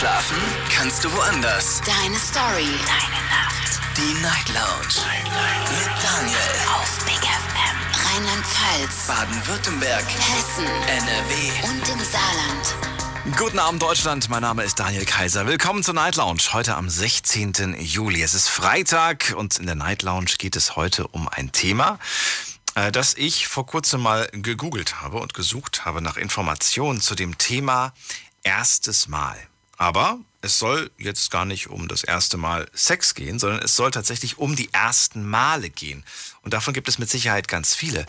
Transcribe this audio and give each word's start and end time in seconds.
Schlafen 0.00 0.38
kannst 0.74 1.04
du 1.04 1.12
woanders. 1.12 1.82
Deine 1.84 2.16
Story. 2.16 2.64
Deine 2.86 3.20
Nacht. 3.28 3.80
Die 3.98 4.22
Night 4.22 4.48
Lounge. 4.48 4.94
Night, 5.06 5.24
Night. 5.24 5.70
Mit 5.72 5.90
Daniel. 6.02 6.38
Auf 6.74 7.04
Big 7.04 7.20
FM. 7.20 7.76
Rheinland-Pfalz. 8.06 9.06
Baden-Württemberg. 9.06 10.04
Hessen. 10.08 10.64
NRW. 10.64 11.68
Und 11.68 11.86
im 11.86 12.02
Saarland. 12.02 13.36
Guten 13.36 13.58
Abend 13.58 13.82
Deutschland, 13.82 14.30
mein 14.30 14.40
Name 14.40 14.62
ist 14.62 14.80
Daniel 14.80 15.04
Kaiser. 15.04 15.46
Willkommen 15.46 15.82
zur 15.82 15.92
Night 15.92 16.16
Lounge, 16.16 16.44
heute 16.54 16.76
am 16.76 16.88
16. 16.88 17.76
Juli. 17.78 18.22
Es 18.22 18.32
ist 18.32 18.48
Freitag 18.48 19.34
und 19.36 19.58
in 19.58 19.66
der 19.66 19.74
Night 19.74 20.00
Lounge 20.00 20.32
geht 20.38 20.56
es 20.56 20.76
heute 20.76 21.08
um 21.08 21.28
ein 21.28 21.52
Thema, 21.52 21.98
äh, 22.74 22.90
das 22.90 23.12
ich 23.18 23.48
vor 23.48 23.66
kurzem 23.66 24.00
mal 24.00 24.30
gegoogelt 24.32 25.02
habe 25.02 25.18
und 25.18 25.34
gesucht 25.34 25.84
habe 25.84 26.00
nach 26.00 26.16
Informationen 26.16 27.02
zu 27.02 27.14
dem 27.14 27.36
Thema 27.36 27.92
erstes 28.42 29.06
Mal. 29.06 29.49
Aber 29.80 30.18
es 30.42 30.58
soll 30.58 30.90
jetzt 30.98 31.30
gar 31.30 31.46
nicht 31.46 31.70
um 31.70 31.88
das 31.88 32.04
erste 32.04 32.36
Mal 32.36 32.68
Sex 32.74 33.14
gehen, 33.14 33.38
sondern 33.38 33.62
es 33.62 33.76
soll 33.76 33.90
tatsächlich 33.90 34.36
um 34.36 34.54
die 34.54 34.70
ersten 34.74 35.26
Male 35.26 35.70
gehen. 35.70 36.04
Und 36.42 36.52
davon 36.52 36.74
gibt 36.74 36.86
es 36.86 36.98
mit 36.98 37.08
Sicherheit 37.08 37.48
ganz 37.48 37.74
viele. 37.74 38.04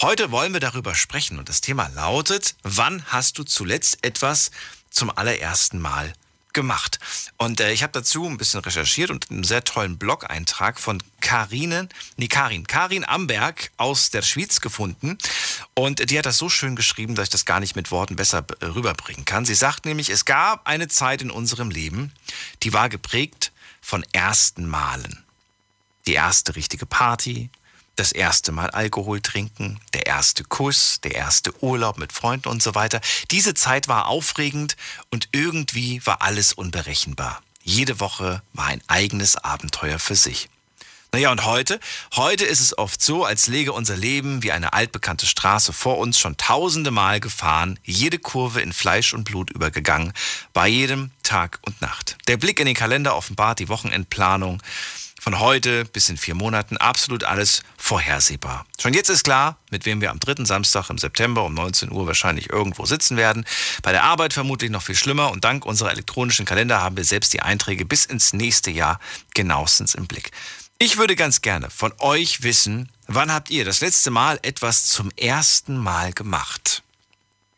Heute 0.00 0.32
wollen 0.32 0.52
wir 0.52 0.58
darüber 0.58 0.96
sprechen 0.96 1.38
und 1.38 1.48
das 1.48 1.60
Thema 1.60 1.86
lautet, 1.94 2.56
wann 2.64 3.04
hast 3.06 3.38
du 3.38 3.44
zuletzt 3.44 4.04
etwas 4.04 4.50
zum 4.90 5.16
allerersten 5.16 5.78
Mal 5.78 6.12
gemacht. 6.52 6.98
Und 7.36 7.60
äh, 7.60 7.72
ich 7.72 7.82
habe 7.82 7.92
dazu 7.92 8.26
ein 8.26 8.36
bisschen 8.36 8.60
recherchiert 8.60 9.10
und 9.10 9.30
einen 9.30 9.44
sehr 9.44 9.64
tollen 9.64 9.98
Blog-Eintrag 9.98 10.80
von 10.80 11.02
Karinen, 11.20 11.88
nee, 12.16 12.28
Karin, 12.28 12.66
Karin 12.66 13.04
Amberg 13.04 13.70
aus 13.76 14.10
der 14.10 14.22
Schweiz 14.22 14.60
gefunden. 14.60 15.18
Und 15.74 16.10
die 16.10 16.18
hat 16.18 16.26
das 16.26 16.38
so 16.38 16.48
schön 16.48 16.76
geschrieben, 16.76 17.14
dass 17.14 17.24
ich 17.24 17.30
das 17.30 17.44
gar 17.44 17.60
nicht 17.60 17.76
mit 17.76 17.90
Worten 17.90 18.16
besser 18.16 18.44
äh, 18.60 18.66
rüberbringen 18.66 19.24
kann. 19.24 19.44
Sie 19.44 19.54
sagt 19.54 19.84
nämlich, 19.84 20.10
es 20.10 20.24
gab 20.24 20.66
eine 20.66 20.88
Zeit 20.88 21.22
in 21.22 21.30
unserem 21.30 21.70
Leben, 21.70 22.12
die 22.62 22.72
war 22.72 22.88
geprägt 22.88 23.52
von 23.80 24.04
ersten 24.12 24.66
Malen. 24.66 25.24
Die 26.06 26.14
erste 26.14 26.56
richtige 26.56 26.86
Party, 26.86 27.50
das 27.96 28.12
erste 28.12 28.52
Mal 28.52 28.70
Alkohol 28.70 29.20
trinken, 29.20 29.80
der 29.92 30.06
erste 30.06 30.44
Kuss, 30.44 31.00
der 31.02 31.14
erste 31.14 31.52
Urlaub 31.62 31.98
mit 31.98 32.12
Freunden 32.12 32.48
und 32.48 32.62
so 32.62 32.74
weiter. 32.74 33.00
Diese 33.30 33.54
Zeit 33.54 33.88
war 33.88 34.08
aufregend 34.08 34.76
und 35.10 35.28
irgendwie 35.32 36.04
war 36.06 36.22
alles 36.22 36.52
unberechenbar. 36.52 37.42
Jede 37.62 38.00
Woche 38.00 38.42
war 38.52 38.66
ein 38.66 38.82
eigenes 38.88 39.36
Abenteuer 39.36 39.98
für 39.98 40.16
sich. 40.16 40.48
Naja, 41.14 41.30
und 41.30 41.44
heute? 41.44 41.78
Heute 42.16 42.46
ist 42.46 42.60
es 42.60 42.78
oft 42.78 43.02
so, 43.02 43.26
als 43.26 43.46
läge 43.46 43.74
unser 43.74 43.98
Leben 43.98 44.42
wie 44.42 44.50
eine 44.50 44.72
altbekannte 44.72 45.26
Straße 45.26 45.74
vor 45.74 45.98
uns 45.98 46.18
schon 46.18 46.38
tausende 46.38 46.90
Mal 46.90 47.20
gefahren, 47.20 47.78
jede 47.84 48.18
Kurve 48.18 48.62
in 48.62 48.72
Fleisch 48.72 49.12
und 49.12 49.24
Blut 49.24 49.50
übergegangen, 49.50 50.14
bei 50.54 50.68
jedem 50.68 51.10
Tag 51.22 51.58
und 51.66 51.82
Nacht. 51.82 52.16
Der 52.28 52.38
Blick 52.38 52.60
in 52.60 52.66
den 52.66 52.74
Kalender 52.74 53.14
offenbart 53.14 53.58
die 53.58 53.68
Wochenendplanung 53.68 54.62
von 55.22 55.38
heute 55.38 55.84
bis 55.84 56.08
in 56.08 56.16
vier 56.16 56.34
Monaten 56.34 56.76
absolut 56.78 57.22
alles 57.22 57.62
vorhersehbar. 57.78 58.66
Schon 58.80 58.92
jetzt 58.92 59.08
ist 59.08 59.22
klar, 59.22 59.56
mit 59.70 59.86
wem 59.86 60.00
wir 60.00 60.10
am 60.10 60.18
dritten 60.18 60.46
Samstag 60.46 60.90
im 60.90 60.98
September 60.98 61.44
um 61.44 61.54
19 61.54 61.92
Uhr 61.92 62.08
wahrscheinlich 62.08 62.50
irgendwo 62.50 62.86
sitzen 62.86 63.16
werden. 63.16 63.44
Bei 63.82 63.92
der 63.92 64.02
Arbeit 64.02 64.32
vermutlich 64.32 64.72
noch 64.72 64.82
viel 64.82 64.96
schlimmer 64.96 65.30
und 65.30 65.44
dank 65.44 65.64
unserer 65.64 65.92
elektronischen 65.92 66.44
Kalender 66.44 66.80
haben 66.80 66.96
wir 66.96 67.04
selbst 67.04 67.32
die 67.34 67.40
Einträge 67.40 67.84
bis 67.84 68.04
ins 68.04 68.32
nächste 68.32 68.72
Jahr 68.72 68.98
genauestens 69.32 69.94
im 69.94 70.08
Blick. 70.08 70.32
Ich 70.78 70.98
würde 70.98 71.14
ganz 71.14 71.40
gerne 71.40 71.70
von 71.70 71.92
euch 72.00 72.42
wissen, 72.42 72.90
wann 73.06 73.32
habt 73.32 73.48
ihr 73.48 73.64
das 73.64 73.80
letzte 73.80 74.10
Mal 74.10 74.40
etwas 74.42 74.86
zum 74.86 75.12
ersten 75.16 75.76
Mal 75.76 76.12
gemacht? 76.12 76.81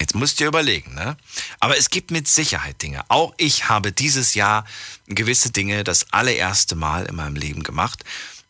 Jetzt 0.05 0.14
müsst 0.14 0.38
ihr 0.38 0.48
überlegen, 0.48 0.92
ne? 0.92 1.16
Aber 1.60 1.78
es 1.78 1.88
gibt 1.88 2.10
mit 2.10 2.28
Sicherheit 2.28 2.83
Dinge. 2.83 3.02
Auch 3.08 3.33
ich 3.38 3.70
habe 3.70 3.91
dieses 3.91 4.34
Jahr 4.34 4.66
gewisse 5.06 5.50
Dinge 5.50 5.83
das 5.83 6.12
allererste 6.12 6.74
Mal 6.74 7.06
in 7.06 7.16
meinem 7.16 7.36
Leben 7.36 7.62
gemacht. 7.62 8.05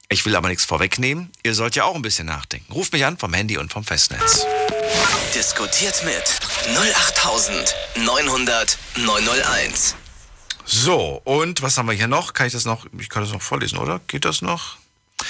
Ich 0.08 0.26
will 0.26 0.34
aber 0.34 0.48
nichts 0.48 0.64
vorwegnehmen. 0.64 1.30
Ihr 1.44 1.54
sollt 1.54 1.76
ja 1.76 1.84
auch 1.84 1.94
ein 1.94 2.02
bisschen 2.02 2.26
nachdenken. 2.26 2.72
Ruft 2.72 2.92
mich 2.92 3.04
an 3.04 3.18
vom 3.18 3.32
Handy 3.32 3.56
und 3.56 3.72
vom 3.72 3.84
Festnetz. 3.84 4.44
Diskutiert 5.32 6.02
mit 6.04 6.24
08900 6.76 8.76
901. 8.96 9.94
So, 10.64 11.20
und 11.22 11.62
was 11.62 11.78
haben 11.78 11.86
wir 11.86 11.94
hier 11.94 12.08
noch? 12.08 12.32
Kann 12.32 12.48
ich 12.48 12.52
das 12.52 12.64
noch? 12.64 12.84
Ich 12.98 13.08
kann 13.08 13.22
das 13.22 13.30
noch 13.30 13.42
vorlesen, 13.42 13.78
oder? 13.78 14.00
Geht 14.08 14.24
das 14.24 14.42
noch? 14.42 14.76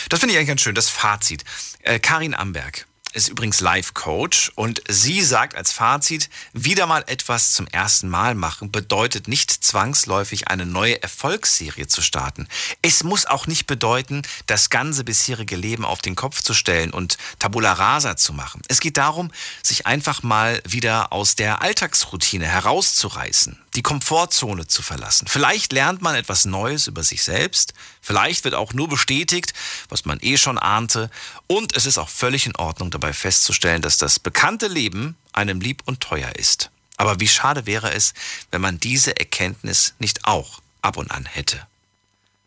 Das 0.08 0.20
finde 0.20 0.32
ich 0.32 0.38
eigentlich 0.38 0.48
ganz 0.48 0.62
schön, 0.62 0.74
das 0.74 0.88
Fazit. 0.88 1.44
Äh, 1.82 1.98
Karin 1.98 2.32
Amberg 2.32 2.86
ist 3.14 3.28
übrigens 3.28 3.60
Life-Coach 3.60 4.52
und 4.54 4.82
sie 4.88 5.22
sagt 5.22 5.56
als 5.56 5.72
Fazit, 5.72 6.28
wieder 6.52 6.86
mal 6.86 7.04
etwas 7.06 7.52
zum 7.52 7.66
ersten 7.68 8.08
Mal 8.08 8.34
machen 8.34 8.70
bedeutet 8.70 9.28
nicht 9.28 9.50
zwangsläufig 9.50 10.48
eine 10.48 10.66
neue 10.66 11.02
Erfolgsserie 11.02 11.86
zu 11.86 12.02
starten. 12.02 12.48
Es 12.82 13.04
muss 13.04 13.26
auch 13.26 13.46
nicht 13.46 13.66
bedeuten, 13.66 14.22
das 14.46 14.70
ganze 14.70 15.04
bisherige 15.04 15.56
Leben 15.56 15.84
auf 15.84 16.02
den 16.02 16.16
Kopf 16.16 16.42
zu 16.42 16.54
stellen 16.54 16.90
und 16.90 17.16
Tabula 17.38 17.72
rasa 17.72 18.16
zu 18.16 18.32
machen. 18.32 18.62
Es 18.68 18.80
geht 18.80 18.96
darum, 18.96 19.30
sich 19.62 19.86
einfach 19.86 20.22
mal 20.22 20.60
wieder 20.66 21.12
aus 21.12 21.36
der 21.36 21.62
Alltagsroutine 21.62 22.46
herauszureißen, 22.46 23.58
die 23.74 23.82
Komfortzone 23.82 24.66
zu 24.66 24.82
verlassen. 24.82 25.26
Vielleicht 25.26 25.72
lernt 25.72 26.00
man 26.00 26.14
etwas 26.14 26.44
Neues 26.44 26.86
über 26.86 27.02
sich 27.02 27.22
selbst, 27.22 27.74
vielleicht 28.00 28.44
wird 28.44 28.54
auch 28.54 28.72
nur 28.72 28.88
bestätigt, 28.88 29.52
was 29.88 30.04
man 30.04 30.18
eh 30.22 30.36
schon 30.36 30.58
ahnte 30.58 31.10
und 31.46 31.76
es 31.76 31.86
ist 31.86 31.98
auch 31.98 32.08
völlig 32.08 32.46
in 32.46 32.56
Ordnung 32.56 32.90
dabei 32.90 33.12
festzustellen, 33.12 33.82
dass 33.82 33.98
das 33.98 34.18
bekannte 34.18 34.68
Leben 34.68 35.16
einem 35.32 35.60
lieb 35.60 35.82
und 35.86 36.00
teuer 36.00 36.34
ist. 36.36 36.70
Aber 36.96 37.18
wie 37.18 37.28
schade 37.28 37.66
wäre 37.66 37.92
es, 37.92 38.14
wenn 38.50 38.60
man 38.60 38.78
diese 38.78 39.16
Erkenntnis 39.16 39.94
nicht 39.98 40.24
auch 40.24 40.60
ab 40.82 40.96
und 40.96 41.10
an 41.10 41.24
hätte. 41.24 41.66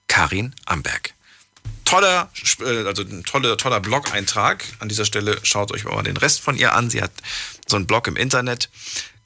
Karin 0.08 0.56
Amberg. 0.66 1.14
Toller, 1.84 2.30
äh, 2.60 2.86
also 2.86 3.02
ein 3.04 3.24
toller, 3.24 3.58
toller 3.58 3.80
Blog-Eintrag. 3.80 4.64
An 4.80 4.90
dieser 4.90 5.06
Stelle 5.06 5.40
schaut 5.44 5.72
euch 5.72 5.84
mal 5.84 6.02
den 6.04 6.18
Rest 6.18 6.42
von 6.42 6.58
ihr 6.58 6.74
an. 6.74 6.90
Sie 6.90 7.02
hat 7.02 7.12
so 7.66 7.76
einen 7.76 7.88
Blog 7.88 8.08
im 8.08 8.16
Internet. 8.16 8.70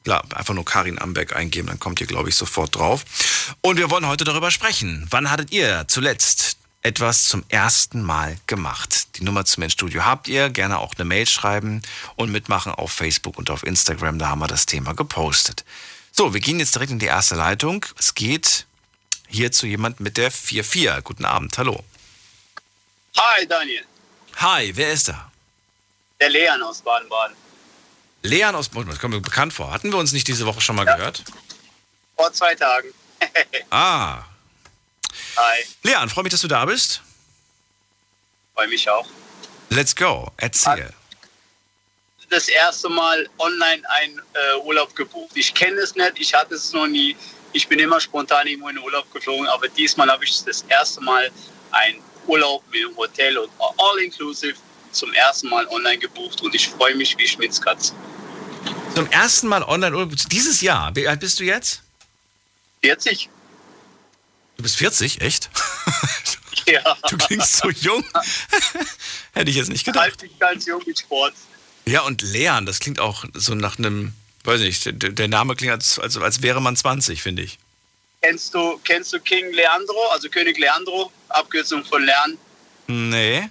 Klar, 0.03 0.23
einfach 0.33 0.53
nur 0.53 0.65
Karin 0.65 0.99
Amberg 0.99 1.35
eingeben, 1.35 1.67
dann 1.67 1.79
kommt 1.79 2.01
ihr, 2.01 2.07
glaube 2.07 2.29
ich, 2.29 2.35
sofort 2.35 2.75
drauf. 2.75 3.05
Und 3.61 3.77
wir 3.77 3.91
wollen 3.91 4.07
heute 4.07 4.23
darüber 4.23 4.49
sprechen. 4.49 5.05
Wann 5.11 5.29
hattet 5.29 5.51
ihr 5.51 5.85
zuletzt 5.87 6.57
etwas 6.81 7.25
zum 7.27 7.43
ersten 7.49 8.01
Mal 8.01 8.37
gemacht? 8.47 9.17
Die 9.17 9.23
Nummer 9.23 9.45
zum 9.45 9.69
Studio 9.69 10.03
habt 10.03 10.27
ihr. 10.27 10.49
Gerne 10.49 10.79
auch 10.79 10.95
eine 10.95 11.05
Mail 11.05 11.27
schreiben 11.27 11.83
und 12.15 12.31
mitmachen 12.31 12.71
auf 12.71 12.91
Facebook 12.91 13.37
und 13.37 13.51
auf 13.51 13.63
Instagram. 13.63 14.17
Da 14.17 14.29
haben 14.29 14.39
wir 14.39 14.47
das 14.47 14.65
Thema 14.65 14.93
gepostet. 14.93 15.63
So, 16.11 16.33
wir 16.33 16.41
gehen 16.41 16.59
jetzt 16.59 16.73
direkt 16.73 16.91
in 16.91 16.99
die 16.99 17.05
erste 17.05 17.35
Leitung. 17.35 17.85
Es 17.99 18.15
geht 18.15 18.65
hier 19.27 19.51
zu 19.51 19.67
jemand 19.67 19.99
mit 19.99 20.17
der 20.17 20.31
44. 20.31 21.03
Guten 21.03 21.25
Abend, 21.25 21.57
hallo. 21.59 21.83
Hi, 23.17 23.45
Daniel. 23.47 23.85
Hi, 24.37 24.75
wer 24.75 24.91
ist 24.91 25.09
da? 25.09 25.31
Der 26.19 26.29
Leon 26.29 26.61
aus 26.63 26.81
Baden-Baden. 26.81 27.35
Leon 28.23 28.55
aus 28.55 28.69
Baden, 28.69 28.89
das 28.89 28.99
kommt 28.99 29.13
mir 29.13 29.21
bekannt 29.21 29.53
vor. 29.53 29.71
Hatten 29.71 29.91
wir 29.91 29.97
uns 29.97 30.11
nicht 30.11 30.27
diese 30.27 30.45
Woche 30.45 30.61
schon 30.61 30.75
mal 30.75 30.85
Ja. 30.85 30.95
gehört? 30.95 31.23
Vor 32.15 32.31
zwei 32.33 32.55
Tagen. 32.55 32.89
Ah, 33.69 34.23
Hi, 35.37 35.63
Leon, 35.83 36.09
freue 36.09 36.23
mich, 36.23 36.31
dass 36.31 36.41
du 36.41 36.47
da 36.47 36.65
bist. 36.65 37.01
freue 38.55 38.67
mich 38.67 38.89
auch. 38.89 39.07
Let's 39.69 39.95
go, 39.95 40.31
erzähl. 40.37 40.93
Das 42.29 42.47
erste 42.47 42.89
Mal 42.89 43.29
online 43.37 43.81
einen 43.89 44.19
äh, 44.19 44.57
Urlaub 44.63 44.95
gebucht. 44.95 45.31
Ich 45.35 45.53
kenne 45.53 45.77
es 45.81 45.95
nicht, 45.95 46.13
ich 46.19 46.33
hatte 46.33 46.55
es 46.55 46.71
noch 46.73 46.87
nie. 46.87 47.15
Ich 47.53 47.67
bin 47.67 47.79
immer 47.79 47.99
spontan 47.99 48.47
irgendwo 48.47 48.69
in 48.69 48.75
den 48.75 48.83
Urlaub 48.83 49.11
geflogen, 49.13 49.47
aber 49.47 49.67
diesmal 49.67 50.09
habe 50.09 50.23
ich 50.25 50.43
das 50.43 50.61
erste 50.69 51.01
Mal 51.01 51.29
einen 51.71 52.01
Urlaub 52.27 52.63
mit 52.71 52.81
dem 52.81 52.95
Hotel 52.97 53.37
und 53.37 53.51
all-inclusive 53.77 54.55
zum 54.91 55.13
ersten 55.13 55.49
Mal 55.49 55.67
online 55.67 55.97
gebucht 55.97 56.41
und 56.41 56.53
ich 56.55 56.69
freue 56.69 56.95
mich 56.95 57.17
wie 57.17 57.27
Schmitzkatz. 57.27 57.93
Zum 58.95 59.09
ersten 59.09 59.47
Mal 59.47 59.63
online 59.63 60.07
dieses 60.31 60.61
Jahr. 60.61 60.95
Wie 60.95 61.07
alt 61.07 61.19
bist 61.19 61.39
du 61.39 61.43
jetzt? 61.43 61.81
40? 62.83 63.29
Du 64.57 64.63
bist 64.63 64.75
40, 64.77 65.21
echt? 65.21 65.49
Ja. 66.67 66.95
Du 67.09 67.17
klingst 67.17 67.57
so 67.57 67.69
jung. 67.69 68.03
Hätte 69.33 69.49
ich 69.49 69.57
jetzt 69.57 69.69
nicht 69.69 69.85
gedacht. 69.85 70.03
Halt 70.03 70.21
mich 70.21 70.37
ganz 70.39 70.65
jung 70.65 70.81
mit 70.85 70.99
Sport. 70.99 71.33
Ja, 71.85 72.01
und 72.01 72.21
Leon, 72.21 72.65
das 72.65 72.79
klingt 72.79 72.99
auch 72.99 73.25
so 73.33 73.55
nach 73.55 73.77
einem, 73.77 74.13
weiß 74.43 74.61
nicht, 74.61 74.85
der, 74.85 75.09
der 75.09 75.27
Name 75.27 75.55
klingt, 75.55 75.73
als, 75.73 75.97
als, 75.97 76.17
als 76.17 76.41
wäre 76.41 76.61
man 76.61 76.75
20, 76.75 77.21
finde 77.21 77.41
ich. 77.41 77.57
Kennst 78.21 78.53
du, 78.53 78.79
kennst 78.83 79.11
du 79.13 79.19
King 79.19 79.51
Leandro, 79.51 80.09
also 80.11 80.29
König 80.29 80.57
Leandro, 80.59 81.11
Abkürzung 81.29 81.83
von 81.83 82.03
Lern? 82.03 82.37
Nee. 82.87 83.49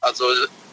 Also 0.00 0.24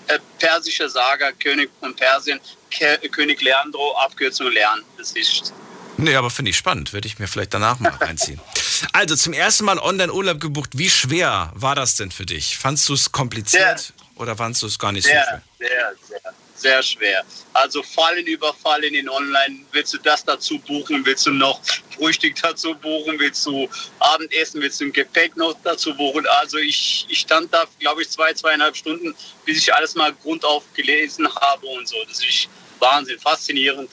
äh, 0.08 0.20
persische 0.40 0.90
Saga, 0.90 1.32
König 1.34 1.70
von 1.80 1.96
Persien, 1.96 2.40
Ke 2.72 2.98
König 3.10 3.42
Leandro, 3.42 3.96
Abkürzung 3.98 4.52
Lern. 4.52 4.84
Das 4.98 5.12
ist 5.12 5.54
Nee, 6.00 6.16
aber 6.16 6.30
finde 6.30 6.52
ich 6.52 6.58
spannend. 6.58 6.94
Werde 6.94 7.08
ich 7.08 7.18
mir 7.18 7.28
vielleicht 7.28 7.54
danach 7.54 7.80
mal 7.80 7.92
reinziehen. 7.92 8.40
Also, 8.94 9.16
zum 9.16 9.34
ersten 9.34 9.66
Mal 9.66 9.80
Online-Urlaub 9.80 10.40
gebucht. 10.40 10.70
Wie 10.74 10.92
schwer 10.92 11.52
war 11.56 11.74
das 11.74 11.96
denn 11.96 12.12
für 12.12 12.28
dich? 12.28 12.60
Fandst 12.60 12.88
du 12.90 12.94
es 12.94 13.12
kompliziert 13.12 13.92
oder 14.14 14.38
fandst 14.38 14.62
du 14.62 14.68
es 14.68 14.78
gar 14.78 14.92
nicht 14.92 15.06
so 15.06 15.10
sehr, 15.10 15.24
schwer? 15.24 15.42
sehr, 15.58 15.94
sehr, 16.08 16.34
sehr 16.58 16.82
schwer. 16.84 17.24
Also 17.54 17.84
Fallen 17.84 18.26
über 18.26 18.54
Fallen 18.54 18.94
in 18.94 19.10
Online. 19.10 19.60
Willst 19.72 19.94
du 19.94 19.98
das 20.00 20.24
dazu 20.26 20.60
buchen? 20.60 21.06
Willst 21.06 21.26
du 21.26 21.32
noch 21.32 21.62
Frühstück 21.96 22.36
dazu 22.42 22.74
buchen? 22.76 23.20
Willst 23.20 23.46
du 23.46 23.70
Abendessen? 24.00 24.62
Willst 24.62 24.82
du 24.82 24.86
ein 24.86 24.94
Gepäck 24.94 25.38
noch 25.38 25.56
dazu 25.64 25.96
buchen? 25.96 26.26
Also 26.40 26.58
ich, 26.58 27.06
ich 27.10 27.20
stand 27.20 27.54
da, 27.54 27.66
glaube 27.80 28.02
ich, 28.02 28.10
zwei, 28.10 28.34
zweieinhalb 28.34 28.76
Stunden, 28.76 29.16
bis 29.46 29.58
ich 29.60 29.74
alles 29.74 29.96
mal 29.96 30.14
grundauf 30.14 30.64
gelesen 30.74 31.28
habe 31.36 31.66
und 31.68 31.88
so. 31.88 31.96
Das 32.08 32.20
ist 32.20 32.50
Wahnsinn, 32.80 33.20
faszinierend. 33.20 33.90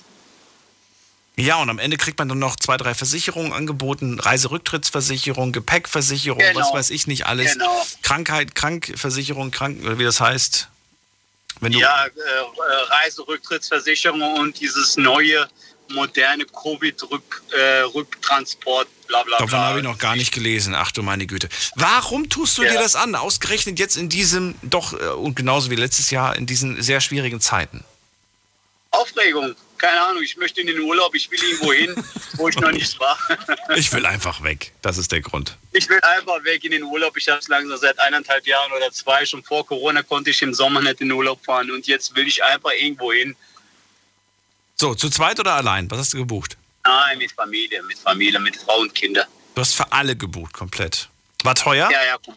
Ja, 1.37 1.61
und 1.61 1.69
am 1.69 1.81
Ende 1.81 1.97
kriegt 1.97 2.19
man 2.19 2.29
dann 2.29 2.39
noch 2.39 2.55
zwei, 2.55 2.77
drei 2.77 2.95
Versicherungen 2.95 3.53
angeboten. 3.53 4.21
Reiserücktrittsversicherung, 4.21 5.51
Gepäckversicherung, 5.51 6.39
Genau. 6.39 6.61
was 6.61 6.73
weiß 6.73 6.91
ich 6.91 7.09
nicht 7.09 7.27
alles. 7.27 7.55
Genau. 7.55 7.85
Krankheit, 8.03 8.55
Krankversicherung, 8.55 9.51
Krank, 9.51 9.85
oder 9.85 9.99
wie 9.99 10.05
das 10.05 10.21
heißt. 10.21 10.69
Ja, 11.61 12.07
äh, 12.07 12.09
äh, 12.09 12.95
Reiserücktrittsversicherung 13.05 14.23
und 14.39 14.59
dieses 14.61 14.97
neue, 14.97 15.49
moderne 15.91 16.45
Covid-Rücktransport, 16.47 18.89
bla 19.07 19.23
bla 19.23 19.37
bla. 19.37 19.47
Davon 19.47 19.59
habe 19.59 19.79
ich 19.79 19.85
noch 19.85 19.99
gar 19.99 20.17
nicht 20.17 20.33
gelesen. 20.33 20.75
Ach 20.75 20.91
du 20.93 21.03
meine 21.03 21.27
Güte. 21.27 21.49
Warum 21.75 22.29
tust 22.29 22.59
du 22.59 22.63
Ja. 22.63 22.73
dir 22.73 22.79
das 22.79 22.97
an? 22.97 23.15
Ausgerechnet 23.15 23.79
jetzt 23.79 23.97
in 23.97 24.09
diesem, 24.09 24.55
doch, 24.63 24.93
äh, 24.95 25.09
und 25.09 25.37
genauso 25.37 25.71
wie 25.71 25.77
letztes 25.77 26.11
Jahr, 26.11 26.37
in 26.37 26.47
diesen 26.47 26.83
sehr 26.83 27.01
schwierigen 27.01 27.41
Zeiten. 27.41 27.85
Aufregung. 28.91 29.55
Keine 29.79 30.01
Ahnung, 30.01 30.23
ich 30.23 30.37
möchte 30.37 30.61
in 30.61 30.67
den 30.69 30.81
Urlaub, 30.81 31.15
ich 31.15 31.31
will 31.31 31.43
irgendwo 31.43 31.73
hin, 31.73 31.95
wo 32.35 32.49
ich 32.49 32.57
noch 32.57 32.71
nicht 32.71 32.99
war. 33.01 33.19
Ich 33.77 33.93
will 33.93 34.07
einfach 34.07 34.43
weg. 34.43 34.73
Das 34.83 34.99
ist 34.99 35.11
der 35.11 35.21
Grund. 35.21 35.57
Ich 35.73 35.89
will 35.89 36.01
einfach 36.03 36.45
weg 36.45 36.63
in 36.65 36.71
den 36.71 36.85
Urlaub. 36.85 37.17
Ich 37.17 37.29
habe 37.29 37.39
es 37.41 37.49
langsam 37.49 37.77
seit 37.79 37.99
eineinhalb 37.99 38.47
Jahren 38.47 38.71
oder 38.73 38.93
zwei. 38.93 39.27
Schon 39.27 39.43
vor 39.43 39.67
Corona 39.67 40.03
konnte 40.03 40.31
ich 40.31 40.41
im 40.43 40.55
Sommer 40.55 40.81
nicht 40.81 41.01
in 41.01 41.09
den 41.09 41.13
Urlaub 41.17 41.45
fahren. 41.45 41.71
Und 41.71 41.87
jetzt 41.87 42.15
will 42.15 42.27
ich 42.27 42.43
einfach 42.45 42.71
irgendwo 42.73 43.13
hin. 43.13 43.35
So, 44.77 44.95
zu 44.95 45.11
zweit 45.11 45.41
oder 45.41 45.55
allein? 45.55 45.91
Was 45.91 45.99
hast 45.99 46.13
du 46.15 46.19
gebucht? 46.19 46.57
Nein, 46.85 47.19
mit 47.19 47.33
Familie, 47.33 47.83
mit 47.83 47.99
Familie, 47.99 48.39
mit 48.39 48.57
Frau 48.57 48.79
und 48.81 48.95
Kinder. 48.95 49.27
Du 49.55 49.61
hast 49.61 49.75
für 49.75 49.91
alle 49.93 50.15
gebucht, 50.17 50.53
komplett. 50.53 51.09
War 51.43 51.55
teuer? 51.55 51.91
Ja, 51.91 52.05
ja, 52.05 52.17
gut. 52.19 52.37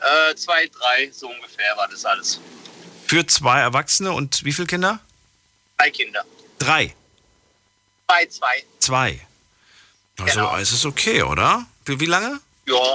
Äh, 0.00 0.34
zwei, 0.34 0.66
drei, 0.68 1.10
so 1.12 1.28
ungefähr 1.28 1.76
war 1.76 1.88
das 1.88 2.04
alles. 2.04 2.40
Für 3.06 3.26
zwei 3.26 3.60
Erwachsene 3.60 4.12
und 4.12 4.44
wie 4.44 4.52
viele 4.52 4.66
Kinder? 4.66 5.00
Drei 5.78 5.90
Kinder. 5.90 6.24
Drei. 6.58 6.94
Zwei, 8.08 8.26
zwei. 8.26 8.64
Zwei. 8.80 9.20
Also 10.18 10.32
Genau. 10.40 10.56
es 10.56 10.72
ist 10.72 10.84
okay, 10.84 11.22
oder? 11.22 11.66
Für 11.84 12.00
wie 12.00 12.06
lange? 12.06 12.40
Ja, 12.66 12.94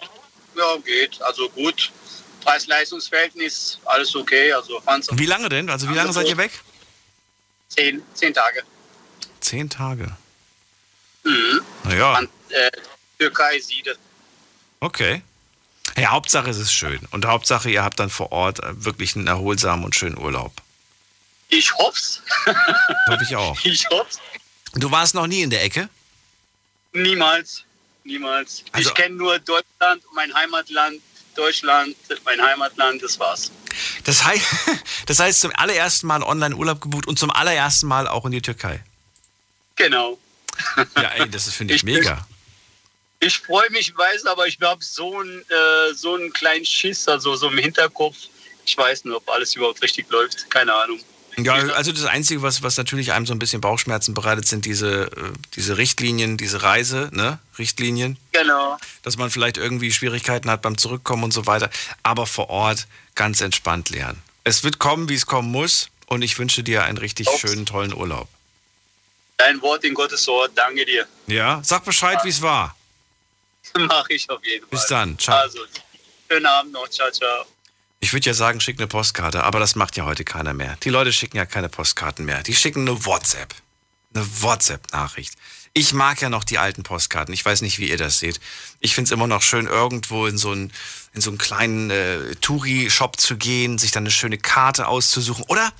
ja, 0.55 0.77
geht. 0.83 1.21
Also 1.21 1.49
gut. 1.49 1.91
Preis-Leistungs-Verhältnis, 2.43 3.79
alles 3.85 4.13
okay. 4.15 4.51
Also 4.51 4.81
Wie 5.13 5.25
lange 5.25 5.47
denn? 5.47 5.69
Also 5.69 5.89
wie 5.89 5.93
lange 5.93 6.11
seid 6.11 6.27
ihr 6.27 6.37
weg? 6.37 6.51
zehn, 7.69 8.03
zehn 8.13 8.33
Tage. 8.33 8.63
Zehn 9.39 9.69
Tage. 9.69 10.15
Mhm. 11.23 11.61
Naja, 11.85 12.13
An, 12.15 12.29
äh, 12.49 12.69
Türkei, 13.17 13.59
Siede. 13.59 13.97
okay. 14.81 15.21
Ja, 15.97 16.11
Hauptsache 16.11 16.49
es 16.49 16.57
ist 16.57 16.73
schön. 16.73 16.99
Und 17.11 17.25
Hauptsache 17.25 17.69
ihr 17.69 17.83
habt 17.83 17.99
dann 17.99 18.09
vor 18.09 18.31
Ort 18.33 18.59
äh, 18.61 18.83
wirklich 18.83 19.15
einen 19.15 19.27
erholsamen 19.27 19.85
und 19.85 19.95
schönen 19.95 20.17
Urlaub. 20.17 20.51
Ich 21.53 21.71
hoff's. 21.75 22.21
Hoffe 23.07 23.23
ich 23.23 23.35
auch. 23.35 23.57
Ich 23.63 23.87
hoff's. 23.89 24.19
Du 24.73 24.89
warst 24.89 25.13
noch 25.13 25.27
nie 25.27 25.41
in 25.43 25.49
der 25.51 25.63
Ecke? 25.63 25.87
Niemals. 26.93 27.63
Niemals. 28.03 28.63
Also- 28.71 28.89
ich 28.89 28.95
kenne 28.95 29.15
nur 29.15 29.37
Deutschland, 29.39 30.03
mein 30.13 30.33
Heimatland, 30.33 30.99
Deutschland, 31.35 31.95
mein 32.25 32.41
Heimatland, 32.41 33.01
das 33.03 33.19
war's. 33.19 33.51
Das 34.03 34.23
heißt, 34.23 34.45
das 35.05 35.19
heißt 35.19 35.39
zum 35.41 35.51
allerersten 35.55 36.07
Mal 36.07 36.23
Online-Urlaub 36.23 36.81
gebucht 36.81 37.07
und 37.07 37.19
zum 37.19 37.29
allerersten 37.31 37.87
Mal 37.87 38.07
auch 38.07 38.25
in 38.25 38.31
die 38.31 38.41
Türkei. 38.41 38.83
Genau. 39.75 40.17
Ja, 40.95 41.09
ey, 41.17 41.29
das 41.29 41.47
ist, 41.47 41.55
finde 41.55 41.73
ich, 41.75 41.79
Ich- 41.79 41.83
mega. 41.83 42.27
Ich 43.19 43.37
freue 43.39 43.69
mich, 43.69 43.95
weiß, 43.95 44.25
aber 44.25 44.47
ich 44.47 44.57
habe 44.61 44.83
so 44.83 45.17
einen 45.19 45.39
äh, 45.43 45.93
so 45.93 46.15
einen 46.15 46.33
kleinen 46.33 46.65
Schiss, 46.65 47.07
also 47.07 47.35
so 47.37 47.47
im 47.47 47.57
Hinterkopf. 47.57 48.17
Ich 48.65 48.75
weiß 48.77 49.05
nicht, 49.05 49.15
ob 49.15 49.27
alles 49.29 49.55
überhaupt 49.55 49.81
richtig 49.81 50.09
läuft. 50.09 50.49
Keine 50.49 50.73
Ahnung. 50.75 50.99
Ja, 51.37 51.53
also 51.53 51.91
das 51.91 52.05
Einzige, 52.05 52.41
was, 52.41 52.61
was 52.61 52.77
natürlich 52.77 53.11
einem 53.13 53.25
so 53.25 53.33
ein 53.33 53.39
bisschen 53.39 53.59
Bauchschmerzen 53.61 54.13
bereitet, 54.13 54.47
sind 54.47 54.65
diese, 54.65 55.05
äh, 55.11 55.31
diese 55.55 55.77
Richtlinien, 55.77 56.37
diese 56.37 56.61
Reise, 56.63 57.09
ne? 57.11 57.39
Richtlinien, 57.57 58.17
Genau. 58.31 58.77
dass 59.01 59.17
man 59.17 59.29
vielleicht 59.31 59.57
irgendwie 59.57 59.91
Schwierigkeiten 59.91 60.49
hat 60.49 60.61
beim 60.61 60.77
Zurückkommen 60.77 61.23
und 61.23 61.31
so 61.31 61.45
weiter. 61.45 61.69
Aber 62.03 62.27
vor 62.27 62.49
Ort 62.49 62.87
ganz 63.15 63.41
entspannt 63.41 63.89
lernen. 63.89 64.21
Es 64.43 64.63
wird 64.63 64.79
kommen, 64.79 65.09
wie 65.09 65.15
es 65.15 65.25
kommen 65.25 65.51
muss. 65.51 65.89
Und 66.05 66.21
ich 66.21 66.37
wünsche 66.37 66.63
dir 66.63 66.83
einen 66.83 66.97
richtig 66.99 67.27
Ups. 67.27 67.39
schönen, 67.39 67.65
tollen 67.65 67.93
Urlaub. 67.93 68.27
Dein 69.37 69.59
Wort 69.61 69.83
in 69.83 69.93
Gottes 69.95 70.27
Wort. 70.27 70.51
Danke 70.53 70.85
dir. 70.85 71.07
Ja, 71.27 71.61
sag 71.63 71.85
Bescheid, 71.85 72.19
wie 72.23 72.29
es 72.29 72.41
war. 72.41 72.75
Mache 73.77 74.13
ich 74.13 74.29
auf 74.29 74.45
jeden 74.45 74.61
Fall. 74.67 74.69
Bis 74.77 74.85
dann. 74.87 75.17
Ciao. 75.17 75.37
Also, 75.37 75.59
schönen 76.29 76.45
Abend 76.45 76.73
noch. 76.73 76.87
Ciao, 76.89 77.09
ciao. 77.09 77.45
Ich 78.03 78.11
würde 78.11 78.25
ja 78.25 78.33
sagen, 78.33 78.59
schick 78.59 78.79
eine 78.79 78.87
Postkarte, 78.87 79.45
aber 79.45 79.61
das 79.61 79.75
macht 79.75 79.95
ja 79.95 80.03
heute 80.03 80.25
keiner 80.25 80.53
mehr. 80.53 80.75
Die 80.83 80.89
Leute 80.89 81.13
schicken 81.13 81.37
ja 81.37 81.45
keine 81.45 81.69
Postkarten 81.69 82.25
mehr. 82.25 82.43
Die 82.43 82.53
schicken 82.53 82.81
eine 82.81 83.05
WhatsApp. 83.05 83.55
Eine 84.13 84.27
WhatsApp-Nachricht. 84.41 85.35
Ich 85.71 85.93
mag 85.93 86.19
ja 86.19 86.27
noch 86.27 86.43
die 86.43 86.57
alten 86.57 86.83
Postkarten. 86.83 87.33
Ich 87.33 87.45
weiß 87.45 87.61
nicht, 87.61 87.79
wie 87.79 87.89
ihr 87.89 87.95
das 87.95 88.19
seht. 88.19 88.41
Ich 88.81 88.93
finde 88.93 89.07
es 89.07 89.11
immer 89.13 89.27
noch 89.27 89.41
schön, 89.41 89.67
irgendwo 89.67 90.25
in 90.25 90.37
so 90.37 90.51
einen, 90.51 90.73
in 91.13 91.21
so 91.21 91.29
einen 91.29 91.37
kleinen 91.37 91.91
äh, 91.91 92.35
Touri-Shop 92.41 93.21
zu 93.21 93.37
gehen, 93.37 93.77
sich 93.77 93.91
dann 93.91 94.03
eine 94.03 94.11
schöne 94.11 94.37
Karte 94.37 94.89
auszusuchen. 94.89 95.45
Oder, 95.47 95.71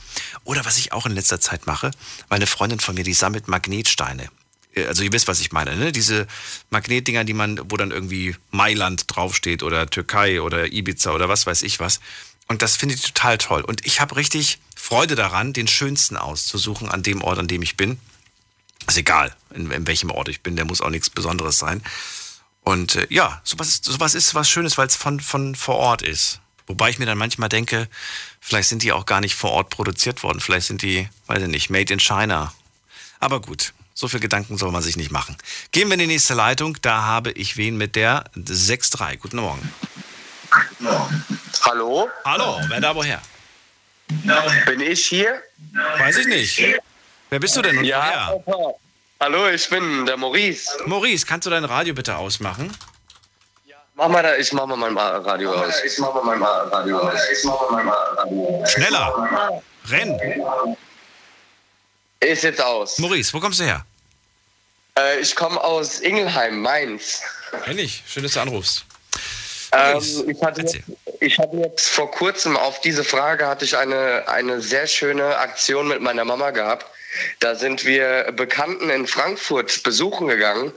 oder 0.46 0.64
was 0.64 0.78
ich 0.78 0.94
auch 0.94 1.06
in 1.06 1.12
letzter 1.12 1.42
Zeit 1.42 1.68
mache, 1.68 1.92
weil 2.30 2.38
eine 2.38 2.48
Freundin 2.48 2.80
von 2.80 2.96
mir, 2.96 3.04
die 3.04 3.14
sammelt 3.14 3.50
Magnetsteine. 3.50 4.30
Äh, 4.76 4.86
Also 4.86 5.04
ihr 5.04 5.12
wisst, 5.14 5.28
was 5.28 5.40
ich 5.40 5.52
meine, 5.52 5.76
ne? 5.76 5.92
Diese 5.92 6.28
Magnetdinger, 6.70 7.24
die 7.24 7.34
man, 7.34 7.60
wo 7.72 7.78
dann 7.78 7.92
irgendwie 7.92 8.36
Mailand 8.52 9.06
draufsteht 9.08 9.64
oder 9.64 9.88
Türkei 9.90 10.42
oder 10.42 10.72
Ibiza 10.72 11.12
oder 11.12 11.30
was 11.30 11.46
weiß 11.46 11.64
ich 11.64 11.80
was. 11.80 12.00
Und 12.48 12.62
das 12.62 12.76
finde 12.76 12.96
ich 12.96 13.02
total 13.02 13.38
toll. 13.38 13.62
Und 13.62 13.86
ich 13.86 14.02
habe 14.02 14.16
richtig 14.16 14.60
Freude 14.76 15.16
daran, 15.16 15.54
den 15.54 15.68
schönsten 15.68 16.18
auszusuchen 16.18 16.90
an 16.90 17.02
dem 17.04 17.22
Ort, 17.24 17.40
an 17.40 17.48
dem 17.48 17.62
ich 17.62 17.78
bin. 17.78 18.00
Ist 18.88 18.98
egal, 18.98 19.34
in, 19.54 19.72
in 19.72 19.88
welchem 19.88 20.12
Ort 20.12 20.28
ich 20.28 20.42
bin, 20.42 20.58
der 20.58 20.66
muss 20.66 20.82
auch 20.82 20.90
nichts 20.90 21.10
Besonderes 21.10 21.58
sein. 21.58 21.82
Und 22.62 22.96
äh, 22.96 23.08
ja, 23.10 23.42
sowas, 23.46 23.70
ist- 23.70 23.86
sowas 23.86 24.14
ist 24.14 24.36
was 24.36 24.50
Schönes, 24.50 24.78
weil 24.78 24.88
es 24.88 24.96
von, 24.98 25.20
von 25.22 25.56
vor 25.56 25.76
Ort 25.78 26.02
ist. 26.02 26.42
Wobei 26.68 26.90
ich 26.90 27.00
mir 27.00 27.06
dann 27.06 27.18
manchmal 27.18 27.50
denke, 27.50 27.88
vielleicht 28.42 28.70
sind 28.70 28.84
die 28.84 28.92
auch 28.92 29.06
gar 29.06 29.22
nicht 29.22 29.36
vor 29.36 29.52
Ort 29.52 29.70
produziert 29.70 30.24
worden. 30.24 30.40
Vielleicht 30.42 30.68
sind 30.68 30.82
die, 30.82 31.08
weiß 31.28 31.44
ich 31.44 31.50
nicht, 31.50 31.70
made 31.70 31.94
in 31.94 32.00
China. 32.00 32.54
Aber 33.20 33.40
gut, 33.42 33.74
so 33.94 34.08
viel 34.08 34.20
Gedanken 34.20 34.58
soll 34.58 34.72
man 34.72 34.82
sich 34.82 34.98
nicht 34.98 35.12
machen. 35.12 35.38
Gehen 35.72 35.88
wir 35.90 35.94
in 35.94 36.00
die 36.00 36.08
nächste 36.08 36.34
Leitung. 36.34 36.78
Da 36.82 37.04
habe 37.04 37.32
ich 37.32 37.58
wen 37.58 37.78
mit 37.78 37.96
der 37.96 38.24
6.3. 38.36 39.18
Guten 39.18 39.38
Morgen. 39.38 39.74
Hallo, 41.64 42.10
Hallo, 42.26 42.60
wer 42.68 42.80
da 42.82 42.96
woher? 42.96 43.22
bin 44.66 44.80
ich 44.82 45.06
hier? 45.08 45.42
Weiß 46.00 46.18
ich 46.18 46.28
nicht. 46.28 46.62
Wer 47.30 47.40
bist 47.40 47.56
du 47.56 47.62
denn 47.62 47.78
und 47.78 47.86
Ja. 47.86 48.34
woher? 48.46 48.76
Hallo, 49.20 49.48
ich 49.48 49.68
bin 49.70 50.06
der 50.06 50.18
Maurice. 50.18 50.70
Maurice, 50.86 51.26
kannst 51.26 51.46
du 51.48 51.50
dein 51.50 51.64
Radio 51.66 51.94
bitte 51.94 52.16
ausmachen? 52.18 52.76
Mach 53.96 54.10
mal 54.10 54.22
da, 54.24 54.36
ich 54.38 54.52
mach 54.54 54.66
mal 54.66 54.76
mein 54.76 54.98
Radio 54.98 55.54
aus. 55.54 55.76
Ich 55.86 55.98
mach 56.00 56.14
mal 56.16 56.24
mein 56.24 56.42
Radio 56.44 56.98
aus. 57.00 57.20
Ich 57.32 57.44
mach 57.44 57.70
mal 57.70 57.84
mein 57.84 57.94
Radio 57.94 58.62
aus. 58.62 58.72
Schneller. 58.72 59.62
Renn. 59.88 60.20
Ist 62.20 62.44
jetzt 62.44 62.62
aus. 62.62 62.98
Maurice, 63.00 63.32
wo 63.34 63.40
kommst 63.40 63.60
du 63.60 63.64
her? 63.66 63.86
Äh, 64.98 65.20
ich 65.20 65.36
komme 65.36 65.62
aus 65.64 66.00
Ingelheim, 66.00 66.62
Mainz. 66.62 67.22
Ähnlich. 67.66 68.04
Schön, 68.08 68.24
dass 68.24 68.34
du 68.34 68.42
anrufst. 68.42 68.86
Ähm, 69.72 70.00
ich, 70.28 70.42
hatte 70.44 70.62
jetzt, 70.62 70.78
ich 71.20 71.40
hatte 71.40 71.58
jetzt 71.58 71.90
vor 71.90 72.12
kurzem 72.12 72.56
auf 72.56 72.80
diese 72.82 73.04
Frage 73.04 73.48
hatte 73.48 73.66
ich 73.66 73.76
eine, 73.76 74.28
eine 74.28 74.62
sehr 74.62 74.86
schöne 74.86 75.38
Aktion 75.38 75.88
mit 75.88 76.02
meiner 76.02 76.26
Mama 76.26 76.52
gehabt. 76.52 76.86
Da 77.40 77.56
sind 77.56 77.86
wir 77.86 78.32
Bekannten 78.36 78.90
in 78.90 79.08
Frankfurt 79.08 79.84
besuchen 79.84 80.28
gegangen 80.28 80.72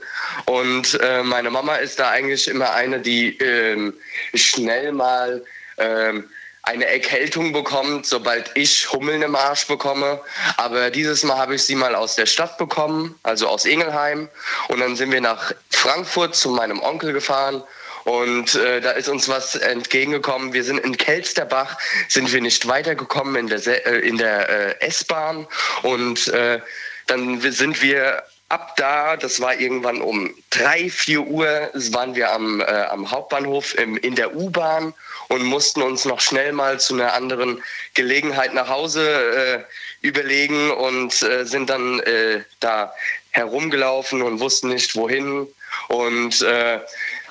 und 0.45 0.99
äh, 1.01 1.23
meine 1.23 1.49
Mama 1.49 1.75
ist 1.75 1.99
da 1.99 2.09
eigentlich 2.09 2.47
immer 2.47 2.73
eine, 2.73 2.99
die 2.99 3.37
ähm, 3.37 3.93
schnell 4.33 4.91
mal 4.91 5.43
ähm, 5.77 6.29
eine 6.67 6.85
Erkältung 6.85 7.53
bekommt, 7.53 8.05
sobald 8.05 8.51
ich 8.55 8.91
Hummeln 8.91 9.21
im 9.21 9.35
Arsch 9.35 9.67
bekomme. 9.67 10.19
Aber 10.57 10.89
dieses 10.91 11.23
Mal 11.23 11.37
habe 11.37 11.55
ich 11.55 11.63
sie 11.63 11.75
mal 11.75 11.95
aus 11.95 12.15
der 12.15 12.25
Stadt 12.25 12.57
bekommen, 12.57 13.17
also 13.23 13.47
aus 13.47 13.63
Ingelheim. 13.63 14.27
Und 14.67 14.81
dann 14.81 14.97
sind 14.97 15.11
wir 15.11 15.21
nach 15.21 15.53
Frankfurt 15.69 16.35
zu 16.35 16.49
meinem 16.49 16.81
Onkel 16.81 17.13
gefahren. 17.13 17.63
Und 18.03 18.55
äh, 18.55 18.81
da 18.81 18.91
ist 18.91 19.07
uns 19.07 19.29
was 19.29 19.55
entgegengekommen. 19.55 20.53
Wir 20.53 20.63
sind 20.63 20.79
in 20.79 20.97
Kelsterbach, 20.97 21.77
sind 22.09 22.31
wir 22.31 22.41
nicht 22.41 22.67
weitergekommen 22.67 23.35
in 23.35 23.47
der, 23.47 23.87
äh, 23.87 24.11
der 24.11 24.49
äh, 24.49 24.85
S-Bahn. 24.87 25.47
Und 25.83 26.27
äh, 26.29 26.59
dann 27.07 27.39
sind 27.39 27.81
wir 27.81 28.23
ab 28.49 28.75
da, 28.77 29.17
das 29.17 29.41
war 29.41 29.59
irgendwann 29.59 30.01
um 30.01 30.33
drei, 30.49 30.89
vier 30.89 31.21
Uhr, 31.21 31.69
waren 31.91 32.15
wir 32.15 32.31
am, 32.31 32.61
äh, 32.61 32.63
am 32.63 33.11
Hauptbahnhof 33.11 33.77
im, 33.77 33.97
in 33.97 34.15
der 34.15 34.35
U-Bahn 34.35 34.93
und 35.27 35.43
mussten 35.43 35.81
uns 35.81 36.05
noch 36.05 36.21
schnell 36.21 36.53
mal 36.53 36.79
zu 36.79 36.93
einer 36.93 37.13
anderen 37.13 37.61
Gelegenheit 37.93 38.53
nach 38.53 38.69
Hause 38.69 39.65
äh, 40.01 40.07
überlegen 40.07 40.71
und 40.71 41.21
äh, 41.23 41.45
sind 41.45 41.69
dann 41.69 41.99
äh, 42.01 42.43
da 42.59 42.93
herumgelaufen 43.31 44.21
und 44.21 44.39
wussten 44.39 44.69
nicht 44.69 44.95
wohin. 44.95 45.47
Und 45.89 46.41
äh, 46.41 46.79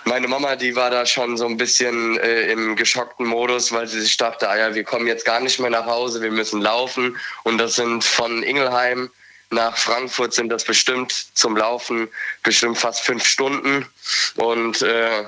meine 0.05 0.29
Mama, 0.29 0.55
die 0.55 0.77
war 0.77 0.91
da 0.91 1.07
schon 1.07 1.37
so 1.37 1.47
ein 1.47 1.57
bisschen 1.57 2.19
äh, 2.19 2.53
im 2.53 2.77
geschockten 2.77 3.27
Modus, 3.27 3.73
weil 3.73 3.87
sie 3.87 4.01
sich 4.03 4.17
dachte, 4.17 4.49
ah 4.49 4.57
ja, 4.57 4.75
wir 4.75 4.85
kommen 4.85 5.07
jetzt 5.07 5.25
gar 5.25 5.41
nicht 5.41 5.59
mehr 5.59 5.71
nach 5.71 5.87
Hause, 5.87 6.21
wir 6.21 6.31
müssen 6.31 6.61
laufen. 6.61 7.17
Und 7.43 7.59
das 7.59 7.75
sind 7.75 8.05
von 8.05 8.43
Ingelheim 8.43 9.11
nach 9.51 9.77
Frankfurt 9.77 10.35
sind 10.35 10.49
das 10.49 10.65
bestimmt 10.65 11.13
zum 11.35 11.57
Laufen 11.57 12.09
bestimmt 12.43 12.79
fast 12.79 13.03
fünf 13.03 13.25
Stunden. 13.25 13.87
Und, 14.35 14.83
äh, 14.83 15.25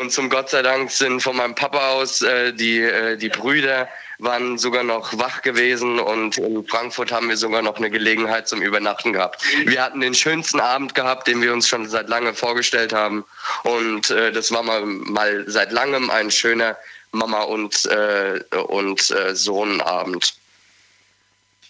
und 0.00 0.12
zum 0.12 0.30
Gott 0.30 0.50
sei 0.50 0.62
Dank 0.62 0.90
sind 0.90 1.20
von 1.20 1.36
meinem 1.36 1.54
Papa 1.54 1.90
aus 1.90 2.22
äh, 2.22 2.52
die, 2.52 2.80
äh, 2.80 3.16
die 3.16 3.28
Brüder 3.28 3.88
waren 4.18 4.58
sogar 4.58 4.84
noch 4.84 5.18
wach 5.18 5.42
gewesen 5.42 5.98
und 5.98 6.38
in 6.38 6.64
Frankfurt 6.66 7.10
haben 7.10 7.28
wir 7.28 7.36
sogar 7.36 7.62
noch 7.62 7.76
eine 7.76 7.90
Gelegenheit 7.90 8.46
zum 8.46 8.62
Übernachten 8.62 9.12
gehabt. 9.12 9.42
Wir 9.66 9.82
hatten 9.82 10.00
den 10.00 10.14
schönsten 10.14 10.60
Abend 10.60 10.94
gehabt, 10.94 11.26
den 11.26 11.42
wir 11.42 11.52
uns 11.52 11.66
schon 11.66 11.88
seit 11.88 12.08
langem 12.08 12.34
vorgestellt 12.34 12.92
haben. 12.92 13.24
Und 13.64 14.10
äh, 14.10 14.30
das 14.30 14.52
war 14.52 14.62
mal, 14.62 14.82
mal 14.86 15.44
seit 15.48 15.72
langem 15.72 16.10
ein 16.10 16.30
schöner 16.30 16.76
Mama 17.10 17.42
und, 17.42 17.86
äh, 17.86 18.40
und 18.68 19.10
äh, 19.10 19.34
Sohnabend. 19.34 20.34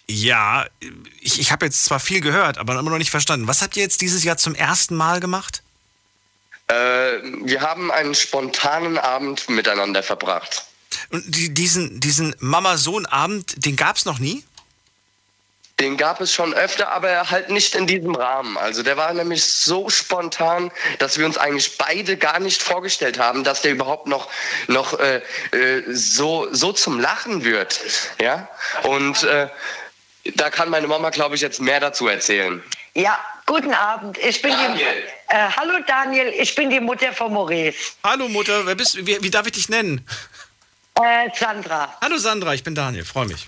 Ja, 0.07 0.65
ich, 1.19 1.39
ich 1.39 1.51
habe 1.51 1.65
jetzt 1.65 1.85
zwar 1.85 1.99
viel 1.99 2.21
gehört, 2.21 2.57
aber 2.57 2.77
immer 2.77 2.91
noch 2.91 2.97
nicht 2.97 3.09
verstanden. 3.09 3.47
Was 3.47 3.61
habt 3.61 3.75
ihr 3.75 3.83
jetzt 3.83 4.01
dieses 4.01 4.23
Jahr 4.23 4.37
zum 4.37 4.53
ersten 4.53 4.95
Mal 4.95 5.19
gemacht? 5.19 5.63
Äh, 6.67 6.73
wir 7.43 7.61
haben 7.61 7.91
einen 7.91 8.15
spontanen 8.15 8.97
Abend 8.97 9.49
miteinander 9.49 10.03
verbracht. 10.03 10.65
Und 11.09 11.23
die, 11.35 11.53
diesen, 11.53 11.99
diesen 11.99 12.35
Mama-Sohn-Abend, 12.39 13.65
den 13.65 13.75
gab 13.75 13.97
es 13.97 14.05
noch 14.05 14.19
nie? 14.19 14.43
Den 15.79 15.97
gab 15.97 16.21
es 16.21 16.33
schon 16.33 16.53
öfter, 16.53 16.91
aber 16.93 17.29
halt 17.29 17.49
nicht 17.49 17.75
in 17.75 17.85
diesem 17.85 18.15
Rahmen. 18.15 18.57
Also 18.57 18.81
der 18.81 18.95
war 18.95 19.13
nämlich 19.13 19.43
so 19.43 19.89
spontan, 19.89 20.71
dass 20.99 21.17
wir 21.17 21.25
uns 21.25 21.37
eigentlich 21.37 21.77
beide 21.77 22.15
gar 22.15 22.39
nicht 22.39 22.63
vorgestellt 22.63 23.19
haben, 23.19 23.43
dass 23.43 23.61
der 23.61 23.71
überhaupt 23.71 24.07
noch, 24.07 24.29
noch 24.67 24.97
äh, 24.99 25.21
äh, 25.51 25.83
so, 25.87 26.47
so 26.51 26.71
zum 26.71 27.01
Lachen 27.01 27.43
wird. 27.43 27.81
Ja? 28.21 28.47
Und 28.83 29.23
äh, 29.23 29.49
da 30.33 30.49
kann 30.49 30.69
meine 30.69 30.87
Mama, 30.87 31.09
glaube 31.09 31.35
ich, 31.35 31.41
jetzt 31.41 31.61
mehr 31.61 31.79
dazu 31.79 32.07
erzählen. 32.07 32.63
Ja, 32.95 33.19
guten 33.45 33.73
Abend. 33.73 34.17
Ich 34.17 34.41
bin 34.41 34.51
Daniel. 34.51 34.77
die. 34.77 35.33
Äh, 35.33 35.49
hallo 35.55 35.79
Daniel, 35.85 36.33
ich 36.37 36.55
bin 36.55 36.69
die 36.69 36.79
Mutter 36.79 37.11
von 37.13 37.33
Maurice. 37.33 37.93
Hallo 38.03 38.27
Mutter, 38.27 38.65
wer 38.65 38.75
bist 38.75 39.05
wie, 39.05 39.21
wie 39.21 39.29
darf 39.29 39.45
ich 39.45 39.53
dich 39.53 39.69
nennen? 39.69 40.05
Äh, 40.95 41.29
Sandra. 41.37 41.95
Hallo 42.01 42.17
Sandra, 42.17 42.53
ich 42.53 42.63
bin 42.63 42.73
Daniel, 42.73 43.03
freue 43.03 43.25
mich. 43.25 43.45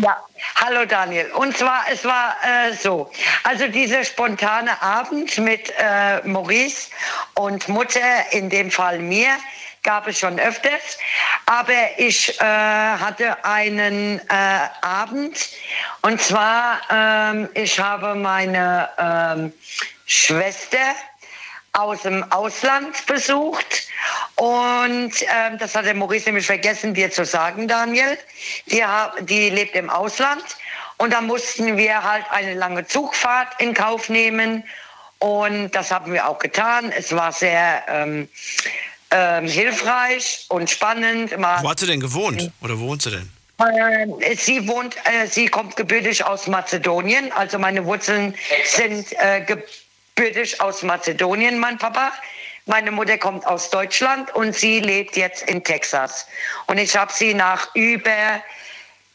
Ja, 0.00 0.16
hallo 0.54 0.86
Daniel. 0.86 1.30
Und 1.32 1.56
zwar, 1.56 1.84
es 1.92 2.04
war 2.04 2.36
äh, 2.44 2.72
so, 2.74 3.10
also 3.42 3.66
dieser 3.66 4.04
spontane 4.04 4.80
Abend 4.80 5.36
mit 5.38 5.72
äh, 5.78 6.26
Maurice 6.26 6.90
und 7.34 7.68
Mutter, 7.68 8.32
in 8.32 8.48
dem 8.48 8.70
Fall 8.70 9.00
mir, 9.00 9.30
gab 9.82 10.06
es 10.06 10.18
schon 10.18 10.38
öfters. 10.38 10.98
Aber 11.46 11.72
ich 11.96 12.40
äh, 12.40 12.44
hatte 12.44 13.44
einen 13.44 14.18
äh, 14.28 14.68
Abend 14.82 15.48
und 16.02 16.20
zwar, 16.20 16.80
ähm, 16.90 17.48
ich 17.54 17.78
habe 17.78 18.14
meine 18.14 18.88
ähm, 18.98 19.52
Schwester 20.06 20.94
aus 21.72 22.02
dem 22.02 22.24
Ausland 22.32 23.06
besucht. 23.06 23.86
Und 24.36 25.12
ähm, 25.22 25.58
das 25.58 25.74
hat 25.74 25.84
der 25.84 25.94
Maurice 25.94 26.26
nämlich 26.26 26.46
vergessen, 26.46 26.94
dir 26.94 27.10
zu 27.10 27.24
sagen, 27.24 27.68
Daniel. 27.68 28.18
Die, 28.66 28.82
die 29.20 29.50
lebt 29.50 29.76
im 29.76 29.90
Ausland. 29.90 30.42
Und 30.96 31.12
da 31.12 31.20
mussten 31.20 31.76
wir 31.76 32.02
halt 32.02 32.24
eine 32.30 32.54
lange 32.54 32.86
Zugfahrt 32.86 33.48
in 33.58 33.74
Kauf 33.74 34.08
nehmen. 34.08 34.64
Und 35.18 35.70
das 35.72 35.90
haben 35.90 36.12
wir 36.12 36.26
auch 36.26 36.38
getan. 36.38 36.92
Es 36.92 37.14
war 37.14 37.30
sehr 37.32 37.84
ähm, 37.88 38.28
ähm, 39.10 39.46
hilfreich 39.46 40.46
und 40.48 40.70
spannend. 40.70 41.32
Wo 41.36 41.70
hat 41.70 41.80
sie 41.80 41.86
denn 41.86 42.00
gewohnt? 42.00 42.50
Oder 42.62 42.78
wo 42.78 42.88
wohnt 42.88 43.02
sie 43.02 43.10
denn? 43.10 43.30
Äh, 43.58 44.36
sie 44.36 44.66
wohnt, 44.66 44.96
äh, 45.04 45.26
sie 45.26 45.46
kommt 45.48 45.76
gebürtig 45.76 46.24
aus 46.24 46.46
Mazedonien. 46.46 47.30
Also 47.32 47.58
meine 47.58 47.84
Wurzeln 47.84 48.34
sind 48.64 49.06
äh, 49.18 49.44
gebürtig 49.44 50.60
aus 50.60 50.82
Mazedonien, 50.82 51.58
mein 51.58 51.76
Papa. 51.76 52.12
Meine 52.66 52.90
Mutter 52.90 53.18
kommt 53.18 53.46
aus 53.46 53.70
Deutschland 53.70 54.34
und 54.34 54.54
sie 54.54 54.80
lebt 54.80 55.16
jetzt 55.16 55.42
in 55.48 55.62
Texas. 55.64 56.26
Und 56.68 56.78
ich 56.78 56.96
habe 56.96 57.12
sie 57.12 57.34
nach 57.34 57.74
über 57.74 58.42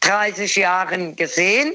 30 0.02 0.56
Jahren 0.56 1.16
gesehen. 1.16 1.74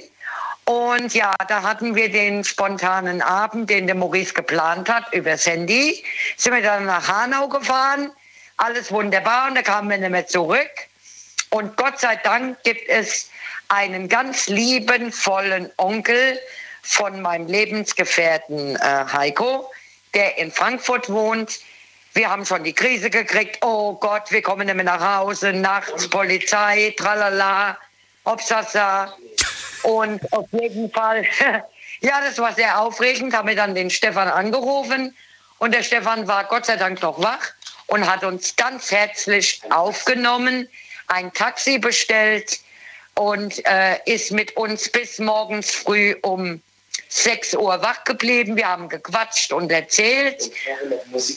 Und 0.64 1.14
ja, 1.14 1.34
da 1.48 1.62
hatten 1.62 1.94
wir 1.94 2.10
den 2.10 2.44
spontanen 2.44 3.22
Abend, 3.22 3.70
den 3.70 3.86
der 3.86 3.96
Maurice 3.96 4.34
geplant 4.34 4.88
hat, 4.88 5.12
übers 5.12 5.46
Handy. 5.46 6.04
Sind 6.36 6.54
wir 6.54 6.62
dann 6.62 6.86
nach 6.86 7.08
Hanau 7.08 7.48
gefahren. 7.48 8.12
Alles 8.56 8.92
wunderbar 8.92 9.48
und 9.48 9.54
da 9.56 9.62
kamen 9.62 9.90
wir 9.90 9.98
nicht 9.98 10.10
mehr 10.10 10.26
zurück. 10.26 10.70
Und 11.50 11.76
Gott 11.76 11.98
sei 11.98 12.16
Dank 12.16 12.62
gibt 12.62 12.88
es 12.88 13.30
einen 13.68 14.08
ganz 14.08 14.48
liebenvollen 14.48 15.70
Onkel 15.76 16.38
von 16.82 17.20
meinem 17.20 17.46
Lebensgefährten 17.46 18.76
äh, 18.76 19.04
Heiko, 19.12 19.70
der 20.14 20.38
in 20.38 20.50
Frankfurt 20.52 21.08
wohnt. 21.08 21.60
Wir 22.12 22.30
haben 22.30 22.44
schon 22.44 22.64
die 22.64 22.72
Krise 22.72 23.10
gekriegt. 23.10 23.58
Oh 23.62 23.94
Gott, 23.94 24.30
wir 24.30 24.42
kommen 24.42 24.66
nicht 24.66 24.74
mehr 24.74 24.84
nach 24.84 25.18
Hause. 25.18 25.52
Nachts 25.52 26.08
Polizei, 26.08 26.94
tralala, 26.96 27.78
Obsassa. 28.24 29.16
Und 29.82 30.32
auf 30.32 30.46
jeden 30.52 30.90
Fall, 30.90 31.24
ja, 32.00 32.20
das 32.20 32.38
war 32.38 32.52
sehr 32.54 32.80
aufregend. 32.80 33.34
Haben 33.34 33.48
wir 33.48 33.56
dann 33.56 33.74
den 33.74 33.90
Stefan 33.90 34.28
angerufen. 34.28 35.14
Und 35.58 35.74
der 35.74 35.82
Stefan 35.82 36.26
war 36.26 36.44
Gott 36.44 36.66
sei 36.66 36.76
Dank 36.76 37.02
noch 37.02 37.22
wach 37.22 37.52
und 37.86 38.10
hat 38.10 38.24
uns 38.24 38.56
ganz 38.56 38.90
herzlich 38.90 39.60
aufgenommen, 39.70 40.68
ein 41.08 41.32
Taxi 41.32 41.78
bestellt 41.78 42.60
und 43.14 43.64
äh, 43.66 43.98
ist 44.06 44.30
mit 44.30 44.56
uns 44.56 44.88
bis 44.88 45.18
morgens 45.18 45.72
früh 45.72 46.14
um 46.22 46.62
6 47.08 47.54
Uhr 47.56 47.82
wach 47.82 48.04
geblieben. 48.04 48.56
Wir 48.56 48.68
haben 48.68 48.88
gequatscht 48.88 49.52
und 49.52 49.70
erzählt. 49.72 50.50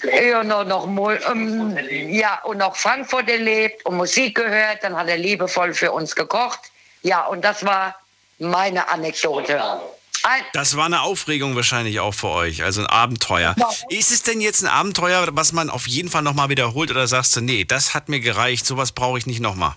Ja, 0.04 0.44
noch, 0.44 0.64
noch, 0.64 1.30
ähm, 1.30 1.76
ja, 2.10 2.40
und 2.44 2.60
noch 2.60 2.76
Frankfurt 2.76 3.30
erlebt 3.30 3.86
und 3.86 3.98
Musik 3.98 4.36
gehört. 4.36 4.84
Dann 4.84 4.96
hat 4.96 5.10
er 5.10 5.18
liebevoll 5.18 5.74
für 5.74 5.92
uns 5.92 6.16
gekocht. 6.16 6.60
Ja, 7.02 7.26
und 7.26 7.44
das 7.44 7.66
war 7.66 8.00
meine 8.40 8.88
Anekdote. 8.90 9.62
Das 10.54 10.78
war 10.78 10.86
eine 10.86 11.02
Aufregung 11.02 11.56
wahrscheinlich 11.56 12.00
auch 12.00 12.14
für 12.14 12.30
euch, 12.30 12.64
also 12.64 12.82
ein 12.82 12.88
Abenteuer. 12.88 13.56
Ist 13.90 14.12
es 14.12 14.24
denn 14.24 14.40
jetzt 14.40 14.64
ein 14.64 14.70
Abenteuer, 14.70 15.28
was 15.32 15.52
man 15.52 15.70
auf 15.70 15.88
jeden 15.88 16.10
Fall 16.10 16.22
nochmal 16.22 16.50
wiederholt 16.50 16.92
oder 16.92 17.08
sagst 17.08 17.36
du, 17.36 17.42
nee, 17.42 17.66
das 17.66 17.94
hat 17.94 18.08
mir 18.08 18.22
gereicht, 18.22 18.66
sowas 18.66 18.94
brauche 18.94 19.18
ich 19.18 19.26
nicht 19.26 19.42
nochmal? 19.42 19.76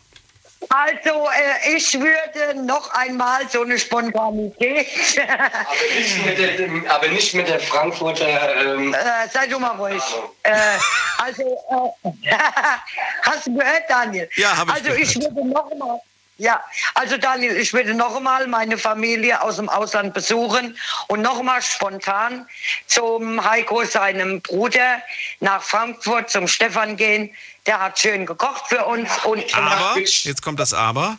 Also, 0.68 1.28
äh, 1.28 1.76
ich 1.76 1.94
würde 1.94 2.60
noch 2.64 2.90
einmal 2.92 3.48
so 3.48 3.62
eine 3.62 3.78
Spontanität. 3.78 4.86
aber, 5.18 5.94
nicht 5.94 6.25
mit 6.25 6.38
der, 6.38 6.94
aber 6.94 7.08
nicht 7.08 7.34
mit 7.34 7.48
der 7.48 7.60
Frankfurter. 7.60 8.56
Ähm 8.64 8.92
äh, 8.92 9.28
sei 9.32 9.46
du 9.46 9.58
mal 9.58 9.76
ruhig. 9.76 10.02
Äh, 10.42 10.54
also, 11.18 11.42
äh, 12.04 12.10
hast 13.22 13.46
du 13.46 13.54
gehört, 13.54 13.82
Daniel? 13.88 14.28
Ja, 14.36 14.56
habe 14.56 14.72
ich 14.72 14.88
Also, 14.88 15.00
ich 15.00 15.14
würde 15.16 15.46
noch 15.46 15.70
mal. 15.78 16.00
Ja, 16.38 16.62
also 16.94 17.16
Daniel, 17.16 17.56
ich 17.56 17.72
würde 17.72 17.94
noch 17.94 18.16
einmal 18.16 18.46
meine 18.46 18.76
Familie 18.76 19.40
aus 19.40 19.56
dem 19.56 19.70
Ausland 19.70 20.12
besuchen 20.12 20.76
und 21.08 21.22
noch 21.22 21.42
mal 21.42 21.62
spontan 21.62 22.46
zum 22.86 23.42
Heiko, 23.42 23.84
seinem 23.84 24.42
Bruder, 24.42 25.00
nach 25.40 25.62
Frankfurt 25.62 26.28
zum 26.28 26.46
Stefan 26.46 26.96
gehen. 26.98 27.34
Der 27.64 27.80
hat 27.80 27.98
schön 27.98 28.26
gekocht 28.26 28.68
für 28.68 28.84
uns. 28.84 29.08
Und 29.24 29.54
aber, 29.56 29.98
jetzt 29.98 30.42
kommt 30.42 30.60
das 30.60 30.74
Aber. 30.74 31.16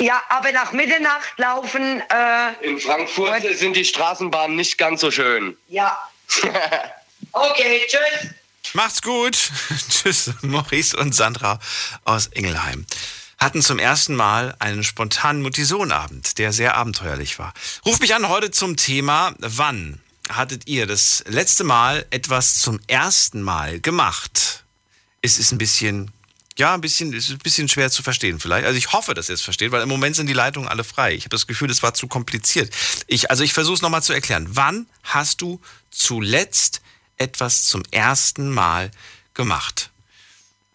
Ja, 0.00 0.22
aber 0.28 0.52
nach 0.52 0.70
Mitternacht 0.72 1.32
laufen. 1.36 2.00
Äh, 2.08 2.66
In 2.66 2.78
Frankfurt 2.78 3.42
sind 3.58 3.74
die 3.74 3.84
Straßenbahnen 3.84 4.56
nicht 4.56 4.78
ganz 4.78 5.00
so 5.00 5.10
schön. 5.10 5.56
Ja. 5.68 5.98
okay, 7.32 7.82
tschüss. 7.88 8.30
Macht's 8.74 9.02
gut. 9.02 9.36
tschüss, 9.90 10.30
Maurice 10.42 10.96
und 10.96 11.16
Sandra 11.16 11.58
aus 12.04 12.28
Ingelheim 12.28 12.86
hatten 13.40 13.62
zum 13.62 13.78
ersten 13.78 14.14
Mal 14.14 14.54
einen 14.58 14.84
spontanen 14.84 15.42
Mutti-Sohn-Abend, 15.42 16.38
der 16.38 16.52
sehr 16.52 16.76
abenteuerlich 16.76 17.38
war. 17.38 17.54
Ruft 17.86 18.02
mich 18.02 18.14
an 18.14 18.28
heute 18.28 18.50
zum 18.50 18.76
Thema, 18.76 19.34
wann 19.38 20.00
hattet 20.28 20.68
ihr 20.68 20.86
das 20.86 21.24
letzte 21.26 21.64
Mal 21.64 22.06
etwas 22.10 22.60
zum 22.60 22.78
ersten 22.86 23.42
Mal 23.42 23.80
gemacht? 23.80 24.64
Es 25.22 25.38
ist 25.38 25.52
ein 25.52 25.58
bisschen 25.58 26.12
Ja, 26.58 26.74
ein 26.74 26.82
bisschen, 26.82 27.14
ist 27.14 27.30
ein 27.30 27.38
bisschen 27.38 27.68
schwer 27.68 27.90
zu 27.90 28.02
verstehen 28.02 28.38
vielleicht. 28.38 28.66
Also 28.66 28.76
ich 28.76 28.92
hoffe, 28.92 29.14
dass 29.14 29.30
ihr 29.30 29.34
es 29.34 29.40
versteht, 29.40 29.72
weil 29.72 29.82
im 29.82 29.88
Moment 29.88 30.16
sind 30.16 30.26
die 30.26 30.34
Leitungen 30.34 30.68
alle 30.68 30.84
frei. 30.84 31.14
Ich 31.14 31.22
habe 31.22 31.30
das 31.30 31.46
Gefühl, 31.46 31.70
es 31.70 31.82
war 31.82 31.94
zu 31.94 32.06
kompliziert. 32.06 32.74
Ich, 33.06 33.30
also 33.30 33.42
ich 33.42 33.54
versuche 33.54 33.76
es 33.76 33.82
nochmal 33.82 34.02
zu 34.02 34.12
erklären. 34.12 34.46
Wann 34.50 34.86
hast 35.02 35.40
du 35.40 35.60
zuletzt 35.90 36.82
etwas 37.16 37.64
zum 37.64 37.82
ersten 37.90 38.50
Mal 38.50 38.90
gemacht? 39.32 39.90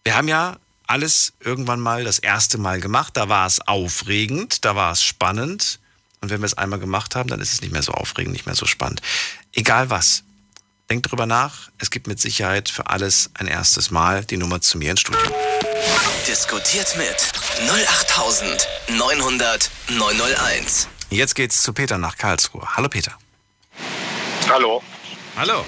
Wir 0.03 0.15
haben 0.15 0.27
ja 0.27 0.57
alles 0.88 1.34
irgendwann 1.39 1.80
mal 1.80 2.04
das 2.04 2.20
erste 2.20 2.58
Mal 2.58 2.80
gemacht. 2.80 3.18
Da 3.18 3.30
war 3.30 3.48
es 3.48 3.62
aufregend, 3.62 4.65
da 4.65 4.75
war 4.75 4.92
es 4.92 5.04
spannend. 5.04 5.80
Und 6.22 6.30
wenn 6.30 6.42
wir 6.42 6.46
es 6.46 6.58
einmal 6.58 6.80
gemacht 6.80 7.15
haben, 7.15 7.30
dann 7.30 7.39
ist 7.39 7.54
es 7.54 7.62
nicht 7.62 7.72
mehr 7.72 7.84
so 7.84 7.92
aufregend, 7.92 8.34
nicht 8.34 8.46
mehr 8.46 8.56
so 8.56 8.65
spannend. 8.65 9.01
Egal 9.54 9.89
was. 9.89 10.24
Denkt 10.89 11.12
drüber 11.12 11.25
nach. 11.25 11.70
Es 11.80 11.89
gibt 11.89 12.08
mit 12.08 12.20
Sicherheit 12.20 12.70
für 12.70 12.88
alles 12.88 13.32
ein 13.34 13.48
erstes 13.48 13.89
Mal 13.89 14.24
die 14.24 14.38
Nummer 14.38 14.62
zu 14.62 14.77
mir 14.77 14.92
ins 14.92 15.01
Studio. 15.01 15.32
Diskutiert 16.27 16.96
mit 16.98 17.15
08900 17.70 19.72
901. 19.89 20.88
Jetzt 21.10 21.36
geht's 21.36 21.62
zu 21.62 21.74
Peter 21.74 21.98
nach 21.98 22.18
Karlsruhe. 22.18 22.68
Hallo 22.75 22.89
Peter. 22.89 23.18
Hallo. 24.48 24.84
Hallo. 25.36 25.65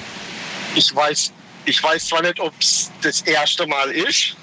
Ich 0.75 0.95
weiß, 0.95 1.31
ich 1.65 1.81
weiß 1.81 2.07
zwar 2.07 2.21
nicht, 2.21 2.39
ob 2.39 2.53
es 2.59 2.91
das 3.01 3.21
erste 3.21 3.65
Mal 3.65 3.89
ist. 3.91 4.35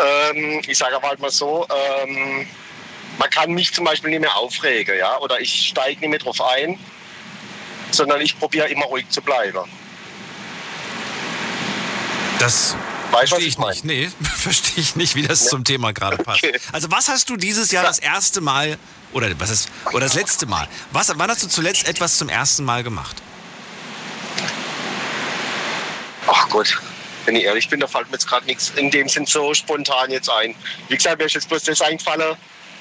Ähm, 0.00 0.62
ich 0.66 0.78
sage 0.78 0.96
aber 0.96 1.08
halt 1.08 1.20
mal 1.20 1.30
so, 1.30 1.66
ähm, 2.02 2.46
man 3.18 3.30
kann 3.30 3.52
mich 3.52 3.72
zum 3.72 3.84
Beispiel 3.84 4.10
nicht 4.10 4.20
mehr 4.20 4.36
aufregen, 4.36 4.96
ja, 4.98 5.18
oder 5.18 5.40
ich 5.40 5.68
steige 5.68 6.00
nicht 6.00 6.10
mehr 6.10 6.18
drauf 6.18 6.40
ein, 6.40 6.78
sondern 7.90 8.20
ich 8.20 8.38
probiere 8.38 8.68
immer 8.68 8.86
ruhig 8.86 9.08
zu 9.10 9.20
bleiben. 9.20 9.68
Das 12.38 12.74
Weißt 13.10 13.28
verstehe 13.28 13.48
ich 13.48 13.58
ich 13.58 13.58
nicht. 13.58 13.84
Nee, 13.84 14.10
verstehe 14.36 14.82
ich 14.82 14.96
nicht, 14.96 15.14
wie 15.16 15.22
das 15.22 15.46
zum 15.46 15.64
Thema 15.64 15.92
gerade 15.92 16.16
passt. 16.22 16.44
Okay. 16.44 16.58
Also 16.72 16.90
was 16.90 17.08
hast 17.08 17.28
du 17.28 17.36
dieses 17.36 17.70
Jahr 17.70 17.84
das 17.84 17.98
erste 17.98 18.40
Mal 18.40 18.78
oder 19.12 19.28
was 19.38 19.50
ist 19.50 19.68
oder 19.92 20.00
das 20.00 20.14
letzte 20.14 20.46
Mal? 20.46 20.68
Was, 20.92 21.12
wann 21.16 21.30
hast 21.30 21.42
du 21.42 21.48
zuletzt 21.48 21.86
etwas 21.88 22.16
zum 22.16 22.28
ersten 22.28 22.64
Mal 22.64 22.82
gemacht? 22.82 23.16
Ach 26.26 26.48
Gott, 26.48 26.80
wenn 27.30 27.36
ich 27.36 27.44
ehrlich 27.44 27.68
bin, 27.68 27.78
da 27.78 27.86
fällt 27.86 28.08
mir 28.08 28.14
jetzt 28.14 28.26
gerade 28.26 28.44
nichts 28.46 28.72
in 28.74 28.90
dem 28.90 29.08
Sinn 29.08 29.24
so 29.24 29.54
spontan 29.54 30.10
jetzt 30.10 30.28
ein. 30.28 30.52
Wie 30.88 30.96
gesagt, 30.96 31.18
mir 31.18 31.26
ist 31.26 31.34
jetzt 31.34 31.48
bloß 31.48 31.62
das 31.62 31.80
eingefallen, 31.80 32.34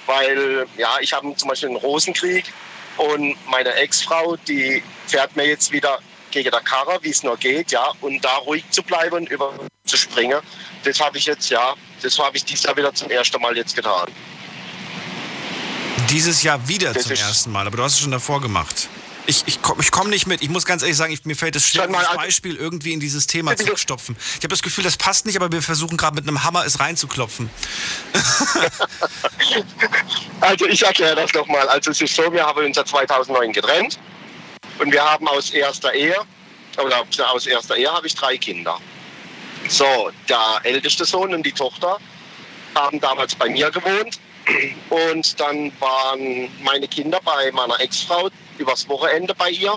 weil 0.08 0.66
ja, 0.76 0.98
ich 1.02 1.14
habe 1.14 1.36
zum 1.36 1.50
Beispiel 1.50 1.70
einen 1.70 1.78
Rosenkrieg 1.78 2.52
und 2.98 3.36
meine 3.48 3.72
Ex-Frau, 3.76 4.38
die 4.48 4.82
fährt 5.06 5.36
mir 5.36 5.46
jetzt 5.46 5.72
wieder 5.72 6.00
gegen 6.32 6.50
der 6.50 6.62
Karre, 6.62 6.98
wie 7.04 7.12
es 7.12 7.22
nur 7.22 7.38
geht, 7.38 7.72
ja, 7.72 7.92
und 8.02 8.26
da 8.26 8.38
ruhig 8.38 8.64
zu 8.72 8.82
bleiben 8.82 9.18
und 9.18 9.30
über 9.30 9.54
zu 9.86 9.98
springen, 9.98 10.40
das 10.84 11.00
habe 11.00 11.20
ich 11.20 11.28
jetzt, 11.28 11.52
ja, 11.52 11.76
das 12.02 12.18
habe 12.18 12.36
ich 12.36 12.44
dieses 12.44 12.64
Jahr 12.64 12.76
wieder 12.76 12.92
zum 12.92 13.12
ersten 13.12 13.40
Mal 13.40 13.56
jetzt 13.56 13.76
getan. 13.76 14.08
Dieses 16.10 16.42
Jahr 16.42 16.68
wieder 16.68 16.92
Das 16.92 17.04
zum 17.04 17.12
ersten 17.12 17.52
Mal, 17.52 17.68
aber 17.68 17.78
du 17.78 17.84
hast 17.84 17.94
es 17.94 18.00
schon 18.00 18.12
davor 18.12 18.42
gemacht. 18.42 18.90
Ich, 19.26 19.44
ich 19.46 19.62
komme 19.62 19.82
ich 19.82 19.92
komm 19.92 20.10
nicht 20.10 20.26
mit. 20.26 20.42
Ich 20.42 20.50
muss 20.50 20.66
ganz 20.66 20.82
ehrlich 20.82 20.98
sagen, 20.98 21.14
ich, 21.14 21.24
mir 21.26 21.36
fällt 21.36 21.56
es 21.56 21.68
schwer, 21.68 21.88
dieses 21.88 22.06
also- 22.06 22.18
Beispiel 22.18 22.56
irgendwie 22.56 22.94
in 22.94 23.00
dieses 23.00 23.28
Thema 23.28 23.56
zu 23.56 23.76
stopfen. 23.78 24.16
Ich 24.32 24.38
habe 24.38 24.50
das 24.50 24.62
Gefühl, 24.62 24.84
das 24.84 24.98
passt 24.98 25.26
nicht, 25.26 25.36
aber 25.36 25.52
wir 25.52 25.62
versuchen 25.62 25.98
gerade 25.98 26.16
mit 26.16 26.28
einem 26.28 26.44
Hammer 26.44 26.66
es 26.66 26.80
reinzuklopfen. 26.80 27.50
Also 30.42 30.66
ich 30.68 30.82
erkläre 30.84 31.16
das 31.16 31.34
nochmal. 31.34 31.68
Also 31.68 31.92
es 31.92 32.02
ist 32.02 32.16
so, 32.16 32.32
wir 32.32 32.46
haben 32.46 32.66
uns 32.66 32.78
ja 32.78 32.86
2009 32.86 33.52
getrennt 33.52 34.00
und 34.78 34.92
wir 34.92 35.04
haben 35.04 35.28
aus 35.28 35.50
erster 35.50 35.94
Ehe, 35.94 36.16
oder 36.78 37.04
aus 37.34 37.46
erster 37.46 37.76
Ehe 37.76 37.92
habe 37.92 38.08
ich 38.08 38.16
drei 38.16 38.38
Kinder. 38.38 38.80
So, 39.68 40.12
der 40.30 40.62
älteste 40.64 41.06
Sohn 41.06 41.34
und 41.34 41.46
die 41.46 41.52
Tochter 41.52 41.98
haben 42.76 43.00
damals 43.00 43.36
bei 43.36 43.50
mir 43.50 43.70
gewohnt 43.70 44.20
und 44.90 45.40
dann 45.40 45.72
waren 45.80 46.50
meine 46.64 46.88
Kinder 46.88 47.20
bei 47.24 47.52
meiner 47.52 47.80
Ex-Frau 47.80 48.30
übers 48.58 48.88
Wochenende 48.90 49.34
bei 49.36 49.50
ihr 49.52 49.76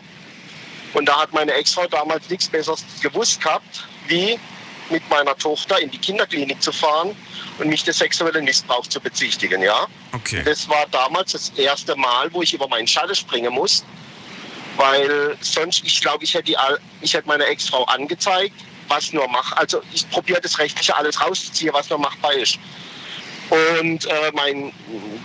und 0.94 1.06
da 1.06 1.20
hat 1.20 1.32
meine 1.32 1.52
Ex-Frau 1.52 1.86
damals 1.86 2.28
nichts 2.28 2.48
Besseres 2.48 2.84
gewusst 3.02 3.40
gehabt, 3.40 3.86
wie 4.08 4.38
mit 4.90 5.08
meiner 5.08 5.36
Tochter 5.36 5.78
in 5.80 5.90
die 5.90 5.98
Kinderklinik 5.98 6.62
zu 6.62 6.72
fahren 6.72 7.16
und 7.58 7.68
mich 7.68 7.82
des 7.84 7.98
sexuellen 7.98 8.44
Missbrauchs 8.44 8.88
zu 8.88 9.00
bezichtigen, 9.00 9.62
ja. 9.62 9.86
Okay. 10.12 10.42
Das 10.44 10.68
war 10.68 10.86
damals 10.90 11.32
das 11.32 11.50
erste 11.56 11.96
Mal, 11.96 12.32
wo 12.32 12.42
ich 12.42 12.52
über 12.52 12.68
meinen 12.68 12.86
Schatten 12.86 13.14
springen 13.14 13.52
muss, 13.52 13.84
weil 14.76 15.36
sonst, 15.40 15.84
ich 15.84 16.00
glaube, 16.00 16.24
ich 16.24 16.34
hätte, 16.34 16.44
die, 16.44 16.56
all- 16.56 16.80
ich 17.00 17.14
hätte 17.14 17.28
meine 17.28 17.44
Ex-Frau 17.46 17.84
angezeigt, 17.84 18.54
was 18.88 19.12
nur 19.12 19.28
mach. 19.28 19.52
Also 19.56 19.82
ich 19.92 20.08
probiere 20.10 20.40
das 20.40 20.58
Rechtliche 20.58 20.94
alles 20.96 21.20
rauszuziehen, 21.20 21.72
was 21.72 21.88
nur 21.88 21.98
machbar 21.98 22.32
ist. 22.34 22.58
Und 23.52 24.06
äh, 24.06 24.32
mein 24.32 24.72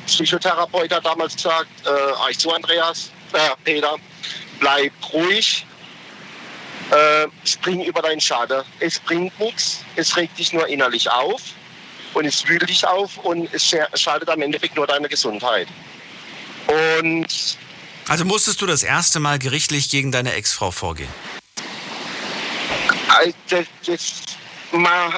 Psychotherapeut 0.06 0.92
hat 0.92 1.06
damals 1.06 1.36
gesagt, 1.36 1.70
äh, 1.86 1.90
ah, 1.90 2.28
ich 2.30 2.38
zu 2.38 2.52
Andreas, 2.54 3.10
äh, 3.32 3.38
Peter, 3.64 3.96
bleib 4.60 4.92
ruhig, 5.14 5.66
äh, 6.92 7.28
spring 7.46 7.84
über 7.86 8.02
deinen 8.02 8.20
Schaden. 8.20 8.64
Es 8.82 9.00
bringt 9.00 9.38
nichts, 9.40 9.80
es 9.96 10.16
regt 10.18 10.38
dich 10.38 10.52
nur 10.52 10.68
innerlich 10.68 11.10
auf 11.10 11.42
und 12.14 12.26
es 12.26 12.46
wühlt 12.48 12.68
dich 12.70 12.86
auf 12.86 13.18
und 13.20 13.54
es 13.54 13.64
scha- 13.64 13.96
schadet 13.98 14.28
am 14.30 14.42
Endeffekt 14.42 14.76
nur 14.76 14.88
deiner 14.88 15.08
Gesundheit. 15.08 15.70
Und 16.68 17.28
Also 18.10 18.26
musstest 18.26 18.62
du 18.62 18.66
das 18.66 18.84
erste 18.84 19.20
Mal 19.22 19.40
gerichtlich 19.40 19.90
gegen 19.90 20.12
deine 20.12 20.34
Ex-Frau 20.34 20.72
vorgehen? 20.72 21.10
äh, 23.24 23.32
das, 23.50 23.66
das, 23.86 24.14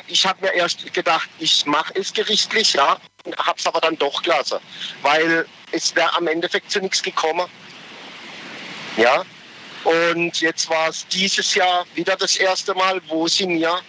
ich 0.07 0.25
habe 0.25 0.45
mir 0.45 0.53
erst 0.53 0.93
gedacht, 0.93 1.29
ich 1.39 1.65
mache 1.65 1.93
es 1.95 2.13
gerichtlich, 2.13 2.73
ja, 2.73 2.99
habe 3.38 3.57
es 3.57 3.65
aber 3.65 3.81
dann 3.81 3.97
doch 3.97 4.21
gelassen, 4.21 4.59
weil 5.01 5.45
es 5.71 5.95
wäre 5.95 6.15
am 6.15 6.27
Endeffekt 6.27 6.71
zu 6.71 6.79
nichts 6.79 7.01
gekommen. 7.01 7.47
Ja, 8.97 9.23
und 9.83 10.41
jetzt 10.41 10.69
war 10.69 10.89
es 10.89 11.07
dieses 11.07 11.55
Jahr 11.55 11.85
wieder 11.95 12.15
das 12.15 12.35
erste 12.35 12.73
Mal, 12.73 13.01
wo 13.07 13.27
sie 13.27 13.47
mir 13.47 13.79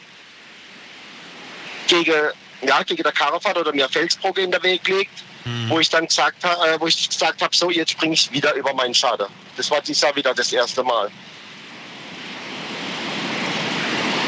gegen, 1.88 2.30
ja, 2.62 2.82
gegen 2.82 3.02
der 3.02 3.12
Karre 3.12 3.40
fährt 3.40 3.58
oder 3.58 3.72
mir 3.72 3.88
Felsbrocken 3.88 4.44
in 4.44 4.50
den 4.52 4.62
Weg 4.62 4.86
legt, 4.86 5.24
wo 5.68 5.80
ich 5.80 5.88
dann 5.88 6.06
gesagt 6.06 6.44
habe, 6.44 6.68
äh, 6.68 6.80
wo 6.80 6.86
ich 6.86 7.08
gesagt 7.08 7.42
habe, 7.42 7.56
so 7.56 7.70
jetzt 7.70 7.92
springe 7.92 8.14
ich 8.14 8.30
wieder 8.30 8.54
über 8.54 8.72
meinen 8.74 8.94
Schaden. 8.94 9.26
Das 9.56 9.70
war 9.70 9.80
dieses 9.80 10.02
Jahr 10.02 10.14
wieder 10.14 10.34
das 10.34 10.52
erste 10.52 10.82
Mal. 10.84 11.10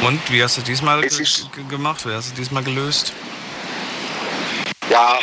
Und 0.03 0.21
wie 0.31 0.43
hast 0.43 0.59
du 0.59 0.63
diesmal 0.63 1.01
gemacht? 1.69 2.07
Wie 2.07 2.13
hast 2.13 2.33
du 2.33 2.35
diesmal 2.35 2.63
gelöst? 2.63 3.13
Ja, 4.91 5.19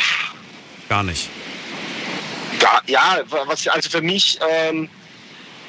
Gar 0.90 1.04
nicht. 1.04 1.30
Ja, 2.60 2.82
ja, 2.86 3.18
was, 3.46 3.68
also 3.68 3.88
für 3.88 4.02
mich, 4.02 4.40
ähm, 4.50 4.90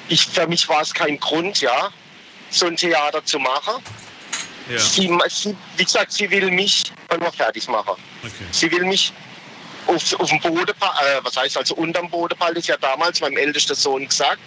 ich, 0.10 0.26
für 0.26 0.48
mich 0.48 0.68
war 0.68 0.82
es 0.82 0.92
kein 0.92 1.20
Grund, 1.20 1.62
ja, 1.62 1.92
so 2.50 2.66
ein 2.66 2.76
Theater 2.76 3.24
zu 3.24 3.38
machen. 3.38 3.84
Ja. 4.68 4.80
Sie, 4.80 5.16
sie, 5.30 5.56
wie 5.78 5.84
gesagt, 5.84 6.12
sie 6.12 6.30
will 6.32 6.50
mich 6.50 6.92
nur 7.20 7.32
fertig 7.32 7.68
machen. 7.68 7.94
Okay. 8.24 8.46
Sie 8.50 8.72
will 8.72 8.84
mich 8.86 9.14
auf, 9.86 10.20
auf 10.20 10.30
dem 10.30 10.40
Boden, 10.40 10.72
äh, 10.72 11.20
was 11.22 11.38
heißt 11.38 11.56
also 11.56 11.76
unterm 11.76 12.10
Boden 12.10 12.36
pallen, 12.36 12.56
ist 12.56 12.68
ja 12.68 12.78
damals 12.78 13.22
meinem 13.22 13.38
ältesten 13.38 13.76
Sohn 13.76 14.08
gesagt. 14.08 14.42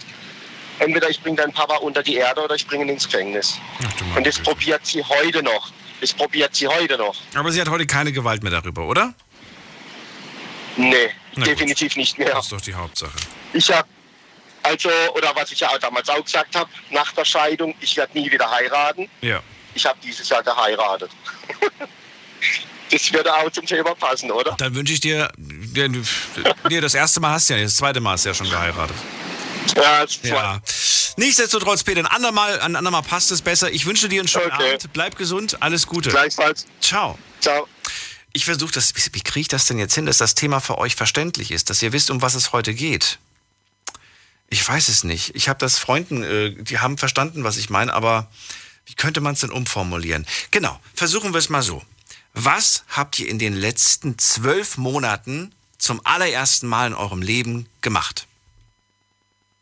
Entweder 0.81 1.09
ich 1.09 1.21
bringe 1.21 1.37
deinen 1.37 1.53
Papa 1.53 1.77
unter 1.77 2.03
die 2.03 2.17
Erde 2.17 2.43
oder 2.43 2.55
ich 2.55 2.67
bringe 2.67 2.85
ihn 2.85 2.91
ins 2.91 3.05
Gefängnis. 3.07 3.55
Ach, 3.81 4.17
Und 4.17 4.27
das 4.27 4.37
Güte. 4.37 4.51
probiert 4.51 4.85
sie 4.87 5.03
heute 5.05 5.43
noch. 5.43 5.71
Das 6.01 6.13
probiert 6.13 6.55
sie 6.55 6.67
heute 6.69 6.99
noch. 6.99 7.15
Aber 7.35 7.51
sie 7.53 7.61
hat 7.61 7.69
heute 7.69 7.87
keine 7.87 8.13
Gewalt 8.13 8.43
mehr 8.43 8.53
darüber, 8.53 8.87
oder? 8.87 9.15
Nee, 10.77 11.11
Na 11.37 11.45
gut. 11.45 11.47
definitiv 11.47 11.97
nicht 11.97 12.19
mehr. 12.19 12.31
Das 12.35 12.47
ist 12.47 12.53
doch 12.53 12.61
die 12.61 12.75
Hauptsache. 12.75 13.13
Ich 13.53 13.71
habe, 13.73 13.87
also, 14.65 14.89
oder 15.15 15.33
was 15.37 15.53
ich 15.53 15.61
ja 15.61 15.69
auch 15.69 15.79
damals 15.79 16.09
auch 16.09 16.25
gesagt 16.25 16.57
habe, 16.57 16.69
nach 16.91 17.13
der 17.13 17.25
Scheidung, 17.25 17.75
ich 17.81 17.97
werde 17.97 18.19
nie 18.19 18.31
wieder 18.31 18.51
heiraten. 18.51 19.09
Ja. 19.21 19.41
Ich 19.75 19.87
habe 19.87 19.99
dieses 20.03 20.29
Jahr 20.29 20.43
geheiratet. 20.43 21.11
das 22.91 23.13
würde 23.13 23.33
auch 23.33 23.51
zum 23.51 23.65
Thema 23.67 23.95
passen, 23.95 24.31
oder? 24.33 24.55
Dann 24.59 24.75
wünsche 24.75 24.93
ich 24.93 25.01
dir. 25.01 25.31
Nee, 25.39 25.91
das 26.81 26.95
erste 26.95 27.21
Mal 27.21 27.33
hast 27.35 27.51
du 27.51 27.55
ja 27.55 27.63
das 27.63 27.77
zweite 27.77 28.01
Mal 28.01 28.13
hast 28.13 28.25
du 28.25 28.31
ja 28.31 28.35
schon 28.35 28.51
geheiratet. 28.51 28.97
Ja, 29.77 30.07
Ja. 30.23 30.61
Nichtsdestotrotz, 31.17 31.85
Peter, 31.85 32.01
ein 32.01 32.07
andermal, 32.07 32.59
ein 32.61 32.75
andermal 32.75 33.03
passt 33.03 33.31
es 33.31 33.41
besser. 33.41 33.71
Ich 33.71 33.87
wünsche 33.87 34.09
dir 34.09 34.21
einen 34.21 34.29
schönen 34.29 34.51
Okay. 34.53 34.75
Abend. 34.75 34.93
Bleib 34.93 35.17
gesund, 35.17 35.63
alles 35.63 35.87
Gute. 35.87 36.11
Gleichfalls. 36.11 36.67
Ciao. 36.81 37.19
Ciao. 37.41 37.69
Ich 38.33 38.45
versuche 38.45 38.73
das, 38.73 38.93
wie 39.13 39.21
kriege 39.21 39.41
ich 39.43 39.49
das 39.49 39.67
denn 39.67 39.79
jetzt 39.79 39.95
hin, 39.95 40.07
dass 40.07 40.19
das 40.19 40.35
Thema 40.35 40.59
für 40.61 40.77
euch 40.79 40.97
verständlich 40.97 41.53
ist, 41.53 41.71
dass 41.71 41.81
ihr 41.83 41.93
wisst, 41.93 42.11
um 42.11 42.21
was 42.21 42.35
es 42.35 42.53
heute 42.53 42.75
geht? 42.75 43.19
Ich 44.51 44.67
weiß 44.69 44.89
es 44.89 45.05
nicht. 45.05 45.35
Ich 45.37 45.49
habe 45.49 45.59
das 45.61 45.79
Freunden, 45.79 46.23
äh, 46.25 46.51
die 46.63 46.81
haben 46.81 46.99
verstanden, 46.99 47.45
was 47.45 47.57
ich 47.57 47.71
meine, 47.71 47.93
aber 47.95 48.29
wie 48.87 48.95
könnte 48.95 49.21
man 49.21 49.35
es 49.35 49.41
denn 49.41 49.51
umformulieren? 49.51 50.27
Genau, 50.51 50.79
versuchen 50.95 51.33
wir 51.33 51.39
es 51.39 51.49
mal 51.49 51.63
so. 51.63 51.83
Was 52.35 52.83
habt 52.89 53.19
ihr 53.21 53.29
in 53.29 53.39
den 53.39 53.55
letzten 53.55 54.19
zwölf 54.19 54.77
Monaten 54.79 55.55
zum 55.79 56.05
allerersten 56.05 56.67
Mal 56.67 56.89
in 56.89 56.95
eurem 56.95 57.23
Leben 57.23 57.69
gemacht? 57.83 58.27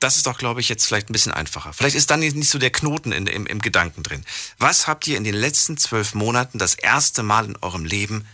Das 0.03 0.17
ist 0.17 0.27
doch, 0.27 0.39
glaube 0.39 0.61
ich, 0.61 0.69
jetzt 0.69 0.87
vielleicht 0.87 1.11
ein 1.11 1.13
bisschen 1.13 1.33
einfacher. 1.33 1.73
Vielleicht 1.73 1.97
ist 1.97 2.11
dann 2.11 2.21
nicht 2.21 2.49
so 2.49 2.59
der 2.59 2.71
Knoten 2.71 3.13
in, 3.13 3.27
im, 3.27 3.47
im 3.47 3.61
Gedanken 3.61 4.03
drin. 4.03 4.25
Was 4.59 4.87
habt 4.87 5.07
ihr 5.07 5.17
in 5.17 5.25
den 5.25 5.35
letzten 5.35 5.77
zwölf 5.77 6.15
Monaten 6.15 6.59
das 6.59 6.75
erste 6.75 7.23
Mal 7.23 7.45
in 7.45 7.57
eurem 7.61 7.85
Leben 7.85 8.27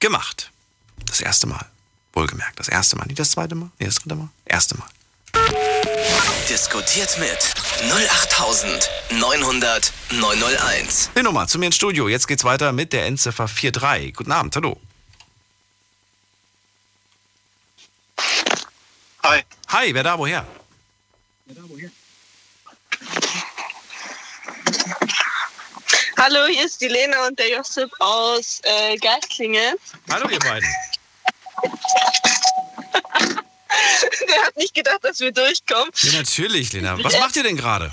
gemacht. 0.00 0.50
Das 1.06 1.20
erste 1.20 1.46
Mal. 1.46 1.64
Wohlgemerkt, 2.12 2.58
das 2.58 2.68
erste 2.68 2.96
Mal. 2.96 3.06
Nicht 3.06 3.20
das 3.20 3.30
zweite 3.30 3.54
Mal, 3.54 3.70
nicht 3.78 3.88
das 3.88 4.02
dritte 4.02 4.16
Mal. 4.16 4.28
Erste 4.44 4.76
Mal. 4.76 4.88
Diskutiert 6.48 7.16
mit 7.20 7.38
08900 7.92 9.92
901. 10.10 11.10
Die 11.16 11.22
Nummer 11.22 11.46
zu 11.46 11.60
mir 11.60 11.66
ins 11.66 11.76
Studio. 11.76 12.08
Jetzt 12.08 12.26
geht's 12.26 12.42
weiter 12.42 12.72
mit 12.72 12.92
der 12.92 13.06
Endziffer 13.06 13.46
43. 13.46 14.12
Guten 14.14 14.32
Abend, 14.32 14.56
hallo. 14.56 14.80
Hi. 19.22 19.42
Hi, 19.68 19.94
wer 19.94 20.02
da, 20.02 20.18
woher? 20.18 20.44
Hallo, 26.16 26.46
hier 26.46 26.66
ist 26.66 26.80
die 26.80 26.88
Lena 26.88 27.26
und 27.26 27.38
der 27.38 27.50
Josip 27.50 27.90
aus 27.98 28.60
äh, 28.62 28.96
Geistlingen. 28.98 29.76
Hallo, 30.10 30.28
ihr 30.28 30.38
beiden. 30.38 30.68
Der 34.28 34.44
hat 34.44 34.56
nicht 34.56 34.74
gedacht, 34.74 35.02
dass 35.02 35.20
wir 35.20 35.32
durchkommen. 35.32 35.90
Ja, 36.02 36.12
natürlich, 36.12 36.72
Lena. 36.72 37.02
Was 37.02 37.18
macht 37.18 37.36
ihr 37.36 37.42
denn 37.42 37.56
gerade? 37.56 37.90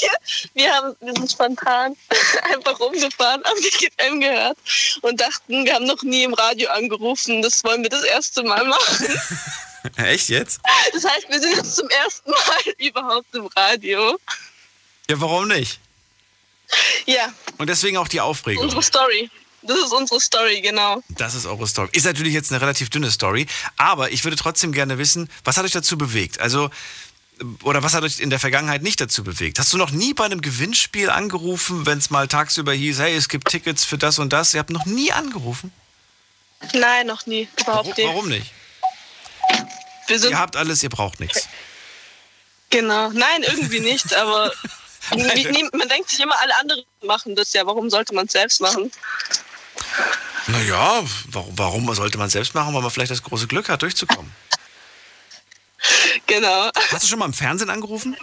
Wir, 0.00 0.10
wir, 0.54 0.72
haben, 0.72 0.96
wir 1.00 1.12
sind 1.14 1.30
spontan 1.30 1.96
einfach 2.52 2.78
rumgefahren, 2.80 3.44
haben 3.44 3.60
die 3.60 3.70
GFM 3.70 4.20
gehört 4.20 4.58
und 5.02 5.20
dachten, 5.20 5.64
wir 5.64 5.74
haben 5.74 5.86
noch 5.86 6.02
nie 6.02 6.24
im 6.24 6.34
Radio 6.34 6.70
angerufen. 6.70 7.42
Das 7.42 7.62
wollen 7.64 7.82
wir 7.82 7.90
das 7.90 8.04
erste 8.04 8.42
Mal 8.42 8.64
machen. 8.64 9.08
Echt 9.96 10.28
jetzt? 10.28 10.60
Das 10.92 11.04
heißt, 11.04 11.28
wir 11.28 11.40
sind 11.40 11.56
jetzt 11.56 11.76
zum 11.76 11.88
ersten 11.88 12.30
Mal 12.30 12.74
überhaupt 12.78 13.34
im 13.34 13.46
Radio. 13.56 14.18
Ja, 15.10 15.20
warum 15.20 15.48
nicht? 15.48 15.80
Ja, 17.06 17.32
Und 17.58 17.68
deswegen 17.68 17.96
auch 17.98 18.08
die 18.08 18.20
Aufregung. 18.20 18.64
unsere 18.64 18.82
Story. 18.82 19.30
Das 19.62 19.78
ist 19.78 19.92
unsere 19.92 20.20
Story, 20.20 20.60
genau. 20.60 21.02
Das 21.10 21.34
ist 21.34 21.46
eure 21.46 21.66
Story. 21.68 21.88
Ist 21.92 22.04
natürlich 22.04 22.32
jetzt 22.32 22.50
eine 22.50 22.60
relativ 22.60 22.90
dünne 22.90 23.10
Story, 23.10 23.46
aber 23.76 24.10
ich 24.10 24.24
würde 24.24 24.36
trotzdem 24.36 24.72
gerne 24.72 24.98
wissen, 24.98 25.28
was 25.44 25.56
hat 25.56 25.64
euch 25.64 25.70
dazu 25.72 25.96
bewegt? 25.98 26.40
Also, 26.40 26.70
oder 27.62 27.82
was 27.82 27.94
hat 27.94 28.02
euch 28.02 28.18
in 28.20 28.30
der 28.30 28.40
Vergangenheit 28.40 28.82
nicht 28.82 29.00
dazu 29.00 29.22
bewegt? 29.22 29.58
Hast 29.60 29.72
du 29.72 29.76
noch 29.76 29.90
nie 29.90 30.14
bei 30.14 30.24
einem 30.24 30.40
Gewinnspiel 30.40 31.10
angerufen, 31.10 31.86
wenn 31.86 31.98
es 31.98 32.10
mal 32.10 32.26
tagsüber 32.26 32.72
hieß, 32.72 32.98
hey, 33.00 33.14
es 33.14 33.28
gibt 33.28 33.48
Tickets 33.50 33.84
für 33.84 33.98
das 33.98 34.18
und 34.18 34.32
das? 34.32 34.54
Ihr 34.54 34.60
habt 34.60 34.70
noch 34.70 34.86
nie 34.86 35.12
angerufen? 35.12 35.72
Nein, 36.74 37.06
noch 37.06 37.26
nie. 37.26 37.48
Überhaupt 37.60 37.86
Warum, 37.88 37.94
nicht. 37.96 38.06
warum 38.06 38.28
nicht? 38.28 38.52
Ihr 40.08 40.38
habt 40.38 40.56
alles, 40.56 40.82
ihr 40.82 40.90
braucht 40.90 41.20
nichts. 41.20 41.48
genau. 42.70 43.10
Nein, 43.10 43.42
irgendwie 43.42 43.80
nicht, 43.80 44.14
aber 44.14 44.52
man 45.10 45.88
denkt 45.88 46.10
sich 46.10 46.20
immer, 46.20 46.38
alle 46.40 46.56
anderen 46.56 46.82
machen 47.02 47.34
das 47.34 47.52
ja. 47.52 47.66
Warum 47.66 47.88
sollte 47.88 48.14
man 48.14 48.26
es 48.26 48.32
selbst 48.32 48.60
machen? 48.60 48.90
Naja, 50.48 51.02
warum, 51.28 51.58
warum 51.58 51.94
sollte 51.94 52.18
man 52.18 52.28
selbst 52.28 52.54
machen, 52.54 52.74
weil 52.74 52.82
man 52.82 52.90
vielleicht 52.90 53.10
das 53.10 53.22
große 53.22 53.46
Glück 53.46 53.68
hat, 53.68 53.82
durchzukommen? 53.82 54.32
Genau. 56.26 56.70
Hast 56.90 57.04
du 57.04 57.08
schon 57.08 57.18
mal 57.18 57.26
im 57.26 57.32
Fernsehen 57.32 57.70
angerufen? 57.70 58.16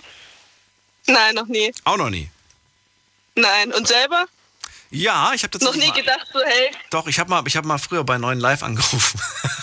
Nein, 1.08 1.36
noch 1.36 1.47
nie. 1.47 1.73
Auch 1.86 1.97
noch 1.97 2.10
nie. 2.10 2.29
Nein. 3.36 3.73
Und 3.73 3.88
selber? 3.88 4.25
Ja, 4.91 5.34
ich 5.34 5.43
habe 5.43 5.58
Noch 5.58 5.67
tatsächlich 5.67 5.93
nie 5.93 6.01
gedacht, 6.01 6.27
so, 6.34 6.39
hey, 6.43 6.71
Doch, 6.89 7.08
ich 7.08 7.19
habe 7.19 7.29
mal, 7.29 7.43
ich 7.45 7.55
hab 7.55 7.65
mal 7.65 7.77
früher 7.77 8.03
bei 8.03 8.17
9 8.17 8.39
Live 8.39 8.63
angerufen. 8.63 9.21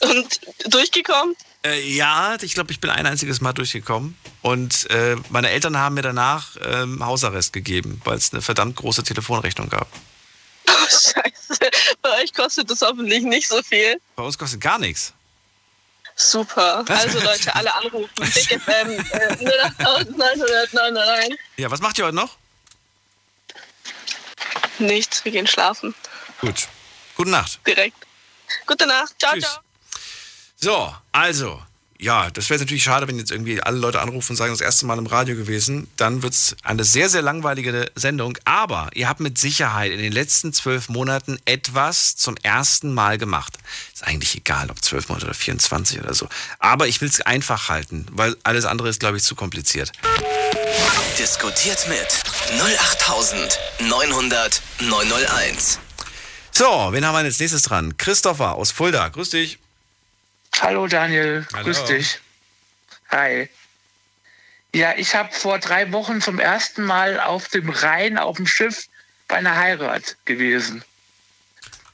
und 0.00 0.40
durchgekommen? 0.72 1.36
Äh, 1.64 1.80
ja, 1.82 2.36
ich 2.40 2.54
glaube, 2.54 2.72
ich 2.72 2.80
bin 2.80 2.90
ein 2.90 3.06
einziges 3.06 3.40
Mal 3.40 3.52
durchgekommen. 3.52 4.16
Und 4.42 4.88
äh, 4.90 5.16
meine 5.28 5.50
Eltern 5.50 5.76
haben 5.76 5.94
mir 5.94 6.02
danach 6.02 6.56
ähm, 6.64 7.04
Hausarrest 7.04 7.52
gegeben, 7.52 8.00
weil 8.04 8.16
es 8.16 8.32
eine 8.32 8.40
verdammt 8.42 8.76
große 8.76 9.02
Telefonrechnung 9.04 9.68
gab. 9.68 9.88
Oh, 10.68 10.86
scheiße. 10.88 11.58
Bei 12.00 12.22
euch 12.22 12.32
kostet 12.32 12.70
das 12.70 12.80
hoffentlich 12.82 13.24
nicht 13.24 13.48
so 13.48 13.60
viel. 13.62 14.00
Bei 14.14 14.22
uns 14.22 14.38
kostet 14.38 14.60
gar 14.60 14.78
nichts. 14.78 15.12
Super. 16.14 16.84
Also 16.86 17.18
Leute, 17.18 17.52
alle 17.54 17.74
anrufen. 17.74 18.10
Big 18.16 18.60
FM 18.60 18.90
äh, 18.90 19.84
08900 19.84 21.30
Ja, 21.56 21.70
was 21.70 21.80
macht 21.80 21.98
ihr 21.98 22.04
heute 22.04 22.14
noch? 22.14 22.36
Nichts, 24.78 25.24
wir 25.24 25.32
gehen 25.32 25.46
schlafen. 25.46 25.94
Gut. 26.40 26.68
Gute 27.16 27.30
Nacht. 27.30 27.58
Direkt. 27.66 27.96
Gute 28.66 28.86
Nacht. 28.86 29.14
Ciao, 29.18 29.32
Tschüss. 29.32 29.44
ciao. 29.44 29.60
So, 30.62 30.94
also, 31.12 31.62
ja, 31.98 32.28
das 32.30 32.50
wäre 32.50 32.56
jetzt 32.56 32.66
natürlich 32.66 32.82
schade, 32.82 33.08
wenn 33.08 33.18
jetzt 33.18 33.30
irgendwie 33.30 33.62
alle 33.62 33.78
Leute 33.78 34.02
anrufen 34.02 34.32
und 34.32 34.36
sagen, 34.36 34.52
das 34.52 34.60
erste 34.60 34.84
Mal 34.84 34.98
im 34.98 35.06
Radio 35.06 35.34
gewesen. 35.34 35.90
Dann 35.96 36.22
wird 36.22 36.34
es 36.34 36.54
eine 36.62 36.84
sehr, 36.84 37.08
sehr 37.08 37.22
langweilige 37.22 37.90
Sendung. 37.94 38.36
Aber 38.44 38.90
ihr 38.92 39.08
habt 39.08 39.20
mit 39.20 39.38
Sicherheit 39.38 39.90
in 39.90 39.98
den 39.98 40.12
letzten 40.12 40.52
zwölf 40.52 40.90
Monaten 40.90 41.38
etwas 41.46 42.14
zum 42.16 42.36
ersten 42.42 42.92
Mal 42.92 43.16
gemacht. 43.16 43.56
Ist 43.94 44.06
eigentlich 44.06 44.36
egal, 44.36 44.70
ob 44.70 44.84
zwölf 44.84 45.08
Monate 45.08 45.24
oder 45.26 45.34
24 45.34 46.00
oder 46.00 46.12
so. 46.12 46.28
Aber 46.58 46.88
ich 46.88 47.00
will 47.00 47.08
es 47.08 47.22
einfach 47.22 47.70
halten, 47.70 48.04
weil 48.10 48.36
alles 48.42 48.66
andere 48.66 48.90
ist, 48.90 49.00
glaube 49.00 49.16
ich, 49.16 49.22
zu 49.22 49.34
kompliziert. 49.34 49.92
Diskutiert 51.18 51.88
mit 51.88 52.06
08900 52.60 54.60
901. 54.80 55.78
So, 56.52 56.88
wen 56.90 57.06
haben 57.06 57.14
wir 57.14 57.24
jetzt 57.24 57.40
nächstes 57.40 57.62
dran? 57.62 57.96
Christopher 57.96 58.56
aus 58.56 58.70
Fulda. 58.70 59.08
Grüß 59.08 59.30
dich. 59.30 59.58
Hallo 60.58 60.86
Daniel, 60.86 61.46
Hallo. 61.52 61.64
grüß 61.64 61.84
dich. 61.84 62.18
Hi. 63.10 63.48
Ja, 64.74 64.94
ich 64.96 65.14
habe 65.14 65.32
vor 65.32 65.58
drei 65.58 65.90
Wochen 65.92 66.20
zum 66.20 66.38
ersten 66.38 66.84
Mal 66.84 67.18
auf 67.20 67.48
dem 67.48 67.70
Rhein 67.70 68.18
auf 68.18 68.36
dem 68.36 68.46
Schiff 68.46 68.86
bei 69.26 69.36
einer 69.36 69.56
Heirat 69.56 70.16
gewesen. 70.26 70.84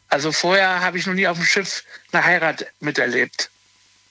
Also 0.09 0.33
vorher 0.33 0.81
habe 0.81 0.99
ich 0.99 1.07
noch 1.07 1.15
nie 1.15 1.27
auf 1.27 1.37
dem 1.39 1.47
Schiff 1.47 1.85
eine 2.13 2.25
Heirat 2.25 2.67
miterlebt. 2.81 3.51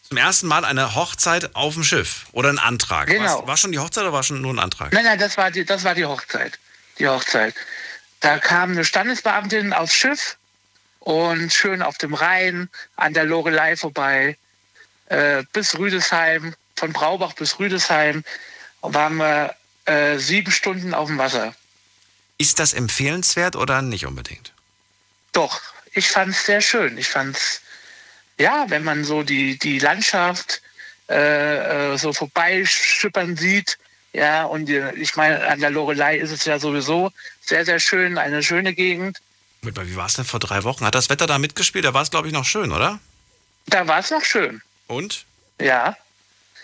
Zum 0.08 0.17
ersten 0.17 0.47
Mal 0.47 0.65
eine 0.65 0.95
Hochzeit 0.95 1.55
auf 1.55 1.73
dem 1.73 1.84
Schiff 1.84 2.25
oder 2.31 2.49
ein 2.49 2.60
Antrag. 2.60 3.08
Genau. 3.08 3.39
War, 3.39 3.47
war 3.47 3.58
schon 3.58 3.71
die 3.71 3.79
Hochzeit 3.79 4.03
oder 4.03 4.13
war 4.13 4.23
schon 4.23 4.41
nur 4.41 4.53
ein 4.53 4.60
Antrag? 4.60 4.93
Nein, 4.93 5.03
nein, 5.05 5.19
das 5.19 5.38
war 5.38 5.51
die, 5.51 5.65
das 5.65 5.84
war 5.84 5.95
die 5.95 6.05
Hochzeit. 6.05 6.60
Die 6.99 7.08
Hochzeit. 7.08 7.55
Da 8.19 8.39
kam 8.39 8.71
eine 8.71 8.86
Standesbeamtin 8.86 9.73
aufs 9.73 9.93
Schiff 9.93 10.38
und 11.06 11.54
schön 11.54 11.84
auf 11.84 11.98
dem 12.00 12.15
Rhein 12.15 12.68
an 12.96 13.13
der 13.13 13.26
Lorelei 13.26 13.78
vorbei 13.78 14.38
äh, 15.06 15.44
bis 15.54 15.78
Rüdesheim, 15.78 16.56
von 16.76 16.94
Braubach 16.94 17.34
bis 17.34 17.60
Rüdesheim 17.60 18.24
waren 18.82 19.18
wir 19.18 19.56
äh, 19.86 20.18
sieben 20.18 20.52
Stunden 20.52 20.96
auf 20.96 21.08
dem 21.08 21.20
Wasser. 21.20 21.54
Ist 22.39 22.58
das 22.58 22.74
empfehlenswert 22.74 23.56
oder 23.56 23.84
nicht 23.84 24.08
unbedingt? 24.08 24.52
Doch, 25.32 25.62
ich 25.94 26.10
fand 26.10 26.32
es 26.32 26.44
sehr 26.46 26.62
schön. 26.62 26.98
Ich 26.98 27.08
fand 27.08 27.38
es, 27.38 27.62
ja, 28.39 28.65
wenn 28.70 28.84
man 28.84 29.04
so 29.06 29.22
die, 29.22 29.60
die 29.60 29.78
Landschaft 29.78 30.63
äh, 31.08 31.94
äh, 31.94 31.98
so 31.98 32.13
vorbeischippern 32.13 33.38
sieht, 33.38 33.78
ja, 34.12 34.46
und 34.46 34.65
die, 34.65 34.82
ich 34.96 35.15
meine, 35.15 35.46
an 35.46 35.60
der 35.60 35.70
Lorelei 35.70 36.18
ist 36.18 36.32
es 36.32 36.46
ja 36.46 36.58
sowieso 36.58 37.12
sehr, 37.41 37.63
sehr 37.63 37.80
schön, 37.80 38.18
eine 38.18 38.41
schöne 38.41 38.74
Gegend. 38.74 39.20
Wie 39.65 39.95
war 39.95 40.06
es 40.06 40.13
denn 40.13 40.25
vor 40.25 40.39
drei 40.39 40.63
Wochen? 40.63 40.86
Hat 40.86 40.95
das 40.95 41.10
Wetter 41.10 41.28
da 41.28 41.38
mitgespielt? 41.38 41.86
Da 41.86 41.93
war 41.93 42.01
es, 42.04 42.12
glaube 42.12 42.28
ich, 42.28 42.34
noch 42.34 42.45
schön, 42.45 42.71
oder? 42.71 42.99
Da 43.67 43.88
war 43.88 43.99
es 43.99 44.12
noch 44.12 44.23
schön, 44.23 44.62
Und? 44.88 45.25
ja. 45.60 45.95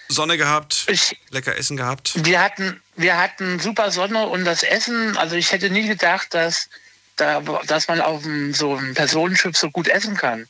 Sonne 0.07 0.37
gehabt, 0.37 0.87
Ich, 0.89 1.17
lecker 1.29 1.55
Essen 1.57 1.77
gehabt. 1.77 2.25
wir 2.25 2.41
hatten, 2.41 2.81
wir 2.97 3.17
hatten 3.17 3.61
super 3.61 3.91
Sonne 3.91 4.27
und 4.27 4.43
das 4.43 4.61
Essen, 4.61 5.15
also 5.15 5.37
ich 5.37 5.53
hätte 5.53 5.69
nie 5.69 5.87
gedacht, 5.87 6.33
dass, 6.33 6.67
da, 7.15 7.39
dass 7.65 7.87
man 7.87 8.01
auf 8.01 8.25
einem, 8.25 8.53
so 8.53 8.75
einem 8.75 8.93
Personenschiff 8.93 9.55
so 9.55 9.71
gut 9.71 9.87
essen 9.87 10.17
kann. 10.17 10.49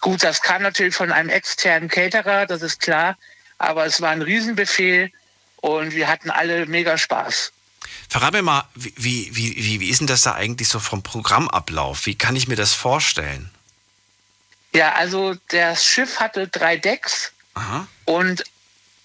Gut, 0.00 0.24
das 0.24 0.42
kam 0.42 0.62
natürlich 0.62 0.96
von 0.96 1.12
einem 1.12 1.28
externen 1.28 1.88
Caterer, 1.88 2.46
das 2.46 2.62
ist 2.62 2.80
klar, 2.80 3.16
aber 3.58 3.86
es 3.86 4.00
war 4.00 4.10
ein 4.10 4.22
Riesenbuffet 4.22 5.12
und 5.58 5.92
wir 5.94 6.08
hatten 6.08 6.30
alle 6.30 6.66
mega 6.66 6.98
Spaß. 6.98 7.52
Verrat 8.08 8.32
mir 8.32 8.42
mal, 8.42 8.64
wie, 8.74 8.94
wie, 8.96 9.56
wie, 9.56 9.80
wie 9.80 9.88
ist 9.88 10.00
denn 10.00 10.06
das 10.06 10.22
da 10.22 10.34
eigentlich 10.34 10.68
so 10.68 10.78
vom 10.78 11.02
Programmablauf? 11.02 12.06
Wie 12.06 12.16
kann 12.16 12.36
ich 12.36 12.48
mir 12.48 12.56
das 12.56 12.72
vorstellen? 12.72 13.50
Ja, 14.74 14.92
also 14.94 15.34
das 15.48 15.84
Schiff 15.84 16.20
hatte 16.20 16.48
drei 16.48 16.76
Decks 16.76 17.32
Aha. 17.54 17.88
und 18.04 18.44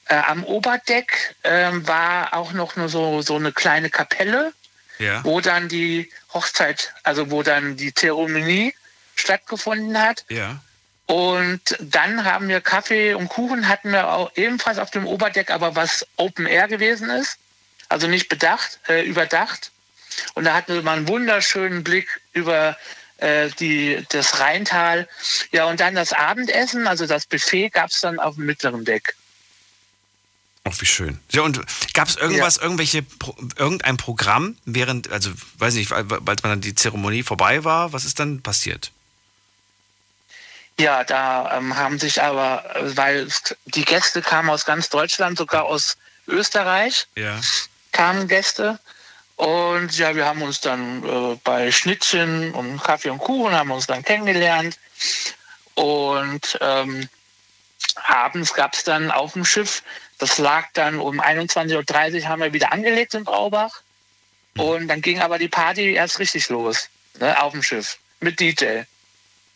äh, 0.06 0.16
am 0.16 0.44
Oberdeck 0.44 1.36
ähm, 1.44 1.88
war 1.88 2.34
auch 2.34 2.52
noch 2.54 2.76
nur 2.76 2.90
so, 2.90 3.22
so 3.22 3.36
eine 3.36 3.52
kleine 3.52 3.90
Kapelle. 3.90 4.54
Ja. 5.00 5.24
wo 5.24 5.42
dann 5.42 5.68
die 5.68 6.12
Hochzeit, 6.32 6.94
also 7.02 7.32
wo 7.32 7.42
dann 7.42 7.76
die 7.76 7.92
Zeremonie 7.92 8.76
stattgefunden 9.16 10.00
hat. 10.00 10.26
Ja. 10.30 10.62
Und 11.08 11.76
dann 11.80 12.24
haben 12.24 12.48
wir 12.48 12.62
Kaffee 12.62 13.16
und 13.16 13.28
Kuchen 13.28 13.68
hatten 13.68 13.92
wir 13.92 14.10
auch 14.10 14.32
ebenfalls 14.36 14.78
auf 14.78 14.92
dem 14.92 15.08
Oberdeck, 15.08 15.50
aber 15.50 15.76
was 15.76 16.06
Open 16.18 16.46
Air 16.46 16.68
gewesen 16.68 17.10
ist, 17.10 17.38
also 17.92 18.08
nicht 18.08 18.30
bedacht, 18.30 18.80
äh, 18.88 19.04
überdacht. 19.04 19.72
Und 20.34 20.46
da 20.46 20.54
hatten 20.54 20.74
wir 20.74 20.82
mal 20.82 20.98
einen 20.98 21.08
wunderschönen 21.08 21.84
Blick 21.84 22.22
über 22.34 22.78
äh, 23.18 23.50
die, 23.60 24.06
das 24.10 24.40
Rheintal. 24.40 25.08
Ja, 25.52 25.66
und 25.66 25.80
dann 25.80 25.96
das 25.96 26.14
Abendessen, 26.14 26.88
also 26.88 27.06
das 27.06 27.26
Buffet 27.26 27.70
gab 27.70 27.90
es 27.90 28.02
dann 28.02 28.20
auf 28.20 28.36
dem 28.36 28.46
mittleren 28.46 28.86
Deck. 28.86 29.16
Ach, 30.64 30.80
wie 30.80 30.86
schön. 30.86 31.20
Ja, 31.32 31.42
und 31.42 31.60
gab 31.94 32.08
es 32.08 32.16
irgendwas, 32.18 32.58
irgendwelche, 32.58 33.02
Pro- 33.02 33.36
irgendein 33.56 33.98
Programm, 33.98 34.58
während, 34.66 35.12
also 35.12 35.32
weiß 35.58 35.74
nicht, 35.74 35.92
als 35.92 36.42
dann 36.42 36.62
die 36.62 36.76
Zeremonie 36.76 37.24
vorbei 37.24 37.64
war, 37.64 37.94
was 37.94 38.06
ist 38.06 38.20
dann 38.20 38.42
passiert? 38.42 38.92
Ja, 40.80 41.04
da 41.04 41.58
ähm, 41.58 41.76
haben 41.76 42.00
sich 42.00 42.22
aber, 42.22 42.76
äh, 42.76 42.96
weil 42.96 43.28
die 43.66 43.86
Gäste 43.86 44.22
kamen 44.22 44.50
aus 44.50 44.66
ganz 44.66 44.90
Deutschland, 44.90 45.38
sogar 45.38 45.66
aus 45.66 45.98
Österreich, 46.28 47.08
Ja. 47.16 47.40
Kamen 47.92 48.28
Gäste. 48.28 48.80
Und 49.36 49.98
ja, 49.98 50.16
wir 50.16 50.26
haben 50.26 50.42
uns 50.44 50.62
dann 50.62 51.04
äh, 51.04 51.38
bei 51.44 51.72
Schnittchen 51.72 52.54
und 52.54 52.84
Kaffee 52.84 53.10
und 53.10 53.20
Kuchen 53.20 53.54
haben 53.54 53.72
uns 53.72 53.88
dann 53.88 54.04
kennengelernt. 54.04 54.78
Und 55.74 56.60
ähm, 56.62 57.10
abends 57.96 58.54
gab 58.54 58.74
es 58.74 58.84
dann 58.84 59.10
auf 59.10 59.34
dem 59.34 59.46
Schiff, 59.46 59.84
das 60.18 60.38
lag 60.38 60.68
dann 60.74 61.00
um 61.00 61.20
21.30 61.20 62.22
Uhr, 62.22 62.28
haben 62.28 62.42
wir 62.42 62.54
wieder 62.54 62.72
angelegt 62.72 63.14
in 63.16 63.24
Braubach. 63.24 63.82
Und 64.58 64.88
dann 64.88 65.02
ging 65.02 65.20
aber 65.20 65.40
die 65.40 65.48
Party 65.48 65.94
erst 65.94 66.20
richtig 66.20 66.50
los, 66.50 66.90
ne, 67.20 67.42
auf 67.42 67.54
dem 67.54 67.64
Schiff, 67.64 67.98
mit 68.20 68.40
DJ. 68.40 68.82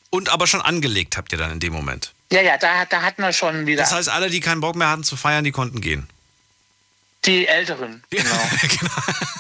Und 0.09 0.29
aber 0.29 0.47
schon 0.47 0.61
angelegt 0.61 1.17
habt 1.17 1.31
ihr 1.31 1.37
dann 1.37 1.51
in 1.51 1.59
dem 1.59 1.73
Moment. 1.73 2.13
Ja, 2.31 2.41
ja, 2.41 2.57
da, 2.57 2.85
da 2.85 3.01
hatten 3.01 3.21
wir 3.21 3.33
schon 3.33 3.67
wieder 3.67 3.83
Das 3.83 3.91
heißt, 3.91 4.09
alle, 4.09 4.29
die 4.29 4.39
keinen 4.39 4.61
Bock 4.61 4.75
mehr 4.75 4.89
hatten 4.89 5.03
zu 5.03 5.15
feiern, 5.15 5.43
die 5.43 5.51
konnten 5.51 5.81
gehen. 5.81 6.07
Die 7.25 7.47
Älteren. 7.47 8.03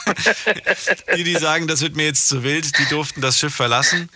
Genau. 0.05 1.15
Die, 1.15 1.23
die 1.23 1.35
sagen, 1.37 1.67
das 1.67 1.81
wird 1.81 1.95
mir 1.95 2.05
jetzt 2.05 2.27
zu 2.27 2.43
wild, 2.43 2.77
die 2.77 2.85
durften 2.85 3.21
das 3.21 3.39
Schiff 3.39 3.55
verlassen. 3.55 4.09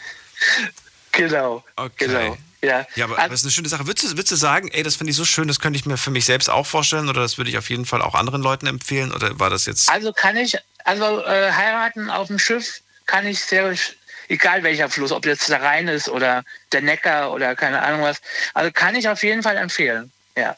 genau. 1.12 1.64
Okay. 1.76 2.08
Genau. 2.08 2.38
Ja. 2.62 2.86
Ja, 2.96 3.06
aber 3.06 3.16
das 3.16 3.40
ist 3.40 3.44
eine 3.46 3.52
schöne 3.52 3.70
Sache. 3.70 3.88
Würdest 3.88 4.06
du, 4.06 4.12
würdest 4.12 4.32
du 4.32 4.36
sagen, 4.36 4.68
ey, 4.70 4.84
das 4.84 4.96
finde 4.98 5.12
ich 5.12 5.18
so 5.18 5.24
schön, 5.26 5.48
das 5.48 5.60
könnte 5.60 5.80
ich 5.80 5.86
mir 5.86 5.98
für 5.98 6.12
mich 6.12 6.26
selbst 6.26 6.50
auch 6.50 6.66
vorstellen 6.66 7.08
oder 7.10 7.22
das 7.22 7.38
würde 7.38 7.50
ich 7.50 7.58
auf 7.58 7.70
jeden 7.70 7.86
Fall 7.86 8.02
auch 8.02 8.16
anderen 8.16 8.42
Leuten 8.42 8.68
empfehlen? 8.68 9.12
Oder 9.14 9.40
war 9.40 9.50
das 9.50 9.66
jetzt. 9.66 9.90
Also 9.90 10.12
kann 10.14 10.36
ich, 10.38 10.58
also 10.84 11.24
äh, 11.24 11.52
heiraten 11.54 12.10
auf 12.10 12.28
dem 12.28 12.38
Schiff 12.38 12.82
kann 13.06 13.26
ich 13.26 13.40
sehr, 13.40 13.74
egal 14.28 14.62
welcher 14.64 14.90
Fluss, 14.90 15.12
ob 15.12 15.26
jetzt 15.26 15.48
der 15.50 15.62
Rhein 15.62 15.88
ist 15.88 16.10
oder 16.10 16.44
der 16.74 16.82
Neckar 16.82 17.32
oder 17.32 17.56
keine 17.56 17.82
Ahnung 17.82 18.02
was, 18.02 18.22
also 18.54 18.72
kann 18.72 18.94
ich 18.96 19.08
auf 19.08 19.24
jeden 19.24 19.42
Fall 19.42 19.56
empfehlen. 19.58 20.12
Ja. 20.36 20.58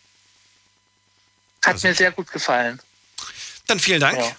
Hat 1.63 1.73
Also- 1.75 1.87
mir 1.87 1.93
sehr 1.93 2.11
gut 2.11 2.31
gefallen. 2.31 2.79
Dann 3.71 3.79
vielen 3.79 4.01
Dank 4.01 4.19
Ja. 4.19 4.29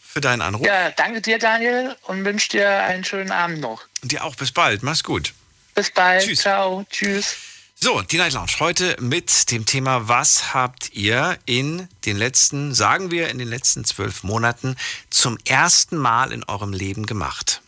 für 0.00 0.20
deinen 0.20 0.42
Anruf. 0.42 0.64
Ja, 0.64 0.92
danke 0.92 1.20
dir, 1.20 1.40
Daniel, 1.40 1.96
und 2.04 2.24
wünsche 2.24 2.50
dir 2.50 2.70
einen 2.84 3.02
schönen 3.02 3.32
Abend 3.32 3.60
noch. 3.60 3.82
Und 4.00 4.12
dir 4.12 4.22
auch 4.22 4.36
bis 4.36 4.52
bald. 4.52 4.84
Mach's 4.84 5.02
gut. 5.02 5.34
Bis 5.74 5.90
bald. 5.90 6.24
Tschüss. 6.24 6.42
Ciao. 6.42 6.86
Tschüss. 6.88 7.34
So, 7.74 8.00
die 8.02 8.16
Night 8.16 8.34
Lounge 8.34 8.52
heute 8.60 8.96
mit 9.00 9.50
dem 9.50 9.66
Thema, 9.66 10.06
was 10.06 10.54
habt 10.54 10.94
ihr 10.94 11.36
in 11.46 11.88
den 12.04 12.16
letzten, 12.16 12.74
sagen 12.74 13.10
wir 13.10 13.28
in 13.28 13.38
den 13.38 13.48
letzten 13.48 13.84
zwölf 13.84 14.22
Monaten 14.22 14.76
zum 15.10 15.36
ersten 15.44 15.96
Mal 15.96 16.30
in 16.30 16.44
eurem 16.44 16.72
Leben 16.72 17.06
gemacht? 17.06 17.60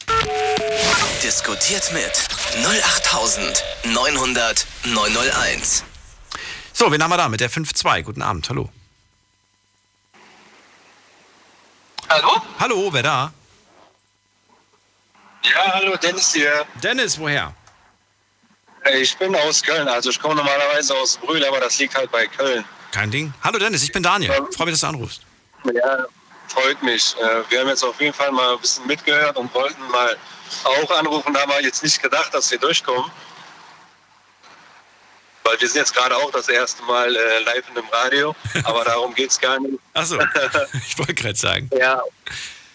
Diskutiert 1.24 1.92
mit 1.92 2.12
08900 2.64 4.66
901. 4.84 5.82
So, 6.72 6.92
wen 6.92 7.02
haben 7.02 7.10
wir 7.10 7.16
da 7.16 7.28
mit 7.28 7.40
der 7.40 7.50
5-2? 7.50 8.02
Guten 8.02 8.22
Abend, 8.22 8.48
hallo. 8.50 8.70
Hallo? 12.08 12.42
Hallo, 12.58 12.92
wer 12.92 13.02
da? 13.02 13.32
Ja, 15.42 15.72
hallo, 15.74 15.96
Dennis 15.96 16.32
hier. 16.32 16.64
Dennis, 16.82 17.18
woher? 17.18 17.54
Ich 18.94 19.16
bin 19.18 19.34
aus 19.36 19.62
Köln, 19.62 19.86
also 19.88 20.10
ich 20.10 20.18
komme 20.20 20.34
normalerweise 20.34 20.94
aus 20.96 21.16
Brühl, 21.18 21.44
aber 21.44 21.60
das 21.60 21.78
liegt 21.78 21.94
halt 21.94 22.10
bei 22.10 22.26
Köln. 22.26 22.64
Kein 22.92 23.10
Ding. 23.10 23.32
Hallo 23.44 23.58
Dennis, 23.58 23.82
ich 23.82 23.92
bin 23.92 24.02
Daniel. 24.02 24.32
Freue 24.56 24.66
mich, 24.66 24.74
dass 24.74 24.80
du 24.80 24.86
anrufst. 24.86 25.22
Ja, 25.64 26.06
freut 26.48 26.82
mich. 26.82 27.14
Äh, 27.20 27.42
Wir 27.50 27.60
haben 27.60 27.68
jetzt 27.68 27.84
auf 27.84 28.00
jeden 28.00 28.14
Fall 28.14 28.32
mal 28.32 28.54
ein 28.54 28.60
bisschen 28.60 28.86
mitgehört 28.86 29.36
und 29.36 29.52
wollten 29.52 29.82
mal 29.90 30.16
auch 30.64 30.90
anrufen, 30.98 31.34
da 31.34 31.42
haben 31.42 31.50
wir 31.50 31.62
jetzt 31.62 31.82
nicht 31.82 32.00
gedacht, 32.00 32.32
dass 32.32 32.50
wir 32.50 32.58
durchkommen. 32.58 33.10
Weil 35.48 35.58
wir 35.58 35.68
sind 35.68 35.78
jetzt 35.78 35.94
gerade 35.94 36.14
auch 36.14 36.30
das 36.30 36.46
erste 36.50 36.82
Mal 36.82 37.16
äh, 37.16 37.38
live 37.40 37.66
in 37.70 37.76
dem 37.76 37.88
Radio, 37.88 38.36
aber 38.64 38.84
darum 38.84 39.14
geht 39.14 39.30
es 39.30 39.40
gar 39.40 39.58
nicht. 39.58 39.78
Achso, 39.94 40.18
ich 40.86 40.98
wollte 40.98 41.14
gerade 41.14 41.36
sagen. 41.36 41.70
Ja, 41.78 42.02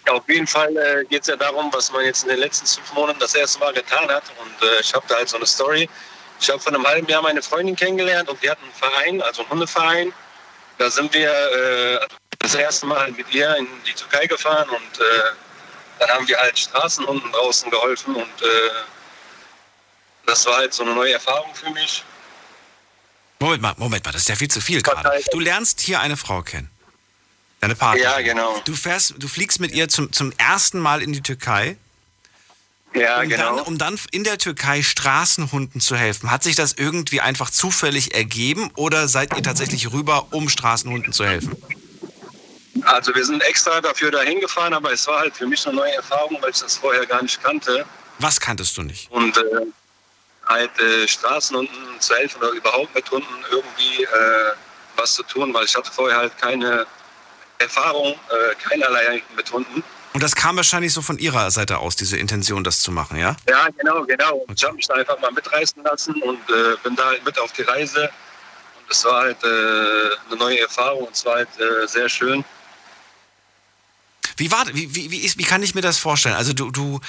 auf 0.10 0.28
jeden 0.28 0.48
Fall 0.48 0.76
äh, 0.76 1.06
geht 1.06 1.22
es 1.22 1.28
ja 1.28 1.36
darum, 1.36 1.72
was 1.72 1.92
man 1.92 2.04
jetzt 2.04 2.24
in 2.24 2.30
den 2.30 2.40
letzten 2.40 2.66
fünf 2.66 2.92
Monaten 2.94 3.20
das 3.20 3.36
erste 3.36 3.60
Mal 3.60 3.74
getan 3.74 4.10
hat. 4.10 4.24
Und 4.42 4.68
äh, 4.68 4.82
ich 4.82 4.92
habe 4.94 5.06
da 5.08 5.16
halt 5.16 5.30
so 5.30 5.38
eine 5.38 5.46
Story. 5.46 5.88
Ich 6.42 6.50
habe 6.50 6.60
vor 6.60 6.74
einem 6.74 6.86
halben 6.86 7.08
Jahr 7.08 7.22
meine 7.22 7.44
Freundin 7.44 7.76
kennengelernt 7.76 8.28
und 8.28 8.42
die 8.42 8.50
hat 8.50 8.58
einen 8.62 8.74
Verein, 8.74 9.22
also 9.22 9.44
einen 9.44 9.52
Hundeverein. 9.52 10.12
Da 10.80 10.90
sind 10.90 11.14
wir 11.14 11.30
äh, 11.30 12.00
das 12.40 12.56
erste 12.56 12.88
Mal 12.88 13.12
mit 13.12 13.32
ihr 13.34 13.56
in 13.56 13.68
die 13.88 13.94
Türkei 13.94 14.26
gefahren 14.26 14.68
und 14.70 15.00
äh, 15.00 15.04
dann 16.00 16.10
haben 16.10 16.28
wir 16.28 16.38
halt 16.38 16.58
Straßenhunden 16.58 17.32
draußen 17.32 17.70
geholfen 17.70 18.16
und 18.16 18.42
äh, 18.42 18.70
das 20.26 20.46
war 20.48 20.58
halt 20.58 20.74
so 20.74 20.84
eine 20.84 20.96
neue 20.96 21.14
Erfahrung 21.14 21.54
für 21.54 21.70
mich. 21.70 22.04
Moment 23.44 23.62
mal, 23.62 23.76
Moment 23.78 24.06
mal, 24.06 24.12
das 24.14 24.22
ist 24.22 24.30
ja 24.30 24.36
viel 24.36 24.48
zu 24.48 24.62
viel 24.62 24.82
gerade. 24.82 25.22
Du 25.34 25.40
lernst 25.42 25.82
hier 25.82 26.00
eine 26.00 26.16
Frau 26.16 26.42
kennen. 26.44 26.70
Deine 27.60 27.76
Partnerin. 27.76 28.10
Ja, 28.10 28.22
genau. 28.22 28.62
Du 28.64 28.74
fährst, 28.74 29.16
du 29.18 29.28
fliegst 29.28 29.60
mit 29.60 29.74
ihr 29.74 29.90
zum, 29.90 30.14
zum 30.14 30.32
ersten 30.38 30.80
Mal 30.80 31.02
in 31.02 31.12
die 31.12 31.22
Türkei, 31.22 31.76
Ja, 32.94 33.20
um, 33.20 33.28
genau. 33.28 33.58
dann, 33.58 33.66
um 33.66 33.78
dann 33.78 34.00
in 34.12 34.24
der 34.24 34.38
Türkei 34.38 34.82
Straßenhunden 34.82 35.82
zu 35.82 35.98
helfen. 35.98 36.32
Hat 36.32 36.42
sich 36.44 36.56
das 36.56 36.72
irgendwie 36.72 37.20
einfach 37.20 37.50
zufällig 37.50 38.16
ergeben 38.16 38.72
oder 38.78 39.10
seid 39.10 39.36
ihr 39.36 39.44
tatsächlich 39.44 39.92
rüber, 39.92 40.28
um 40.32 40.48
Straßenhunden 40.48 41.12
zu 41.12 41.26
helfen? 41.26 41.58
Also 42.84 43.14
wir 43.14 43.26
sind 43.26 43.44
extra 43.44 43.82
dafür 43.82 44.10
dahin 44.10 44.40
gefahren, 44.40 44.74
aber 44.74 44.94
es 44.94 45.06
war 45.06 45.20
halt 45.20 45.36
für 45.36 45.48
mich 45.48 45.68
eine 45.68 45.76
neue 45.76 45.96
Erfahrung, 45.96 46.38
weil 46.42 46.52
ich 46.52 46.60
das 46.60 46.78
vorher 46.78 47.06
gar 47.06 47.22
nicht 47.22 47.44
kannte. 47.44 47.86
Was 48.20 48.40
kanntest 48.40 48.78
du 48.78 48.84
nicht? 48.84 49.12
Und 49.12 49.36
äh, 49.38 49.42
halt 50.48 50.78
äh, 50.80 51.08
Straßenhunden 51.08 52.00
zu 52.00 52.16
helfen 52.16 52.42
oder 52.42 52.52
überhaupt 52.52 52.94
mit 52.96 53.10
Hunden 53.10 53.46
irgendwie 53.52 54.04
äh, 54.04 54.52
was 54.96 55.14
zu 55.16 55.24
tun, 55.24 55.54
weil 55.54 55.66
ich 55.66 55.76
hatte 55.76 55.92
vorher 55.92 56.18
halt 56.18 56.38
keine 56.38 56.86
Erfahrung, 57.60 58.14
äh, 58.14 58.56
keinerlei 58.56 59.24
mit 59.36 59.52
Hunden. 59.52 59.84
Und 60.14 60.22
das 60.22 60.36
kam 60.36 60.58
wahrscheinlich 60.58 60.94
so 60.94 61.02
von 61.02 61.18
ihrer 61.18 61.50
Seite 61.50 61.80
aus, 61.80 61.96
diese 61.96 62.18
Intention, 62.18 62.64
das 62.64 62.82
zu 62.82 62.92
machen, 62.92 63.18
ja? 63.18 63.36
Ja, 63.50 63.68
genau, 63.76 64.04
genau. 64.04 64.38
Und 64.48 64.60
ich 64.60 64.64
habe 64.64 64.76
mich 64.76 64.88
da 64.88 64.94
einfach 64.94 65.20
mal 65.20 65.32
mitreißen 65.32 65.84
lassen 65.84 66.22
und 66.22 66.40
äh, 66.50 66.76
bin 66.84 66.96
da 66.96 67.06
halt 67.06 67.26
mit 67.26 67.40
auf 67.40 67.52
die 67.54 67.64
Reise. 67.64 68.04
Und 68.04 68.92
es 68.92 69.04
war 69.06 69.22
halt 69.22 69.44
äh, 69.44 69.48
eine 70.28 70.38
neue 70.38 70.60
Erfahrung 70.60 71.06
und 71.06 71.16
es 71.16 71.26
war 71.26 71.36
halt 71.36 71.50
äh, 71.60 71.88
sehr 71.88 72.10
schön. 72.10 72.46
Wie 74.38 74.52
war, 74.52 74.66
wie, 74.68 74.94
wie, 74.96 75.10
wie, 75.10 75.20
ist, 75.20 75.38
wie 75.38 75.44
kann 75.44 75.64
ich 75.64 75.74
mir 75.74 75.82
das 75.82 75.98
vorstellen? 75.98 76.36
Also 76.36 76.54
du, 76.54 76.70
du, 76.70 77.00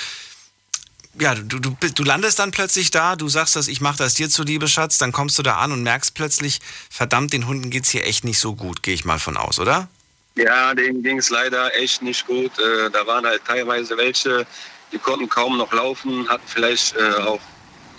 ja, 1.18 1.34
du, 1.34 1.58
du, 1.58 1.76
du 1.80 2.02
landest 2.04 2.38
dann 2.38 2.50
plötzlich 2.50 2.90
da, 2.90 3.16
du 3.16 3.28
sagst, 3.28 3.56
dass 3.56 3.68
ich 3.68 3.80
mache 3.80 3.98
das 3.98 4.14
dir 4.14 4.28
zuliebe, 4.28 4.68
Schatz, 4.68 4.98
dann 4.98 5.12
kommst 5.12 5.38
du 5.38 5.42
da 5.42 5.56
an 5.56 5.72
und 5.72 5.82
merkst 5.82 6.14
plötzlich, 6.14 6.60
verdammt, 6.90 7.32
den 7.32 7.46
Hunden 7.46 7.70
geht's 7.70 7.90
hier 7.90 8.04
echt 8.04 8.24
nicht 8.24 8.38
so 8.38 8.54
gut, 8.54 8.82
gehe 8.82 8.94
ich 8.94 9.04
mal 9.04 9.18
von 9.18 9.36
aus, 9.36 9.58
oder? 9.58 9.88
Ja, 10.36 10.74
denen 10.74 11.02
ging 11.02 11.18
es 11.18 11.30
leider 11.30 11.74
echt 11.76 12.02
nicht 12.02 12.26
gut. 12.26 12.50
Äh, 12.58 12.90
da 12.90 13.06
waren 13.06 13.24
halt 13.24 13.44
teilweise 13.44 13.96
welche, 13.96 14.46
die 14.92 14.98
konnten 14.98 15.28
kaum 15.28 15.56
noch 15.56 15.72
laufen, 15.72 16.28
hatten 16.28 16.42
vielleicht 16.46 16.96
äh, 16.96 17.22
auch 17.22 17.40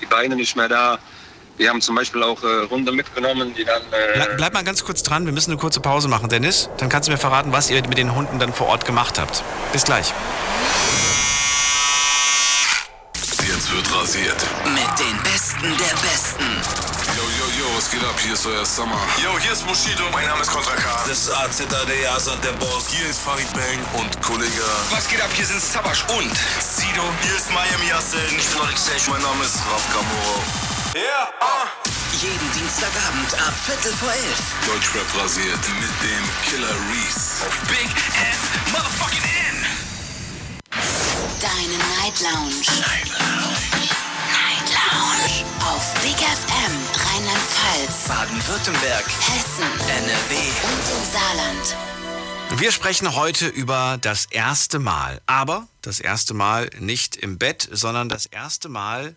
die 0.01 0.05
Beine 0.05 0.35
nicht 0.35 0.55
mehr 0.55 0.67
da. 0.67 0.99
Wir 1.57 1.69
haben 1.69 1.79
zum 1.79 1.95
Beispiel 1.95 2.21
auch 2.21 2.43
äh, 2.43 2.67
Hunde 2.69 2.91
mitgenommen, 2.91 3.53
die 3.53 3.63
dann. 3.63 3.81
Äh, 3.83 4.13
Bleib, 4.15 4.37
bleib 4.37 4.53
mal 4.53 4.63
ganz 4.65 4.83
kurz 4.83 5.03
dran, 5.03 5.25
wir 5.25 5.31
müssen 5.31 5.51
eine 5.51 5.59
kurze 5.59 5.79
Pause 5.79 6.09
machen, 6.09 6.27
Dennis. 6.27 6.69
Dann 6.77 6.89
kannst 6.89 7.07
du 7.07 7.13
mir 7.13 7.17
verraten, 7.17 7.53
was 7.53 7.69
ihr 7.69 7.81
mit 7.87 7.97
den 7.97 8.13
Hunden 8.13 8.39
dann 8.39 8.53
vor 8.53 8.67
Ort 8.67 8.85
gemacht 8.85 9.17
habt. 9.17 9.41
Bis 9.71 9.85
gleich. 9.85 10.13
Rasiert. 14.05 14.37
Mit 14.65 14.99
den 14.99 15.17
Besten 15.23 15.65
der 15.81 15.95
Besten. 16.05 16.45
Yo, 17.17 17.23
yo, 17.39 17.45
yo, 17.57 17.75
was 17.75 17.89
geht 17.89 18.03
ab? 18.03 18.13
Hier 18.21 18.33
ist 18.35 18.45
euer 18.45 18.63
Summer. 18.63 19.01
Yo, 19.17 19.35
hier 19.39 19.51
ist 19.51 19.65
Bushido. 19.65 20.03
Mein 20.11 20.27
Name 20.27 20.43
ist 20.43 20.51
Kontra 20.51 20.75
K. 20.75 21.05
Das 21.07 21.25
ist 21.25 21.31
AZAD, 21.31 21.89
der 22.43 22.51
Boss. 22.61 22.85
Hier 22.91 23.09
ist 23.09 23.21
Farid 23.21 23.51
Bang 23.53 23.81
und 23.93 24.21
Kollege. 24.21 24.61
Was 24.91 25.07
geht 25.07 25.19
ab? 25.21 25.31
Hier 25.33 25.47
sind 25.47 25.59
Sabash 25.59 26.05
und 26.09 26.37
Sido. 26.61 27.01
Hier 27.23 27.35
ist 27.35 27.49
Miami 27.49 27.89
Yassin. 27.89 28.19
Ich 28.37 28.45
bin 28.45 28.61
Alexej. 28.61 29.01
Mein 29.09 29.23
Name 29.23 29.43
ist 29.43 29.57
Raf 29.71 29.81
Kamoro. 29.91 30.37
Ja, 30.93 31.33
ah. 31.41 31.65
Jeden 32.21 32.51
Dienstagabend 32.53 33.33
ab 33.41 33.55
Viertel 33.65 33.91
vor 33.97 34.11
elf. 34.11 34.39
Deutschrap 34.67 35.09
rasiert 35.19 35.65
mit 35.81 35.93
dem 36.05 36.23
Killer 36.45 36.75
Reese. 36.93 37.41
Auf 37.41 37.57
Big 37.69 37.89
Ass 38.21 38.53
Motherfucking 38.71 39.25
N. 39.49 39.65
Deine 41.41 41.77
Night 41.97 42.21
Lounge. 42.21 42.61
Night 42.85 43.09
Lounge. 43.09 43.74
Lounge. 45.05 45.45
Auf 45.59 45.93
Big 46.01 46.15
FM 46.15 46.73
Rheinland-Pfalz, 46.95 48.07
Baden-Württemberg, 48.07 49.05
Hessen 49.05 49.69
NRW. 49.87 50.35
und 50.63 50.83
im 50.97 51.11
Saarland. 51.11 51.75
Wir 52.59 52.71
sprechen 52.71 53.15
heute 53.15 53.47
über 53.47 53.97
das 54.01 54.25
erste 54.25 54.79
Mal. 54.79 55.21
Aber 55.27 55.67
das 55.81 55.99
erste 55.99 56.33
Mal 56.33 56.69
nicht 56.79 57.15
im 57.17 57.37
Bett, 57.37 57.67
sondern 57.71 58.09
das 58.09 58.25
erste 58.25 58.69
Mal 58.69 59.15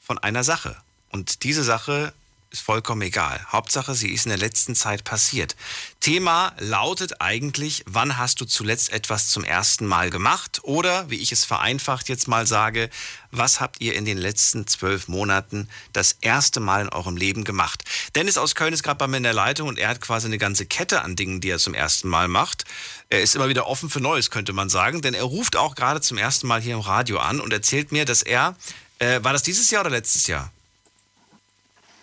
von 0.00 0.18
einer 0.18 0.42
Sache. 0.42 0.76
Und 1.10 1.44
diese 1.44 1.62
Sache 1.62 2.12
ist 2.50 2.62
vollkommen 2.62 3.02
egal. 3.02 3.40
Hauptsache, 3.52 3.94
sie 3.94 4.12
ist 4.12 4.26
in 4.26 4.30
der 4.30 4.38
letzten 4.38 4.74
Zeit 4.74 5.04
passiert. 5.04 5.54
Thema 6.00 6.52
lautet 6.58 7.20
eigentlich, 7.20 7.84
wann 7.86 8.18
hast 8.18 8.40
du 8.40 8.44
zuletzt 8.44 8.90
etwas 8.92 9.28
zum 9.28 9.44
ersten 9.44 9.86
Mal 9.86 10.10
gemacht? 10.10 10.58
Oder, 10.64 11.08
wie 11.08 11.18
ich 11.18 11.30
es 11.30 11.44
vereinfacht 11.44 12.08
jetzt 12.08 12.26
mal 12.26 12.48
sage, 12.48 12.90
was 13.30 13.60
habt 13.60 13.80
ihr 13.80 13.94
in 13.94 14.04
den 14.04 14.18
letzten 14.18 14.66
zwölf 14.66 15.06
Monaten 15.06 15.68
das 15.92 16.16
erste 16.20 16.58
Mal 16.58 16.82
in 16.82 16.88
eurem 16.88 17.16
Leben 17.16 17.44
gemacht? 17.44 17.84
Dennis 18.16 18.36
aus 18.36 18.56
Köln 18.56 18.74
ist 18.74 18.82
gerade 18.82 18.98
bei 18.98 19.06
mir 19.06 19.18
in 19.18 19.22
der 19.22 19.32
Leitung 19.32 19.68
und 19.68 19.78
er 19.78 19.88
hat 19.88 20.00
quasi 20.00 20.26
eine 20.26 20.38
ganze 20.38 20.66
Kette 20.66 21.02
an 21.02 21.14
Dingen, 21.14 21.40
die 21.40 21.50
er 21.50 21.58
zum 21.58 21.74
ersten 21.74 22.08
Mal 22.08 22.26
macht. 22.26 22.64
Er 23.10 23.22
ist 23.22 23.36
immer 23.36 23.48
wieder 23.48 23.68
offen 23.68 23.90
für 23.90 24.00
Neues, 24.00 24.30
könnte 24.30 24.52
man 24.52 24.68
sagen, 24.68 25.02
denn 25.02 25.14
er 25.14 25.22
ruft 25.22 25.54
auch 25.54 25.76
gerade 25.76 26.00
zum 26.00 26.18
ersten 26.18 26.48
Mal 26.48 26.60
hier 26.60 26.74
im 26.74 26.80
Radio 26.80 27.20
an 27.20 27.40
und 27.40 27.52
erzählt 27.52 27.92
mir, 27.92 28.04
dass 28.04 28.22
er, 28.22 28.56
äh, 28.98 29.22
war 29.22 29.32
das 29.32 29.44
dieses 29.44 29.70
Jahr 29.70 29.82
oder 29.82 29.90
letztes 29.90 30.26
Jahr? 30.26 30.50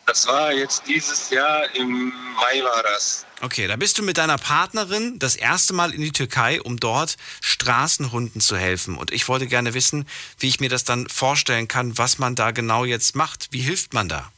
Das 0.08 0.26
war 0.26 0.54
jetzt 0.54 0.84
dieses 0.88 1.30
Jahr 1.32 1.76
im 1.76 2.13
Mai 2.36 2.63
war 2.63 2.82
das. 2.82 3.26
Okay, 3.41 3.67
da 3.67 3.76
bist 3.76 3.98
du 3.98 4.04
mit 4.04 4.17
deiner 4.17 4.38
Partnerin 4.38 5.20
das 5.20 5.36
erste 5.36 5.74
Mal 5.74 5.93
in 5.93 6.02
die 6.02 6.13
Türkei, 6.13 6.62
um 6.62 6.80
dort 6.80 7.17
Straßenhunden 7.41 8.39
zu 8.39 8.56
helfen. 8.56 8.98
Und 8.98 9.12
ich 9.12 9.28
wollte 9.28 9.48
gerne 9.48 9.74
wissen, 9.74 10.08
wie 10.39 10.48
ich 10.48 10.62
mir 10.62 10.70
das 10.70 10.86
dann 10.86 11.10
vorstellen 11.10 11.67
kann, 11.67 11.98
was 11.98 12.20
man 12.20 12.36
da 12.36 12.52
genau 12.52 12.86
jetzt 12.86 13.17
macht. 13.17 13.50
Wie 13.52 13.60
hilft 13.60 13.93
man 13.93 14.08
da? 14.08 14.32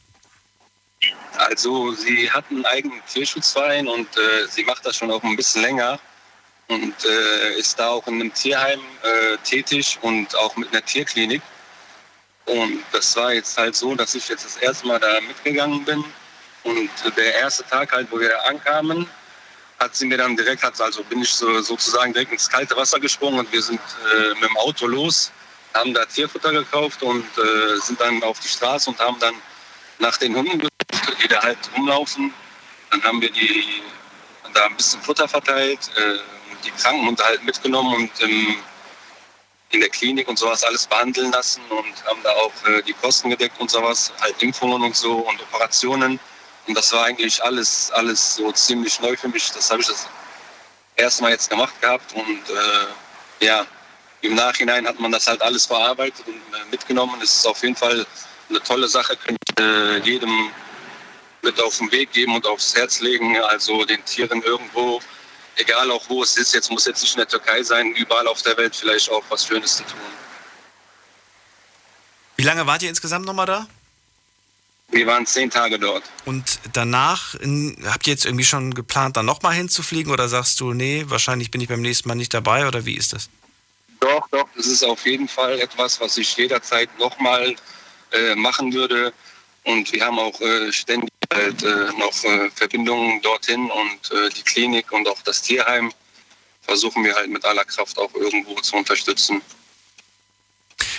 Also 1.38 1.92
sie 1.92 2.28
hat 2.32 2.46
einen 2.50 2.66
eigenen 2.66 3.00
Tierschutzverein 3.06 3.86
und 3.86 4.08
äh, 4.16 4.48
sie 4.48 4.64
macht 4.64 4.84
das 4.84 4.96
schon 4.96 5.12
auch 5.12 5.22
ein 5.22 5.36
bisschen 5.36 5.62
länger 5.62 6.00
und 6.66 6.94
äh, 7.04 7.58
ist 7.58 7.78
da 7.78 7.90
auch 7.90 8.06
in 8.08 8.14
einem 8.14 8.34
Tierheim 8.34 8.80
äh, 9.02 9.36
tätig 9.44 9.98
und 10.02 10.36
auch 10.36 10.56
mit 10.56 10.72
einer 10.72 10.84
Tierklinik. 10.84 11.42
Und 12.46 12.82
das 12.92 13.16
war 13.16 13.32
jetzt 13.32 13.56
halt 13.56 13.76
so, 13.76 13.94
dass 13.94 14.14
ich 14.14 14.28
jetzt 14.28 14.44
das 14.44 14.56
erste 14.56 14.86
Mal 14.86 14.98
da 14.98 15.20
mitgegangen 15.20 15.84
bin. 15.84 16.04
Und 16.64 16.90
der 17.16 17.34
erste 17.36 17.64
Tag 17.64 17.92
halt, 17.92 18.08
wo 18.10 18.18
wir 18.18 18.44
ankamen, 18.46 19.08
hat 19.78 19.96
sie 19.96 20.06
mir 20.06 20.18
dann 20.18 20.36
direkt, 20.36 20.62
also 20.80 21.02
bin 21.04 21.22
ich 21.22 21.30
so, 21.30 21.60
sozusagen 21.62 22.12
direkt 22.12 22.32
ins 22.32 22.48
kalte 22.48 22.76
Wasser 22.76 23.00
gesprungen 23.00 23.40
und 23.40 23.52
wir 23.52 23.62
sind 23.62 23.80
äh, 24.14 24.28
mit 24.34 24.50
dem 24.50 24.56
Auto 24.58 24.86
los, 24.86 25.32
haben 25.74 25.94
da 25.94 26.04
Tierfutter 26.04 26.52
gekauft 26.52 27.02
und 27.02 27.24
äh, 27.38 27.80
sind 27.80 27.98
dann 27.98 28.22
auf 28.22 28.38
die 28.40 28.48
Straße 28.48 28.90
und 28.90 28.98
haben 28.98 29.18
dann 29.20 29.34
nach 29.98 30.18
den 30.18 30.36
Hunden 30.36 30.58
gesucht, 30.58 31.22
die 31.22 31.28
da 31.28 31.42
halt 31.42 31.58
rumlaufen. 31.74 32.32
Dann 32.90 33.02
haben 33.04 33.22
wir 33.22 33.30
die 33.30 33.82
da 34.52 34.66
ein 34.66 34.76
bisschen 34.76 35.00
Futter 35.00 35.28
verteilt, 35.28 35.78
äh, 35.96 36.18
die 36.64 36.70
Krankenhunde 36.72 37.24
halt 37.24 37.42
mitgenommen 37.44 37.94
und 37.94 38.20
im 38.20 38.56
in 39.70 39.80
der 39.80 39.88
Klinik 39.88 40.28
und 40.28 40.38
sowas 40.38 40.64
alles 40.64 40.86
behandeln 40.86 41.30
lassen 41.30 41.62
und 41.70 42.04
haben 42.06 42.20
da 42.22 42.30
auch 42.32 42.52
äh, 42.66 42.82
die 42.82 42.92
Kosten 42.92 43.30
gedeckt 43.30 43.60
und 43.60 43.70
sowas, 43.70 44.12
halt 44.20 44.42
Impfungen 44.42 44.82
und 44.82 44.96
so 44.96 45.18
und 45.18 45.40
Operationen. 45.42 46.18
Und 46.66 46.74
das 46.76 46.92
war 46.92 47.04
eigentlich 47.04 47.42
alles, 47.42 47.90
alles 47.92 48.36
so 48.36 48.50
ziemlich 48.52 49.00
neu 49.00 49.16
für 49.16 49.28
mich. 49.28 49.50
Das 49.52 49.70
habe 49.70 49.80
ich 49.80 49.88
das 49.88 50.08
erste 50.96 51.22
Mal 51.22 51.30
jetzt 51.30 51.48
gemacht 51.48 51.80
gehabt 51.80 52.12
und 52.14 52.50
äh, 52.50 53.44
ja, 53.44 53.66
im 54.22 54.34
Nachhinein 54.34 54.86
hat 54.86 55.00
man 55.00 55.12
das 55.12 55.26
halt 55.26 55.40
alles 55.40 55.66
verarbeitet 55.66 56.26
und 56.26 56.34
äh, 56.34 56.64
mitgenommen. 56.70 57.20
Es 57.22 57.36
ist 57.36 57.46
auf 57.46 57.62
jeden 57.62 57.76
Fall 57.76 58.06
eine 58.48 58.62
tolle 58.62 58.88
Sache, 58.88 59.16
könnte 59.16 59.38
ich 59.48 59.64
äh, 59.64 59.98
jedem 59.98 60.50
mit 61.42 61.60
auf 61.62 61.78
den 61.78 61.90
Weg 61.90 62.12
geben 62.12 62.34
und 62.34 62.46
aufs 62.46 62.74
Herz 62.74 63.00
legen, 63.00 63.40
also 63.40 63.84
den 63.84 64.04
Tieren 64.04 64.42
irgendwo 64.42 65.00
egal 65.56 65.90
auch 65.90 66.08
wo 66.08 66.22
es 66.22 66.36
ist, 66.36 66.54
jetzt 66.54 66.70
muss 66.70 66.86
jetzt 66.86 67.02
nicht 67.02 67.14
in 67.14 67.18
der 67.18 67.28
Türkei 67.28 67.62
sein, 67.62 67.92
überall 67.94 68.26
auf 68.26 68.42
der 68.42 68.56
Welt 68.56 68.74
vielleicht 68.74 69.10
auch 69.10 69.24
was 69.28 69.46
Schönes 69.46 69.76
zu 69.76 69.84
tun. 69.84 70.00
Wie 72.36 72.42
lange 72.42 72.66
wart 72.66 72.82
ihr 72.82 72.88
insgesamt 72.88 73.26
nochmal 73.26 73.46
da? 73.46 73.66
Wir 74.92 75.06
waren 75.06 75.24
zehn 75.24 75.50
Tage 75.50 75.78
dort. 75.78 76.02
Und 76.24 76.58
danach 76.72 77.34
in, 77.36 77.76
habt 77.84 78.06
ihr 78.06 78.12
jetzt 78.12 78.24
irgendwie 78.24 78.44
schon 78.44 78.74
geplant, 78.74 79.16
da 79.16 79.22
nochmal 79.22 79.54
hinzufliegen 79.54 80.12
oder 80.12 80.28
sagst 80.28 80.58
du, 80.60 80.72
nee, 80.72 81.04
wahrscheinlich 81.06 81.50
bin 81.50 81.60
ich 81.60 81.68
beim 81.68 81.80
nächsten 81.80 82.08
Mal 82.08 82.16
nicht 82.16 82.34
dabei 82.34 82.66
oder 82.66 82.86
wie 82.86 82.96
ist 82.96 83.12
das? 83.12 83.28
Doch, 84.00 84.26
doch, 84.30 84.48
das 84.56 84.66
ist 84.66 84.82
auf 84.82 85.06
jeden 85.06 85.28
Fall 85.28 85.60
etwas, 85.60 86.00
was 86.00 86.16
ich 86.16 86.36
jederzeit 86.36 86.88
nochmal 86.98 87.54
äh, 88.12 88.34
machen 88.34 88.72
würde. 88.72 89.12
Und 89.64 89.92
wir 89.92 90.04
haben 90.04 90.18
auch 90.18 90.40
äh, 90.40 90.72
ständig 90.72 91.10
halt, 91.32 91.62
äh, 91.62 91.92
noch 91.98 92.24
äh, 92.24 92.50
Verbindungen 92.54 93.22
dorthin 93.22 93.70
und 93.70 94.10
äh, 94.12 94.30
die 94.30 94.42
Klinik 94.42 94.92
und 94.92 95.08
auch 95.08 95.22
das 95.22 95.42
Tierheim 95.42 95.92
versuchen 96.62 97.04
wir 97.04 97.14
halt 97.14 97.30
mit 97.30 97.44
aller 97.44 97.64
Kraft 97.64 97.98
auch 97.98 98.14
irgendwo 98.14 98.54
zu 98.56 98.76
unterstützen. 98.76 99.42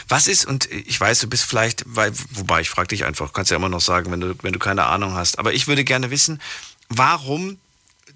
Was 0.08 0.28
ist, 0.28 0.46
und 0.46 0.70
ich 0.70 1.00
weiß, 1.00 1.20
du 1.20 1.28
bist 1.28 1.46
vielleicht, 1.46 1.84
weil, 1.86 2.12
wobei 2.32 2.62
ich 2.62 2.70
frage 2.70 2.90
dich 2.90 3.06
einfach, 3.06 3.32
kannst 3.32 3.52
ja 3.52 3.58
immer 3.58 3.70
noch 3.70 3.80
sagen, 3.80 4.12
wenn 4.12 4.20
du, 4.20 4.36
wenn 4.42 4.52
du 4.52 4.60
keine 4.60 4.84
Ahnung 4.86 5.14
hast, 5.14 5.40
aber 5.40 5.54
ich 5.54 5.68
würde 5.68 5.86
gerne 5.86 6.12
wissen, 6.12 6.42
warum 6.90 7.58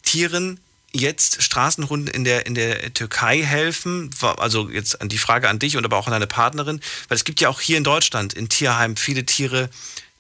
Tieren 0.04 0.60
jetzt 0.92 1.42
Straßenhunden 1.42 2.14
in 2.14 2.24
der, 2.24 2.46
in 2.46 2.56
der 2.56 2.94
Türkei 2.94 3.42
helfen? 3.42 4.10
Also 4.38 4.70
jetzt 4.70 5.02
an 5.02 5.10
die 5.10 5.18
Frage 5.18 5.50
an 5.50 5.60
dich 5.60 5.78
und 5.78 5.86
aber 5.86 5.98
auch 5.98 6.08
an 6.08 6.12
deine 6.12 6.28
Partnerin, 6.28 6.82
weil 7.08 7.16
es 7.16 7.24
gibt 7.24 7.40
ja 7.42 7.50
auch 7.50 7.62
hier 7.62 7.78
in 7.78 7.84
Deutschland 7.84 8.34
in 8.34 8.50
Tierheimen 8.50 8.98
viele 8.98 9.26
Tiere, 9.26 9.70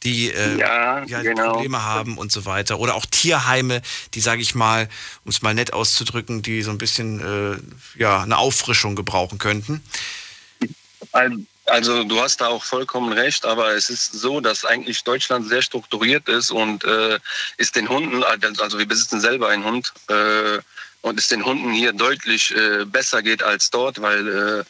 die, 0.05 0.31
äh, 0.31 0.57
ja, 0.57 1.01
die 1.01 1.15
halt 1.15 1.25
genau. 1.25 1.53
Probleme 1.53 1.83
haben 1.83 2.17
und 2.17 2.31
so 2.31 2.45
weiter. 2.45 2.79
Oder 2.79 2.95
auch 2.95 3.05
Tierheime, 3.05 3.81
die, 4.13 4.21
sage 4.21 4.41
ich 4.41 4.55
mal, 4.55 4.87
um 5.25 5.31
es 5.31 5.41
mal 5.41 5.53
nett 5.53 5.73
auszudrücken, 5.73 6.41
die 6.41 6.61
so 6.61 6.71
ein 6.71 6.77
bisschen 6.77 7.19
äh, 7.19 7.99
ja, 7.99 8.21
eine 8.21 8.37
Auffrischung 8.37 8.95
gebrauchen 8.95 9.39
könnten. 9.39 9.83
Also 11.65 12.03
du 12.03 12.21
hast 12.21 12.41
da 12.41 12.47
auch 12.47 12.63
vollkommen 12.63 13.11
recht, 13.11 13.45
aber 13.45 13.73
es 13.73 13.89
ist 13.89 14.13
so, 14.13 14.39
dass 14.39 14.65
eigentlich 14.65 15.03
Deutschland 15.03 15.49
sehr 15.49 15.61
strukturiert 15.61 16.29
ist 16.29 16.51
und 16.51 16.83
äh, 16.83 17.19
ist 17.57 17.75
den 17.75 17.89
Hunden, 17.89 18.23
also 18.23 18.77
wir 18.77 18.87
besitzen 18.87 19.19
selber 19.19 19.49
einen 19.49 19.65
Hund, 19.65 19.91
äh, 20.07 20.59
und 21.01 21.19
es 21.19 21.27
den 21.27 21.45
Hunden 21.45 21.71
hier 21.71 21.93
deutlich 21.93 22.55
äh, 22.55 22.83
besser 22.83 23.21
geht 23.21 23.43
als 23.43 23.69
dort, 23.69 24.01
weil 24.01 24.27
äh, 24.27 24.63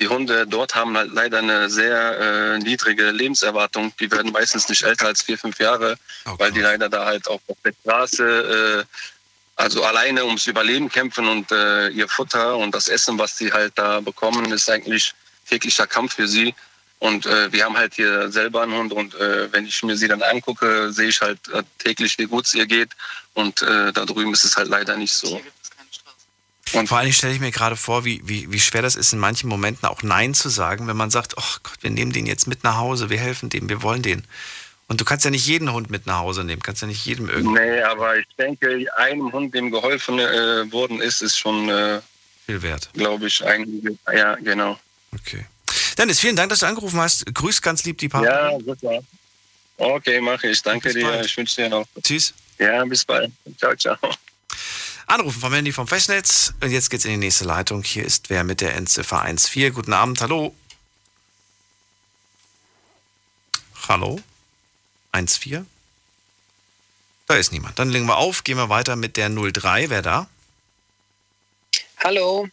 die 0.00 0.08
Hunde 0.08 0.46
dort 0.46 0.74
haben 0.74 0.96
halt 0.96 1.12
leider 1.12 1.38
eine 1.38 1.68
sehr 1.68 2.18
äh, 2.18 2.58
niedrige 2.58 3.10
Lebenserwartung. 3.10 3.92
Die 3.98 4.10
werden 4.10 4.30
meistens 4.32 4.68
nicht 4.68 4.82
älter 4.84 5.06
als 5.06 5.22
vier, 5.22 5.38
fünf 5.38 5.58
Jahre. 5.58 5.96
Oh 6.26 6.34
weil 6.38 6.52
die 6.52 6.60
leider 6.60 6.88
da 6.88 7.04
halt 7.04 7.26
auch 7.28 7.40
auf 7.48 7.56
der 7.64 7.72
Straße, 7.82 8.84
äh, 8.86 8.96
also 9.56 9.82
alleine 9.82 10.24
ums 10.24 10.46
Überleben 10.46 10.88
kämpfen 10.88 11.26
und 11.26 11.50
äh, 11.50 11.88
ihr 11.88 12.08
Futter 12.08 12.56
und 12.56 12.74
das 12.74 12.88
Essen, 12.88 13.18
was 13.18 13.36
sie 13.36 13.52
halt 13.52 13.72
da 13.74 14.00
bekommen, 14.00 14.52
ist 14.52 14.70
eigentlich 14.70 15.14
täglicher 15.48 15.86
Kampf 15.86 16.14
für 16.14 16.28
sie. 16.28 16.54
Und 17.00 17.26
äh, 17.26 17.52
wir 17.52 17.64
haben 17.64 17.76
halt 17.76 17.94
hier 17.94 18.30
selber 18.30 18.62
einen 18.62 18.74
Hund 18.74 18.92
und 18.92 19.14
äh, 19.16 19.52
wenn 19.52 19.66
ich 19.66 19.82
mir 19.82 19.96
sie 19.96 20.08
dann 20.08 20.22
angucke, 20.22 20.92
sehe 20.92 21.08
ich 21.08 21.20
halt 21.20 21.40
äh, 21.52 21.62
täglich, 21.78 22.18
wie 22.18 22.26
gut 22.26 22.46
es 22.46 22.54
ihr 22.54 22.66
geht. 22.66 22.90
Und 23.34 23.62
da 23.62 23.92
drüben 23.92 24.32
ist 24.32 24.44
es 24.44 24.56
halt 24.56 24.66
leider 24.66 24.96
nicht 24.96 25.12
so. 25.12 25.40
Und 26.72 26.88
vor 26.88 26.98
allem 26.98 27.12
stelle 27.12 27.32
ich 27.32 27.40
mir 27.40 27.50
gerade 27.50 27.76
vor, 27.76 28.04
wie, 28.04 28.20
wie, 28.24 28.50
wie 28.50 28.60
schwer 28.60 28.82
das 28.82 28.96
ist, 28.96 29.12
in 29.12 29.18
manchen 29.18 29.48
Momenten 29.48 29.88
auch 29.88 30.02
Nein 30.02 30.34
zu 30.34 30.48
sagen, 30.48 30.86
wenn 30.86 30.96
man 30.96 31.10
sagt, 31.10 31.34
oh 31.36 31.58
Gott, 31.62 31.78
wir 31.82 31.90
nehmen 31.90 32.12
den 32.12 32.26
jetzt 32.26 32.46
mit 32.46 32.64
nach 32.64 32.76
Hause, 32.76 33.10
wir 33.10 33.18
helfen 33.18 33.48
dem, 33.48 33.68
wir 33.68 33.82
wollen 33.82 34.02
den. 34.02 34.24
Und 34.88 35.00
du 35.00 35.04
kannst 35.04 35.24
ja 35.24 35.30
nicht 35.30 35.46
jeden 35.46 35.70
Hund 35.72 35.90
mit 35.90 36.06
nach 36.06 36.18
Hause 36.18 36.44
nehmen, 36.44 36.62
kannst 36.62 36.80
ja 36.80 36.88
nicht 36.88 37.04
jedem 37.04 37.28
irgendwie. 37.28 37.60
Nee, 37.60 37.82
aber 37.82 38.16
ich 38.16 38.26
denke, 38.38 38.86
einem 38.96 39.30
Hund, 39.32 39.54
dem 39.54 39.70
geholfen 39.70 40.18
äh, 40.18 40.72
worden 40.72 41.02
ist, 41.02 41.20
ist 41.20 41.36
schon 41.36 41.68
äh, 41.68 42.00
viel 42.46 42.62
wert. 42.62 42.88
Glaube 42.94 43.26
ich, 43.26 43.44
eigentlich. 43.44 43.98
Ja, 44.10 44.36
genau. 44.36 44.78
Okay. 45.12 45.44
Dennis, 45.98 46.20
vielen 46.20 46.36
Dank, 46.36 46.48
dass 46.48 46.60
du 46.60 46.66
angerufen 46.66 47.00
hast. 47.00 47.26
Grüß 47.34 47.60
ganz 47.60 47.84
lieb 47.84 47.98
die 47.98 48.08
Partner. 48.08 48.52
Ja, 48.52 48.58
super. 48.64 49.00
Okay, 49.76 50.20
mache 50.20 50.48
ich. 50.48 50.62
Danke 50.62 50.92
dir. 50.92 51.20
Ich 51.20 51.36
wünsche 51.36 51.56
dir 51.56 51.68
noch. 51.68 51.86
Tschüss. 52.02 52.32
Ja, 52.58 52.84
bis 52.84 53.04
bald. 53.04 53.30
Ciao, 53.58 53.74
ciao. 53.76 53.96
Anrufen 55.08 55.40
vom 55.40 55.54
Handy 55.54 55.72
vom 55.72 55.88
Festnetz. 55.88 56.52
Und 56.60 56.70
jetzt 56.70 56.90
geht's 56.90 57.06
in 57.06 57.12
die 57.12 57.16
nächste 57.16 57.44
Leitung. 57.44 57.82
Hier 57.82 58.04
ist 58.04 58.28
wer 58.28 58.44
mit 58.44 58.60
der 58.60 58.74
Endziffer 58.74 59.22
14. 59.24 59.72
Guten 59.72 59.94
Abend, 59.94 60.20
hallo. 60.20 60.54
Hallo? 63.88 64.20
14? 65.14 65.66
Da 67.26 67.34
ist 67.36 67.52
niemand. 67.52 67.78
Dann 67.78 67.88
legen 67.88 68.04
wir 68.04 68.18
auf, 68.18 68.44
gehen 68.44 68.58
wir 68.58 68.68
weiter 68.68 68.96
mit 68.96 69.16
der 69.16 69.30
03. 69.30 69.88
Wer 69.88 70.02
da? 70.02 70.28
Hallo. 72.04 72.46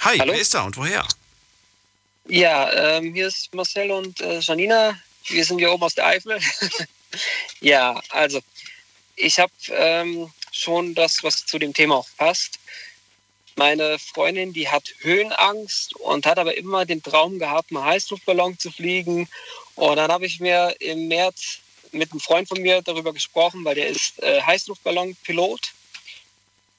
Hi, 0.00 0.18
Hallo? 0.18 0.32
wer 0.32 0.40
ist 0.40 0.54
da 0.54 0.62
und 0.62 0.78
woher? 0.78 1.06
Ja, 2.28 2.72
ähm, 2.72 3.12
hier 3.12 3.26
ist 3.26 3.52
Marcel 3.54 3.90
und 3.90 4.20
äh, 4.22 4.40
Janina. 4.40 4.98
Wir 5.26 5.44
sind 5.44 5.58
hier 5.58 5.70
oben 5.70 5.82
aus 5.82 5.94
der 5.94 6.06
Eifel. 6.06 6.40
ja, 7.60 8.00
also 8.08 8.40
ich 9.16 9.38
habe 9.38 9.52
ähm, 9.68 10.32
schon 10.60 10.94
das, 10.94 11.22
was 11.22 11.46
zu 11.46 11.58
dem 11.58 11.72
Thema 11.72 11.96
auch 11.96 12.08
passt. 12.16 12.58
Meine 13.56 13.98
Freundin, 13.98 14.52
die 14.52 14.68
hat 14.68 14.94
Höhenangst 15.00 15.96
und 15.96 16.26
hat 16.26 16.38
aber 16.38 16.56
immer 16.56 16.86
den 16.86 17.02
Traum 17.02 17.38
gehabt, 17.38 17.70
einen 17.70 17.84
Heißluftballon 17.84 18.58
zu 18.58 18.70
fliegen. 18.70 19.28
Und 19.74 19.96
dann 19.96 20.10
habe 20.10 20.26
ich 20.26 20.40
mir 20.40 20.74
im 20.80 21.08
März 21.08 21.58
mit 21.92 22.12
einem 22.12 22.20
Freund 22.20 22.48
von 22.48 22.60
mir 22.62 22.80
darüber 22.82 23.12
gesprochen, 23.12 23.64
weil 23.64 23.74
der 23.74 23.88
ist 23.88 24.22
äh, 24.22 24.40
Heißluftballonpilot. 24.42 25.60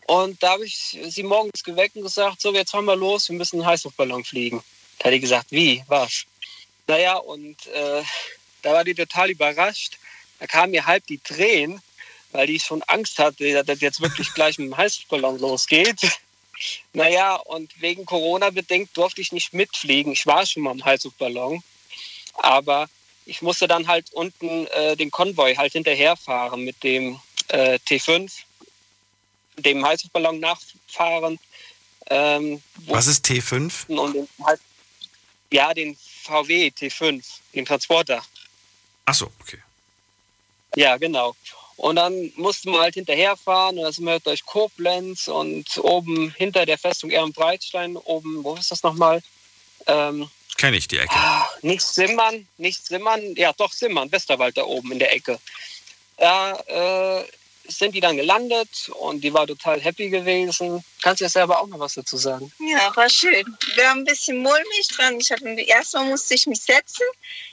Und 0.07 0.41
da 0.41 0.51
habe 0.51 0.65
ich 0.65 0.97
sie 1.07 1.23
morgens 1.23 1.63
geweckt 1.63 1.95
und 1.95 2.03
gesagt, 2.03 2.41
so, 2.41 2.53
jetzt 2.53 2.71
fahren 2.71 2.86
wir 2.86 2.95
los, 2.95 3.29
wir 3.29 3.36
müssen 3.36 3.57
einen 3.57 3.69
Heißluftballon 3.69 4.23
fliegen. 4.23 4.63
Da 4.99 5.05
hat 5.05 5.13
die 5.13 5.19
gesagt, 5.19 5.47
wie, 5.51 5.84
was? 5.88 6.25
Naja, 6.88 7.17
und 7.17 7.67
äh, 7.67 8.03
da 8.61 8.73
war 8.73 8.84
die 8.84 8.95
total 8.95 9.29
überrascht, 9.29 9.97
Da 10.39 10.47
kamen 10.47 10.71
mir 10.71 10.86
halb 10.86 11.05
die 11.07 11.19
Tränen, 11.19 11.82
weil 12.32 12.47
die 12.47 12.59
schon 12.59 12.82
Angst 12.84 13.19
hatte, 13.19 13.51
dass 13.53 13.65
das 13.65 13.82
jetzt 13.82 14.01
wirklich 14.01 14.34
gleich 14.34 14.57
mit 14.57 14.67
dem 14.67 14.77
Heißluftballon 14.77 15.39
losgeht. 15.39 15.99
Naja, 16.93 17.36
und 17.36 17.82
wegen 17.82 18.05
Corona 18.05 18.49
bedingt 18.49 18.95
durfte 18.95 19.21
ich 19.21 19.32
nicht 19.32 19.53
mitfliegen. 19.53 20.11
Ich 20.11 20.25
war 20.25 20.45
schon 20.45 20.63
mal 20.63 20.71
im 20.71 20.86
Heißluftballon, 20.86 21.63
aber 22.36 22.88
ich 23.25 23.41
musste 23.41 23.67
dann 23.67 23.88
halt 23.88 24.11
unten 24.13 24.67
äh, 24.67 24.95
den 24.95 25.11
Konvoi 25.11 25.55
halt 25.55 25.73
hinterherfahren 25.73 26.63
mit 26.63 26.84
dem 26.84 27.19
äh, 27.47 27.79
T5, 27.88 28.32
dem 29.57 29.86
Heißluftballon 29.86 30.39
nachfahren. 30.39 31.39
Ähm, 32.09 32.61
Was 32.88 33.07
ist 33.07 33.25
T5? 33.25 33.88
Und 33.88 34.13
den, 34.13 34.27
ja, 35.51 35.73
den 35.73 35.97
VW 36.23 36.67
T5, 36.67 37.23
den 37.53 37.65
Transporter. 37.65 38.23
Ach 39.05 39.15
so, 39.15 39.32
okay. 39.39 39.59
Ja, 40.75 40.97
genau. 40.97 41.36
Und 41.78 41.95
dann 41.95 42.32
mussten 42.36 42.72
wir 42.72 42.80
halt 42.80 42.93
hinterherfahren 42.93 43.78
und 43.78 43.84
dann 43.84 43.93
sind 43.93 44.05
wir 44.05 44.13
halt 44.13 44.28
durch 44.28 44.45
Koblenz 44.45 45.28
und 45.28 45.65
oben 45.80 46.32
hinter 46.38 46.65
der 46.65 46.78
Festung 46.78 47.09
Ehrenbreitstein, 47.09 47.97
oben, 47.97 48.43
wo 48.43 48.55
ist 48.55 48.72
das 48.72 48.84
nochmal? 48.84 49.22
Ähm, 49.88 50.30
Kenne 50.57 50.78
ich 50.78 50.88
die 50.88 50.99
Ecke. 50.99 51.15
nicht 51.63 51.82
Simmern, 51.82 52.47
nicht 52.57 52.86
Simmern, 52.86 53.36
ja 53.36 53.51
doch 53.53 53.72
Simmern, 53.72 54.11
Westerwald 54.11 54.57
da 54.57 54.63
oben 54.63 54.91
in 54.91 54.99
der 54.99 55.13
Ecke. 55.13 55.39
Da 56.17 56.53
äh, 56.67 57.24
sind 57.68 57.95
die 57.95 57.99
dann 57.99 58.18
gelandet 58.18 58.89
und 58.99 59.22
die 59.22 59.34
war 59.34 59.47
total 59.47 59.80
happy 59.80 60.09
gewesen. 60.09 60.84
Kannst 61.01 61.22
du 61.22 61.26
ja 61.26 61.30
selber 61.30 61.59
auch 61.59 61.68
noch 61.68 61.80
was 61.80 61.95
dazu 61.95 62.18
sagen? 62.18 62.51
Ja, 62.59 62.95
war 62.95 63.09
schön. 63.09 63.45
Wir 63.76 63.89
haben 63.89 64.01
ein 64.01 64.05
bisschen 64.05 64.38
mulmig 64.38 64.88
dran. 64.95 65.20
Ich 65.20 65.32
hatte, 65.32 65.47
erstmal 65.62 66.05
musste 66.05 66.34
ich 66.34 66.47
mich 66.47 66.62
setzen 66.62 67.05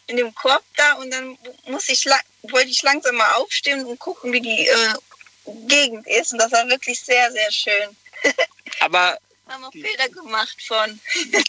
in 0.06 0.16
dem 0.16 0.34
Korb 0.34 0.64
da 0.76 0.94
und 0.94 1.10
dann 1.10 1.38
muss 1.66 1.88
ich, 1.88 2.06
wollte 2.42 2.70
ich 2.70 2.82
langsam 2.82 3.16
mal 3.16 3.32
aufstehen 3.34 3.84
und 3.84 3.98
gucken, 3.98 4.32
wie 4.32 4.40
die 4.40 4.66
äh, 4.66 4.94
Gegend 5.66 6.06
ist. 6.06 6.32
Und 6.32 6.38
das 6.38 6.52
war 6.52 6.68
wirklich 6.68 7.00
sehr, 7.00 7.30
sehr 7.32 7.52
schön. 7.52 7.96
Aber 8.80 9.18
haben 9.48 9.64
auch 9.64 9.72
Bilder 9.72 10.08
gemacht 10.08 10.56
von. 10.62 11.00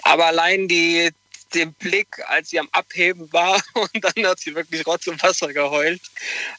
Aber 0.04 0.28
allein 0.28 0.68
die, 0.68 1.12
den 1.54 1.74
Blick, 1.74 2.08
als 2.28 2.50
sie 2.50 2.60
am 2.60 2.70
Abheben 2.72 3.32
war 3.34 3.62
und 3.74 3.92
dann 4.04 4.28
hat 4.28 4.40
sie 4.40 4.54
wirklich 4.56 4.86
Rotz 4.86 5.08
und 5.08 5.22
Wasser 5.24 5.52
geheult, 5.54 6.02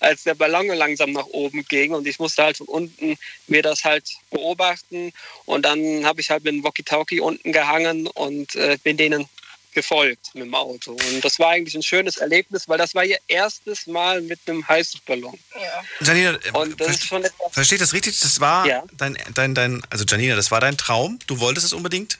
als 0.00 0.24
der 0.24 0.34
Ballon 0.34 0.66
langsam 0.68 1.12
nach 1.12 1.26
oben 1.26 1.64
ging 1.66 1.92
und 1.92 2.06
ich 2.06 2.18
musste 2.18 2.42
halt 2.42 2.56
von 2.56 2.66
unten 2.66 3.16
mir 3.46 3.62
das 3.62 3.84
halt 3.84 4.08
beobachten 4.30 5.12
und 5.46 5.62
dann 5.64 6.04
habe 6.04 6.20
ich 6.20 6.30
halt 6.30 6.44
mit 6.44 6.54
dem 6.54 6.64
Walkie-Talkie 6.64 7.20
unten 7.20 7.52
gehangen 7.52 8.06
und 8.08 8.54
äh, 8.54 8.78
bin 8.82 8.96
denen 8.96 9.28
gefolgt 9.72 10.34
mit 10.34 10.42
dem 10.42 10.54
Auto. 10.56 10.92
Und 10.92 11.24
das 11.24 11.38
war 11.38 11.50
eigentlich 11.50 11.76
ein 11.76 11.82
schönes 11.84 12.16
Erlebnis, 12.16 12.68
weil 12.68 12.76
das 12.76 12.92
war 12.96 13.04
ihr 13.04 13.18
erstes 13.28 13.86
Mal 13.86 14.20
mit 14.20 14.40
einem 14.46 14.66
Heißluftballon. 14.66 15.38
Ja. 15.54 15.84
Janina, 16.00 16.36
Und 16.54 16.80
das 16.80 16.88
ist 16.88 17.06
schon 17.06 17.22
etwas, 17.22 17.52
versteht 17.52 17.80
das 17.80 17.92
richtig? 17.92 18.18
Das 18.18 18.40
war 18.40 18.66
Ja. 18.66 18.82
dein, 18.96 19.16
dein, 19.34 19.54
dein, 19.54 19.80
also 19.88 20.04
Janina, 20.04 20.34
das 20.34 20.50
war 20.50 20.60
dein 20.60 20.76
Traum? 20.76 21.20
Du 21.28 21.38
wolltest 21.38 21.66
es 21.66 21.72
unbedingt? 21.72 22.18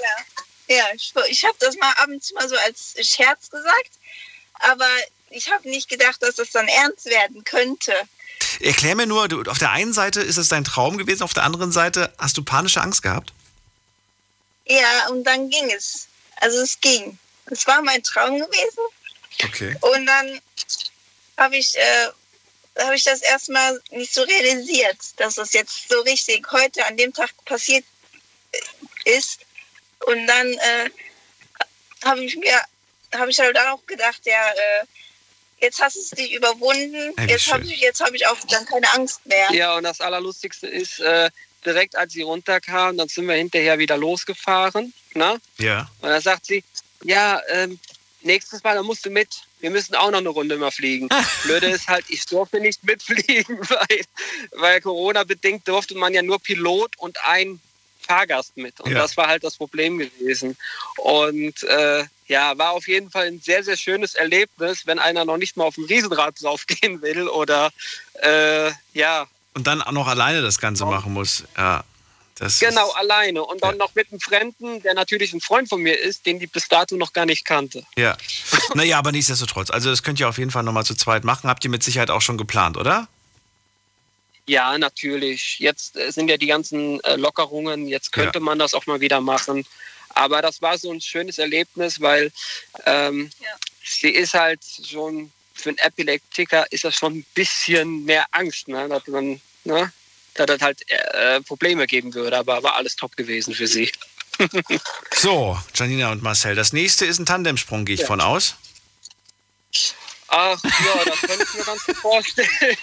Ja, 0.00 0.06
ja 0.68 0.84
ich, 0.94 1.12
ich 1.28 1.44
habe 1.44 1.56
das 1.60 1.76
mal 1.76 1.92
abends 1.98 2.32
mal 2.32 2.48
so 2.48 2.56
als 2.56 2.94
Scherz 3.00 3.50
gesagt, 3.50 3.90
aber 4.54 4.88
ich 5.30 5.50
habe 5.50 5.68
nicht 5.68 5.88
gedacht, 5.88 6.22
dass 6.22 6.36
das 6.36 6.50
dann 6.50 6.68
ernst 6.68 7.06
werden 7.06 7.44
könnte. 7.44 7.94
Erklär 8.60 8.94
mir 8.94 9.06
nur, 9.06 9.28
du, 9.28 9.42
auf 9.42 9.58
der 9.58 9.70
einen 9.70 9.92
Seite 9.92 10.20
ist 10.20 10.36
es 10.36 10.48
dein 10.48 10.64
Traum 10.64 10.98
gewesen, 10.98 11.22
auf 11.22 11.34
der 11.34 11.44
anderen 11.44 11.72
Seite 11.72 12.12
hast 12.18 12.36
du 12.36 12.42
panische 12.42 12.80
Angst 12.80 13.02
gehabt? 13.02 13.32
Ja, 14.66 15.08
und 15.08 15.24
dann 15.24 15.48
ging 15.50 15.70
es. 15.70 16.08
Also 16.36 16.60
es 16.60 16.80
ging. 16.80 17.18
Es 17.46 17.66
war 17.66 17.82
mein 17.82 18.02
Traum 18.02 18.38
gewesen. 18.38 18.80
Okay. 19.44 19.76
Und 19.80 20.06
dann 20.06 20.40
habe 21.36 21.56
ich, 21.56 21.76
äh, 21.76 22.08
habe 22.82 22.96
ich 22.96 23.04
das 23.04 23.22
erstmal 23.22 23.80
nicht 23.90 24.12
so 24.12 24.22
realisiert, 24.22 24.98
dass 25.16 25.36
das 25.36 25.52
jetzt 25.52 25.88
so 25.88 26.00
richtig 26.00 26.46
heute 26.50 26.84
an 26.86 26.96
dem 26.96 27.12
Tag 27.12 27.30
passiert 27.44 27.84
äh, 28.52 29.16
ist. 29.16 29.40
Und 30.06 30.26
dann 30.26 30.52
äh, 30.52 30.90
habe 32.04 32.24
ich 32.24 32.36
mir, 32.36 32.60
habe 33.14 33.30
ich 33.30 33.38
halt 33.38 33.58
auch 33.58 33.84
gedacht, 33.86 34.20
ja, 34.24 34.50
äh, 34.50 34.84
jetzt 35.60 35.80
hast 35.80 35.96
du 35.96 36.00
es 36.00 36.10
dich 36.10 36.32
überwunden. 36.34 37.12
Ey, 37.16 37.28
jetzt 37.28 37.52
habe 37.52 37.64
ich, 37.64 37.80
jetzt 37.80 38.00
habe 38.00 38.16
ich 38.16 38.26
auch 38.26 38.38
dann 38.48 38.64
keine 38.66 38.90
Angst 38.92 39.26
mehr. 39.26 39.50
Ja, 39.52 39.76
und 39.76 39.84
das 39.84 40.00
Allerlustigste 40.00 40.66
ist, 40.66 41.00
äh, 41.00 41.30
direkt 41.64 41.96
als 41.96 42.12
sie 42.12 42.22
runterkam, 42.22 42.96
dann 42.96 43.08
sind 43.08 43.26
wir 43.26 43.34
hinterher 43.34 43.78
wieder 43.78 43.96
losgefahren. 43.96 44.92
Ne? 45.14 45.40
Ja. 45.58 45.88
Und 46.00 46.10
dann 46.10 46.22
sagt 46.22 46.46
sie, 46.46 46.62
ja, 47.02 47.40
ähm, 47.48 47.78
nächstes 48.22 48.62
Mal, 48.62 48.76
dann 48.76 48.86
musst 48.86 49.04
du 49.04 49.10
mit. 49.10 49.28
Wir 49.60 49.70
müssen 49.70 49.94
auch 49.96 50.10
noch 50.10 50.18
eine 50.18 50.28
Runde 50.28 50.56
mal 50.56 50.70
fliegen. 50.70 51.08
Blöde 51.44 51.66
ist 51.66 51.88
halt, 51.88 52.04
ich 52.08 52.24
durfte 52.26 52.60
nicht 52.60 52.84
mitfliegen, 52.84 53.58
weil, 53.68 54.04
weil 54.52 54.80
Corona-bedingt 54.80 55.66
durfte 55.66 55.96
man 55.96 56.14
ja 56.14 56.22
nur 56.22 56.38
Pilot 56.40 56.96
und 56.98 57.18
ein 57.24 57.60
Fahrgast 58.08 58.56
mit. 58.56 58.80
Und 58.80 58.90
Ja. 58.90 58.98
das 58.98 59.16
war 59.16 59.28
halt 59.28 59.44
das 59.44 59.56
Problem 59.56 59.98
gewesen. 59.98 60.56
Und 60.96 61.62
äh, 61.64 62.04
ja, 62.26 62.56
war 62.58 62.72
auf 62.72 62.88
jeden 62.88 63.10
Fall 63.10 63.26
ein 63.26 63.40
sehr, 63.40 63.62
sehr 63.62 63.76
schönes 63.76 64.14
Erlebnis, 64.14 64.86
wenn 64.86 64.98
einer 64.98 65.24
noch 65.24 65.36
nicht 65.36 65.56
mal 65.56 65.64
auf 65.64 65.74
dem 65.76 65.84
Riesenrad 65.84 66.42
draufgehen 66.42 67.00
will 67.02 67.28
oder 67.28 67.70
äh, 68.22 68.70
ja, 68.94 69.26
Und 69.54 69.66
dann 69.66 69.82
auch 69.82 69.92
noch 69.92 70.08
alleine 70.08 70.42
das 70.42 70.58
Ganze 70.58 70.84
machen 70.86 71.12
muss. 71.12 71.44
Ja. 71.56 71.84
Das 72.40 72.60
genau 72.60 72.88
alleine. 72.92 73.42
Und 73.44 73.64
dann 73.64 73.76
noch 73.78 73.94
mit 73.96 74.12
einem 74.12 74.20
Fremden, 74.20 74.80
der 74.82 74.94
natürlich 74.94 75.32
ein 75.32 75.40
Freund 75.40 75.68
von 75.68 75.80
mir 75.82 75.98
ist, 75.98 76.24
den 76.24 76.38
die 76.38 76.46
bis 76.46 76.68
dato 76.68 76.94
noch 76.96 77.12
gar 77.12 77.26
nicht 77.26 77.44
kannte. 77.44 77.84
ja. 77.96 78.16
Naja, 78.74 78.98
aber 78.98 79.10
nichtsdestotrotz. 79.12 79.70
Also, 79.70 79.88
das 79.90 80.02
könnt 80.02 80.20
ihr 80.20 80.28
auf 80.28 80.36
jeden 80.38 80.50
Fall 80.50 80.62
nochmal 80.62 80.84
zu 80.84 80.94
zweit 80.94 81.24
machen. 81.24 81.48
Habt 81.48 81.64
ihr 81.64 81.70
mit 81.70 81.82
Sicherheit 81.82 82.10
auch 82.10 82.20
schon 82.20 82.36
geplant, 82.38 82.76
oder? 82.76 83.08
Ja, 84.48 84.76
natürlich. 84.78 85.58
Jetzt 85.60 85.94
äh, 85.96 86.10
sind 86.10 86.28
ja 86.28 86.36
die 86.36 86.46
ganzen 86.46 87.00
äh, 87.04 87.16
Lockerungen. 87.16 87.86
Jetzt 87.86 88.10
könnte 88.12 88.38
Ja. 88.38 88.44
man 88.44 88.58
das 88.58 88.74
auch 88.74 88.86
mal 88.86 89.00
wieder 89.00 89.20
machen. 89.20 89.64
Aber 90.10 90.42
das 90.42 90.60
war 90.62 90.76
so 90.78 90.90
ein 90.90 91.00
schönes 91.00 91.38
Erlebnis, 91.38 92.00
weil 92.00 92.32
ähm, 92.86 93.30
sie 93.84 94.10
ist 94.10 94.34
halt 94.34 94.60
schon 94.90 95.30
für 95.54 95.68
einen 95.68 95.78
Epileptiker 95.78 96.66
ist 96.72 96.84
das 96.84 96.94
schon 96.94 97.18
ein 97.18 97.26
bisschen 97.34 98.04
mehr 98.04 98.26
Angst, 98.30 98.68
ne? 98.68 98.88
dass 98.88 99.06
man, 99.08 99.40
ne? 99.64 99.92
dass 100.34 100.46
das 100.46 100.60
halt 100.62 100.80
äh, 100.90 101.40
Probleme 101.42 101.86
geben 101.86 102.14
würde. 102.14 102.38
Aber 102.38 102.62
war 102.62 102.74
alles 102.76 102.96
top 102.96 103.16
gewesen 103.16 103.54
für 103.54 103.66
sie. 103.68 103.92
So, 105.12 105.58
Janina 105.74 106.12
und 106.12 106.22
Marcel. 106.22 106.54
Das 106.54 106.72
nächste 106.72 107.04
ist 107.04 107.18
ein 107.18 107.26
Tandemsprung, 107.26 107.84
gehe 107.84 107.96
ich 107.96 108.02
Ja. 108.02 108.06
von 108.06 108.20
aus. 108.20 108.54
Ach 110.28 110.62
ja, 110.62 111.04
das 111.04 111.20
könnte 111.20 111.42
ich 111.42 111.54
mir 111.54 111.64
ganz 111.64 111.84
gut 111.84 111.96
vorstellen. 111.96 112.48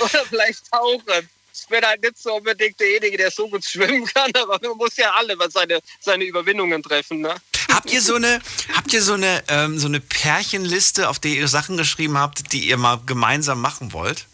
Oder 0.00 0.24
vielleicht 0.28 0.70
tauchen. 0.70 1.28
Ich 1.52 1.66
bin 1.66 1.84
halt 1.84 2.02
nicht 2.02 2.18
so 2.18 2.34
unbedingt 2.34 2.80
derjenige, 2.80 3.16
der 3.16 3.30
so 3.30 3.48
gut 3.48 3.64
schwimmen 3.64 4.06
kann, 4.06 4.30
aber 4.34 4.58
man 4.62 4.76
muss 4.78 4.96
ja 4.96 5.12
alle 5.12 5.36
mal 5.36 5.50
seine, 5.50 5.80
seine 6.00 6.24
Überwindungen 6.24 6.82
treffen. 6.82 7.20
Ne? 7.20 7.34
Habt 7.72 7.92
ihr 7.92 8.00
so 8.00 8.14
eine, 8.14 8.40
habt 8.74 8.92
ihr 8.92 9.02
so 9.02 9.14
eine, 9.14 9.42
ähm, 9.48 9.78
so 9.78 9.86
eine 9.86 10.00
Pärchenliste, 10.00 11.08
auf 11.08 11.18
der 11.18 11.32
ihr 11.32 11.48
Sachen 11.48 11.76
geschrieben 11.76 12.18
habt, 12.18 12.52
die 12.52 12.68
ihr 12.68 12.76
mal 12.76 13.00
gemeinsam 13.04 13.60
machen 13.60 13.92
wollt? 13.92 14.26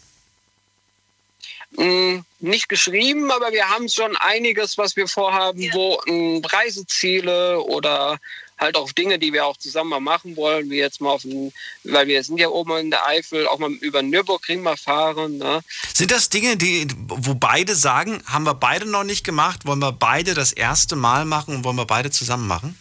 Mm, 1.71 2.19
nicht 2.39 2.69
geschrieben, 2.69 3.29
aber 3.31 3.51
wir 3.51 3.69
haben 3.69 3.89
schon 3.89 4.15
einiges, 4.15 4.77
was 4.77 4.95
wir 4.95 5.07
vorhaben, 5.07 5.69
wo 5.73 6.01
mm, 6.05 6.45
Reiseziele 6.45 7.59
oder 7.61 8.17
halt 8.57 8.75
auch 8.75 8.91
Dinge, 8.91 9.19
die 9.19 9.33
wir 9.33 9.45
auch 9.45 9.57
zusammen 9.57 9.91
mal 9.91 9.99
machen 9.99 10.35
wollen, 10.35 10.69
wie 10.69 10.77
jetzt 10.77 11.01
mal 11.01 11.11
auf 11.11 11.21
den, 11.21 11.53
weil 11.83 12.07
wir 12.07 12.23
sind 12.23 12.39
ja 12.39 12.47
oben 12.49 12.77
in 12.77 12.91
der 12.91 13.05
Eifel, 13.05 13.47
auch 13.47 13.59
mal 13.59 13.71
über 13.71 14.01
Nürburgring 14.01 14.61
mal 14.61 14.77
fahren. 14.77 15.37
Ne? 15.37 15.61
Sind 15.93 16.11
das 16.11 16.29
Dinge, 16.29 16.57
die, 16.57 16.87
wo 17.07 17.35
beide 17.35 17.75
sagen, 17.75 18.21
haben 18.25 18.43
wir 18.43 18.55
beide 18.55 18.85
noch 18.85 19.03
nicht 19.03 19.23
gemacht, 19.23 19.65
wollen 19.65 19.79
wir 19.79 19.91
beide 19.91 20.33
das 20.33 20.53
erste 20.53 20.95
Mal 20.95 21.25
machen 21.25 21.55
und 21.55 21.63
wollen 21.63 21.77
wir 21.77 21.85
beide 21.85 22.11
zusammen 22.11 22.47
machen? 22.47 22.77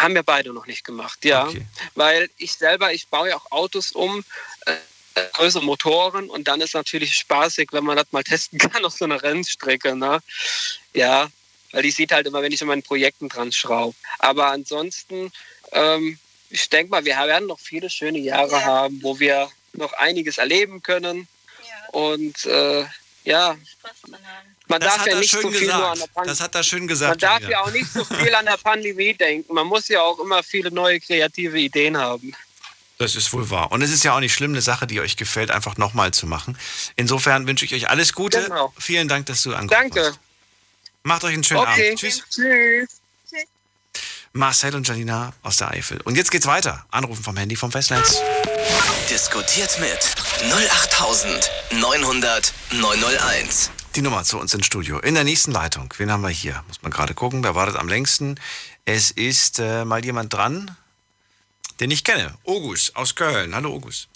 Haben 0.00 0.14
wir 0.14 0.24
beide 0.24 0.52
noch 0.52 0.66
nicht 0.66 0.84
gemacht, 0.84 1.24
ja. 1.24 1.48
Weil 1.94 2.28
ich 2.36 2.54
selber, 2.54 2.92
ich 2.92 3.06
baue 3.06 3.28
ja 3.28 3.36
auch 3.36 3.52
Autos 3.52 3.92
um, 3.92 4.24
äh, 4.66 4.74
äh, 5.14 5.26
größere 5.34 5.62
Motoren 5.62 6.30
und 6.30 6.48
dann 6.48 6.60
ist 6.60 6.74
natürlich 6.74 7.16
spaßig, 7.16 7.68
wenn 7.72 7.84
man 7.84 7.96
das 7.96 8.06
mal 8.12 8.24
testen 8.24 8.58
kann 8.58 8.84
auf 8.84 8.94
so 8.94 9.04
einer 9.04 9.22
Rennstrecke. 9.22 9.94
Ne? 9.94 10.20
Ja, 10.94 11.28
weil 11.72 11.82
die 11.82 11.90
sieht 11.90 12.12
halt 12.12 12.26
immer, 12.26 12.42
wenn 12.42 12.52
ich 12.52 12.60
an 12.62 12.68
meinen 12.68 12.82
Projekten 12.82 13.28
dran 13.28 13.50
schraube. 13.52 13.96
Aber 14.18 14.46
ansonsten, 14.48 15.32
ähm, 15.72 16.18
ich 16.50 16.68
denke 16.68 16.90
mal, 16.90 17.04
wir 17.04 17.16
werden 17.16 17.48
noch 17.48 17.60
viele 17.60 17.90
schöne 17.90 18.18
Jahre 18.18 18.64
haben, 18.64 19.02
wo 19.02 19.18
wir 19.18 19.48
noch 19.72 19.92
einiges 19.94 20.38
erleben 20.38 20.82
können. 20.82 21.26
Und 21.92 22.44
äh, 22.46 22.84
ja, 23.24 23.56
man 24.68 24.80
Das 24.80 24.90
darf 24.90 24.98
hat 25.00 25.06
ja 25.06 25.12
er 25.14 25.18
nicht 25.20 25.30
so 25.30 25.50
viel 25.50 25.66
nur 25.66 25.74
an 25.74 25.92
gesagt. 25.92 26.00
der 26.00 26.06
Pandemie. 26.14 26.28
Das 26.28 26.40
hat 26.40 26.54
er 26.54 26.62
schön 26.62 26.78
Man 26.80 26.88
gesagt. 26.88 27.22
darf 27.22 27.40
Janina. 27.40 27.50
ja 27.50 27.60
auch 27.62 27.70
nicht 27.70 27.92
so 27.92 28.04
viel 28.04 28.34
an 28.34 28.46
der 28.46 28.56
Pandemie 28.56 29.14
denken. 29.14 29.52
Man 29.54 29.66
muss 29.66 29.88
ja 29.88 30.00
auch 30.02 30.18
immer 30.18 30.42
viele 30.42 30.70
neue 30.70 31.00
kreative 31.00 31.58
Ideen 31.58 31.96
haben. 31.96 32.34
Das 32.98 33.16
ist 33.16 33.32
wohl 33.32 33.50
wahr. 33.50 33.72
Und 33.72 33.82
es 33.82 33.90
ist 33.90 34.04
ja 34.04 34.14
auch 34.14 34.20
nicht 34.20 34.32
schlimm, 34.32 34.52
eine 34.52 34.62
Sache, 34.62 34.86
die 34.86 35.00
euch 35.00 35.16
gefällt, 35.16 35.50
einfach 35.50 35.76
nochmal 35.76 36.12
zu 36.12 36.26
machen. 36.26 36.56
Insofern 36.96 37.46
wünsche 37.46 37.64
ich 37.64 37.74
euch 37.74 37.88
alles 37.90 38.12
Gute. 38.12 38.42
Genau. 38.44 38.72
Vielen 38.78 39.08
Dank, 39.08 39.26
dass 39.26 39.42
du 39.42 39.54
angerufen 39.54 39.90
Danke. 39.90 40.08
hast. 40.10 40.20
Macht 41.04 41.24
euch 41.24 41.34
einen 41.34 41.44
schönen 41.44 41.60
okay. 41.60 41.88
Abend. 41.88 42.00
Tschüss. 42.00 42.22
Tschüss. 42.30 43.02
Marcel 44.34 44.74
und 44.74 44.88
Janina 44.88 45.34
aus 45.42 45.58
der 45.58 45.72
Eifel. 45.72 46.00
Und 46.02 46.16
jetzt 46.16 46.30
geht's 46.30 46.46
weiter. 46.46 46.86
Anrufen 46.90 47.22
vom 47.22 47.36
Handy 47.36 47.54
vom 47.54 47.70
Festnetz. 47.70 48.18
Diskutiert 49.10 49.78
mit 49.78 49.98
08900 50.50 52.54
901. 52.70 53.70
Die 53.94 54.00
Nummer 54.00 54.24
zu 54.24 54.38
uns 54.38 54.54
ins 54.54 54.64
Studio. 54.64 55.00
In 55.00 55.14
der 55.14 55.24
nächsten 55.24 55.52
Leitung. 55.52 55.92
Wen 55.98 56.10
haben 56.10 56.22
wir 56.22 56.30
hier? 56.30 56.64
Muss 56.66 56.80
man 56.80 56.90
gerade 56.90 57.12
gucken. 57.12 57.44
Wer 57.44 57.54
wartet 57.54 57.76
am 57.76 57.88
längsten? 57.88 58.40
Es 58.86 59.10
ist 59.10 59.58
äh, 59.58 59.84
mal 59.84 60.02
jemand 60.02 60.32
dran, 60.32 60.74
den 61.80 61.90
ich 61.90 62.02
kenne. 62.02 62.34
August 62.46 62.96
aus 62.96 63.14
Köln. 63.14 63.54
Hallo 63.54 63.74
August. 63.74 64.08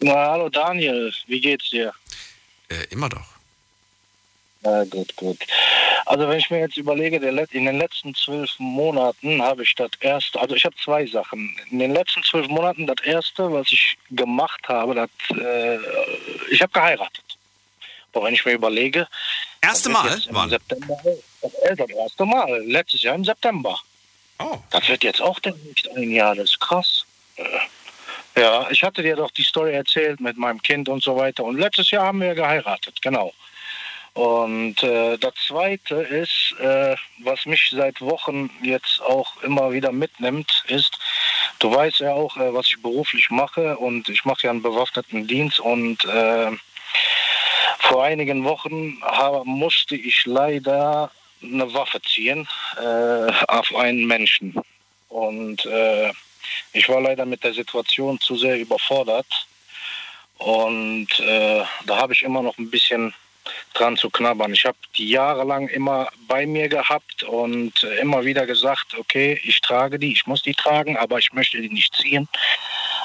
Na, 0.00 0.14
hallo 0.14 0.48
Daniel, 0.48 1.12
wie 1.26 1.40
geht's 1.40 1.68
dir? 1.70 1.92
Äh, 2.68 2.84
immer 2.90 3.10
doch. 3.10 3.33
Na 4.64 4.84
gut, 4.84 5.14
gut. 5.16 5.38
Also 6.06 6.28
wenn 6.28 6.38
ich 6.38 6.50
mir 6.50 6.60
jetzt 6.60 6.76
überlege, 6.76 7.16
in 7.16 7.64
den 7.66 7.78
letzten 7.78 8.14
zwölf 8.14 8.50
Monaten 8.58 9.42
habe 9.42 9.62
ich 9.62 9.74
das 9.74 9.90
erste, 10.00 10.40
also 10.40 10.54
ich 10.54 10.64
habe 10.64 10.74
zwei 10.82 11.06
Sachen. 11.06 11.54
In 11.70 11.78
den 11.78 11.92
letzten 11.92 12.22
zwölf 12.22 12.48
Monaten 12.48 12.86
das 12.86 13.00
erste, 13.04 13.52
was 13.52 13.70
ich 13.70 13.98
gemacht 14.10 14.66
habe, 14.68 14.94
das, 14.94 15.10
äh, 15.38 15.78
ich 16.50 16.62
habe 16.62 16.72
geheiratet. 16.72 17.24
Aber 18.12 18.26
wenn 18.26 18.34
ich 18.34 18.44
mir 18.44 18.52
überlege, 18.52 19.06
erste 19.60 19.90
Mal, 19.90 20.06
im 20.06 20.48
September, 20.48 20.96
das, 21.42 21.52
das 21.78 21.90
erste 21.90 22.24
Mal, 22.24 22.64
letztes 22.66 23.02
Jahr 23.02 23.16
im 23.16 23.24
September. 23.24 23.78
Oh. 24.38 24.58
Das 24.70 24.88
wird 24.88 25.04
jetzt 25.04 25.20
auch 25.20 25.40
demnächst 25.40 25.88
ein 25.96 26.10
Jahr, 26.10 26.34
das 26.34 26.50
ist 26.50 26.60
krass. 26.60 27.04
Äh, 27.36 28.40
ja, 28.40 28.68
ich 28.70 28.82
hatte 28.82 29.02
dir 29.02 29.16
doch 29.16 29.30
die 29.30 29.42
Story 29.42 29.74
erzählt 29.74 30.20
mit 30.20 30.36
meinem 30.36 30.62
Kind 30.62 30.88
und 30.88 31.02
so 31.02 31.16
weiter. 31.16 31.44
Und 31.44 31.58
letztes 31.58 31.90
Jahr 31.90 32.06
haben 32.06 32.20
wir 32.20 32.34
geheiratet, 32.34 33.00
genau. 33.02 33.32
Und 34.14 34.80
äh, 34.84 35.18
das 35.18 35.34
Zweite 35.48 35.96
ist, 35.96 36.54
äh, 36.60 36.94
was 37.18 37.46
mich 37.46 37.70
seit 37.72 38.00
Wochen 38.00 38.48
jetzt 38.62 39.02
auch 39.02 39.42
immer 39.42 39.72
wieder 39.72 39.90
mitnimmt, 39.90 40.64
ist, 40.68 40.96
du 41.58 41.74
weißt 41.74 41.98
ja 41.98 42.12
auch, 42.12 42.36
äh, 42.36 42.54
was 42.54 42.68
ich 42.68 42.80
beruflich 42.80 43.30
mache 43.30 43.76
und 43.76 44.08
ich 44.08 44.24
mache 44.24 44.44
ja 44.44 44.50
einen 44.50 44.62
bewaffneten 44.62 45.26
Dienst 45.26 45.58
und 45.58 46.04
äh, 46.04 46.52
vor 47.80 48.04
einigen 48.04 48.44
Wochen 48.44 49.02
habe, 49.02 49.44
musste 49.44 49.96
ich 49.96 50.24
leider 50.26 51.10
eine 51.42 51.74
Waffe 51.74 52.00
ziehen 52.00 52.48
äh, 52.76 53.32
auf 53.48 53.74
einen 53.74 54.06
Menschen. 54.06 54.54
Und 55.08 55.66
äh, 55.66 56.12
ich 56.72 56.88
war 56.88 57.00
leider 57.00 57.26
mit 57.26 57.42
der 57.42 57.52
Situation 57.52 58.20
zu 58.20 58.36
sehr 58.36 58.58
überfordert. 58.58 59.26
Und 60.38 61.08
äh, 61.20 61.62
da 61.86 61.96
habe 61.96 62.12
ich 62.12 62.22
immer 62.22 62.42
noch 62.42 62.56
ein 62.58 62.70
bisschen 62.70 63.12
dran 63.74 63.96
zu 63.96 64.10
knabbern. 64.10 64.52
Ich 64.52 64.64
habe 64.64 64.78
die 64.96 65.08
jahrelang 65.08 65.68
immer 65.68 66.08
bei 66.28 66.46
mir 66.46 66.68
gehabt 66.68 67.22
und 67.24 67.82
immer 68.00 68.24
wieder 68.24 68.46
gesagt, 68.46 68.94
okay, 68.98 69.40
ich 69.44 69.60
trage 69.60 69.98
die, 69.98 70.12
ich 70.12 70.26
muss 70.26 70.42
die 70.42 70.54
tragen, 70.54 70.96
aber 70.96 71.18
ich 71.18 71.32
möchte 71.32 71.60
die 71.60 71.68
nicht 71.68 71.94
ziehen. 71.96 72.28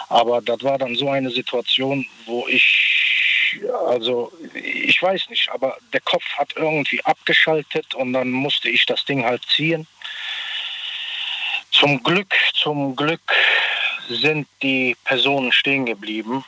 Aber 0.09 0.41
das 0.41 0.63
war 0.63 0.77
dann 0.77 0.95
so 0.95 1.09
eine 1.09 1.29
Situation, 1.29 2.05
wo 2.25 2.47
ich, 2.47 3.59
also 3.87 4.31
ich 4.53 5.01
weiß 5.01 5.29
nicht, 5.29 5.49
aber 5.51 5.77
der 5.93 6.01
Kopf 6.01 6.25
hat 6.37 6.53
irgendwie 6.55 7.03
abgeschaltet 7.05 7.93
und 7.95 8.13
dann 8.13 8.29
musste 8.31 8.69
ich 8.69 8.85
das 8.85 9.05
Ding 9.05 9.23
halt 9.23 9.43
ziehen. 9.45 9.87
Zum 11.71 12.01
Glück, 12.01 12.33
zum 12.53 12.95
Glück 12.95 13.21
sind 14.09 14.47
die 14.63 14.97
Personen 15.03 15.51
stehen 15.51 15.85
geblieben 15.85 16.43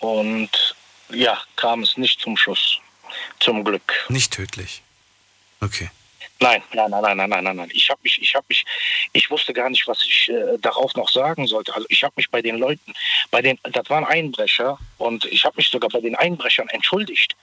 und 0.00 0.74
ja, 1.08 1.40
kam 1.56 1.82
es 1.82 1.96
nicht 1.96 2.20
zum 2.20 2.36
Schuss. 2.36 2.80
Zum 3.38 3.64
Glück. 3.64 4.06
Nicht 4.08 4.32
tödlich. 4.32 4.82
Okay. 5.60 5.90
Nein, 6.42 6.62
nein, 6.72 6.90
nein, 6.90 7.02
nein, 7.02 7.16
nein, 7.16 7.28
nein, 7.28 7.44
nein, 7.44 7.56
nein. 7.56 7.70
Ich 7.74 7.90
habe 7.90 8.00
mich, 8.02 8.20
ich 8.20 8.34
habe 8.34 8.46
mich, 8.48 8.64
ich 9.12 9.30
wusste 9.30 9.52
gar 9.52 9.68
nicht, 9.68 9.86
was 9.86 10.02
ich 10.02 10.30
äh, 10.30 10.56
darauf 10.58 10.94
noch 10.94 11.10
sagen 11.10 11.46
sollte. 11.46 11.74
Also 11.74 11.86
ich 11.90 12.02
habe 12.02 12.14
mich 12.16 12.30
bei 12.30 12.40
den 12.40 12.56
Leuten, 12.56 12.94
bei 13.30 13.42
den, 13.42 13.58
das 13.62 13.90
waren 13.90 14.06
Einbrecher 14.06 14.78
und 14.96 15.26
ich 15.26 15.44
habe 15.44 15.56
mich 15.58 15.68
sogar 15.68 15.90
bei 15.90 16.00
den 16.00 16.16
Einbrechern 16.16 16.68
entschuldigt. 16.70 17.36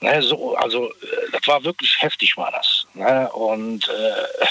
Ne, 0.00 0.22
so, 0.22 0.56
also 0.56 0.90
äh, 0.90 1.30
das 1.32 1.46
war 1.46 1.62
wirklich 1.64 2.00
heftig, 2.00 2.38
war 2.38 2.50
das. 2.50 2.86
Ne? 2.94 3.30
Und 3.32 3.86
äh, 3.88 4.46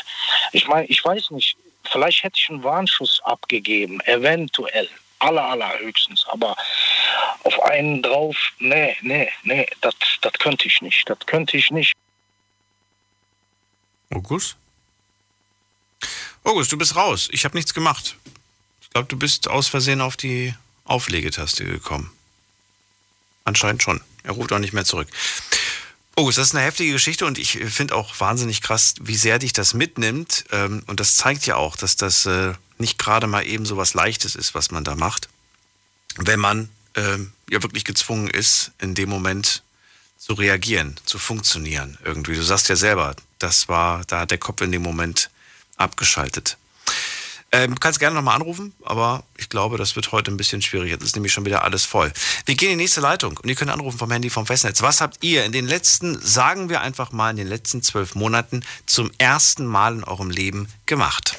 ich 0.51 0.67
meine, 0.67 0.85
ich 0.85 1.03
weiß 1.03 1.31
nicht, 1.31 1.57
vielleicht 1.83 2.21
hätte 2.21 2.37
ich 2.37 2.49
einen 2.49 2.63
Warnschuss 2.63 3.19
abgegeben, 3.23 3.99
eventuell 4.01 4.87
aller, 5.19 5.43
allerhöchstens. 5.43 6.25
Aber 6.27 6.55
auf 7.43 7.61
einen 7.63 8.01
drauf, 8.01 8.35
nee, 8.59 8.95
nee, 9.01 9.29
nee, 9.43 9.67
das, 9.81 9.93
könnte 10.39 10.67
ich 10.67 10.81
nicht. 10.81 11.09
Das 11.09 11.19
könnte 11.25 11.57
ich 11.57 11.71
nicht. 11.71 11.93
August? 14.11 14.55
August, 16.43 16.71
du 16.71 16.77
bist 16.77 16.95
raus. 16.95 17.29
Ich 17.31 17.45
habe 17.45 17.55
nichts 17.57 17.73
gemacht. 17.73 18.15
Ich 18.81 18.89
glaube, 18.89 19.07
du 19.07 19.17
bist 19.17 19.47
aus 19.47 19.67
Versehen 19.67 20.01
auf 20.01 20.17
die 20.17 20.53
Auflegetaste 20.85 21.63
gekommen. 21.63 22.11
Anscheinend 23.43 23.83
schon. 23.83 24.01
Er 24.23 24.31
ruft 24.31 24.51
auch 24.51 24.59
nicht 24.59 24.73
mehr 24.73 24.85
zurück. 24.85 25.07
August, 26.19 26.37
das 26.37 26.47
ist 26.47 26.55
eine 26.55 26.65
heftige 26.65 26.91
Geschichte 26.91 27.25
und 27.25 27.37
ich 27.37 27.51
finde 27.51 27.95
auch 27.95 28.19
wahnsinnig 28.19 28.61
krass, 28.61 28.95
wie 28.99 29.15
sehr 29.15 29.39
dich 29.39 29.53
das 29.53 29.73
mitnimmt. 29.73 30.43
Ähm, 30.51 30.83
und 30.87 30.99
das 30.99 31.15
zeigt 31.15 31.45
ja 31.45 31.55
auch, 31.55 31.77
dass 31.77 31.95
das 31.95 32.25
äh, 32.25 32.53
nicht 32.77 32.99
gerade 32.99 33.25
mal 33.25 33.47
eben 33.47 33.65
so 33.65 33.77
was 33.77 33.93
Leichtes 33.93 34.35
ist, 34.35 34.53
was 34.53 34.69
man 34.69 34.83
da 34.83 34.95
macht. 34.95 35.29
Wenn 36.17 36.41
man 36.41 36.69
ähm, 36.95 37.31
ja 37.49 37.63
wirklich 37.63 37.85
gezwungen 37.85 38.27
ist, 38.27 38.71
in 38.79 38.95
dem 38.95 39.07
Moment 39.07 39.63
zu 40.17 40.33
reagieren, 40.33 40.99
zu 41.05 41.19
funktionieren 41.19 41.97
irgendwie. 42.03 42.35
Du 42.35 42.43
sagst 42.43 42.67
ja 42.67 42.75
selber, 42.75 43.15
das 43.37 43.69
war, 43.69 44.03
da 44.05 44.19
hat 44.19 44.31
der 44.31 44.39
Kopf 44.39 44.59
in 44.59 44.73
dem 44.73 44.81
Moment 44.81 45.29
abgeschaltet. 45.77 46.57
Ähm, 47.51 47.73
du 47.73 47.79
kannst 47.79 47.99
gerne 47.99 48.15
nochmal 48.15 48.35
anrufen, 48.35 48.73
aber 48.83 49.23
ich 49.35 49.49
glaube, 49.49 49.77
das 49.77 49.95
wird 49.95 50.11
heute 50.11 50.29
ein 50.29 50.37
bisschen 50.37 50.61
schwierig. 50.61 50.91
Jetzt 50.91 51.03
ist 51.03 51.15
nämlich 51.15 51.33
schon 51.33 51.45
wieder 51.45 51.63
alles 51.63 51.83
voll. 51.83 52.13
Wir 52.45 52.53
gehen 52.55 52.71
in 52.71 52.77
die 52.77 52.83
nächste 52.83 53.01
Leitung 53.01 53.37
und 53.37 53.49
ihr 53.49 53.55
könnt 53.55 53.71
anrufen 53.71 53.97
vom 53.97 54.11
Handy 54.11 54.29
vom 54.29 54.45
Festnetz. 54.45 54.83
Was 54.83 55.01
habt 55.01 55.23
ihr 55.23 55.45
in 55.45 55.51
den 55.51 55.67
letzten, 55.67 56.21
sagen 56.21 56.69
wir 56.69 56.81
einfach 56.81 57.11
mal, 57.11 57.31
in 57.31 57.37
den 57.37 57.47
letzten 57.47 57.81
zwölf 57.81 58.13
Monaten 58.13 58.63
zum 58.85 59.09
ersten 59.17 59.65
Mal 59.65 59.95
in 59.95 60.03
eurem 60.03 60.29
Leben 60.29 60.71
gemacht? 60.85 61.37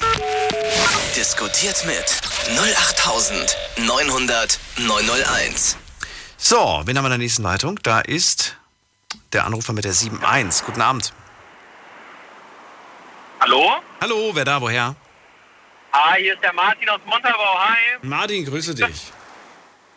Diskutiert 1.15 1.85
mit 1.85 2.03
08900 2.57 4.59
901. 4.79 5.77
So, 6.37 6.81
wen 6.85 6.97
haben 6.97 7.05
wir 7.05 7.07
in 7.07 7.11
der 7.11 7.17
nächsten 7.19 7.43
Leitung? 7.43 7.79
Da 7.83 8.01
ist 8.01 8.57
der 9.31 9.45
Anrufer 9.45 9.71
mit 9.71 9.85
der 9.85 9.91
71. 9.91 10.65
Guten 10.65 10.81
Abend. 10.81 11.13
Hallo? 13.39 13.75
Hallo, 14.01 14.31
wer 14.33 14.43
da, 14.43 14.59
woher? 14.59 14.95
Hi, 15.93 16.21
hier 16.21 16.35
ist 16.35 16.43
der 16.43 16.53
Martin 16.53 16.89
aus 16.89 17.01
Montabaur. 17.05 17.69
Hi. 17.69 17.97
Martin, 18.01 18.45
grüße 18.45 18.73
dich. 18.73 19.11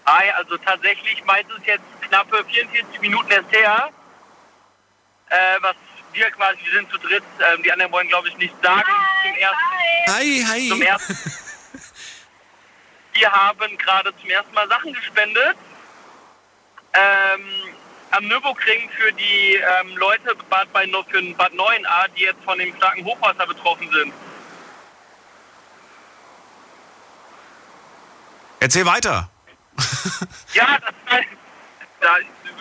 Hi, 0.06 0.30
also 0.30 0.56
tatsächlich 0.58 1.24
meint 1.24 1.46
es 1.50 1.64
jetzt 1.66 1.84
knappe 2.02 2.44
44 2.44 3.00
Minuten 3.00 3.30
erst 3.30 3.50
her, 3.52 3.90
äh, 5.30 5.36
was 5.60 5.76
wir 6.12 6.30
quasi, 6.32 6.58
wir 6.64 6.72
sind 6.72 6.90
zu 6.90 6.98
dritt, 6.98 7.22
ähm, 7.52 7.62
die 7.62 7.72
anderen 7.72 7.92
wollen 7.92 8.08
glaube 8.08 8.28
ich 8.28 8.36
nicht 8.36 8.54
sagen. 8.62 8.82
Hi, 8.82 9.30
zum 9.30 9.38
ersten, 9.38 10.14
hi, 10.14 10.44
hi. 10.46 10.68
Zum 10.68 10.82
ersten, 10.82 11.14
wir 13.14 13.32
haben 13.32 13.78
gerade 13.78 14.14
zum 14.20 14.30
ersten 14.30 14.54
Mal 14.54 14.68
Sachen 14.68 14.92
gespendet. 14.92 15.56
Ähm, 16.92 17.74
am 18.10 18.28
Nürburgring 18.28 18.90
für 18.90 19.12
die 19.12 19.54
ähm, 19.54 19.96
Leute 19.96 20.36
Bad 20.50 20.72
bei, 20.72 20.86
für 20.86 21.22
Bad 21.34 21.52
9a, 21.52 22.08
die 22.16 22.22
jetzt 22.22 22.44
von 22.44 22.58
dem 22.58 22.74
starken 22.76 23.04
Hochwasser 23.04 23.46
betroffen 23.46 23.90
sind. 23.90 24.12
Erzähl 28.64 28.86
weiter. 28.86 29.28
ja, 30.54 30.78
das, 30.78 31.20
das, 32.00 32.10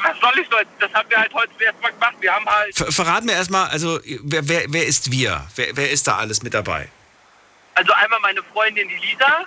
was 0.03 0.19
soll 0.19 0.37
ich 0.37 0.49
Leute? 0.49 0.67
Das 0.81 0.93
haben 0.93 1.09
wir 1.09 1.17
halt 1.17 1.33
heute 1.33 1.49
zuerst 1.57 1.81
mal 1.81 1.93
gemacht. 1.93 2.15
Wir 2.19 2.33
haben 2.35 2.45
halt. 2.45 2.75
Ver 2.75 2.91
verraten 2.91 3.25
wir 3.25 3.35
erstmal, 3.35 3.69
also 3.69 4.01
wer, 4.21 4.45
wer, 4.49 4.65
wer 4.67 4.85
ist 4.85 5.11
wir? 5.13 5.47
Wer, 5.55 5.77
wer 5.77 5.91
ist 5.91 6.05
da 6.05 6.17
alles 6.17 6.43
mit 6.43 6.53
dabei? 6.53 6.89
Also 7.75 7.93
einmal 7.93 8.19
meine 8.19 8.43
Freundin, 8.51 8.89
die 8.89 8.95
Lisa. 8.95 9.45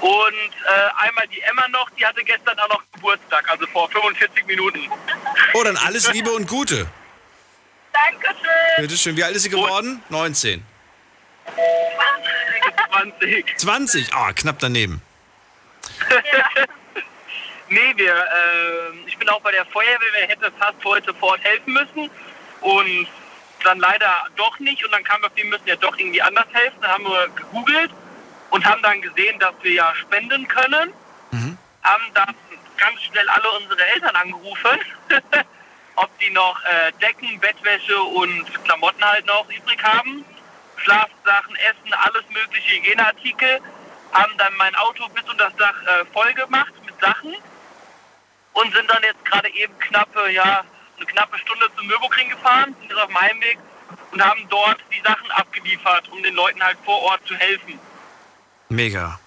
Und 0.00 0.10
äh, 0.10 1.06
einmal 1.06 1.26
die 1.28 1.40
Emma 1.40 1.66
noch, 1.68 1.88
die 1.98 2.04
hatte 2.04 2.22
gestern 2.22 2.58
auch 2.58 2.68
noch 2.68 2.82
Geburtstag, 2.92 3.48
also 3.48 3.66
vor 3.68 3.88
45 3.88 4.44
Minuten. 4.44 4.90
Oh, 5.54 5.62
dann 5.64 5.78
alles 5.78 6.12
Liebe 6.12 6.30
und 6.32 6.46
Gute. 6.46 6.86
Dankeschön. 7.94 8.76
Bitteschön. 8.76 9.16
Wie 9.16 9.24
alt 9.24 9.34
ist 9.34 9.44
sie 9.44 9.48
geworden? 9.48 10.02
19. 10.10 10.62
20. 12.90 13.58
20? 13.58 14.14
Ah, 14.14 14.28
oh, 14.28 14.32
knapp 14.34 14.58
daneben. 14.58 15.02
nee, 17.68 17.92
wir, 17.96 18.14
äh, 18.14 19.06
ich 19.06 19.16
bin 19.18 19.28
auch 19.28 19.40
bei 19.40 19.52
der 19.52 19.64
Feuerwehr, 19.66 20.08
wer 20.12 20.28
hätte 20.28 20.52
fast 20.58 20.84
heute 20.84 21.14
vor 21.14 21.30
Ort 21.30 21.44
helfen 21.44 21.72
müssen. 21.72 22.10
Und 22.60 23.06
dann 23.64 23.78
leider 23.78 24.24
doch 24.36 24.58
nicht. 24.58 24.84
Und 24.84 24.92
dann 24.92 25.04
kam 25.04 25.22
wir, 25.22 25.30
wir 25.34 25.44
müssen 25.46 25.66
ja 25.66 25.76
doch 25.76 25.96
irgendwie 25.98 26.22
anders 26.22 26.46
helfen. 26.52 26.78
Dann 26.80 26.90
haben 26.90 27.04
wir 27.04 27.28
gegoogelt 27.28 27.90
und 28.50 28.64
haben 28.64 28.82
dann 28.82 29.00
gesehen, 29.00 29.38
dass 29.38 29.54
wir 29.62 29.72
ja 29.72 29.94
spenden 29.94 30.46
können. 30.48 30.92
Mhm. 31.30 31.58
Haben 31.82 32.04
dann 32.14 32.34
ganz 32.76 33.00
schnell 33.02 33.28
alle 33.28 33.50
unsere 33.62 33.86
Eltern 33.94 34.16
angerufen, 34.16 34.80
ob 35.96 36.18
die 36.18 36.30
noch 36.30 36.62
äh, 36.64 36.92
Decken, 37.00 37.38
Bettwäsche 37.40 38.00
und 38.00 38.64
Klamotten 38.64 39.04
halt 39.04 39.26
noch 39.26 39.46
übrig 39.48 39.82
haben 39.82 40.24
Schlafsachen, 40.82 41.56
Essen, 41.56 41.92
alles 41.94 42.24
mögliche 42.30 42.76
Hygieneartikel, 42.76 43.60
haben 44.12 44.32
dann 44.38 44.54
mein 44.56 44.74
Auto 44.76 45.08
bis 45.10 45.24
unter 45.28 45.50
das 45.50 45.56
Dach 45.56 45.82
äh, 45.82 46.04
voll 46.12 46.32
gemacht 46.34 46.72
mit 46.84 46.98
Sachen 47.00 47.34
und 48.52 48.74
sind 48.74 48.90
dann 48.90 49.02
jetzt 49.02 49.24
gerade 49.24 49.48
eben 49.50 49.78
knappe, 49.78 50.30
ja, 50.30 50.64
eine 50.96 51.06
knappe 51.06 51.38
Stunde 51.38 51.66
zum 51.76 51.86
Nürburgring 51.86 52.28
gefahren, 52.30 52.74
sind 52.88 52.98
auf 52.98 53.06
dem 53.06 53.20
Heimweg 53.20 53.58
und 54.12 54.24
haben 54.24 54.46
dort 54.48 54.78
die 54.92 55.00
Sachen 55.02 55.30
abgeliefert, 55.30 56.08
um 56.08 56.22
den 56.22 56.34
Leuten 56.34 56.62
halt 56.62 56.78
vor 56.84 57.00
Ort 57.02 57.26
zu 57.26 57.34
helfen. 57.34 57.78
Mega. 58.68 59.18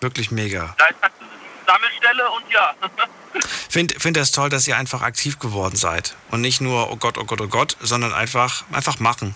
Wirklich 0.00 0.30
mega. 0.30 0.74
Da 0.78 0.86
ist 0.86 1.02
halt 1.02 1.12
eine 1.18 1.28
Sammelstelle 1.66 2.30
und 2.30 2.50
ja. 2.50 2.74
Finde 3.68 3.98
find 3.98 4.16
das 4.16 4.32
toll, 4.32 4.48
dass 4.48 4.66
ihr 4.68 4.76
einfach 4.76 5.02
aktiv 5.02 5.38
geworden 5.38 5.76
seid. 5.76 6.16
Und 6.30 6.40
nicht 6.40 6.60
nur, 6.60 6.90
oh 6.90 6.96
Gott, 6.96 7.18
oh 7.18 7.24
Gott, 7.24 7.40
oh 7.40 7.48
Gott, 7.48 7.76
sondern 7.80 8.12
einfach, 8.12 8.64
einfach 8.72 8.98
machen. 9.00 9.34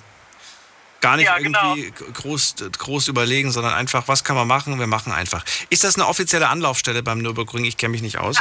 Gar 1.00 1.16
nicht 1.16 1.26
Ja, 1.26 1.38
genau. 1.38 1.74
irgendwie 1.74 1.90
groß, 2.12 2.56
groß 2.78 3.08
überlegen, 3.08 3.50
sondern 3.50 3.72
einfach, 3.74 4.06
was 4.06 4.22
kann 4.24 4.36
man 4.36 4.46
machen? 4.46 4.78
Wir 4.78 4.86
machen 4.86 5.12
einfach. 5.12 5.44
Ist 5.70 5.84
das 5.84 5.96
eine 5.96 6.06
offizielle 6.06 6.48
Anlaufstelle 6.48 7.02
beim 7.02 7.18
Nürburgring? 7.18 7.64
Ich 7.64 7.76
kenne 7.76 7.92
mich 7.92 8.02
nicht 8.02 8.18
aus. 8.18 8.36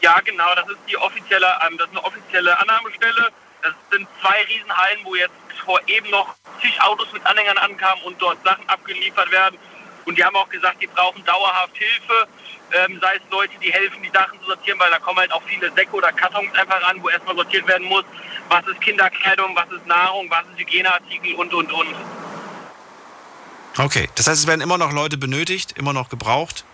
Ja, 0.00 0.18
genau, 0.20 0.54
das 0.54 0.66
ist 0.68 0.78
die 0.88 0.96
offizielle, 0.96 1.46
ähm, 1.66 1.76
das 1.76 1.88
ist 1.88 1.96
eine 1.96 2.04
offizielle 2.04 2.58
Annahmestelle. 2.58 3.30
Das 3.62 3.74
sind 3.90 4.08
zwei 4.22 4.42
Riesenhallen, 4.44 5.00
wo 5.04 5.14
jetzt 5.14 5.34
vor 5.64 5.78
eben 5.86 6.08
noch 6.08 6.34
zig 6.62 6.80
Autos 6.80 7.12
mit 7.12 7.24
Anhängern 7.26 7.58
ankamen 7.58 8.02
und 8.04 8.20
dort 8.20 8.42
Sachen 8.42 8.66
abgeliefert 8.68 9.30
werden. 9.30 9.58
Und 10.06 10.18
die 10.18 10.24
haben 10.24 10.36
auch 10.36 10.48
gesagt, 10.48 10.82
die 10.82 10.86
brauchen 10.86 11.24
dauerhaft 11.24 11.76
Hilfe, 11.76 12.28
ähm, 12.72 12.98
sei 13.00 13.16
es 13.16 13.22
Leute, 13.30 13.52
die 13.62 13.72
helfen, 13.72 14.02
die 14.02 14.10
Sachen 14.10 14.38
zu 14.40 14.46
sortieren, 14.46 14.78
weil 14.78 14.90
da 14.90 14.98
kommen 14.98 15.18
halt 15.18 15.32
auch 15.32 15.42
viele 15.46 15.72
Säcke 15.72 15.92
oder 15.92 16.12
Kartons 16.12 16.52
einfach 16.54 16.82
ran, 16.82 17.02
wo 17.02 17.08
erstmal 17.08 17.36
sortiert 17.36 17.66
werden 17.66 17.86
muss. 17.86 18.04
Was 18.48 18.66
ist 18.66 18.80
Kinderkleidung, 18.80 19.54
was 19.54 19.70
ist 19.70 19.86
Nahrung, 19.86 20.30
was 20.30 20.44
ist 20.52 20.58
Hygieneartikel 20.58 21.34
und, 21.34 21.52
und, 21.52 21.72
und. 21.72 21.94
Okay, 23.78 24.08
das 24.14 24.26
heißt, 24.26 24.40
es 24.40 24.46
werden 24.46 24.60
immer 24.60 24.78
noch 24.78 24.92
Leute 24.92 25.16
benötigt, 25.16 25.72
immer 25.72 25.92
noch 25.92 26.08
gebraucht. 26.08 26.64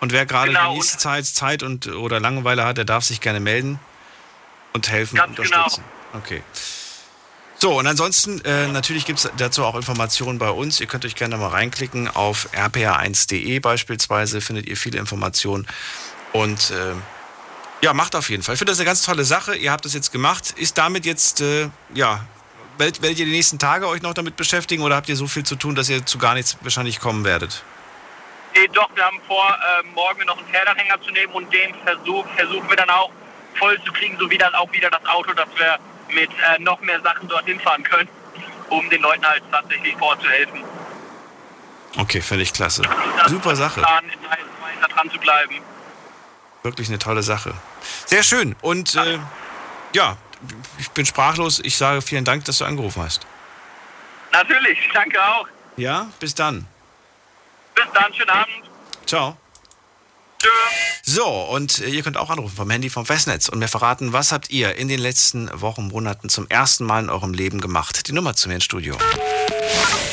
Und 0.00 0.12
wer 0.12 0.26
gerade 0.26 0.48
Genau, 0.48 0.70
die 0.70 0.74
nächste 0.76 0.98
Zeit 0.98 1.26
Zeit 1.26 1.62
und 1.62 1.88
oder 1.88 2.20
Langeweile 2.20 2.64
hat, 2.64 2.78
der 2.78 2.84
darf 2.84 3.04
sich 3.04 3.20
gerne 3.20 3.40
melden 3.40 3.80
und 4.72 4.88
helfen 4.88 5.16
Ganz 5.16 5.38
und 5.38 5.44
unterstützen. 5.44 5.84
Okay. 6.14 6.42
So, 7.60 7.76
und 7.76 7.88
ansonsten, 7.88 8.40
äh, 8.44 8.68
natürlich 8.68 9.04
gibt 9.04 9.18
es 9.18 9.30
dazu 9.36 9.64
auch 9.64 9.74
Informationen 9.74 10.38
bei 10.38 10.48
uns. 10.48 10.78
Ihr 10.78 10.86
könnt 10.86 11.04
euch 11.04 11.16
gerne 11.16 11.36
mal 11.36 11.48
reinklicken. 11.48 12.06
Auf 12.06 12.48
rpa1.de 12.52 13.58
beispielsweise 13.58 14.40
findet 14.40 14.66
ihr 14.66 14.76
viele 14.76 14.98
Informationen. 14.98 15.66
Und 16.32 16.70
äh, 16.70 16.94
ja, 17.80 17.92
macht 17.94 18.14
auf 18.14 18.30
jeden 18.30 18.44
Fall. 18.44 18.54
Ich 18.54 18.58
finde 18.60 18.70
das 18.70 18.78
eine 18.78 18.86
ganz 18.86 19.02
tolle 19.02 19.24
Sache. 19.24 19.56
Ihr 19.56 19.72
habt 19.72 19.84
das 19.84 19.92
jetzt 19.92 20.12
gemacht. 20.12 20.54
Ist 20.56 20.78
damit 20.78 21.04
jetzt, 21.04 21.40
äh, 21.40 21.68
ja, 21.94 22.24
werdet, 22.76 23.02
werdet 23.02 23.18
ihr 23.18 23.26
die 23.26 23.32
nächsten 23.32 23.58
Tage 23.58 23.88
euch 23.88 24.02
noch 24.02 24.14
damit 24.14 24.36
beschäftigen 24.36 24.84
oder 24.84 24.94
habt 24.94 25.08
ihr 25.08 25.16
so 25.16 25.26
viel 25.26 25.42
zu 25.42 25.56
tun, 25.56 25.74
dass 25.74 25.88
ihr 25.88 26.06
zu 26.06 26.18
gar 26.18 26.34
nichts 26.34 26.56
wahrscheinlich 26.60 27.00
kommen 27.00 27.24
werdet? 27.24 27.64
Nee, 28.54 28.68
doch, 28.72 28.88
wir 28.94 29.04
haben 29.04 29.20
vor, 29.26 29.48
äh, 29.48 29.86
morgen 29.94 30.24
noch 30.26 30.38
einen 30.38 30.46
Pferdanhänger 30.46 31.00
zu 31.02 31.10
nehmen 31.10 31.32
und 31.32 31.52
den 31.52 31.74
Versuch, 31.84 32.24
versuchen 32.36 32.68
wir 32.68 32.76
dann 32.76 32.90
auch 32.90 33.10
voll 33.58 33.76
zu 33.84 33.92
kriegen, 33.92 34.16
so 34.18 34.30
wie 34.30 34.38
dann 34.38 34.54
auch 34.54 34.70
wieder 34.72 34.90
das 34.90 35.04
Auto, 35.06 35.32
dass 35.32 35.48
wir 35.56 35.78
mit 36.12 36.30
äh, 36.30 36.58
noch 36.60 36.80
mehr 36.80 37.00
Sachen 37.00 37.28
dorthin 37.28 37.60
fahren 37.60 37.82
können, 37.82 38.08
um 38.70 38.88
den 38.90 39.02
Leuten 39.02 39.24
halt 39.26 39.42
tatsächlich 39.50 39.96
vor 39.96 40.08
Ort 40.08 40.22
zu 40.22 40.28
helfen. 40.28 40.62
Okay, 41.96 42.20
finde 42.20 42.42
ich 42.42 42.52
klasse. 42.52 42.82
Das 43.18 43.30
Super 43.30 43.56
Sache. 43.56 43.80
Plan, 43.80 44.04
weiter 44.30 44.94
dran 44.94 45.10
zu 45.10 45.18
bleiben. 45.18 45.56
Wirklich 46.62 46.88
eine 46.88 46.98
tolle 46.98 47.22
Sache. 47.22 47.54
Sehr 48.06 48.22
schön. 48.22 48.54
Und 48.60 48.94
äh, 48.94 49.18
ja, 49.94 50.16
ich 50.78 50.90
bin 50.90 51.06
sprachlos. 51.06 51.60
Ich 51.60 51.76
sage 51.76 52.02
vielen 52.02 52.24
Dank, 52.24 52.44
dass 52.44 52.58
du 52.58 52.64
angerufen 52.64 53.02
hast. 53.02 53.26
Natürlich, 54.32 54.78
danke 54.92 55.22
auch. 55.22 55.48
Ja, 55.76 56.08
bis 56.20 56.34
dann. 56.34 56.66
Bis 57.74 57.86
dann, 57.94 58.12
schönen 58.12 58.30
Abend. 58.30 58.48
Ciao. 59.06 59.36
So, 61.02 61.26
und 61.26 61.80
äh, 61.80 61.88
ihr 61.88 62.02
könnt 62.02 62.16
auch 62.16 62.30
anrufen 62.30 62.54
vom 62.54 62.70
Handy 62.70 62.90
vom 62.90 63.06
Festnetz 63.06 63.48
und 63.48 63.58
mir 63.58 63.68
verraten, 63.68 64.12
was 64.12 64.30
habt 64.30 64.50
ihr 64.50 64.76
in 64.76 64.88
den 64.88 65.00
letzten 65.00 65.48
Wochen, 65.60 65.88
Monaten 65.88 66.28
zum 66.28 66.46
ersten 66.48 66.84
Mal 66.84 67.04
in 67.04 67.10
eurem 67.10 67.32
Leben 67.32 67.60
gemacht? 67.60 68.08
Die 68.08 68.12
Nummer 68.12 68.34
zu 68.34 68.48
mir 68.48 68.56
ins 68.56 68.64
Studio. 68.64 68.96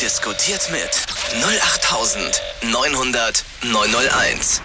Diskutiert 0.02 0.70
mit 0.72 0.90
08900 1.44 3.44
901. 3.64 4.62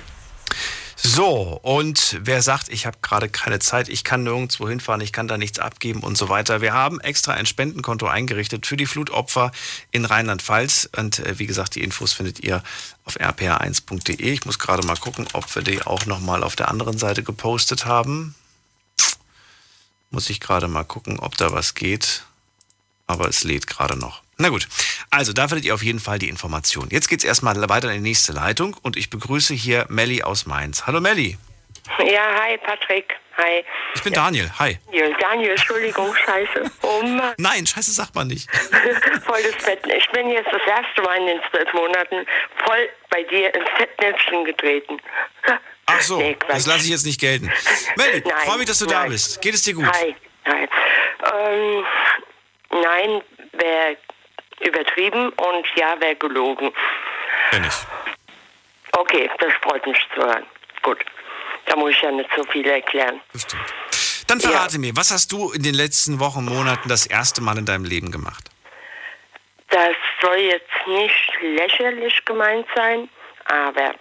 So, 1.03 1.59
und 1.63 2.19
wer 2.21 2.43
sagt, 2.43 2.69
ich 2.69 2.85
habe 2.85 2.99
gerade 3.01 3.31
keine 3.31 3.59
Zeit, 3.59 3.89
ich 3.89 4.05
kann 4.05 4.23
nirgendwo 4.23 4.69
hinfahren, 4.69 5.01
ich 5.01 5.13
kann 5.13 5.29
da 5.29 5.39
nichts 5.39 5.59
abgeben 5.59 6.01
und 6.01 6.19
so 6.19 6.29
weiter. 6.29 6.61
Wir 6.61 6.75
haben 6.75 7.01
extra 7.01 7.33
ein 7.33 7.47
Spendenkonto 7.47 8.07
eingerichtet 8.07 8.67
für 8.67 8.77
die 8.77 8.85
Flutopfer 8.85 9.51
in 9.93 10.05
Rheinland-Pfalz. 10.05 10.91
Und 10.97 11.21
äh, 11.21 11.39
wie 11.39 11.47
gesagt, 11.47 11.75
die 11.75 11.83
Infos 11.83 12.13
findet 12.13 12.41
ihr 12.41 12.63
auf 13.07 13.19
rpa1.de. 13.19 14.31
Ich 14.31 14.45
muss 14.45 14.59
gerade 14.59 14.87
mal 14.87 14.97
gucken, 14.97 15.27
ob 15.33 15.55
wir 15.55 15.63
die 15.63 15.83
auch 15.83 16.05
nochmal 16.05 16.45
auf 16.45 16.55
der 16.55 16.69
anderen 16.69 16.99
Seite 16.99 17.23
gepostet 17.23 17.87
haben. 17.87 18.35
Muss 20.11 20.29
ich 20.29 20.39
gerade 20.39 20.69
mal 20.69 20.85
gucken, 20.85 21.19
ob 21.19 21.37
da 21.39 21.53
was 21.53 21.75
geht. 21.75 22.25
Aber 23.07 23.27
es 23.29 23.43
lädt 23.43 23.67
gerade 23.67 23.97
noch. 23.97 24.23
Na 24.41 24.49
gut, 24.49 24.66
also 25.11 25.34
da 25.34 25.49
findet 25.49 25.66
ihr 25.66 25.74
auf 25.74 25.82
jeden 25.82 26.01
Fall 26.01 26.18
die 26.18 26.30
Information. 26.30 26.88
Jetzt 26.91 27.09
geht's 27.09 27.24
erstmal 27.24 27.57
weiter 27.68 27.88
in 27.88 28.03
die 28.03 28.09
nächste 28.09 28.32
Leitung 28.32 28.74
und 28.80 28.97
ich 28.97 29.11
begrüße 29.11 29.53
hier 29.53 29.84
Melli 29.91 30.22
aus 30.22 30.47
Mainz. 30.47 30.86
Hallo 30.86 30.99
Melli. 30.99 31.36
Ja, 31.99 32.41
hi 32.41 32.57
Patrick. 32.57 33.16
Hi. 33.36 33.62
Ich 33.95 34.03
bin 34.03 34.14
Daniel. 34.14 34.51
Hi. 34.59 34.78
Daniel, 34.86 35.14
Daniel, 35.20 35.51
Entschuldigung, 35.51 36.14
scheiße. 36.24 36.70
Oh 36.80 37.03
Mann. 37.03 37.34
Nein, 37.36 37.66
scheiße 37.66 37.93
sagt 37.93 38.14
man 38.14 38.28
nicht. 38.28 38.51
voll 39.26 39.43
das 39.43 39.62
Fett. 39.62 39.80
Ich 39.86 40.09
bin 40.11 40.30
jetzt 40.30 40.49
das 40.51 40.62
erste 40.66 41.03
Mal 41.03 41.18
in 41.18 41.26
den 41.26 41.41
zwölf 41.51 41.70
Monaten 41.74 42.24
voll 42.64 42.88
bei 43.11 43.22
dir 43.24 43.55
ins 43.55 43.68
Fettnäpfchen 43.76 44.47
getreten. 44.47 44.97
Ach 45.84 46.01
so, 46.01 46.16
Nee, 46.16 46.38
das 46.49 46.66
lasse 46.66 46.84
ich 46.84 46.91
jetzt 46.91 47.05
nicht 47.05 47.20
gelten. 47.20 47.53
Melli, 47.97 48.22
freue 48.47 48.57
mich, 48.57 48.66
dass 48.66 48.78
du 48.78 48.86
da 48.86 49.01
nein. 49.01 49.11
bist. 49.11 49.43
Geht 49.43 49.53
es 49.53 49.61
dir 49.61 49.74
gut? 49.74 49.84
Hi. 49.84 50.16
Hi. 50.47 50.68
Ähm, 51.34 51.84
nein, 52.70 53.22
wäre 53.53 53.97
übertrieben 54.61 55.31
und 55.31 55.67
ja, 55.77 56.01
wäre 56.01 56.17
gelogen. 56.17 56.73
Kenn 57.51 57.65
ich. 57.65 57.75
Okay, 58.93 59.31
das 59.39 59.53
freut 59.63 59.87
mich 59.87 59.99
zu 60.15 60.23
hören. 60.23 60.45
Gut. 60.83 60.99
Da 61.67 61.77
muss 61.77 61.91
ich 61.91 62.01
ja 62.03 62.11
nicht 62.11 62.31
so 62.37 62.43
viel 62.45 62.67
erklären. 62.67 63.21
Dann 64.27 64.41
verrate 64.41 64.79
mir, 64.79 64.97
was 64.97 65.11
hast 65.11 65.31
du 65.33 65.53
in 65.53 65.63
den 65.63 65.75
letzten 65.75 66.21
Wochen, 66.21 66.45
Monaten 66.45 66.89
das 66.89 67.07
erste 67.07 67.43
Mal 67.43 67.59
in 67.59 67.67
deinem 67.67 67.85
Leben 67.85 68.11
gemacht? 68.11 68.51
Das 69.69 69.95
soll 70.21 70.39
jetzt 70.39 70.87
nicht 70.87 71.33
lächerlich 71.43 72.25
gemeint 72.25 72.67
sein, 72.75 73.09
aber 73.45 73.95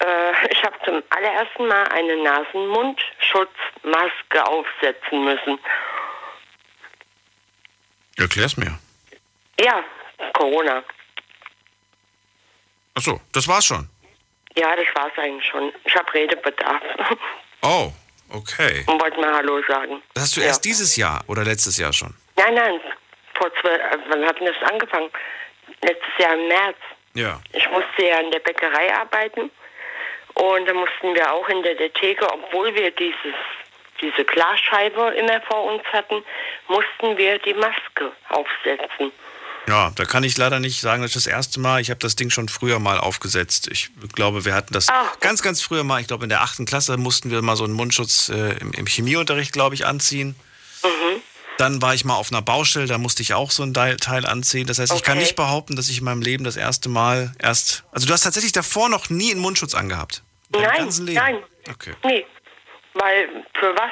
äh, 0.00 0.32
ich 0.50 0.62
habe 0.62 0.76
zum 0.84 1.02
allerersten 1.10 1.66
Mal 1.66 1.88
eine 1.88 2.16
Nasen-Mund-Schutzmaske 2.22 4.46
aufsetzen 4.46 5.24
müssen. 5.24 5.58
Erklär's 8.16 8.56
mir. 8.56 8.78
Ja, 9.60 9.82
Corona. 10.34 10.82
Ach 12.94 13.02
so, 13.02 13.20
das 13.32 13.46
war's 13.48 13.66
schon. 13.66 13.88
Ja, 14.56 14.74
das 14.76 14.86
war's 14.94 15.12
eigentlich 15.16 15.46
schon. 15.46 15.72
Ich 15.84 15.94
habe 15.94 16.12
Redebedarf 16.14 16.82
Oh, 17.62 17.92
okay. 18.32 18.84
und 18.86 19.00
wollte 19.00 19.20
mal 19.20 19.34
Hallo 19.34 19.60
sagen. 19.68 20.02
Das 20.14 20.24
hast 20.24 20.36
du 20.36 20.40
Ja. 20.40 20.46
erst 20.48 20.64
dieses 20.64 20.96
Jahr 20.96 21.22
oder 21.28 21.44
letztes 21.44 21.76
Jahr 21.78 21.92
schon? 21.92 22.14
Nein, 22.36 22.54
nein, 22.54 22.80
vor 23.34 23.52
zwölf, 23.60 23.80
äh, 23.80 23.98
wann 24.08 24.24
hat 24.26 24.38
denn 24.40 24.46
das 24.52 24.70
angefangen? 24.70 25.10
Letztes 25.82 26.18
Jahr 26.18 26.34
im 26.34 26.48
März. 26.48 26.76
Ja. 27.14 27.40
Ich 27.52 27.68
musste 27.70 28.04
ja 28.04 28.18
in 28.20 28.30
der 28.30 28.40
Bäckerei 28.40 28.94
arbeiten 28.94 29.50
und 30.34 30.66
da 30.66 30.72
mussten 30.74 31.14
wir 31.14 31.32
auch 31.32 31.46
hinter 31.46 31.74
der 31.74 31.92
Theke, 31.92 32.26
obwohl 32.32 32.74
wir 32.74 32.90
dieses, 32.92 33.34
diese 34.00 34.24
Glasscheibe 34.24 35.14
immer 35.16 35.40
vor 35.42 35.64
uns 35.64 35.82
hatten, 35.92 36.24
mussten 36.68 37.16
wir 37.16 37.38
die 37.40 37.54
Maske 37.54 38.12
aufsetzen. 38.28 39.12
Ja, 39.68 39.92
da 39.94 40.04
kann 40.06 40.24
ich 40.24 40.36
leider 40.38 40.60
nicht 40.60 40.80
sagen, 40.80 41.02
das 41.02 41.14
ist 41.14 41.26
das 41.26 41.32
erste 41.32 41.60
Mal. 41.60 41.80
Ich 41.82 41.90
habe 41.90 42.00
das 42.00 42.16
Ding 42.16 42.30
schon 42.30 42.48
früher 42.48 42.78
mal 42.78 42.98
aufgesetzt. 42.98 43.68
Ich 43.70 43.90
glaube, 44.14 44.44
wir 44.46 44.54
hatten 44.54 44.72
das 44.72 44.86
ganz, 45.20 45.42
ganz 45.42 45.60
früher 45.60 45.84
mal. 45.84 46.00
Ich 46.00 46.06
glaube, 46.08 46.24
in 46.24 46.30
der 46.30 46.40
achten 46.40 46.64
Klasse 46.64 46.96
mussten 46.96 47.30
wir 47.30 47.42
mal 47.42 47.54
so 47.54 47.64
einen 47.64 47.74
Mundschutz 47.74 48.30
äh, 48.30 48.52
im, 48.58 48.72
im 48.72 48.86
Chemieunterricht, 48.86 49.52
glaube 49.52 49.74
ich, 49.74 49.84
anziehen. 49.84 50.34
Dann 51.58 51.82
war 51.82 51.92
ich 51.92 52.04
mal 52.04 52.14
auf 52.14 52.30
einer 52.32 52.40
Baustelle, 52.40 52.86
da 52.86 52.98
musste 52.98 53.20
ich 53.20 53.34
auch 53.34 53.50
so 53.50 53.62
ein 53.64 53.74
Teil 53.74 54.24
anziehen. 54.26 54.66
Das 54.66 54.78
heißt, 54.78 54.92
ich 54.94 55.02
kann 55.02 55.16
Okay. 55.18 55.24
nicht 55.24 55.36
behaupten, 55.36 55.74
dass 55.76 55.88
ich 55.88 55.98
in 55.98 56.04
meinem 56.04 56.22
Leben 56.22 56.44
das 56.44 56.56
erste 56.56 56.88
Mal 56.88 57.32
erst. 57.40 57.84
Also, 57.90 58.06
du 58.06 58.12
hast 58.12 58.22
tatsächlich 58.22 58.52
davor 58.52 58.88
noch 58.88 59.10
nie 59.10 59.32
einen 59.32 59.40
Mundschutz 59.40 59.74
angehabt. 59.74 60.22
Nein, 60.50 60.88
nein, 61.00 61.38
Okay. 61.70 61.94
nee. 62.04 62.24
Weil 62.94 63.28
für 63.58 63.74
was? 63.74 63.90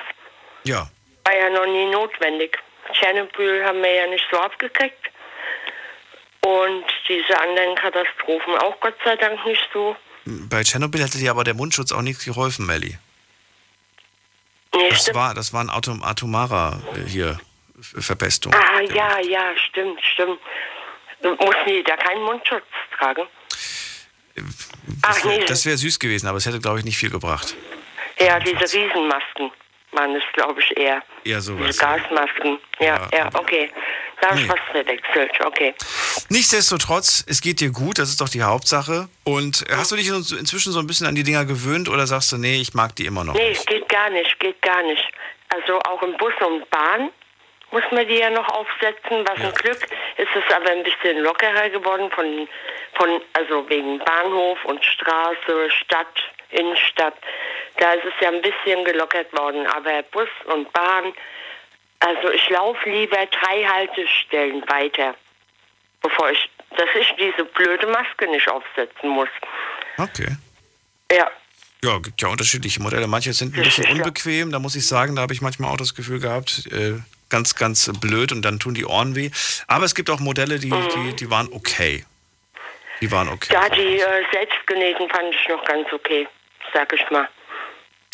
Ja. 0.64 0.88
War 1.24 1.34
ja 1.36 1.50
noch 1.50 1.66
nie 1.66 1.90
notwendig. 1.90 2.56
Tschernobyl 2.92 3.64
haben 3.64 3.82
wir 3.82 3.92
ja 3.92 4.06
nicht 4.06 4.24
so 4.30 4.38
abgekriegt. 4.40 5.10
Und 6.46 6.84
diese 7.08 7.40
anderen 7.40 7.74
Katastrophen 7.74 8.56
auch 8.58 8.78
Gott 8.80 8.94
sei 9.04 9.16
Dank 9.16 9.44
nicht 9.46 9.68
so. 9.72 9.96
Bei 10.24 10.62
Tschernobyl 10.62 11.02
hätte 11.02 11.18
dir 11.18 11.30
aber 11.32 11.42
der 11.42 11.54
Mundschutz 11.54 11.90
auch 11.90 12.02
nichts 12.02 12.24
geholfen, 12.24 12.66
Melli. 12.66 12.96
Nee, 14.74 14.88
Das 14.90 15.02
stimmt. 15.02 15.16
war, 15.16 15.34
das 15.34 15.52
war 15.52 15.62
ein 15.64 15.70
Atom, 15.70 16.02
atomarer 16.04 16.80
äh, 16.94 17.08
hier 17.08 17.40
F- 17.80 18.04
Verpestung. 18.04 18.54
Ah, 18.54 18.80
ja, 18.80 19.18
ja, 19.20 19.56
stimmt, 19.68 20.00
stimmt. 20.12 20.38
Mussten 21.22 21.66
die 21.66 21.82
da 21.82 21.96
keinen 21.96 22.22
Mundschutz 22.22 22.64
tragen? 22.96 23.22
Das 25.02 25.24
wäre 25.24 25.48
wär 25.64 25.76
süß 25.78 25.98
gewesen, 25.98 26.28
aber 26.28 26.38
es 26.38 26.46
hätte, 26.46 26.60
glaube 26.60 26.78
ich, 26.78 26.84
nicht 26.84 26.98
viel 26.98 27.10
gebracht. 27.10 27.54
Ja, 28.20 28.38
diese 28.38 28.60
Riesenmasken 28.72 29.50
waren 29.96 30.14
es, 30.14 30.22
glaube 30.34 30.60
ich, 30.60 30.76
eher. 30.76 31.02
Eher 31.24 31.40
sowas. 31.40 31.66
Diese 31.66 31.80
Gasmasken. 31.80 32.58
Ja, 32.78 33.08
ja, 33.12 33.28
okay. 33.34 33.70
Da 34.20 34.30
habe 34.30 34.40
ich 34.40 34.48
was 34.48 34.60
verwechselt, 34.70 35.32
okay. 35.44 35.74
Nichtsdestotrotz, 36.30 37.24
es 37.28 37.42
geht 37.42 37.60
dir 37.60 37.70
gut, 37.70 37.98
das 37.98 38.08
ist 38.08 38.20
doch 38.20 38.28
die 38.28 38.42
Hauptsache. 38.42 39.08
Und 39.24 39.64
hast 39.70 39.92
du 39.92 39.96
dich 39.96 40.08
inzwischen 40.08 40.72
so 40.72 40.78
ein 40.78 40.86
bisschen 40.86 41.06
an 41.06 41.14
die 41.14 41.22
Dinger 41.22 41.44
gewöhnt 41.44 41.88
oder 41.88 42.06
sagst 42.06 42.32
du, 42.32 42.38
nee, 42.38 42.56
ich 42.56 42.72
mag 42.72 42.96
die 42.96 43.04
immer 43.04 43.24
noch? 43.24 43.34
Nee, 43.34 43.50
nicht? 43.50 43.66
geht 43.66 43.88
gar 43.88 44.08
nicht, 44.10 44.40
geht 44.40 44.60
gar 44.62 44.82
nicht. 44.84 45.04
Also 45.50 45.78
auch 45.80 46.02
im 46.02 46.16
Bus 46.16 46.32
und 46.46 46.68
Bahn 46.70 47.10
muss 47.72 47.82
man 47.90 48.06
die 48.08 48.14
ja 48.14 48.30
noch 48.30 48.48
aufsetzen. 48.48 49.24
Was 49.26 49.38
ein 49.38 49.52
Glück 49.52 49.82
ist 50.16 50.28
es 50.34 50.54
aber 50.54 50.70
ein 50.70 50.82
bisschen 50.82 51.18
lockerer 51.18 51.68
geworden 51.68 52.10
von, 52.10 52.48
von 52.94 53.20
also 53.34 53.68
wegen 53.68 53.98
Bahnhof 53.98 54.64
und 54.64 54.84
Straße, 54.84 55.70
Stadt, 55.70 56.06
Innenstadt. 56.56 57.14
Da 57.78 57.92
ist 57.92 58.04
es 58.04 58.14
ja 58.20 58.28
ein 58.30 58.42
bisschen 58.42 58.84
gelockert 58.84 59.32
worden. 59.36 59.66
Aber 59.66 60.02
Bus 60.12 60.28
und 60.52 60.72
Bahn, 60.72 61.12
also 62.00 62.30
ich 62.30 62.48
laufe 62.50 62.88
lieber 62.88 63.24
drei 63.26 63.64
Haltestellen 63.64 64.62
weiter, 64.68 65.14
bevor 66.02 66.30
ich, 66.30 66.50
dass 66.76 66.88
ich 66.98 67.14
diese 67.18 67.44
blöde 67.44 67.86
Maske 67.86 68.26
nicht 68.28 68.48
aufsetzen 68.50 69.08
muss. 69.08 69.28
Okay. 69.98 70.36
Ja. 71.12 71.30
Ja, 71.84 71.98
gibt 71.98 72.20
ja 72.20 72.28
unterschiedliche 72.28 72.80
Modelle. 72.82 73.06
Manche 73.06 73.32
sind 73.32 73.54
ein 73.56 73.62
bisschen 73.62 73.90
unbequem, 73.90 74.50
da 74.50 74.58
muss 74.58 74.74
ich 74.74 74.86
sagen, 74.86 75.14
da 75.14 75.22
habe 75.22 75.34
ich 75.34 75.42
manchmal 75.42 75.70
auch 75.70 75.76
das 75.76 75.94
Gefühl 75.94 76.20
gehabt, 76.20 76.66
äh, 76.72 76.94
ganz, 77.28 77.54
ganz 77.54 77.90
blöd 78.00 78.32
und 78.32 78.42
dann 78.42 78.58
tun 78.58 78.74
die 78.74 78.84
Ohren 78.86 79.14
weh. 79.14 79.30
Aber 79.68 79.84
es 79.84 79.94
gibt 79.94 80.08
auch 80.10 80.18
Modelle, 80.18 80.58
die, 80.58 80.70
Mhm. 80.70 80.88
die, 81.10 81.16
die 81.16 81.30
waren 81.30 81.48
okay. 81.52 82.04
Die 83.02 83.12
waren 83.12 83.28
okay. 83.28 83.52
Ja, 83.52 83.68
die 83.68 84.00
äh, 84.00 84.24
selbstgenähten 84.32 85.08
fand 85.10 85.34
ich 85.34 85.48
noch 85.48 85.62
ganz 85.64 85.92
okay, 85.92 86.26
sag 86.76 86.92
ich 86.92 87.10
mal. 87.10 87.26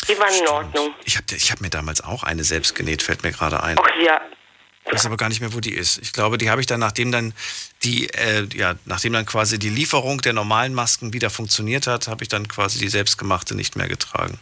Die 0.07 0.17
waren 0.17 0.33
in 0.33 0.47
Ordnung. 0.47 0.93
Ich 1.05 1.17
habe 1.17 1.25
ich 1.35 1.51
hab 1.51 1.61
mir 1.61 1.69
damals 1.69 2.01
auch 2.01 2.23
eine 2.23 2.43
selbst 2.43 2.75
genäht, 2.75 3.01
fällt 3.01 3.23
mir 3.23 3.31
gerade 3.31 3.61
ein. 3.61 3.77
Ach 3.77 4.01
ja, 4.01 4.21
Ich 4.85 4.93
weiß 4.93 5.05
aber 5.05 5.17
gar 5.17 5.29
nicht 5.29 5.41
mehr, 5.41 5.53
wo 5.53 5.59
die 5.59 5.73
ist. 5.73 5.97
Ich 5.99 6.11
glaube, 6.13 6.37
die 6.37 6.49
habe 6.49 6.61
ich 6.61 6.67
dann, 6.67 6.79
nachdem 6.79 7.11
dann 7.11 7.33
die, 7.83 8.09
äh, 8.09 8.47
ja, 8.53 8.75
nachdem 8.85 9.13
dann 9.13 9.25
quasi 9.25 9.59
die 9.59 9.69
Lieferung 9.69 10.21
der 10.21 10.33
normalen 10.33 10.73
Masken 10.73 11.13
wieder 11.13 11.29
funktioniert 11.29 11.87
hat, 11.87 12.07
habe 12.07 12.23
ich 12.23 12.29
dann 12.29 12.47
quasi 12.47 12.79
die 12.79 12.89
selbstgemachte 12.89 13.55
nicht 13.55 13.75
mehr 13.75 13.87
getragen. 13.87 14.39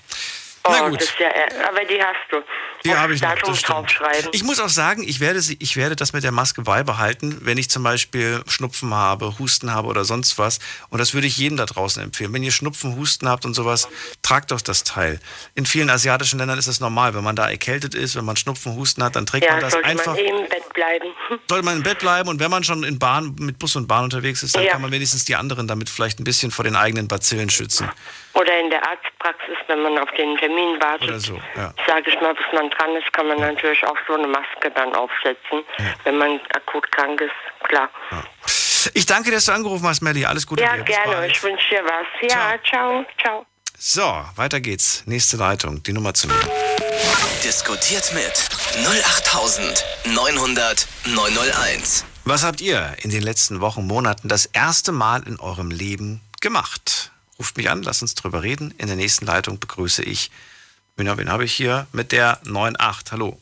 Oh, 0.63 0.69
Na 0.71 0.89
gut. 0.89 1.01
das 1.01 1.09
ist 1.09 1.19
ja, 1.19 1.27
äh, 1.27 1.63
aber 1.67 1.83
die 1.85 2.01
hast 2.01 2.15
du. 2.31 2.37
Die 2.83 2.95
habe 2.95 3.13
ich 3.13 3.21
noch, 3.21 3.29
Datum 3.29 3.49
das 3.49 3.59
stimmt. 3.59 3.69
draufschreiben. 3.77 4.29
Ich 4.33 4.43
muss 4.43 4.59
auch 4.59 4.69
sagen, 4.69 5.03
ich 5.07 5.19
werde, 5.19 5.39
sie, 5.41 5.55
ich 5.59 5.75
werde 5.77 5.95
das 5.95 6.13
mit 6.13 6.23
der 6.23 6.31
Maske 6.31 6.63
beibehalten, 6.63 7.37
wenn 7.41 7.57
ich 7.59 7.69
zum 7.69 7.83
Beispiel 7.83 8.43
Schnupfen 8.47 8.93
habe, 8.93 9.37
Husten 9.37 9.71
habe 9.71 9.87
oder 9.87 10.03
sonst 10.03 10.39
was. 10.39 10.59
Und 10.89 10.97
das 10.99 11.13
würde 11.13 11.27
ich 11.27 11.37
jedem 11.37 11.57
da 11.57 11.65
draußen 11.67 12.01
empfehlen. 12.01 12.33
Wenn 12.33 12.41
ihr 12.43 12.51
Schnupfen, 12.51 12.95
Husten 12.95 13.29
habt 13.29 13.45
und 13.45 13.53
sowas, 13.53 13.87
tragt 14.23 14.49
doch 14.51 14.61
das 14.61 14.83
Teil. 14.83 15.19
In 15.53 15.65
vielen 15.67 15.89
asiatischen 15.91 16.39
Ländern 16.39 16.57
ist 16.57 16.67
es 16.67 16.79
normal. 16.79 17.13
Wenn 17.13 17.23
man 17.23 17.35
da 17.35 17.49
erkältet 17.49 17.93
ist, 17.93 18.15
wenn 18.15 18.25
man 18.25 18.35
Schnupfen, 18.35 18.75
Husten 18.75 19.03
hat, 19.03 19.15
dann 19.15 19.27
trägt 19.27 19.45
ja, 19.45 19.51
man 19.51 19.61
das 19.61 19.73
sollte 19.73 19.87
einfach. 19.87 20.15
man 20.15 20.17
eh 20.17 20.27
im 20.29 20.49
Bett 20.49 20.73
bleiben. 20.73 21.07
Sollte 21.47 21.65
man 21.65 21.77
im 21.77 21.83
Bett 21.83 21.99
bleiben 21.99 22.29
und 22.29 22.39
wenn 22.39 22.49
man 22.49 22.63
schon 22.63 22.83
in 22.83 22.97
Bahn, 22.97 23.35
mit 23.39 23.59
Bus 23.59 23.75
und 23.75 23.87
Bahn 23.87 24.05
unterwegs 24.05 24.41
ist, 24.41 24.55
dann 24.55 24.63
Ja. 24.63 24.71
kann 24.71 24.81
man 24.81 24.91
wenigstens 24.91 25.25
die 25.25 25.35
anderen 25.35 25.67
damit 25.67 25.89
vielleicht 25.89 26.19
ein 26.19 26.23
bisschen 26.23 26.49
vor 26.51 26.63
den 26.63 26.75
eigenen 26.75 27.07
Bazillen 27.07 27.49
schützen. 27.49 27.89
Oder 28.33 28.59
in 28.59 28.69
der 28.69 28.81
Arztpraxis, 28.87 29.57
wenn 29.67 29.81
man 29.81 29.97
auf 29.97 30.09
den 30.11 30.37
Termin 30.37 30.81
wartet. 30.81 31.09
Oder 31.09 31.19
so, 31.19 31.41
ja. 31.55 31.73
Sage 31.85 32.09
ich 32.09 32.21
mal, 32.21 32.33
bis 32.33 32.45
man 32.53 32.69
dran 32.69 32.95
ist, 32.95 33.11
kann 33.13 33.27
man 33.27 33.39
natürlich 33.39 33.83
auch 33.85 33.97
so 34.07 34.13
eine 34.13 34.27
Maske 34.27 34.71
dann 34.73 34.95
aufsetzen, 34.95 35.63
wenn 36.03 36.17
man 36.17 36.39
akut 36.55 36.89
krank 36.91 37.21
ist. 37.21 37.31
Klar. 37.67 37.89
Ich 38.93 39.05
danke, 39.05 39.31
dass 39.31 39.45
du 39.45 39.51
angerufen 39.51 39.87
hast, 39.87 40.01
Melly. 40.01 40.25
Alles 40.25 40.47
Gute 40.47 40.63
ja, 40.63 40.75
dir. 40.75 40.83
Bis 40.83 40.95
gerne. 40.95 41.27
Ich 41.27 41.43
wünsche 41.43 41.69
dir 41.69 41.83
was. 41.83 42.31
Ja, 42.31 42.53
ciao, 42.63 43.05
ciao. 43.21 43.45
So, 43.77 44.25
weiter 44.35 44.59
geht's. 44.59 45.03
Nächste 45.07 45.37
Leitung, 45.37 45.81
die 45.83 45.93
Nummer 45.93 46.13
zu 46.13 46.27
mir. 46.27 46.35
Diskutiert 47.43 48.13
mit 48.13 48.49
08900 48.85 50.87
901. 51.05 52.05
Was 52.23 52.43
habt 52.43 52.61
ihr 52.61 52.95
in 53.01 53.09
den 53.09 53.23
letzten 53.23 53.61
Wochen, 53.61 53.87
Monaten 53.87 54.27
das 54.27 54.45
erste 54.45 54.91
Mal 54.91 55.27
in 55.27 55.39
eurem 55.39 55.71
Leben 55.71 56.21
gemacht? 56.41 57.10
Ruft 57.41 57.57
mich 57.57 57.71
an, 57.71 57.81
lasst 57.81 58.03
uns 58.03 58.13
drüber 58.13 58.43
reden. 58.43 58.71
In 58.77 58.85
der 58.85 58.95
nächsten 58.95 59.25
Leitung 59.25 59.59
begrüße 59.59 60.03
ich, 60.03 60.29
wen, 60.95 61.07
wen 61.17 61.27
habe 61.31 61.43
ich 61.43 61.51
hier? 61.53 61.87
Mit 61.91 62.11
der 62.11 62.33
98. 62.45 63.11
Hallo. 63.11 63.41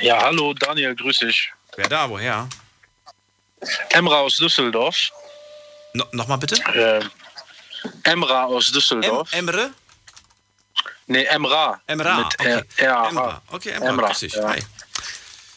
Ja, 0.00 0.20
hallo 0.20 0.52
Daniel, 0.52 0.96
grüß 0.96 1.20
dich. 1.20 1.52
Wer 1.76 1.88
da, 1.88 2.10
woher? 2.10 2.48
Emra 3.90 4.16
aus 4.16 4.36
Düsseldorf. 4.38 4.96
No, 5.92 6.04
Nochmal 6.10 6.38
bitte? 6.38 6.56
Äh, 6.74 7.04
Emra 8.02 8.46
aus 8.46 8.72
Düsseldorf. 8.72 9.32
Em 9.32 9.46
Emre? 9.48 9.70
Nee, 11.06 11.22
Emra. 11.26 11.80
Emra, 11.86 12.16
Mit 12.16 12.26
okay. 12.40 12.62
R- 12.78 13.08
Emra. 13.10 13.42
Okay, 13.46 13.70
Emra, 13.70 14.08
grüß 14.08 14.18
dich. 14.18 14.32
ja. 14.34 14.48
Hi. 14.48 14.64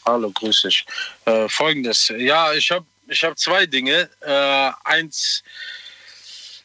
Hallo, 0.04 0.30
grüß 0.30 0.62
dich. 0.62 0.86
Äh, 1.24 1.48
Folgendes. 1.48 2.12
Ja, 2.16 2.52
ich 2.52 2.70
habe 2.70 2.86
ich 3.08 3.24
hab 3.24 3.38
zwei 3.38 3.66
Dinge. 3.66 4.08
Äh, 4.20 4.70
eins, 4.84 5.42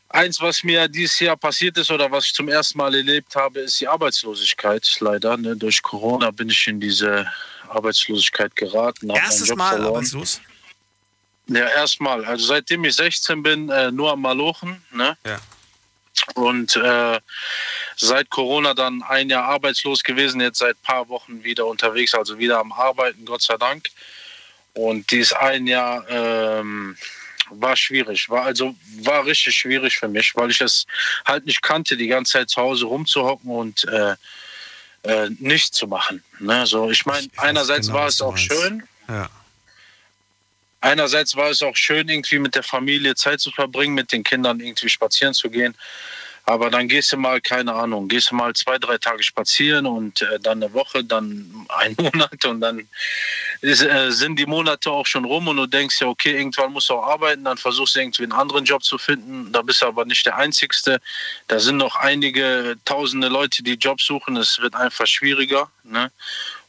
eins, 0.09 0.39
was 0.41 0.63
mir 0.63 0.87
dieses 0.87 1.19
Jahr 1.19 1.37
passiert 1.37 1.77
ist 1.77 1.91
oder 1.91 2.11
was 2.11 2.25
ich 2.25 2.33
zum 2.33 2.49
ersten 2.49 2.77
Mal 2.77 2.93
erlebt 2.95 3.35
habe, 3.35 3.61
ist 3.61 3.79
die 3.79 3.87
Arbeitslosigkeit. 3.87 4.87
Leider. 4.99 5.37
Ne? 5.37 5.55
Durch 5.55 5.81
Corona 5.81 6.31
bin 6.31 6.49
ich 6.49 6.67
in 6.67 6.79
diese 6.79 7.31
Arbeitslosigkeit 7.69 8.55
geraten. 8.55 9.09
Erstes 9.09 9.55
Mal 9.55 9.71
verloren. 9.71 9.95
arbeitslos? 9.95 10.41
Ja, 11.47 11.67
erstmal. 11.67 12.23
Also 12.25 12.45
seitdem 12.45 12.83
ich 12.85 12.95
16 12.95 13.43
bin, 13.43 13.69
äh, 13.69 13.91
nur 13.91 14.11
am 14.11 14.21
Malochen. 14.21 14.83
Ne? 14.91 15.17
Ja. 15.25 15.39
Und 16.35 16.75
äh, 16.75 17.19
seit 17.95 18.29
Corona 18.29 18.73
dann 18.73 19.01
ein 19.03 19.29
Jahr 19.29 19.45
arbeitslos 19.45 20.03
gewesen, 20.03 20.41
jetzt 20.41 20.59
seit 20.59 20.75
ein 20.75 20.83
paar 20.83 21.09
Wochen 21.09 21.43
wieder 21.43 21.65
unterwegs, 21.65 22.13
also 22.13 22.37
wieder 22.37 22.59
am 22.59 22.71
Arbeiten, 22.71 23.25
Gott 23.25 23.41
sei 23.41 23.57
Dank. 23.57 23.89
Und 24.73 25.11
dieses 25.11 25.33
ein 25.33 25.67
Jahr 25.67 26.05
ähm, 26.09 26.95
war 27.49 27.75
schwierig, 27.75 28.29
war 28.29 28.43
also 28.43 28.75
war 29.01 29.25
richtig 29.25 29.55
schwierig 29.55 29.97
für 29.97 30.07
mich, 30.07 30.35
weil 30.35 30.49
ich 30.51 30.61
es 30.61 30.85
halt 31.25 31.45
nicht 31.45 31.61
kannte, 31.61 31.97
die 31.97 32.07
ganze 32.07 32.33
Zeit 32.33 32.49
zu 32.49 32.61
Hause 32.61 32.85
rumzuhocken 32.85 33.49
und 33.51 33.83
äh, 33.85 34.15
äh, 35.03 35.29
nichts 35.39 35.77
zu 35.77 35.87
machen. 35.87 36.23
Ne? 36.39 36.65
So, 36.65 36.89
ich 36.89 37.05
meine, 37.05 37.27
einerseits 37.37 37.87
genau, 37.87 37.99
war 37.99 38.07
es 38.07 38.21
auch 38.21 38.37
schön, 38.37 38.83
Ja. 39.09 39.29
einerseits 40.79 41.35
war 41.35 41.49
es 41.49 41.61
auch 41.61 41.75
schön, 41.75 42.07
irgendwie 42.07 42.39
mit 42.39 42.55
der 42.55 42.63
Familie 42.63 43.15
Zeit 43.15 43.41
zu 43.41 43.51
verbringen, 43.51 43.93
mit 43.93 44.11
den 44.11 44.23
Kindern 44.23 44.59
irgendwie 44.59 44.89
spazieren 44.89 45.33
zu 45.33 45.49
gehen. 45.49 45.75
Aber 46.51 46.69
dann 46.69 46.89
gehst 46.89 47.13
du 47.13 47.17
mal, 47.17 47.39
keine 47.39 47.73
Ahnung, 47.73 48.09
gehst 48.09 48.29
du 48.29 48.35
mal 48.35 48.53
zwei, 48.53 48.77
drei 48.77 48.97
Tage 48.97 49.23
spazieren 49.23 49.85
und 49.85 50.21
äh, 50.21 50.37
dann 50.37 50.61
eine 50.61 50.73
Woche, 50.73 51.01
dann 51.01 51.65
ein 51.69 51.95
Monat 52.01 52.43
und 52.43 52.59
dann 52.59 52.89
ist, 53.61 53.81
äh, 53.81 54.11
sind 54.11 54.37
die 54.37 54.45
Monate 54.45 54.91
auch 54.91 55.05
schon 55.05 55.23
rum 55.23 55.47
und 55.47 55.55
du 55.55 55.65
denkst 55.65 56.01
ja, 56.01 56.07
okay, 56.07 56.35
irgendwann 56.35 56.73
musst 56.73 56.89
du 56.89 56.95
auch 56.95 57.07
arbeiten, 57.07 57.45
dann 57.45 57.57
versuchst 57.57 57.95
du 57.95 58.01
irgendwie 58.01 58.23
einen 58.23 58.33
anderen 58.33 58.65
Job 58.65 58.83
zu 58.83 58.97
finden. 58.97 59.53
Da 59.53 59.61
bist 59.61 59.81
du 59.81 59.85
aber 59.85 60.03
nicht 60.03 60.25
der 60.25 60.35
Einzigste. 60.35 60.99
Da 61.47 61.57
sind 61.57 61.77
noch 61.77 61.95
einige 61.95 62.75
tausende 62.83 63.29
Leute, 63.29 63.63
die 63.63 63.75
Jobs 63.75 64.05
suchen. 64.05 64.35
Es 64.35 64.59
wird 64.59 64.75
einfach 64.75 65.07
schwieriger. 65.07 65.71
Ne? 65.85 66.11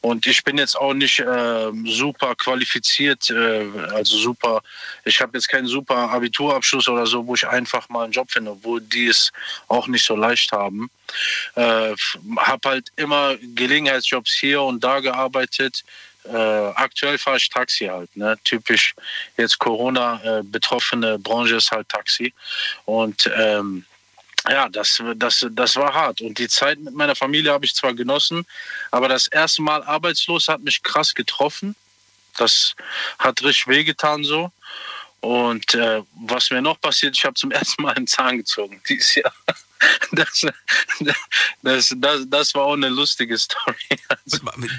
Und 0.02 0.26
ich 0.26 0.42
bin 0.42 0.58
jetzt 0.58 0.76
auch 0.76 0.94
nicht 0.94 1.20
äh, 1.20 1.70
super 1.84 2.34
qualifiziert, 2.34 3.30
äh, 3.30 3.66
also 3.94 4.16
super, 4.18 4.60
ich 5.04 5.20
habe 5.20 5.38
jetzt 5.38 5.48
keinen 5.48 5.68
super 5.68 6.10
Abiturabschluss 6.10 6.88
oder 6.88 7.06
so, 7.06 7.24
wo 7.24 7.36
ich 7.36 7.46
einfach 7.46 7.88
mal 7.88 8.02
einen 8.02 8.12
Job 8.12 8.28
finde, 8.30 8.50
obwohl 8.50 8.80
die 8.80 9.06
es 9.06 9.30
auch 9.68 9.86
nicht 9.86 10.04
so 10.04 10.16
leicht 10.16 10.50
haben. 10.50 10.90
Äh, 11.54 11.94
habe 12.36 12.68
halt 12.68 12.90
immer 12.96 13.36
Gelegenheitsjobs 13.54 14.32
hier 14.32 14.60
und 14.62 14.82
da 14.82 14.98
gearbeitet. 14.98 15.84
Äh, 16.24 16.36
aktuell 16.36 17.16
fahre 17.16 17.36
ich 17.36 17.48
Taxi 17.48 17.86
halt, 17.86 18.16
ne? 18.16 18.36
typisch 18.42 18.94
jetzt 19.36 19.58
Corona 19.58 20.20
äh, 20.24 21.18
Branche 21.18 21.56
ist 21.56 21.70
halt 21.70 21.88
Taxi 21.88 22.32
und 22.86 23.30
ähm, 23.36 23.84
ja, 24.48 24.68
das, 24.68 25.02
das, 25.16 25.46
das 25.50 25.76
war 25.76 25.94
hart. 25.94 26.20
Und 26.20 26.38
die 26.38 26.48
Zeit 26.48 26.78
mit 26.80 26.94
meiner 26.94 27.14
Familie 27.14 27.52
habe 27.52 27.64
ich 27.64 27.74
zwar 27.74 27.94
genossen, 27.94 28.44
aber 28.90 29.08
das 29.08 29.28
erste 29.28 29.62
Mal 29.62 29.82
arbeitslos 29.84 30.48
hat 30.48 30.62
mich 30.62 30.82
krass 30.82 31.14
getroffen. 31.14 31.76
Das 32.36 32.74
hat 33.18 33.42
richtig 33.42 33.68
wehgetan 33.68 34.24
so. 34.24 34.50
Und 35.20 35.74
äh, 35.74 36.02
was 36.26 36.50
mir 36.50 36.60
noch 36.60 36.80
passiert, 36.80 37.16
ich 37.16 37.24
habe 37.24 37.34
zum 37.34 37.50
ersten 37.52 37.82
Mal 37.82 37.94
einen 37.94 38.06
Zahn 38.06 38.38
gezogen 38.38 38.80
dieses 38.88 39.14
Jahr. 39.14 39.32
Das, 40.12 40.46
das, 41.62 41.94
das, 41.96 42.24
das 42.28 42.54
war 42.54 42.62
auch 42.64 42.74
eine 42.74 42.88
lustige 42.88 43.38
Story. 43.38 43.76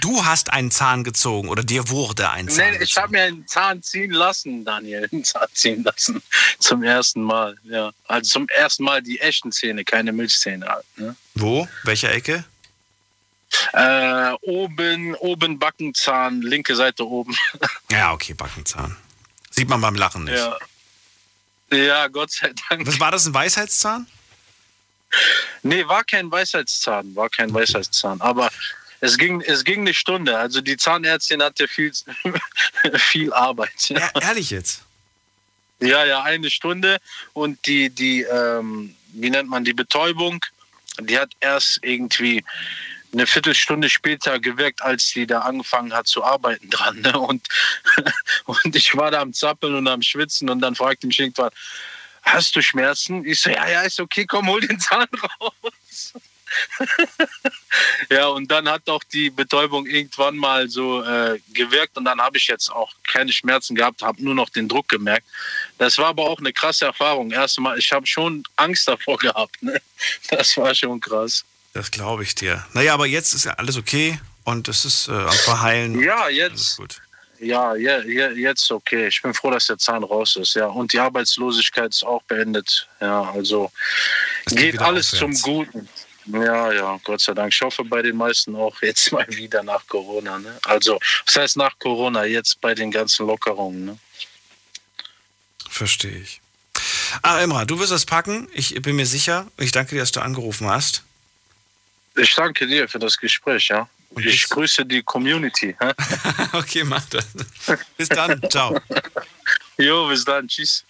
Du 0.01 0.23
hast 0.25 0.51
einen 0.51 0.71
Zahn 0.71 1.03
gezogen 1.03 1.49
oder 1.49 1.63
dir 1.63 1.89
wurde 1.89 2.29
ein 2.29 2.49
Zahn 2.49 2.71
Nee, 2.71 2.83
ich 2.83 2.95
habe 2.97 3.11
mir 3.11 3.23
einen 3.23 3.47
Zahn 3.47 3.81
ziehen 3.81 4.11
lassen, 4.11 4.63
Daniel. 4.63 5.09
Einen 5.11 5.23
Zahn 5.23 5.47
ziehen 5.53 5.83
lassen. 5.83 6.21
Zum 6.59 6.83
ersten 6.83 7.21
Mal, 7.21 7.57
ja. 7.63 7.91
Also 8.07 8.29
zum 8.31 8.49
ersten 8.49 8.83
Mal 8.83 9.01
die 9.01 9.19
echten 9.19 9.51
Zähne, 9.51 9.83
keine 9.83 10.11
Milchzähne 10.11 10.67
halt. 10.67 10.85
Ne? 10.97 11.15
Wo? 11.35 11.67
Welche 11.83 12.09
Ecke? 12.09 12.43
Äh, 13.73 14.31
oben, 14.41 15.15
oben 15.15 15.59
Backenzahn, 15.59 16.41
linke 16.41 16.75
Seite 16.75 17.07
oben. 17.07 17.35
Ja, 17.91 18.11
okay, 18.11 18.33
Backenzahn. 18.33 18.97
Sieht 19.51 19.69
man 19.69 19.79
beim 19.81 19.95
Lachen 19.95 20.23
nicht. 20.23 20.37
Ja. 20.37 20.57
Ja, 21.71 22.07
Gott 22.07 22.31
sei 22.31 22.53
Dank. 22.69 22.87
Was 22.87 22.99
war 22.99 23.11
das, 23.11 23.25
ein 23.25 23.33
Weisheitszahn? 23.33 24.07
Nee, 25.61 25.87
war 25.87 26.03
kein 26.03 26.31
Weisheitszahn, 26.31 27.15
war 27.15 27.29
kein 27.29 27.53
Weisheitszahn. 27.53 28.21
Aber 28.21 28.49
es 28.99 29.17
ging, 29.17 29.41
es 29.41 29.63
ging 29.63 29.81
eine 29.81 29.93
Stunde. 29.93 30.37
Also 30.37 30.61
die 30.61 30.77
Zahnärztin 30.77 31.43
hatte 31.43 31.67
viel, 31.67 31.91
viel 32.97 33.33
Arbeit. 33.33 33.89
Ja, 33.89 34.09
ehrlich 34.21 34.49
jetzt? 34.49 34.83
Ja, 35.79 36.05
ja, 36.05 36.23
eine 36.23 36.49
Stunde. 36.49 36.99
Und 37.33 37.65
die, 37.65 37.89
die, 37.89 38.21
ähm, 38.21 38.95
wie 39.13 39.29
nennt 39.29 39.49
man 39.49 39.65
die 39.65 39.73
Betäubung, 39.73 40.43
die 40.99 41.19
hat 41.19 41.31
erst 41.39 41.79
irgendwie 41.81 42.43
eine 43.11 43.27
Viertelstunde 43.27 43.89
später 43.89 44.39
gewirkt, 44.39 44.81
als 44.81 45.09
sie 45.09 45.27
da 45.27 45.39
angefangen 45.39 45.93
hat 45.93 46.07
zu 46.07 46.23
arbeiten 46.23 46.69
dran. 46.69 47.01
Ne? 47.01 47.17
Und, 47.19 47.47
und 48.45 48.75
ich 48.75 48.95
war 48.95 49.11
da 49.11 49.21
am 49.21 49.33
Zappeln 49.33 49.75
und 49.75 49.87
am 49.87 50.01
Schwitzen 50.01 50.49
und 50.49 50.61
dann 50.61 50.75
fragte 50.75 51.07
mich 51.07 51.19
irgendwann, 51.19 51.51
hast 52.23 52.55
du 52.55 52.61
Schmerzen? 52.61 53.25
Ich 53.25 53.41
so, 53.41 53.49
ja, 53.49 53.69
ja, 53.69 53.81
ist 53.81 53.99
okay, 53.99 54.25
komm, 54.25 54.47
hol 54.47 54.61
den 54.61 54.79
Zahn 54.79 55.07
raus. 55.41 56.13
ja, 58.09 58.27
und 58.27 58.49
dann 58.51 58.69
hat 58.69 58.87
auch 58.87 59.03
die 59.03 59.29
Betäubung 59.29 59.85
irgendwann 59.85 60.37
mal 60.37 60.69
so 60.69 61.03
äh, 61.03 61.39
gewirkt 61.53 61.97
und 61.97 62.05
dann 62.05 62.21
habe 62.21 62.37
ich 62.37 62.47
jetzt 62.47 62.71
auch 62.71 62.91
keine 63.07 63.31
Schmerzen 63.31 63.75
gehabt, 63.75 64.01
habe 64.01 64.23
nur 64.23 64.35
noch 64.35 64.49
den 64.49 64.67
Druck 64.67 64.87
gemerkt. 64.87 65.25
Das 65.77 65.97
war 65.97 66.07
aber 66.07 66.23
auch 66.23 66.39
eine 66.39 66.53
krasse 66.53 66.85
Erfahrung. 66.85 67.31
Erstmal, 67.31 67.77
ich 67.79 67.91
habe 67.91 68.05
schon 68.05 68.43
Angst 68.55 68.87
davor 68.87 69.17
gehabt. 69.19 69.61
Ne? 69.63 69.81
Das 70.29 70.55
war 70.57 70.73
schon 70.75 70.99
krass. 70.99 71.43
Das 71.73 71.89
glaube 71.89 72.23
ich 72.23 72.35
dir. 72.35 72.65
Naja, 72.73 72.93
aber 72.93 73.07
jetzt 73.07 73.33
ist 73.33 73.45
ja 73.45 73.53
alles 73.53 73.77
okay 73.77 74.19
und 74.43 74.67
es 74.67 74.85
ist 74.85 75.07
äh, 75.07 75.11
am 75.11 75.31
Verheilen. 75.31 75.99
Ja, 75.99 76.29
jetzt. 76.29 76.77
Gut. 76.77 77.01
Ja, 77.43 77.75
ja, 77.75 77.99
ja, 78.03 78.29
jetzt 78.31 78.71
okay. 78.71 79.07
Ich 79.07 79.21
bin 79.21 79.33
froh, 79.33 79.51
dass 79.51 79.67
der 79.67 79.77
Zahn 79.77 80.03
raus 80.03 80.35
ist. 80.35 80.55
Ja, 80.55 80.67
und 80.67 80.93
die 80.93 80.99
Arbeitslosigkeit 80.99 81.91
ist 81.91 82.03
auch 82.03 82.23
beendet. 82.23 82.87
Ja, 83.01 83.31
also 83.31 83.71
es 84.45 84.55
geht, 84.55 84.71
geht 84.73 84.81
alles 84.81 85.13
aufwärts. 85.13 85.41
zum 85.41 85.53
Guten. 85.53 85.89
Ja, 86.25 86.71
ja, 86.71 86.99
Gott 87.03 87.19
sei 87.19 87.33
Dank. 87.33 87.53
Ich 87.53 87.61
hoffe 87.61 87.83
bei 87.83 88.01
den 88.01 88.15
meisten 88.15 88.55
auch 88.55 88.81
jetzt 88.81 89.11
mal 89.11 89.27
wieder 89.29 89.61
nach 89.61 89.85
Corona. 89.87 90.39
Ne? 90.39 90.57
Also, 90.63 90.99
was 91.25 91.35
heißt 91.35 91.57
nach 91.57 91.77
Corona? 91.79 92.23
Jetzt 92.25 92.61
bei 92.61 92.73
den 92.73 92.91
ganzen 92.91 93.27
Lockerungen. 93.27 93.85
Ne? 93.85 93.99
Verstehe 95.69 96.17
ich. 96.17 96.39
Ah, 97.21 97.41
Emra, 97.41 97.65
du 97.65 97.79
wirst 97.79 97.91
es 97.91 98.05
packen. 98.05 98.47
Ich 98.53 98.81
bin 98.81 98.95
mir 98.95 99.05
sicher. 99.05 99.47
Ich 99.57 99.71
danke 99.71 99.95
dir, 99.95 100.01
dass 100.01 100.11
du 100.11 100.21
angerufen 100.21 100.67
hast. 100.67 101.03
Ich 102.15 102.33
danke 102.35 102.67
dir 102.67 102.87
für 102.87 102.99
das 102.99 103.17
Gespräch, 103.17 103.67
ja. 103.67 103.89
Und 104.15 104.25
ich 104.25 104.49
grüße 104.49 104.85
die 104.85 105.03
Community. 105.03 105.75
okay, 106.53 106.83
mach 106.83 107.05
das. 107.05 107.27
Bis 107.97 108.09
dann. 108.09 108.41
Ciao. 108.49 108.79
Jo, 109.77 110.07
bis 110.07 110.25
dann. 110.25 110.47
Tschüss. 110.47 110.83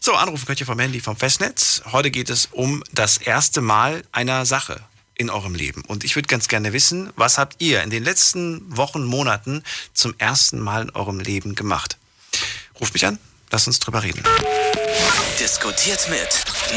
So, 0.00 0.14
anrufen 0.14 0.46
könnt 0.46 0.60
ihr 0.60 0.66
vom 0.66 0.78
Handy 0.78 1.00
vom 1.00 1.16
Festnetz. 1.16 1.82
Heute 1.92 2.10
geht 2.10 2.30
es 2.30 2.46
um 2.46 2.82
das 2.92 3.18
erste 3.18 3.60
Mal 3.60 4.02
einer 4.12 4.46
Sache 4.46 4.80
in 5.14 5.28
eurem 5.28 5.54
Leben. 5.54 5.84
Und 5.86 6.02
ich 6.02 6.16
würde 6.16 6.28
ganz 6.28 6.48
gerne 6.48 6.72
wissen, 6.72 7.12
was 7.16 7.36
habt 7.36 7.56
ihr 7.58 7.82
in 7.82 7.90
den 7.90 8.02
letzten 8.02 8.74
Wochen, 8.74 9.04
Monaten 9.04 9.62
zum 9.92 10.14
ersten 10.16 10.58
Mal 10.58 10.84
in 10.84 10.90
eurem 10.90 11.20
Leben 11.20 11.54
gemacht? 11.54 11.98
Ruft 12.80 12.94
mich 12.94 13.04
an, 13.04 13.18
lasst 13.50 13.66
uns 13.66 13.78
drüber 13.78 14.02
reden. 14.02 14.22
Diskutiert 15.38 16.08
mit 16.08 16.28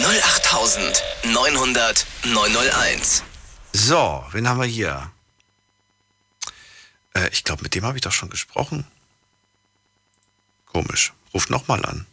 08900 0.04 2.06
901. 2.26 3.24
So, 3.72 4.26
wen 4.34 4.50
haben 4.50 4.60
wir 4.60 4.68
hier? 4.68 5.12
Äh, 7.14 7.30
ich 7.32 7.43
glaube, 7.43 7.64
mit 7.64 7.76
dem 7.76 7.86
habe 7.86 7.97
ich 7.97 8.01
doch 8.01 8.11
schon 8.11 8.30
gesprochen. 8.30 8.86
Komisch. 10.66 11.14
Ruft 11.34 11.49
nochmal 11.49 11.86
an. 11.86 12.05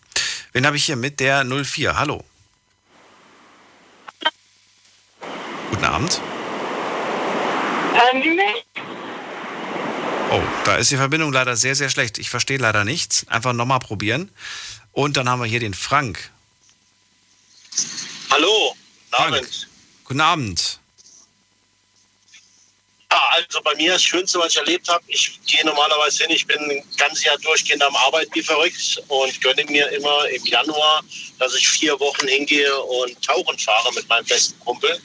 Wen 0.53 0.67
habe 0.67 0.77
ich 0.77 0.85
hier 0.85 0.97
mit 0.97 1.21
der 1.21 1.45
04? 1.45 1.97
Hallo. 1.97 2.25
Guten 5.71 5.85
Abend. 5.85 6.21
Oh, 10.31 10.43
da 10.65 10.77
ist 10.77 10.91
die 10.91 10.97
Verbindung 10.97 11.33
leider 11.33 11.57
sehr, 11.57 11.75
sehr 11.75 11.91
schlecht. 11.91 12.19
Ich 12.19 12.31
verstehe 12.31 12.59
leider 12.59 12.85
nichts. 12.85 13.27
Einfach 13.29 13.53
nochmal 13.53 13.79
probieren. 13.79 14.31
Und 14.93 15.17
dann 15.17 15.29
haben 15.29 15.41
wir 15.41 15.47
hier 15.47 15.61
den 15.61 15.75
Frank. 15.75 16.31
Hallo, 18.31 18.75
guten 19.11 19.23
Abend. 19.23 19.69
Guten 20.05 20.21
Abend. 20.21 20.80
Also 23.11 23.61
bei 23.63 23.75
mir 23.75 23.93
das 23.93 24.03
Schönste, 24.03 24.39
was 24.39 24.53
ich 24.53 24.59
erlebt 24.59 24.89
habe, 24.89 25.03
ich 25.09 25.41
gehe 25.45 25.65
normalerweise 25.65 26.25
hin, 26.25 26.37
ich 26.37 26.47
bin 26.47 26.59
ein 26.59 26.85
ganzes 26.97 27.25
Jahr 27.25 27.37
durchgehend 27.39 27.83
am 27.83 27.97
Arbeiten 27.97 28.31
wie 28.35 28.43
verrückt 28.43 29.03
und 29.09 29.41
gönne 29.41 29.65
mir 29.65 29.89
immer 29.91 30.29
im 30.29 30.45
Januar, 30.45 31.03
dass 31.39 31.55
ich 31.57 31.69
vier 31.69 31.99
Wochen 31.99 32.29
hingehe 32.29 32.81
und 32.81 33.21
tauchen 33.25 33.59
fahre 33.59 33.93
mit 33.95 34.09
meinem 34.09 34.25
besten 34.27 34.59
Kumpel. 34.61 35.01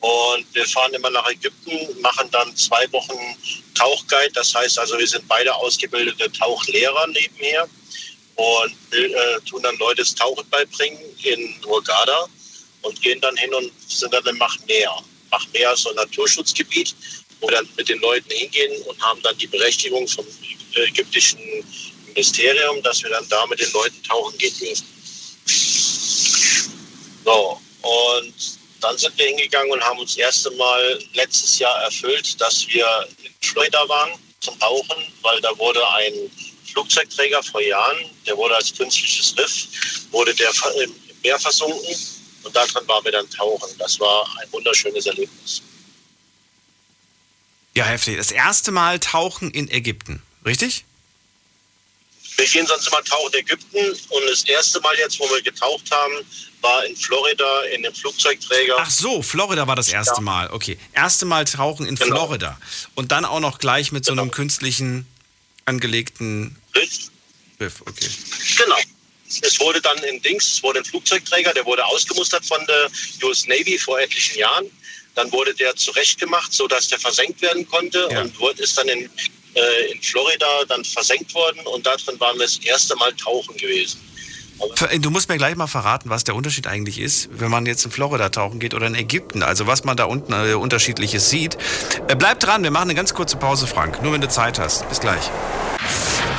Und 0.00 0.46
wir 0.54 0.66
fahren 0.66 0.94
immer 0.94 1.10
nach 1.10 1.28
Ägypten, 1.28 2.00
machen 2.00 2.28
dann 2.30 2.54
zwei 2.56 2.90
Wochen 2.92 3.36
Tauchguide. 3.74 4.32
Das 4.32 4.54
heißt 4.54 4.78
also, 4.78 4.98
wir 4.98 5.06
sind 5.06 5.26
beide 5.28 5.54
ausgebildete 5.54 6.30
Tauchlehrer 6.32 7.06
nebenher 7.08 7.68
und 8.36 8.76
äh, 8.92 9.40
tun 9.48 9.62
dann 9.62 9.76
Leute 9.76 10.02
das 10.02 10.14
Tauchen 10.14 10.48
beibringen 10.48 10.98
in 11.22 11.54
Hurghada 11.66 12.26
und 12.82 13.00
gehen 13.02 13.20
dann 13.20 13.36
hin 13.36 13.52
und 13.52 13.72
sind 13.88 14.12
dann 14.12 14.24
im 14.26 14.38
Machmeer. 14.38 15.02
Machmeer 15.30 15.72
ist 15.72 15.82
so 15.82 15.90
ein 15.90 15.96
Naturschutzgebiet 15.96 16.94
wo 17.40 17.48
wir 17.48 17.56
dann 17.56 17.68
mit 17.76 17.88
den 17.88 18.00
Leuten 18.00 18.30
hingehen 18.30 18.82
und 18.82 19.00
haben 19.02 19.20
dann 19.22 19.36
die 19.38 19.46
Berechtigung 19.46 20.06
vom 20.08 20.26
ägyptischen 20.74 21.40
Ministerium, 22.08 22.82
dass 22.82 23.02
wir 23.02 23.10
dann 23.10 23.28
da 23.28 23.46
mit 23.46 23.60
den 23.60 23.70
Leuten 23.72 24.02
tauchen 24.02 24.36
gehen 24.38 24.56
dürfen. 24.58 24.86
So, 27.24 27.60
und 27.82 28.34
dann 28.80 28.96
sind 28.98 29.18
wir 29.18 29.26
hingegangen 29.26 29.72
und 29.72 29.82
haben 29.82 29.98
uns 29.98 30.12
das 30.12 30.18
erste 30.18 30.50
Mal 30.52 30.98
letztes 31.14 31.58
Jahr 31.58 31.82
erfüllt, 31.82 32.40
dass 32.40 32.66
wir 32.68 32.86
in 33.24 33.32
Florida 33.40 33.88
waren 33.88 34.12
zum 34.40 34.58
Tauchen, 34.58 35.02
weil 35.22 35.40
da 35.40 35.56
wurde 35.58 35.86
ein 35.92 36.30
Flugzeugträger 36.72 37.42
vor 37.42 37.60
Jahren, 37.60 37.98
der 38.26 38.36
wurde 38.36 38.54
als 38.54 38.74
künstliches 38.74 39.34
Riff, 39.38 39.66
wurde 40.10 40.34
der 40.34 40.50
im 40.82 40.94
Meer 41.22 41.38
versunken 41.38 41.96
und 42.44 42.54
daran 42.54 42.86
waren 42.86 43.04
wir 43.04 43.12
dann 43.12 43.28
tauchen. 43.30 43.76
Das 43.78 43.98
war 43.98 44.26
ein 44.40 44.52
wunderschönes 44.52 45.06
Erlebnis. 45.06 45.62
Ja, 47.76 47.84
heftig. 47.84 48.16
Das 48.16 48.30
erste 48.30 48.72
Mal 48.72 48.98
tauchen 48.98 49.50
in 49.50 49.70
Ägypten, 49.70 50.22
richtig? 50.46 50.86
Wir 52.36 52.46
gehen 52.46 52.66
sonst 52.66 52.86
immer 52.88 53.04
tauchen 53.04 53.34
in 53.34 53.40
Ägypten 53.40 53.78
und 53.78 54.22
das 54.30 54.44
erste 54.44 54.80
Mal 54.80 54.96
jetzt, 54.96 55.20
wo 55.20 55.24
wir 55.28 55.42
getaucht 55.42 55.90
haben, 55.90 56.14
war 56.62 56.86
in 56.86 56.96
Florida 56.96 57.60
in 57.74 57.82
dem 57.82 57.94
Flugzeugträger. 57.94 58.76
Ach 58.78 58.90
so, 58.90 59.22
Florida 59.22 59.66
war 59.66 59.76
das 59.76 59.88
erste 59.88 60.16
ja. 60.16 60.20
Mal. 60.22 60.50
Okay, 60.50 60.78
erste 60.94 61.26
Mal 61.26 61.44
tauchen 61.44 61.84
in 61.84 61.96
genau. 61.96 62.16
Florida 62.16 62.58
und 62.94 63.12
dann 63.12 63.26
auch 63.26 63.40
noch 63.40 63.58
gleich 63.58 63.92
mit 63.92 64.06
genau. 64.06 64.16
so 64.16 64.20
einem 64.22 64.30
genau. 64.30 64.36
künstlichen 64.36 65.06
angelegten 65.66 66.56
Riff. 66.74 67.10
Riff. 67.60 67.82
Okay. 67.82 68.08
Genau. 68.56 68.76
Es 69.42 69.60
wurde 69.60 69.82
dann 69.82 69.98
in 70.04 70.22
Dings, 70.22 70.52
es 70.52 70.62
wurde 70.62 70.78
ein 70.78 70.84
Flugzeugträger, 70.84 71.52
der 71.52 71.66
wurde 71.66 71.84
ausgemustert 71.84 72.46
von 72.46 72.64
der 72.66 72.90
US 73.22 73.46
Navy 73.46 73.78
vor 73.78 74.00
etlichen 74.00 74.38
Jahren. 74.38 74.70
Dann 75.16 75.32
wurde 75.32 75.54
der 75.54 75.74
zurechtgemacht, 75.74 76.52
sodass 76.52 76.88
der 76.88 76.98
versenkt 76.98 77.42
werden 77.42 77.66
konnte 77.68 78.08
ja. 78.10 78.20
und 78.20 78.38
wurde, 78.38 78.62
ist 78.62 78.78
dann 78.78 78.88
in, 78.88 79.10
äh, 79.54 79.92
in 79.92 80.00
Florida 80.00 80.46
dann 80.68 80.84
versenkt 80.84 81.34
worden 81.34 81.60
und 81.66 81.84
darin 81.84 82.20
waren 82.20 82.38
wir 82.38 82.44
das 82.44 82.58
erste 82.58 82.94
Mal 82.96 83.12
tauchen 83.14 83.56
gewesen. 83.56 84.00
Du 85.00 85.10
musst 85.10 85.28
mir 85.28 85.36
gleich 85.36 85.54
mal 85.54 85.66
verraten, 85.66 86.08
was 86.08 86.24
der 86.24 86.34
Unterschied 86.34 86.66
eigentlich 86.66 86.98
ist, 86.98 87.28
wenn 87.32 87.50
man 87.50 87.66
jetzt 87.66 87.84
in 87.84 87.90
Florida 87.90 88.30
tauchen 88.30 88.58
geht 88.58 88.72
oder 88.72 88.86
in 88.86 88.94
Ägypten. 88.94 89.42
Also 89.42 89.66
was 89.66 89.84
man 89.84 89.96
da 89.96 90.04
unten 90.04 90.32
äh, 90.32 90.54
unterschiedliches 90.54 91.28
sieht. 91.28 91.58
Äh, 92.08 92.16
bleib 92.16 92.40
dran, 92.40 92.62
wir 92.62 92.70
machen 92.70 92.84
eine 92.84 92.94
ganz 92.94 93.12
kurze 93.12 93.36
Pause, 93.36 93.66
Frank. 93.66 94.02
Nur 94.02 94.12
wenn 94.12 94.20
du 94.20 94.28
Zeit 94.28 94.58
hast. 94.58 94.88
Bis 94.88 95.00
gleich. 95.00 95.30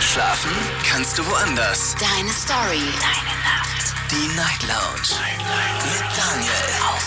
Schlafen 0.01 0.51
kannst 0.89 1.17
du 1.17 1.25
woanders. 1.27 1.95
Deine 1.99 2.31
Story. 2.31 2.81
Deine 2.99 3.37
Nacht. 3.43 3.93
Die 4.09 4.35
Night 4.35 4.63
Lounge. 4.63 5.21
Night, 5.21 5.37
Night. 5.39 5.85
Mit 5.85 6.17
Daniel. 6.17 6.51
Auf. 6.89 7.06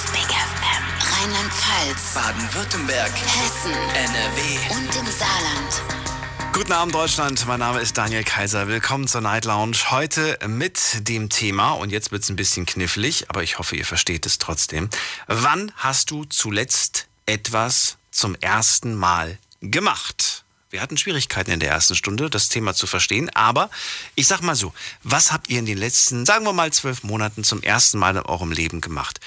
Rheinland-Pfalz, 1.21 2.15
Baden-Württemberg, 2.15 3.13
Hessen, 3.13 3.73
NRW 3.73 4.75
und 4.75 4.97
im 4.97 5.07
Saarland. 5.13 5.83
Guten 6.55 6.73
Abend 6.73 6.95
Deutschland, 6.95 7.47
mein 7.47 7.61
Name 7.61 7.81
ist 7.81 7.99
Daniel 7.99 8.25
Kaiser. 8.25 8.69
Willkommen 8.69 9.07
zur 9.07 9.21
Night 9.21 9.45
Lounge. 9.45 9.77
Heute 9.91 10.39
mit 10.47 11.07
dem 11.07 11.29
Thema, 11.29 11.73
und 11.73 11.91
jetzt 11.91 12.11
wird 12.11 12.23
es 12.23 12.31
ein 12.31 12.37
bisschen 12.37 12.65
knifflig, 12.65 13.29
aber 13.29 13.43
ich 13.43 13.59
hoffe, 13.59 13.77
ihr 13.77 13.85
versteht 13.85 14.25
es 14.25 14.39
trotzdem. 14.39 14.89
Wann 15.27 15.73
hast 15.77 16.11
du 16.11 16.25
zuletzt 16.25 17.07
etwas 17.27 17.99
zum 18.11 18.35
ersten 18.37 18.95
Mal 18.95 19.37
gemacht? 19.61 20.45
Wir 20.71 20.81
hatten 20.81 20.97
Schwierigkeiten 20.97 21.51
in 21.51 21.61
der 21.61 21.71
ersten 21.71 21.97
Stunde, 21.97 22.31
das 22.31 22.49
Thema 22.49 22.73
zu 22.73 22.87
verstehen, 22.87 23.29
aber 23.35 23.69
ich 24.15 24.27
sag 24.27 24.41
mal 24.41 24.55
so, 24.55 24.73
was 25.03 25.33
habt 25.33 25.51
ihr 25.51 25.59
in 25.59 25.67
den 25.67 25.77
letzten, 25.77 26.25
sagen 26.25 26.47
wir 26.47 26.55
mal, 26.55 26.73
zwölf 26.73 27.03
Monaten 27.03 27.45
zum 27.45 27.63
ersten 27.63 27.99
Mal 27.99 28.17
in 28.17 28.23
eurem 28.23 28.53
Leben 28.53 28.81
gemacht? 28.81 29.21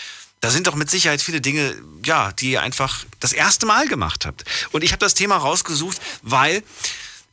Da 0.43 0.49
sind 0.49 0.67
doch 0.67 0.75
mit 0.75 0.89
Sicherheit 0.89 1.21
viele 1.21 1.39
Dinge, 1.39 1.73
ja, 2.03 2.33
die 2.33 2.51
ihr 2.51 2.61
einfach 2.61 3.05
das 3.21 3.31
erste 3.31 3.65
Mal 3.65 3.87
gemacht 3.87 4.25
habt. 4.25 4.43
Und 4.73 4.83
ich 4.83 4.91
habe 4.91 4.99
das 4.99 5.13
Thema 5.13 5.37
rausgesucht, 5.37 6.01
weil 6.21 6.63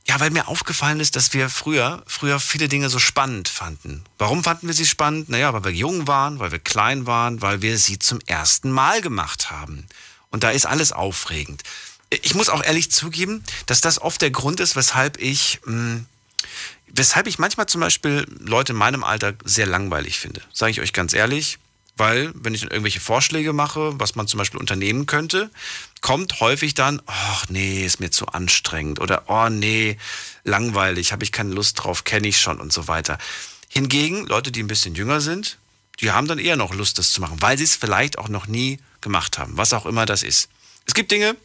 ja, 0.06 0.20
weil 0.20 0.30
mir 0.30 0.46
aufgefallen 0.46 1.00
ist, 1.00 1.16
dass 1.16 1.32
wir 1.32 1.48
früher, 1.48 2.04
früher 2.06 2.38
viele 2.38 2.68
Dinge 2.68 2.88
so 2.88 3.00
spannend 3.00 3.48
fanden. 3.48 4.04
Warum 4.16 4.44
fanden 4.44 4.68
wir 4.68 4.74
sie 4.74 4.86
spannend? 4.86 5.28
Naja, 5.28 5.52
weil 5.52 5.64
wir 5.64 5.72
jung 5.72 6.06
waren, 6.06 6.38
weil 6.38 6.52
wir 6.52 6.60
klein 6.60 7.04
waren, 7.04 7.42
weil 7.42 7.62
wir 7.62 7.78
sie 7.78 7.98
zum 7.98 8.20
ersten 8.26 8.70
Mal 8.70 9.02
gemacht 9.02 9.50
haben. 9.50 9.88
Und 10.30 10.44
da 10.44 10.50
ist 10.50 10.66
alles 10.66 10.92
aufregend. 10.92 11.64
Ich 12.10 12.36
muss 12.36 12.48
auch 12.48 12.62
ehrlich 12.62 12.92
zugeben, 12.92 13.42
dass 13.66 13.80
das 13.80 14.00
oft 14.00 14.22
der 14.22 14.30
Grund 14.30 14.60
ist, 14.60 14.76
weshalb 14.76 15.18
ich, 15.20 15.58
mh, 15.64 15.72
hm, 15.72 16.06
weshalb 16.86 17.26
ich 17.26 17.40
manchmal 17.40 17.66
zum 17.66 17.80
Beispiel 17.80 18.24
Leute 18.38 18.70
in 18.70 18.78
meinem 18.78 19.02
Alter 19.02 19.34
sehr 19.44 19.66
langweilig 19.66 20.20
finde. 20.20 20.42
Sage 20.52 20.70
ich 20.70 20.80
euch 20.80 20.92
ganz 20.92 21.12
ehrlich. 21.12 21.58
Weil, 21.96 22.32
wenn 22.34 22.54
ich 22.54 22.62
dann 22.62 22.70
irgendwelche 22.70 23.00
Vorschläge 23.00 23.52
mache, 23.52 23.92
was 24.00 24.14
man 24.14 24.26
zum 24.26 24.38
Beispiel 24.38 24.60
unternehmen 24.60 25.06
könnte, 25.06 25.50
kommt 26.00 26.40
häufig 26.40 26.74
dann, 26.74 27.02
ach 27.06 27.46
nee, 27.48 27.84
ist 27.84 28.00
mir 28.00 28.10
zu 28.10 28.26
anstrengend 28.26 29.00
oder 29.00 29.24
oh 29.28 29.48
nee, 29.48 29.98
langweilig, 30.44 31.12
habe 31.12 31.24
ich 31.24 31.32
keine 31.32 31.52
Lust 31.52 31.82
drauf, 31.82 32.04
kenne 32.04 32.28
ich 32.28 32.40
schon 32.40 32.60
und 32.60 32.72
so 32.72 32.88
weiter. 32.88 33.18
Hingegen 33.68 34.26
Leute, 34.26 34.50
die 34.50 34.62
ein 34.62 34.68
bisschen 34.68 34.94
jünger 34.94 35.20
sind, 35.20 35.58
die 36.00 36.10
haben 36.10 36.26
dann 36.26 36.38
eher 36.38 36.56
noch 36.56 36.74
Lust, 36.74 36.98
das 36.98 37.12
zu 37.12 37.20
machen, 37.20 37.42
weil 37.42 37.58
sie 37.58 37.64
es 37.64 37.76
vielleicht 37.76 38.18
auch 38.18 38.28
noch 38.28 38.46
nie 38.46 38.78
gemacht 39.00 39.38
haben, 39.38 39.56
was 39.56 39.72
auch 39.72 39.86
immer 39.86 40.06
das 40.06 40.22
ist. 40.22 40.48
Es 40.86 40.94
gibt 40.94 41.10
Dinge, 41.10 41.36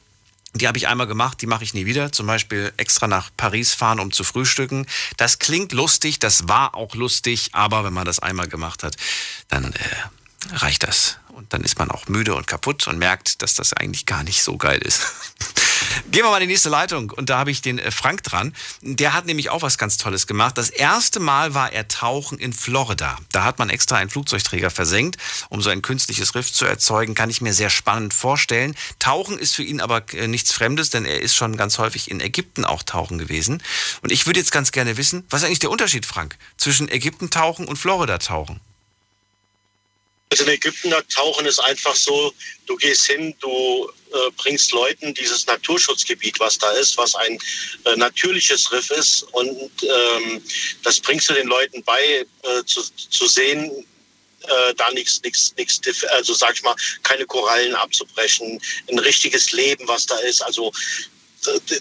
die 0.56 0.68
habe 0.70 0.78
ich 0.78 0.88
einmal 0.88 1.08
gemacht, 1.08 1.42
die 1.42 1.48
mache 1.48 1.66
ich 1.66 1.74
nie 1.74 1.86
wieder. 1.86 2.14
Zum 2.14 2.28
Beispiel 2.28 2.72
extra 2.78 3.08
nach 3.08 3.30
Paris 3.36 3.74
fahren, 3.74 4.00
um 4.00 4.14
zu 4.14 4.24
frühstücken. 4.24 4.86
Das 5.18 5.40
klingt 5.40 5.74
lustig, 5.74 6.18
das 6.20 6.48
war 6.48 6.76
auch 6.76 6.96
lustig, 6.96 7.50
aber 7.52 7.84
wenn 7.84 7.94
man 7.94 8.06
das 8.06 8.20
einmal 8.20 8.48
gemacht 8.48 8.84
hat, 8.84 8.96
dann 9.50 9.74
äh, 9.74 9.80
reicht 10.54 10.84
das. 10.84 11.18
Und 11.36 11.52
dann 11.52 11.64
ist 11.64 11.78
man 11.78 11.92
auch 11.92 12.08
müde 12.08 12.34
und 12.34 12.48
kaputt 12.48 12.88
und 12.88 12.98
merkt, 12.98 13.42
dass 13.42 13.56
das 13.56 13.74
eigentlich 13.74 14.06
gar 14.06 14.24
nicht 14.24 14.42
so 14.42 14.58
geil 14.58 14.80
ist. 14.80 15.02
Gehen 16.12 16.24
wir 16.24 16.30
mal 16.30 16.38
in 16.38 16.48
die 16.48 16.54
nächste 16.54 16.70
Leitung. 16.70 17.12
Und 17.12 17.30
da 17.30 17.38
habe 17.38 17.52
ich 17.52 17.62
den 17.62 17.78
äh, 17.78 17.92
Frank 17.92 18.24
dran. 18.24 18.54
Der 18.82 19.14
hat 19.14 19.26
nämlich 19.26 19.50
auch 19.50 19.62
was 19.62 19.78
ganz 19.78 19.98
Tolles 19.98 20.28
gemacht. 20.28 20.58
Das 20.58 20.70
erste 20.70 21.20
Mal 21.20 21.54
war 21.54 21.74
er 21.74 21.88
tauchen 21.88 22.40
in 22.40 22.54
Florida. 22.54 23.18
Da 23.32 23.44
hat 23.44 23.60
man 23.60 23.70
extra 23.70 23.98
einen 23.98 24.10
Flugzeugträger 24.10 24.72
versenkt, 24.72 25.18
um 25.50 25.62
so 25.62 25.70
ein 25.70 25.82
künstliches 25.82 26.36
Riff 26.36 26.52
zu 26.52 26.66
erzeugen. 26.66 27.16
Kann 27.16 27.30
ich 27.30 27.42
mir 27.42 27.54
sehr 27.54 27.70
spannend 27.70 28.14
vorstellen. 28.14 28.76
Tauchen 29.00 29.38
ist 29.38 29.56
für 29.56 29.64
ihn 29.64 29.82
aber 29.82 30.04
äh, 30.14 30.28
nichts 30.28 30.54
Fremdes, 30.54 30.90
denn 30.90 31.06
er 31.06 31.22
ist 31.22 31.36
schon 31.36 31.58
ganz 31.58 31.78
häufig 31.80 32.10
in 32.10 32.22
Ägypten 32.22 32.66
auch 32.66 32.84
tauchen 32.84 33.18
gewesen. 33.18 33.62
Und 34.02 34.12
ich 34.12 34.26
würde 34.26 34.40
jetzt 34.40 34.52
ganz 34.52 34.72
gerne 34.72 34.98
wissen, 34.98 35.26
was 35.30 35.42
ist 35.42 35.48
eigentlich 35.48 35.60
der 35.60 35.72
Unterschied, 35.72 36.06
Frank, 36.06 36.38
zwischen 36.58 36.90
Ägypten 36.90 37.30
tauchen 37.30 37.68
und 37.68 37.78
Florida 37.78 38.18
tauchen? 38.20 38.62
Also 40.36 40.52
in 40.52 40.58
Ägypten 40.58 40.94
tauchen 41.08 41.46
ist 41.46 41.60
einfach 41.60 41.96
so, 41.96 42.34
du 42.66 42.76
gehst 42.76 43.06
hin, 43.06 43.34
du 43.40 43.90
äh, 44.12 44.32
bringst 44.36 44.74
Leuten 44.74 45.14
dieses 45.14 45.48
Naturschutzgebiet, 45.48 46.42
was 46.42 46.58
da 46.58 46.70
ist, 46.72 46.98
was 46.98 47.16
ein 47.16 47.40
äh, 47.86 47.96
natürliches 47.96 48.70
Riff 48.70 48.92
ist 48.92 49.24
und 49.32 49.72
ähm, 49.84 50.44
das 50.84 51.00
bringst 51.00 51.30
du 51.30 51.34
den 51.36 51.48
Leuten 51.48 51.82
bei, 51.84 52.26
äh, 52.44 52.66
zu, 52.66 52.82
zu 52.82 53.28
sehen, 53.28 53.72
äh, 54.42 54.74
da 54.76 54.92
nichts, 54.92 55.22
nichts, 55.24 55.54
nichts, 55.56 56.04
also 56.04 56.34
sag 56.34 56.56
ich 56.56 56.64
mal, 56.64 56.76
keine 57.04 57.26
Korallen 57.26 57.74
abzubrechen, 57.74 58.62
ein 58.92 59.00
richtiges 59.00 59.54
Leben, 59.54 59.88
was 59.88 60.06
da 60.06 60.18
ist, 60.18 60.42
also 60.42 60.74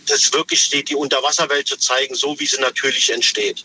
das 0.07 0.33
wirklich 0.33 0.71
die, 0.71 0.85
die 0.85 0.95
Unterwasserwelt 0.95 1.67
zu 1.67 1.77
zeigen, 1.77 2.15
so 2.15 2.39
wie 2.39 2.47
sie 2.47 2.61
natürlich 2.61 3.11
entsteht. 3.11 3.65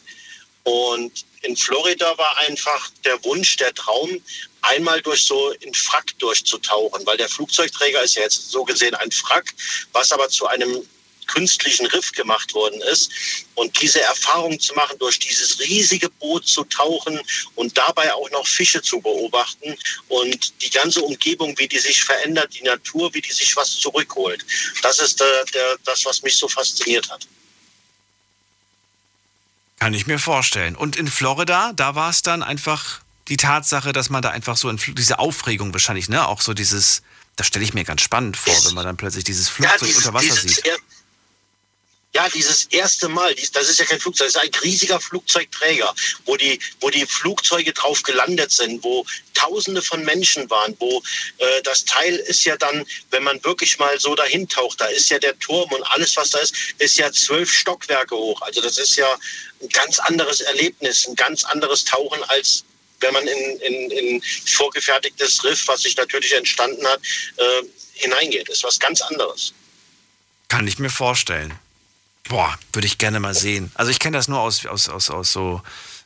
Und 0.63 1.25
in 1.41 1.55
Florida 1.55 2.17
war 2.17 2.37
einfach 2.39 2.89
der 3.05 3.23
Wunsch, 3.23 3.55
der 3.57 3.73
Traum, 3.73 4.21
einmal 4.61 5.01
durch 5.01 5.23
so 5.23 5.53
ein 5.65 5.73
Frack 5.73 6.17
durchzutauchen, 6.19 7.05
weil 7.05 7.17
der 7.17 7.29
Flugzeugträger 7.29 8.03
ist 8.03 8.15
ja 8.15 8.23
jetzt 8.23 8.51
so 8.51 8.63
gesehen 8.63 8.95
ein 8.95 9.11
Frack, 9.11 9.53
was 9.93 10.11
aber 10.11 10.27
zu 10.29 10.47
einem 10.47 10.85
künstlichen 11.29 11.85
Riff 11.87 12.11
gemacht 12.11 12.53
worden 12.53 12.81
ist. 12.81 13.11
Und 13.55 13.79
diese 13.81 14.01
Erfahrung 14.01 14.59
zu 14.59 14.73
machen, 14.73 14.97
durch 14.99 15.19
dieses 15.19 15.59
riesige 15.59 16.09
Boot 16.09 16.47
zu 16.47 16.63
tauchen 16.65 17.19
und 17.55 17.77
dabei 17.77 18.13
auch 18.13 18.29
noch 18.31 18.47
Fische 18.47 18.81
zu 18.81 18.99
beobachten 18.99 19.77
und 20.07 20.61
die 20.61 20.69
ganze 20.69 21.01
Umgebung, 21.01 21.57
wie 21.57 21.67
die 21.67 21.79
sich 21.79 22.03
verändert, 22.03 22.53
die 22.53 22.63
Natur, 22.63 23.13
wie 23.13 23.21
die 23.21 23.31
sich 23.31 23.55
was 23.55 23.77
zurückholt. 23.77 24.45
Das 24.81 24.99
ist 24.99 25.19
der, 25.19 25.45
der, 25.45 25.77
das, 25.85 26.05
was 26.05 26.21
mich 26.23 26.35
so 26.35 26.47
fasziniert 26.47 27.09
hat. 27.09 27.27
Kann 29.79 29.93
ich 29.93 30.07
mir 30.07 30.19
vorstellen. 30.19 30.75
Und 30.75 30.97
in 30.97 31.07
Florida, 31.07 31.71
da 31.73 31.95
war 31.95 32.09
es 32.09 32.21
dann 32.21 32.43
einfach 32.43 33.01
die 33.29 33.37
Tatsache, 33.37 33.93
dass 33.93 34.09
man 34.09 34.21
da 34.21 34.29
einfach 34.29 34.57
so 34.57 34.69
in, 34.69 34.77
diese 34.95 35.19
Aufregung 35.19 35.71
wahrscheinlich, 35.73 36.09
ne, 36.09 36.27
auch 36.27 36.41
so 36.41 36.53
dieses, 36.53 37.01
das 37.35 37.47
stelle 37.47 37.63
ich 37.63 37.73
mir 37.73 37.85
ganz 37.85 38.01
spannend 38.01 38.35
vor, 38.35 38.53
wenn 38.65 38.73
man 38.73 38.85
dann 38.85 38.97
plötzlich 38.97 39.23
dieses 39.23 39.47
Flugzeug 39.47 39.81
ja, 39.81 39.87
dieses, 39.87 40.05
unter 40.05 40.13
Wasser 40.13 40.35
sieht. 40.35 40.63
Ja, 42.11 42.27
dieses 42.27 42.65
erste 42.71 43.07
Mal, 43.07 43.35
das 43.53 43.69
ist 43.69 43.79
ja 43.79 43.85
kein 43.85 43.99
Flugzeug, 43.99 44.33
das 44.33 44.43
ist 44.43 44.55
ein 44.55 44.61
riesiger 44.63 44.99
Flugzeugträger, 44.99 45.93
wo 46.25 46.35
die, 46.37 46.59
wo 46.81 46.89
die 46.89 47.05
Flugzeuge 47.05 47.71
drauf 47.71 48.01
gelandet 48.01 48.51
sind, 48.51 48.83
wo 48.83 49.05
Tausende 49.35 49.83
von 49.83 50.03
Menschen 50.03 50.49
waren, 50.49 50.75
wo 50.79 51.03
äh, 51.37 51.61
das 51.61 51.85
Teil 51.85 52.15
ist 52.15 52.43
ja 52.45 52.57
dann, 52.57 52.83
wenn 53.11 53.23
man 53.23 53.41
wirklich 53.43 53.77
mal 53.77 53.99
so 53.99 54.15
dahin 54.15 54.49
taucht, 54.49 54.81
da 54.81 54.87
ist 54.87 55.09
ja 55.11 55.19
der 55.19 55.37
Turm 55.37 55.71
und 55.71 55.83
alles, 55.83 56.17
was 56.17 56.31
da 56.31 56.39
ist, 56.39 56.55
ist 56.79 56.97
ja 56.97 57.11
zwölf 57.11 57.51
Stockwerke 57.53 58.15
hoch. 58.15 58.41
Also 58.41 58.59
das 58.59 58.79
ist 58.79 58.95
ja 58.95 59.15
ein 59.61 59.69
ganz 59.69 59.99
anderes 59.99 60.41
Erlebnis, 60.41 61.07
ein 61.07 61.15
ganz 61.15 61.43
anderes 61.43 61.83
Tauchen 61.85 62.23
als 62.25 62.63
wenn 63.01 63.13
man 63.13 63.25
in, 63.25 63.59
in, 63.61 63.91
in 63.91 64.21
vorgefertigtes 64.45 65.43
Riff, 65.43 65.67
was 65.67 65.81
sich 65.81 65.95
natürlich 65.95 66.33
entstanden 66.33 66.85
hat, 66.85 66.99
äh, 67.37 67.63
hineingeht. 67.93 68.49
Ist 68.49 68.63
was 68.63 68.79
ganz 68.79 69.01
anderes. 69.01 69.53
Kann 70.47 70.67
ich 70.67 70.79
mir 70.79 70.89
vorstellen. 70.89 71.53
Boah, 72.27 72.57
würde 72.73 72.87
ich 72.87 72.97
gerne 72.97 73.19
mal 73.19 73.33
sehen. 73.33 73.71
Also 73.75 73.91
ich 73.91 73.99
kenne 73.99 74.17
das 74.17 74.27
nur 74.27 74.39
aus, 74.39 74.65
aus, 74.65 74.89
aus, 74.89 75.09
aus 75.09 75.31
so 75.31 75.61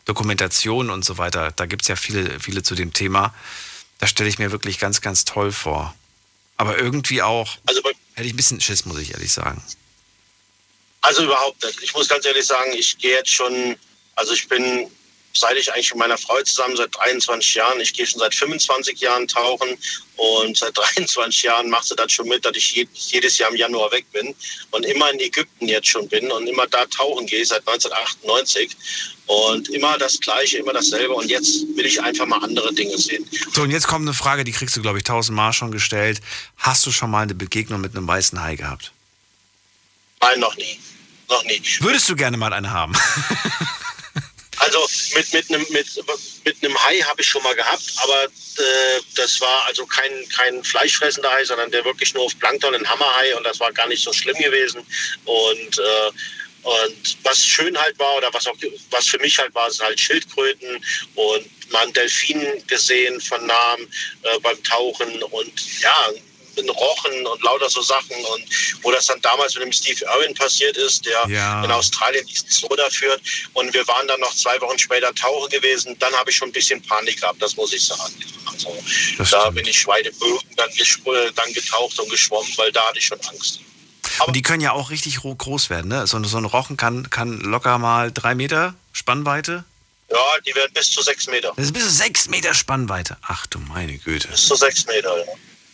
Dokumentationen 0.05 0.91
und 0.91 1.03
so 1.03 1.17
weiter. 1.17 1.51
Da 1.51 1.65
gibt 1.65 1.83
es 1.83 1.87
ja 1.87 1.95
viele, 1.95 2.39
viele 2.39 2.63
zu 2.63 2.75
dem 2.75 2.93
Thema. 2.93 3.33
Das 3.99 4.09
stelle 4.09 4.29
ich 4.29 4.39
mir 4.39 4.51
wirklich 4.51 4.79
ganz, 4.79 5.01
ganz 5.01 5.25
toll 5.25 5.51
vor. 5.51 5.95
Aber 6.57 6.77
irgendwie 6.77 7.21
auch 7.21 7.57
also 7.65 7.81
hätte 8.13 8.27
ich 8.27 8.33
ein 8.33 8.37
bisschen 8.37 8.61
Schiss, 8.61 8.85
muss 8.85 8.99
ich 8.99 9.11
ehrlich 9.11 9.31
sagen. 9.31 9.63
Also 11.03 11.23
überhaupt 11.23 11.63
nicht. 11.63 11.81
Ich 11.83 11.93
muss 11.93 12.07
ganz 12.07 12.25
ehrlich 12.25 12.45
sagen, 12.45 12.71
ich 12.73 12.97
gehe 12.97 13.11
jetzt 13.11 13.29
schon, 13.29 13.75
also 14.15 14.33
ich 14.33 14.47
bin 14.47 14.89
seit 15.33 15.57
ich 15.57 15.71
eigentlich 15.73 15.89
mit 15.89 15.99
meiner 15.99 16.17
Frau 16.17 16.41
zusammen 16.43 16.77
seit 16.77 16.95
23 16.95 17.55
Jahren, 17.55 17.79
ich 17.81 17.93
gehe 17.93 18.05
schon 18.05 18.19
seit 18.19 18.35
25 18.35 18.99
Jahren 18.99 19.27
tauchen 19.27 19.77
und 20.15 20.57
seit 20.57 20.77
23 20.97 21.43
Jahren 21.43 21.69
macht 21.69 21.85
sie 21.85 21.95
das 21.95 22.11
schon 22.11 22.27
mit, 22.27 22.45
dass 22.45 22.55
ich 22.55 22.87
jedes 22.93 23.37
Jahr 23.37 23.49
im 23.49 23.55
Januar 23.55 23.91
weg 23.91 24.05
bin 24.11 24.33
und 24.71 24.85
immer 24.85 25.11
in 25.11 25.19
Ägypten 25.19 25.67
jetzt 25.67 25.87
schon 25.87 26.07
bin 26.07 26.31
und 26.31 26.47
immer 26.47 26.67
da 26.67 26.85
tauchen 26.85 27.25
gehe 27.25 27.45
seit 27.45 27.67
1998 27.67 28.77
und 29.25 29.69
immer 29.69 29.97
das 29.97 30.19
Gleiche, 30.19 30.59
immer 30.59 30.73
dasselbe 30.73 31.13
und 31.13 31.29
jetzt 31.29 31.65
will 31.75 31.85
ich 31.85 32.01
einfach 32.01 32.25
mal 32.25 32.43
andere 32.43 32.73
Dinge 32.73 32.97
sehen. 32.97 33.27
So 33.53 33.63
und 33.63 33.71
jetzt 33.71 33.87
kommt 33.87 34.07
eine 34.07 34.13
Frage, 34.15 34.43
die 34.43 34.51
kriegst 34.51 34.75
du 34.75 34.81
glaube 34.81 34.99
ich 34.99 35.03
tausendmal 35.03 35.53
schon 35.53 35.71
gestellt. 35.71 36.21
Hast 36.57 36.85
du 36.85 36.91
schon 36.91 37.09
mal 37.09 37.23
eine 37.23 37.33
Begegnung 37.35 37.81
mit 37.81 37.95
einem 37.95 38.07
weißen 38.07 38.41
Hai 38.41 38.55
gehabt? 38.55 38.91
Nein, 40.21 40.39
noch 40.39 40.55
nie. 40.55 40.79
Noch 41.29 41.43
nie. 41.45 41.61
Würdest 41.79 42.09
du 42.09 42.15
gerne 42.15 42.37
mal 42.37 42.53
eine 42.53 42.71
haben? 42.71 42.93
Also 44.63 44.87
mit, 45.15 45.33
mit, 45.33 45.49
einem, 45.49 45.65
mit, 45.71 45.87
mit 46.45 46.63
einem 46.63 46.83
Hai 46.85 46.99
habe 46.99 47.21
ich 47.21 47.27
schon 47.27 47.43
mal 47.43 47.53
gehabt, 47.53 47.83
aber 47.97 48.23
äh, 48.23 49.01
das 49.15 49.41
war 49.41 49.65
also 49.65 49.85
kein, 49.85 50.11
kein 50.29 50.63
fleischfressender 50.63 51.29
Hai, 51.29 51.43
sondern 51.43 51.69
der 51.71 51.83
wirklich 51.83 52.13
nur 52.13 52.23
auf 52.23 52.39
Plankton, 52.39 52.73
ein 52.73 52.89
Hammerhai 52.89 53.35
und 53.35 53.43
das 53.43 53.59
war 53.59 53.73
gar 53.73 53.87
nicht 53.87 54.01
so 54.01 54.13
schlimm 54.13 54.37
gewesen. 54.37 54.85
Und, 55.25 55.79
äh, 55.79 56.11
und 56.61 57.17
was 57.23 57.45
schön 57.45 57.77
halt 57.77 57.99
war 57.99 58.15
oder 58.15 58.33
was, 58.33 58.47
auch, 58.47 58.55
was 58.91 59.07
für 59.07 59.19
mich 59.19 59.37
halt 59.37 59.53
war, 59.53 59.69
sind 59.69 59.85
halt 59.85 59.99
Schildkröten 59.99 60.81
und 61.15 61.71
man 61.71 61.91
Delfinen 61.91 62.65
gesehen 62.67 63.19
von 63.19 63.45
nahem 63.45 63.87
äh, 64.21 64.39
beim 64.39 64.63
Tauchen 64.63 65.23
und 65.23 65.81
ja, 65.81 66.09
in 66.55 66.69
Rochen 66.69 67.27
und 67.27 67.43
lauter 67.43 67.69
so 67.69 67.81
Sachen 67.81 68.15
und 68.15 68.43
wo 68.81 68.91
das 68.91 69.07
dann 69.07 69.21
damals 69.21 69.55
mit 69.55 69.63
dem 69.63 69.71
Steve 69.71 70.05
Irwin 70.05 70.33
passiert 70.33 70.77
ist, 70.77 71.05
der 71.05 71.25
ja. 71.27 71.63
in 71.63 71.71
Australien 71.71 72.25
diesen 72.25 72.49
Zoo 72.49 72.75
da 72.75 72.89
führt 72.89 73.21
und 73.53 73.73
wir 73.73 73.87
waren 73.87 74.07
dann 74.07 74.19
noch 74.19 74.33
zwei 74.35 74.59
Wochen 74.61 74.77
später 74.77 75.13
tauchen 75.15 75.49
gewesen, 75.49 75.97
dann 75.99 76.13
habe 76.13 76.29
ich 76.29 76.35
schon 76.35 76.49
ein 76.49 76.53
bisschen 76.53 76.81
Panik 76.81 77.21
gehabt, 77.21 77.41
das 77.41 77.55
muss 77.55 77.73
ich 77.73 77.83
sagen. 77.83 78.13
Also 78.45 78.77
das 79.17 79.29
da 79.29 79.41
stimmt. 79.41 79.55
bin 79.55 79.67
ich 79.67 79.79
Schweidebögen 79.79 80.49
dann, 80.55 80.69
dann 81.35 81.53
getaucht 81.53 81.99
und 81.99 82.09
geschwommen, 82.09 82.51
weil 82.57 82.71
da 82.71 82.87
hatte 82.87 82.99
ich 82.99 83.05
schon 83.05 83.19
Angst. 83.21 83.59
Aber 84.19 84.27
und 84.27 84.35
die 84.35 84.41
können 84.41 84.61
ja 84.61 84.73
auch 84.73 84.89
richtig 84.89 85.17
groß 85.21 85.69
werden, 85.69 85.87
ne? 85.87 86.05
So, 86.07 86.23
so 86.23 86.37
ein 86.37 86.45
Rochen 86.45 86.77
kann, 86.77 87.09
kann 87.09 87.39
locker 87.39 87.77
mal 87.77 88.11
drei 88.11 88.35
Meter 88.35 88.75
Spannweite. 88.91 89.63
Ja, 90.11 90.19
die 90.45 90.53
werden 90.53 90.71
bis 90.73 90.91
zu 90.91 91.01
sechs 91.01 91.27
Meter. 91.27 91.53
Das 91.55 91.65
ist 91.65 91.73
bis 91.73 91.83
zu 91.83 91.89
sechs 91.89 92.27
Meter 92.29 92.53
Spannweite. 92.53 93.17
Ach 93.23 93.47
du 93.47 93.59
meine 93.59 93.97
Güte. 93.97 94.27
Bis 94.27 94.47
zu 94.47 94.55
sechs 94.55 94.85
Meter, 94.85 95.17
ja. 95.17 95.33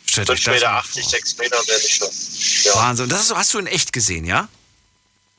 Stellt 0.10 0.30
euch 0.32 0.44
das 0.44 0.56
Meter 0.56 0.72
80, 0.72 1.06
6 1.08 1.38
Meter 1.38 1.58
werde 1.68 1.86
ich 1.86 1.96
schon. 1.96 2.10
Ja. 2.64 2.76
Wahnsinn. 2.76 3.10
Das 3.10 3.32
hast 3.34 3.54
du 3.54 3.60
in 3.60 3.68
echt 3.68 3.94
gesehen, 3.94 4.26
ja? 4.26 4.48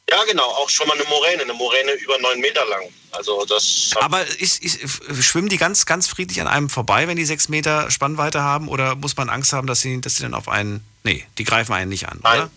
Ja, 0.08 0.24
genau, 0.24 0.44
auch 0.44 0.68
schon 0.68 0.86
mal 0.86 0.94
eine 0.94 1.08
Moräne, 1.08 1.42
eine 1.42 1.54
Moräne 1.54 1.92
über 1.92 2.18
neun 2.18 2.40
Meter 2.40 2.64
lang. 2.66 2.82
Also 3.10 3.44
das. 3.46 3.90
Aber 3.96 4.24
ist, 4.26 4.62
ist, 4.62 4.80
schwimmen 5.24 5.48
die 5.48 5.56
ganz, 5.56 5.86
ganz 5.86 6.06
friedlich 6.06 6.40
an 6.40 6.46
einem 6.46 6.70
vorbei, 6.70 7.08
wenn 7.08 7.16
die 7.16 7.24
sechs 7.24 7.48
Meter 7.48 7.90
Spannweite 7.90 8.42
haben? 8.42 8.68
Oder 8.68 8.94
muss 8.94 9.16
man 9.16 9.28
Angst 9.28 9.52
haben, 9.52 9.66
dass 9.66 9.80
sie, 9.80 10.00
dass 10.00 10.16
sie 10.16 10.22
dann 10.22 10.34
auf 10.34 10.48
einen. 10.48 10.84
Nee, 11.02 11.26
die 11.38 11.44
greifen 11.44 11.72
einen 11.72 11.88
nicht 11.88 12.08
an, 12.08 12.20
Nein. 12.22 12.40
oder? 12.42 12.50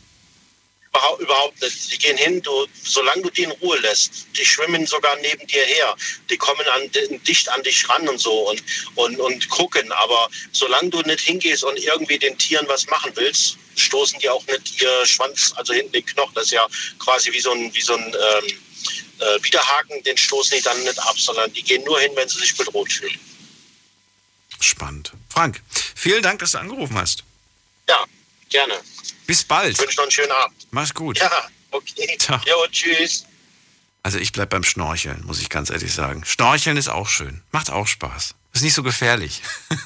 Überhaupt, 1.20 1.62
nicht. 1.62 1.92
Die 1.92 1.98
gehen 1.98 2.18
hin, 2.18 2.42
du, 2.42 2.68
solange 2.84 3.24
du 3.24 3.30
die 3.32 3.44
in 3.44 3.52
Ruhe 3.52 3.80
lässt. 3.80 4.28
Die 4.38 4.46
schwimmen 4.46 4.86
sogar 4.86 5.16
neben 5.18 5.46
dir 5.48 5.64
her. 5.66 5.96
Die 6.30 6.38
kommen 6.38 6.66
an, 6.68 6.90
dicht 7.28 7.50
an 7.50 7.64
dich 7.64 7.90
ran 7.90 8.08
und 8.08 8.20
so 8.20 8.50
und, 8.50 8.64
und, 8.96 9.20
und 9.20 9.50
gucken. 9.50 9.92
Aber 9.92 10.30
solange 10.52 10.90
du 10.92 11.02
nicht 11.02 11.22
hingehst 11.22 11.64
und 11.64 11.78
irgendwie 11.80 12.20
den 12.20 12.38
Tieren 12.38 12.68
was 12.68 12.86
machen 12.88 13.12
willst, 13.16 13.58
stoßen 13.76 14.20
die 14.20 14.30
auch 14.30 14.46
nicht 14.46 14.82
ihr 14.82 15.06
Schwanz, 15.06 15.54
also 15.56 15.74
hinten 15.74 15.94
den 15.94 16.06
Knochen. 16.06 16.34
Das 16.36 16.46
ist 16.46 16.52
ja 16.52 16.68
quasi 17.00 17.32
wie 17.34 17.40
so 17.40 17.52
ein, 17.52 17.74
wie 17.74 17.82
so 17.82 17.96
ein 17.96 18.06
ähm, 18.06 18.58
äh, 19.20 19.44
Widerhaken, 19.44 20.04
den 20.04 20.18
stoßen 20.18 20.58
die 20.58 20.64
dann 20.64 20.82
nicht 20.84 21.00
ab, 21.00 21.18
sondern 21.18 21.52
die 21.54 21.64
gehen 21.64 21.84
nur 21.84 22.00
hin, 22.00 22.12
wenn 22.16 22.30
sie 22.30 22.40
sich 22.40 22.56
bedroht 22.56 22.92
fühlen. 22.92 23.20
Spannend. 24.60 25.12
Frank, 25.30 25.62
vielen 25.96 26.22
Dank, 26.22 26.40
dass 26.40 26.52
du 26.52 26.60
angerufen 26.60 26.98
hast. 26.98 27.24
Ja, 27.90 28.06
gerne. 28.50 28.80
Bis 29.26 29.44
bald. 29.44 29.74
Ich 29.74 29.80
wünsche 29.80 29.98
noch 29.98 30.04
einen 30.04 30.12
schönen 30.12 30.32
Abend. 30.32 30.68
Mach's 30.72 30.94
gut. 30.94 31.20
Ja, 31.20 31.32
okay. 31.72 32.18
Ciao. 32.20 32.40
Jo, 32.46 32.66
tschüss. 32.72 33.26
Also 34.04 34.18
ich 34.18 34.34
bleib 34.34 34.50
beim 34.50 34.64
Schnorcheln, 34.64 35.24
muss 35.26 35.40
ich 35.40 35.50
ganz 35.50 35.70
ehrlich 35.70 35.94
sagen. 35.94 36.26
Schnorcheln 36.26 36.76
ist 36.76 36.90
auch 36.90 37.08
schön. 37.08 37.42
Macht 37.52 37.70
auch 37.70 37.88
Spaß. 37.88 38.36
Ist 38.52 38.62
nicht 38.62 38.74
so 38.74 38.84
gefährlich. 38.84 39.42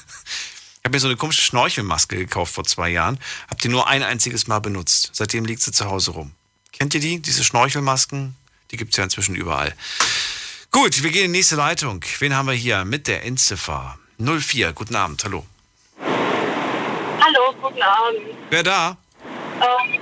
Ich 0.80 0.90
habe 0.90 0.96
mir 0.96 1.00
so 1.00 1.08
eine 1.08 1.16
komische 1.16 1.42
Schnorchelmaske 1.42 2.16
gekauft 2.16 2.54
vor 2.54 2.64
zwei 2.64 2.88
Jahren. 2.88 3.18
Hab 3.50 3.60
die 3.60 3.68
nur 3.68 3.88
ein 3.88 4.02
einziges 4.02 4.46
Mal 4.46 4.60
benutzt. 4.60 5.10
Seitdem 5.12 5.44
liegt 5.44 5.60
sie 5.60 5.72
zu 5.72 5.84
Hause 5.86 6.12
rum. 6.12 6.32
Kennt 6.72 6.94
ihr 6.94 7.00
die? 7.00 7.20
Diese 7.20 7.44
Schnorchelmasken? 7.44 8.36
Die 8.70 8.76
gibt's 8.78 8.96
ja 8.96 9.04
inzwischen 9.04 9.34
überall. 9.34 9.74
Gut, 10.70 11.02
wir 11.02 11.10
gehen 11.10 11.26
in 11.26 11.32
die 11.32 11.38
nächste 11.40 11.56
Leitung. 11.56 12.02
Wen 12.20 12.34
haben 12.34 12.46
wir 12.46 12.54
hier 12.54 12.86
mit 12.86 13.06
der 13.06 13.24
Endziffer? 13.24 13.98
04. 14.18 14.72
Guten 14.72 14.96
Abend, 14.96 15.22
hallo. 15.24 15.44
Hallo, 16.00 17.54
guten 17.60 17.82
Abend. 17.82 18.20
Wer 18.48 18.62
da? 18.62 18.96
Ähm, 19.60 20.00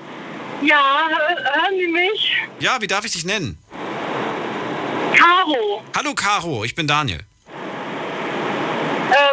ja, 0.66 1.08
hö- 1.08 1.44
hören 1.44 1.74
Sie 1.78 1.86
mich? 1.88 2.36
Ja, 2.60 2.80
wie 2.80 2.86
darf 2.86 3.04
ich 3.04 3.12
dich 3.12 3.24
nennen? 3.24 3.58
Caro. 5.14 5.82
Hallo 5.96 6.14
Caro, 6.14 6.64
ich 6.64 6.74
bin 6.74 6.86
Daniel. 6.86 7.20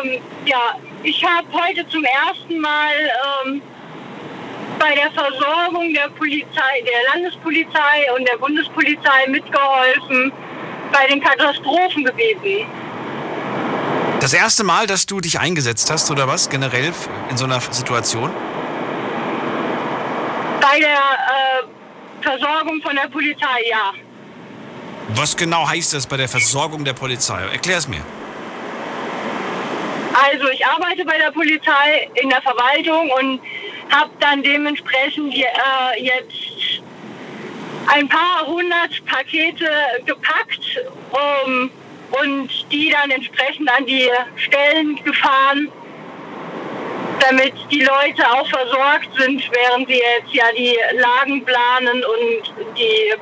Ähm, 0.05 0.21
ja, 0.45 0.75
ich 1.03 1.23
habe 1.23 1.47
heute 1.51 1.87
zum 1.89 2.03
ersten 2.05 2.59
Mal 2.59 2.93
ähm, 3.45 3.61
bei 4.79 4.93
der 4.95 5.11
Versorgung 5.11 5.93
der 5.93 6.09
Polizei, 6.09 6.81
der 6.85 7.13
Landespolizei 7.13 8.13
und 8.17 8.27
der 8.27 8.37
Bundespolizei 8.37 9.27
mitgeholfen 9.27 10.31
bei 10.91 11.07
den 11.07 11.21
Katastrophengebieten. 11.21 12.65
Das 14.19 14.33
erste 14.33 14.63
Mal, 14.63 14.87
dass 14.87 15.05
du 15.05 15.19
dich 15.19 15.39
eingesetzt 15.39 15.91
hast, 15.91 16.09
oder 16.09 16.27
was? 16.27 16.49
Generell 16.49 16.93
in 17.29 17.35
so 17.37 17.43
einer 17.43 17.59
Situation? 17.59 18.31
Bei 20.63 20.79
der 20.79 20.87
äh, 20.87 22.23
Versorgung 22.23 22.81
von 22.81 22.95
der 22.95 23.09
Polizei, 23.09 23.59
ja. 23.69 23.93
Was 25.09 25.35
genau 25.35 25.67
heißt 25.67 25.93
das 25.93 26.07
bei 26.07 26.15
der 26.15 26.29
Versorgung 26.29 26.85
der 26.85 26.93
Polizei? 26.93 27.41
Erklär 27.51 27.77
es 27.79 27.87
mir. 27.87 28.01
Also 30.13 30.47
ich 30.49 30.65
arbeite 30.65 31.03
bei 31.03 31.17
der 31.17 31.31
Polizei 31.31 32.09
in 32.21 32.29
der 32.29 32.41
Verwaltung 32.41 33.09
und 33.19 33.41
habe 33.89 34.11
dann 34.21 34.41
dementsprechend 34.41 35.35
äh, 35.35 35.43
jetzt 35.97 36.81
ein 37.87 38.07
paar 38.07 38.45
hundert 38.47 39.05
Pakete 39.05 39.69
gepackt 40.05 40.79
ähm, 41.45 41.69
und 42.11 42.49
die 42.71 42.89
dann 42.89 43.11
entsprechend 43.11 43.69
an 43.69 43.85
die 43.85 44.09
Stellen 44.37 44.95
gefahren, 45.03 45.69
damit 47.27 47.53
die 47.71 47.81
Leute 47.81 48.23
auch 48.31 48.47
versorgt 48.47 49.09
sind, 49.17 49.41
während 49.51 49.87
sie 49.87 49.95
jetzt 49.95 50.33
ja 50.33 50.45
die 50.57 50.77
Lagen 50.97 51.43
planen 51.45 52.03
und 52.03 52.77
die 52.77 53.13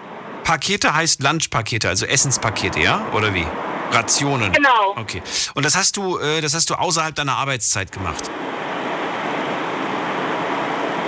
Pakete 0.44 0.94
heißt 0.94 1.22
Lunchpakete, 1.22 1.88
also 1.88 2.06
Essenspakete, 2.06 2.80
ja? 2.80 3.06
Oder 3.14 3.34
wie? 3.34 3.46
Rationen. 3.92 4.52
Genau. 4.52 4.96
Okay. 4.96 5.22
Und 5.54 5.66
das 5.66 5.76
hast 5.76 5.98
du, 5.98 6.18
äh, 6.18 6.42
das 6.42 6.54
hast 6.54 6.70
du 6.70 6.76
außerhalb 6.76 7.14
deiner 7.14 7.36
Arbeitszeit 7.36 7.92
gemacht. 7.92 8.30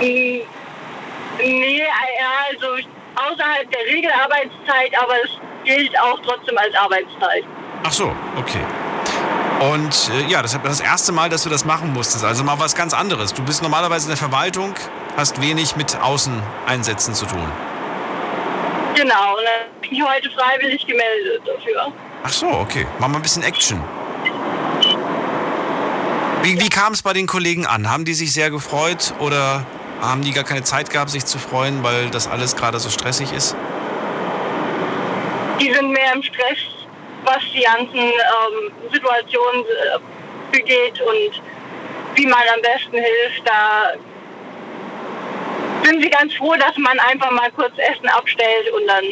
Nee, 0.00 0.44
also 2.48 2.66
außerhalb 3.16 3.70
der 3.70 3.80
Regelarbeitszeit, 3.86 4.92
aber 5.02 5.14
es 5.24 5.30
gilt 5.64 5.98
auch 5.98 6.20
trotzdem 6.26 6.56
als 6.58 6.74
Arbeitszeit. 6.74 7.44
Ach 7.84 7.92
so, 7.92 8.14
okay. 8.36 8.60
Und 9.60 10.10
äh, 10.12 10.30
ja, 10.30 10.42
das 10.42 10.54
ist 10.54 10.60
das 10.64 10.80
erste 10.80 11.12
Mal, 11.12 11.28
dass 11.28 11.44
du 11.44 11.50
das 11.50 11.64
machen 11.64 11.92
musstest. 11.92 12.24
Also 12.24 12.44
mal 12.44 12.58
was 12.58 12.74
ganz 12.74 12.92
anderes. 12.92 13.32
Du 13.32 13.42
bist 13.42 13.62
normalerweise 13.62 14.06
in 14.06 14.10
der 14.10 14.16
Verwaltung, 14.16 14.74
hast 15.16 15.40
wenig 15.40 15.76
mit 15.76 15.96
Außeneinsätzen 16.00 17.14
zu 17.14 17.26
tun. 17.26 17.46
Genau, 18.94 19.36
und 19.36 19.44
dann 19.44 19.80
bin 19.80 19.92
ich 19.92 20.02
heute 20.02 20.30
freiwillig 20.30 20.86
gemeldet 20.86 21.42
dafür. 21.46 21.92
Ach 22.22 22.30
so, 22.30 22.46
okay. 22.46 22.86
Mach 22.98 23.08
mal 23.08 23.16
ein 23.16 23.22
bisschen 23.22 23.42
Action. 23.42 23.82
Wie, 26.42 26.60
wie 26.60 26.68
kam 26.68 26.92
es 26.92 27.02
bei 27.02 27.12
den 27.12 27.26
Kollegen 27.26 27.66
an? 27.66 27.90
Haben 27.90 28.04
die 28.04 28.14
sich 28.14 28.32
sehr 28.32 28.50
gefreut 28.50 29.14
oder 29.18 29.64
haben 30.00 30.22
die 30.22 30.32
gar 30.32 30.44
keine 30.44 30.62
Zeit 30.62 30.90
gehabt, 30.90 31.10
sich 31.10 31.24
zu 31.24 31.38
freuen, 31.38 31.82
weil 31.82 32.10
das 32.10 32.28
alles 32.28 32.54
gerade 32.54 32.78
so 32.78 32.90
stressig 32.90 33.32
ist? 33.32 33.56
Die 35.60 35.72
sind 35.72 35.90
mehr 35.90 36.12
im 36.14 36.22
Stress, 36.22 36.58
was 37.24 37.42
die 37.54 37.62
ganzen 37.62 37.98
ähm, 37.98 38.72
Situationen 38.92 39.64
äh, 39.64 39.98
begeht 40.52 41.00
und 41.00 41.42
wie 42.14 42.26
man 42.26 42.40
am 42.54 42.62
besten 42.62 42.92
hilft. 42.96 43.42
Da 43.44 43.94
sind 45.84 46.02
sie 46.02 46.10
ganz 46.10 46.34
froh, 46.34 46.54
dass 46.58 46.76
man 46.78 46.98
einfach 46.98 47.30
mal 47.30 47.50
kurz 47.52 47.72
Essen 47.76 48.08
abstellt 48.08 48.70
und 48.72 48.86
dann, 48.86 49.04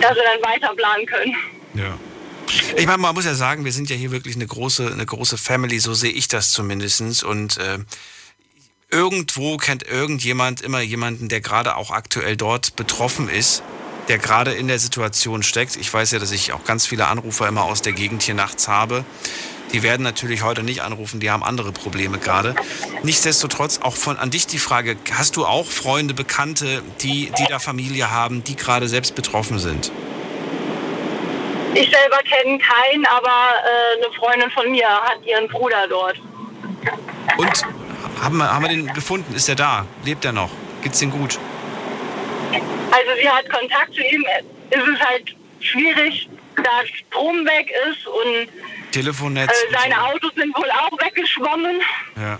dass 0.00 0.14
sie 0.14 0.22
dann 0.24 0.52
weiter 0.52 0.74
planen 0.74 1.06
können. 1.06 1.34
Ja. 1.74 1.98
Ich 2.76 2.86
meine, 2.86 2.98
man 2.98 3.14
muss 3.14 3.26
ja 3.26 3.34
sagen, 3.34 3.64
wir 3.64 3.72
sind 3.72 3.90
ja 3.90 3.96
hier 3.96 4.10
wirklich 4.10 4.36
eine 4.36 4.46
große, 4.46 4.90
eine 4.90 5.04
große 5.04 5.36
Family, 5.36 5.78
so 5.78 5.94
sehe 5.94 6.12
ich 6.12 6.28
das 6.28 6.50
zumindest. 6.50 7.22
Und 7.22 7.58
äh, 7.58 7.78
irgendwo 8.90 9.58
kennt 9.58 9.86
irgendjemand 9.86 10.62
immer 10.62 10.80
jemanden, 10.80 11.28
der 11.28 11.40
gerade 11.40 11.76
auch 11.76 11.90
aktuell 11.90 12.36
dort 12.36 12.74
betroffen 12.76 13.28
ist, 13.28 13.62
der 14.08 14.18
gerade 14.18 14.52
in 14.52 14.68
der 14.68 14.78
Situation 14.78 15.42
steckt. 15.42 15.76
Ich 15.76 15.92
weiß 15.92 16.12
ja, 16.12 16.18
dass 16.18 16.32
ich 16.32 16.52
auch 16.52 16.64
ganz 16.64 16.86
viele 16.86 17.06
Anrufer 17.06 17.46
immer 17.46 17.64
aus 17.64 17.82
der 17.82 17.92
Gegend 17.92 18.22
hier 18.22 18.34
nachts 18.34 18.68
habe. 18.68 19.04
Die 19.72 19.82
werden 19.82 20.02
natürlich 20.02 20.42
heute 20.42 20.62
nicht 20.62 20.80
anrufen, 20.80 21.20
die 21.20 21.30
haben 21.30 21.42
andere 21.42 21.72
Probleme 21.72 22.18
gerade. 22.18 22.54
Nichtsdestotrotz 23.02 23.80
auch 23.82 23.96
von 23.96 24.16
an 24.16 24.30
dich 24.30 24.46
die 24.46 24.58
Frage, 24.58 24.96
hast 25.12 25.36
du 25.36 25.44
auch 25.44 25.66
Freunde, 25.66 26.14
Bekannte, 26.14 26.82
die, 27.00 27.30
die 27.38 27.44
da 27.48 27.58
Familie 27.58 28.10
haben, 28.10 28.42
die 28.44 28.56
gerade 28.56 28.88
selbst 28.88 29.14
betroffen 29.14 29.58
sind? 29.58 29.92
Ich 31.74 31.90
selber 31.90 32.18
kenne 32.24 32.58
keinen, 32.58 33.04
aber 33.06 33.28
äh, 33.28 34.04
eine 34.04 34.14
Freundin 34.14 34.50
von 34.50 34.70
mir 34.70 34.88
hat 34.88 35.18
ihren 35.26 35.48
Bruder 35.48 35.86
dort. 35.86 36.18
Und 37.36 37.66
haben 38.22 38.38
wir, 38.38 38.50
haben 38.50 38.62
wir 38.62 38.70
den 38.70 38.86
gefunden? 38.94 39.34
Ist 39.34 39.50
er 39.50 39.54
da? 39.54 39.84
Lebt 40.02 40.24
er 40.24 40.32
noch? 40.32 40.50
Geht's 40.82 41.02
ihm 41.02 41.10
gut? 41.10 41.38
Also 42.52 43.10
sie 43.20 43.28
hat 43.28 43.48
Kontakt 43.50 43.94
zu 43.94 44.02
ihm. 44.02 44.24
Es 44.70 44.82
ist 44.82 45.00
halt 45.00 45.36
schwierig, 45.60 46.28
da 46.56 46.86
Strom 46.86 47.44
weg 47.44 47.70
ist 47.90 48.06
und 48.06 48.92
Telefonnetz? 48.92 49.50
äh, 49.50 49.72
seine 49.72 50.02
Autos 50.02 50.32
sind 50.34 50.56
wohl 50.56 50.70
auch 50.70 50.92
weggeschwommen. 51.04 51.80
Ja. 52.16 52.38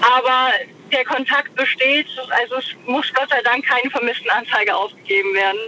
Aber 0.00 0.50
der 0.92 1.04
Kontakt 1.04 1.54
besteht. 1.54 2.06
Also 2.42 2.56
es 2.56 2.66
muss 2.86 3.06
Gott 3.14 3.28
sei 3.30 3.42
Dank 3.42 3.64
keine 3.66 3.90
Vermisstenanzeige 3.90 4.74
ausgegeben 4.74 5.34
werden. 5.34 5.58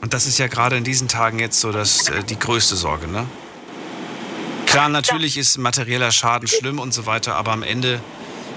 Und 0.00 0.14
das 0.14 0.26
ist 0.26 0.38
ja 0.38 0.46
gerade 0.46 0.76
in 0.76 0.84
diesen 0.84 1.08
Tagen 1.08 1.38
jetzt 1.38 1.60
so 1.60 1.72
das, 1.72 2.08
äh, 2.08 2.22
die 2.24 2.38
größte 2.38 2.76
Sorge, 2.76 3.06
ne? 3.06 3.26
Klar, 4.66 4.88
natürlich 4.88 5.36
ist 5.36 5.58
materieller 5.58 6.12
Schaden 6.12 6.46
schlimm 6.46 6.78
und 6.78 6.94
so 6.94 7.04
weiter, 7.04 7.34
aber 7.34 7.50
am 7.50 7.64
Ende, 7.64 8.00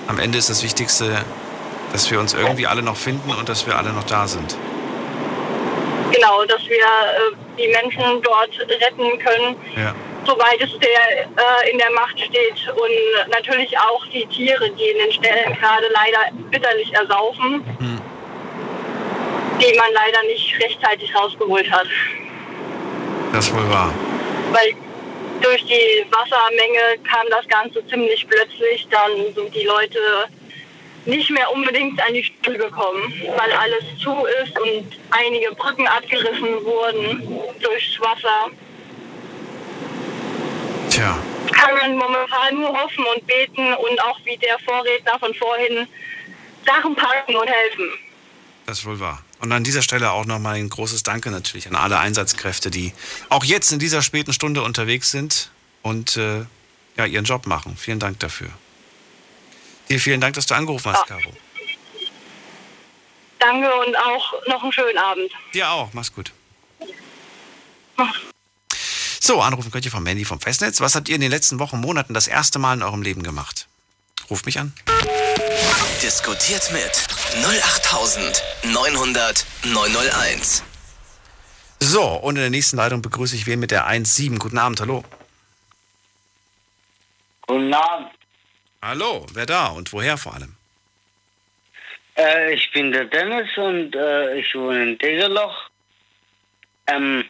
am 0.08 0.20
Ende 0.20 0.38
ist 0.38 0.50
das 0.50 0.62
Wichtigste, 0.62 1.26
dass 1.94 2.10
wir 2.10 2.20
uns 2.20 2.34
irgendwie 2.34 2.66
alle 2.68 2.82
noch 2.82 2.98
finden 2.98 3.30
und 3.32 3.48
dass 3.48 3.66
wir 3.68 3.78
alle 3.78 3.94
noch 3.94 4.04
da 4.04 4.28
sind. 4.28 4.58
Genau, 6.12 6.44
dass 6.46 6.68
wir 6.68 6.76
äh, 6.76 7.36
die 7.58 7.68
Menschen 7.70 8.22
dort 8.24 8.50
retten 8.60 9.20
können, 9.20 9.56
Ja. 9.78 9.94
soweit 10.26 10.60
es 10.60 10.72
der 10.80 11.22
äh, 11.22 11.72
in 11.72 11.78
der 11.78 11.92
Macht 11.92 12.20
steht. 12.20 12.68
Und 12.76 13.30
natürlich 13.32 13.78
auch 13.78 14.06
die 14.08 14.26
Tiere, 14.26 14.70
die 14.72 14.86
in 14.90 14.98
den 14.98 15.12
Ställen 15.12 15.54
gerade 15.60 15.86
leider 15.94 16.20
bitterlich 16.52 16.92
ersaufen, 16.94 17.64
Hm. 17.80 18.02
die 19.62 19.78
man 19.78 19.94
leider 19.94 20.24
nicht 20.28 20.60
rechtzeitig 20.62 21.16
rausgeholt 21.16 21.70
hat. 21.72 21.88
Das 23.34 23.46
ist 23.48 23.54
wohl 23.56 23.70
wahr. 23.70 23.94
Weil 24.52 24.74
durch 25.42 25.64
die 25.66 26.06
Wassermenge 26.10 26.98
kam 27.10 27.26
das 27.30 27.48
Ganze 27.48 27.86
ziemlich 27.88 28.26
plötzlich. 28.28 28.88
Dann 28.90 29.12
sind 29.36 29.54
die 29.54 29.66
Leute 29.66 30.00
nicht 31.06 31.30
mehr 31.30 31.52
unbedingt 31.52 32.02
an 32.02 32.14
die 32.14 32.24
Schule 32.24 32.58
gekommen, 32.58 33.14
weil 33.38 33.52
alles 33.52 33.84
zu 34.00 34.26
ist 34.44 34.58
und 34.60 35.00
einige 35.12 35.54
Brücken 35.56 35.88
abgerissen 35.88 36.64
wurden 36.64 37.22
durchs 37.62 38.00
Wasser. 38.00 38.50
Tja. 40.90 41.18
Kann 41.52 41.76
man 41.76 41.98
momentan 41.98 42.56
nur 42.56 42.70
hoffen 42.70 43.06
und 43.14 43.26
beten 43.28 43.74
und 43.74 44.02
auch 44.02 44.20
wie 44.24 44.38
der 44.38 44.58
Vorredner 44.60 45.20
von 45.20 45.34
vorhin 45.34 45.88
Sachen 46.66 46.96
packen 46.96 47.36
und 47.36 47.48
helfen. 47.48 47.90
Das 48.66 48.80
ist 48.80 48.86
wohl 48.86 49.00
wahr. 49.00 49.22
Und 49.40 49.52
an 49.52 49.64
dieser 49.64 49.82
Stelle 49.82 50.12
auch 50.12 50.26
nochmal 50.26 50.56
ein 50.56 50.70
großes 50.70 51.04
Danke 51.04 51.30
natürlich 51.30 51.68
an 51.68 51.76
alle 51.76 52.00
Einsatzkräfte, 52.00 52.72
die 52.72 52.94
auch 53.30 53.44
jetzt 53.44 53.72
in 53.74 53.80
dieser 53.80 54.02
späten 54.02 54.32
Stunde 54.32 54.64
unterwegs 54.64 55.12
sind 55.12 55.52
und 55.82 56.16
äh, 56.16 56.46
ja, 56.98 57.06
ihren 57.06 57.26
Job 57.26 57.46
machen. 57.46 57.76
Vielen 57.76 58.00
Dank 58.00 58.20
dafür. 58.20 58.50
Dir 59.90 60.00
vielen 60.00 60.22
Dank, 60.22 60.36
dass 60.36 60.46
du 60.46 60.56
angerufen 60.56 60.94
hast, 60.94 61.08
Caro. 61.08 61.34
Danke 63.40 63.70
und 63.86 63.98
auch 63.98 64.34
noch 64.48 64.64
einen 64.64 64.72
schönen 64.72 64.98
Abend. 64.98 65.32
Dir 65.54 65.70
auch. 65.70 65.90
Mach's 65.94 66.14
gut. 66.14 66.32
So, 69.20 69.42
anrufen 69.42 69.72
könnt 69.72 69.86
ihr 69.86 69.92
vom 69.92 70.04
Mandy 70.04 70.26
vom 70.26 70.40
Festnetz. 70.40 70.82
Was 70.82 70.96
habt 70.96 71.10
ihr 71.10 71.16
in 71.16 71.22
den 71.22 71.32
letzten 71.32 71.60
Wochen, 71.60 71.80
Monaten 71.80 72.14
das 72.14 72.28
erste 72.28 72.60
Mal 72.60 72.74
in 72.74 72.84
eurem 72.84 73.02
Leben 73.02 73.24
gemacht? 73.24 73.68
Ruft 74.30 74.46
mich 74.46 74.60
an. 74.60 74.74
Diskutiert 76.02 76.72
mit 76.72 76.92
08900 77.46 79.46
901. 79.64 80.64
So, 81.80 82.04
und 82.04 82.36
in 82.36 82.42
der 82.42 82.50
nächsten 82.50 82.78
Leitung 82.78 83.02
begrüße 83.02 83.36
ich 83.36 83.46
wen 83.46 83.60
mit 83.60 83.72
der 83.72 83.90
1.7. 83.90 84.40
Guten 84.40 84.58
Abend, 84.58 84.82
hallo. 84.82 85.04
Guten 87.48 87.74
Abend. 87.74 88.10
Hallo, 88.86 89.26
wer 89.34 89.46
da 89.46 89.68
und 89.68 89.94
woher 89.94 90.18
vor 90.18 90.34
allem? 90.34 90.58
Äh, 92.18 92.54
ich 92.54 92.70
bin 92.74 92.92
der 92.92 93.06
Dennis 93.06 93.48
und 93.58 93.96
äh, 93.96 94.36
ich 94.36 94.54
wohne 94.56 94.84
in 94.84 94.98
Degerloch. 94.98 95.70
Ähm, 96.88 97.24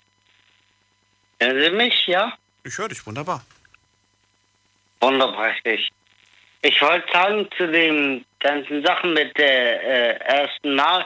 hören 1.39 1.61
Sie 1.61 1.69
mich, 1.69 2.07
ja? 2.07 2.33
Ich 2.63 2.75
höre 2.75 2.87
dich, 2.87 3.05
wunderbar. 3.05 3.45
Wunderbar, 4.99 5.53
ich. 5.63 5.91
Ich 6.63 6.81
wollte 6.81 7.05
sagen 7.13 7.47
zu 7.55 7.67
den 7.67 8.25
ganzen 8.39 8.83
Sachen 8.83 9.13
mit 9.13 9.37
der 9.37 9.83
äh, 9.83 10.17
ersten 10.25 10.73
Mal, 10.73 11.05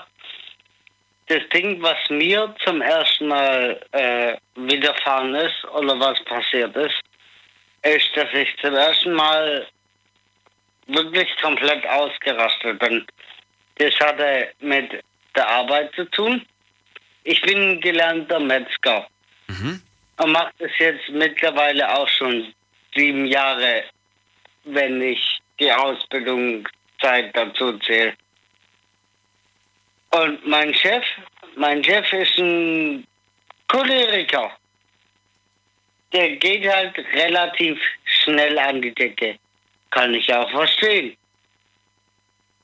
das 1.27 1.41
Ding, 1.49 1.81
was 1.81 1.97
mir 2.09 2.55
zum 2.63 2.81
ersten 2.81 3.27
Mal 3.27 3.81
äh, 3.91 4.37
widerfahren 4.55 5.35
ist 5.35 5.65
oder 5.73 5.99
was 5.99 6.23
passiert 6.23 6.73
ist, 6.77 7.01
ist, 7.83 8.15
dass 8.15 8.31
ich 8.31 8.55
zum 8.61 8.75
ersten 8.75 9.11
Mal 9.11 9.67
wirklich 10.87 11.29
komplett 11.41 11.85
ausgerastet 11.87 12.79
bin. 12.79 13.05
Das 13.75 13.93
hatte 13.99 14.49
mit 14.59 15.03
der 15.35 15.47
Arbeit 15.47 15.93
zu 15.95 16.05
tun. 16.05 16.45
Ich 17.23 17.41
bin 17.41 17.57
ein 17.71 17.81
gelernter 17.81 18.39
Metzger 18.39 19.07
Mhm. 19.47 19.81
und 20.17 20.31
mache 20.31 20.51
das 20.59 20.71
jetzt 20.79 21.07
mittlerweile 21.09 21.87
auch 21.97 22.07
schon 22.07 22.53
sieben 22.95 23.25
Jahre, 23.25 23.83
wenn 24.65 25.01
ich 25.01 25.39
die 25.59 25.71
Ausbildungszeit 25.71 27.35
dazu 27.35 27.77
zähle. 27.79 28.13
Und 30.11 30.45
mein 30.47 30.73
Chef, 30.73 31.03
mein 31.55 31.83
Chef 31.83 32.11
ist 32.13 32.37
ein 32.37 33.05
Choleriker. 33.67 34.51
Der 36.13 36.35
geht 36.37 36.67
halt 36.67 36.97
relativ 37.13 37.79
schnell 38.05 38.57
an 38.57 38.81
die 38.81 38.93
Decke. 38.93 39.37
Kann 39.97 40.13
ich 40.13 40.31
auch 40.31 40.51
verstehen. 40.51 41.17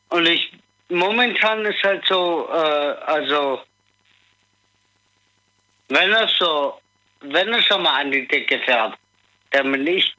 Und 0.09 0.27
ich, 0.27 0.51
momentan 0.89 1.65
ist 1.65 1.81
halt 1.83 2.05
so, 2.05 2.47
äh, 2.47 2.95
also, 3.07 3.63
wenn 5.89 6.11
er 6.11 6.27
so, 6.27 6.79
wenn 7.21 7.51
er 7.51 7.63
schon 7.63 7.81
mal 7.81 8.01
an 8.01 8.11
die 8.11 8.27
Decke 8.27 8.59
fährt, 8.59 8.95
dann 9.49 9.71
bin 9.71 9.87
ich, 9.87 10.13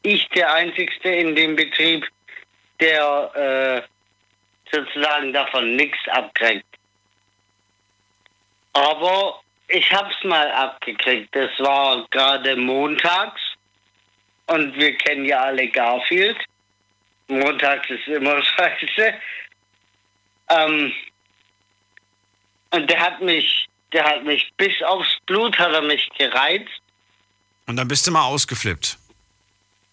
ich 0.00 0.26
der 0.30 0.50
Einzigste 0.54 1.10
in 1.10 1.36
dem 1.36 1.56
Betrieb, 1.56 2.08
der 2.80 3.84
äh, 3.84 4.74
sozusagen 4.74 5.34
davon 5.34 5.76
nichts 5.76 6.08
abkriegt. 6.08 6.64
Aber 8.72 9.42
ich 9.68 9.92
hab's 9.92 10.24
mal 10.24 10.50
abgekriegt. 10.52 11.36
Das 11.36 11.50
war 11.58 12.06
gerade 12.08 12.56
montags 12.56 13.42
und 14.46 14.74
wir 14.76 14.96
kennen 14.98 15.24
ja 15.24 15.42
alle 15.44 15.68
Garfield. 15.68 16.38
Montags 17.28 17.88
ist 17.90 18.06
immer 18.06 18.42
scheiße. 18.56 19.14
Ähm, 20.48 20.92
und 22.70 22.90
der 22.90 23.00
hat 23.00 23.20
mich, 23.20 23.66
der 23.92 24.04
hat 24.04 24.24
mich 24.24 24.50
bis 24.56 24.82
aufs 24.82 25.08
Blut 25.26 25.58
hat 25.58 25.72
er 25.72 25.82
mich 25.82 26.08
gereizt. 26.18 26.80
Und 27.66 27.76
dann 27.76 27.88
bist 27.88 28.06
du 28.06 28.12
mal 28.12 28.24
ausgeflippt. 28.24 28.98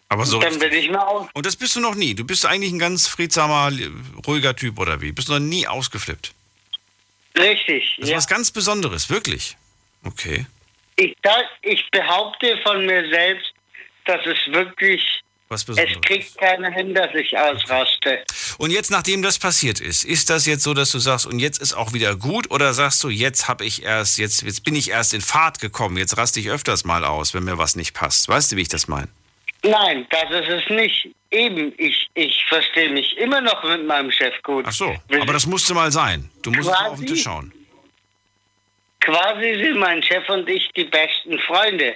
Aber 0.09 0.25
so. 0.25 0.39
Dann 0.39 0.59
bin 0.59 0.71
ich 0.73 0.89
mal 0.91 0.99
aus. 0.99 1.27
Und 1.34 1.45
das 1.45 1.55
bist 1.55 1.75
du 1.75 1.80
noch 1.80 1.95
nie. 1.95 2.13
Du 2.13 2.23
bist 2.23 2.45
eigentlich 2.45 2.71
ein 2.71 2.77
ganz 2.77 3.07
friedsamer, 3.07 3.71
ruhiger 4.27 4.55
Typ 4.55 4.77
oder 4.77 5.01
wie? 5.01 5.11
Bist 5.11 5.30
du 5.30 5.34
noch 5.34 5.39
nie 5.39 5.65
ausgeflippt? 5.65 6.34
Richtig. 7.35 7.95
Das 7.97 8.09
ist 8.09 8.15
was 8.15 8.27
ganz 8.27 8.51
Besonderes, 8.51 9.09
wirklich. 9.09 9.57
Okay. 10.03 10.45
Ich, 10.97 11.15
sag, 11.23 11.45
ich 11.63 11.89
behaupte 11.89 12.59
von 12.63 12.85
mir 12.85 13.09
selbst, 13.09 13.52
dass 14.05 14.25
es 14.25 14.38
wirklich, 14.53 15.01
es 15.49 15.65
kriegt 16.01 16.38
keiner 16.38 16.71
hin, 16.71 16.93
dass 16.93 17.13
ich 17.13 17.38
ausraste. 17.38 18.23
Und 18.57 18.71
jetzt, 18.71 18.91
nachdem 18.91 19.21
das 19.21 19.39
passiert 19.39 19.80
ist, 19.80 20.03
ist 20.03 20.30
das 20.30 20.45
jetzt 20.45 20.63
so, 20.63 20.73
dass 20.73 20.91
du 20.91 20.99
sagst, 20.99 21.25
und 21.25 21.39
jetzt 21.39 21.61
ist 21.61 21.73
auch 21.73 21.93
wieder 21.93 22.15
gut? 22.15 22.49
Oder 22.51 22.73
sagst 22.73 23.03
du, 23.03 23.09
jetzt 23.09 23.47
habe 23.47 23.65
ich 23.65 23.84
erst, 23.84 24.17
jetzt, 24.17 24.41
jetzt 24.41 24.63
bin 24.63 24.75
ich 24.75 24.89
erst 24.89 25.13
in 25.13 25.21
Fahrt 25.21 25.59
gekommen, 25.59 25.97
jetzt 25.97 26.17
raste 26.17 26.39
ich 26.39 26.49
öfters 26.49 26.85
mal 26.85 27.03
aus, 27.03 27.34
wenn 27.34 27.43
mir 27.43 27.57
was 27.57 27.75
nicht 27.75 27.93
passt? 27.93 28.27
Weißt 28.27 28.51
du, 28.51 28.55
wie 28.57 28.61
ich 28.61 28.69
das 28.69 28.88
meine? 28.88 29.09
Nein, 29.63 30.05
das 30.09 30.30
ist 30.30 30.49
es 30.49 30.69
nicht. 30.69 31.09
Eben, 31.31 31.73
ich, 31.77 32.07
ich 32.15 32.45
verstehe 32.47 32.89
mich 32.89 33.17
immer 33.17 33.41
noch 33.41 33.63
mit 33.63 33.85
meinem 33.85 34.11
Chef 34.11 34.34
gut. 34.43 34.65
Ach 34.67 34.73
so, 34.73 34.95
aber 35.09 35.34
das 35.34 35.45
musste 35.45 35.73
mal 35.73 35.91
sein. 35.91 36.30
Du 36.41 36.51
musst 36.51 36.69
mal 36.69 36.89
auf 36.89 36.99
den 36.99 37.07
Tisch 37.07 37.23
schauen. 37.23 37.51
Quasi 38.99 39.55
sind 39.55 39.80
mein 39.80 40.03
Chef 40.03 40.27
und 40.30 40.47
ich 40.47 40.69
die 40.75 40.84
besten 40.84 41.39
Freunde. 41.39 41.95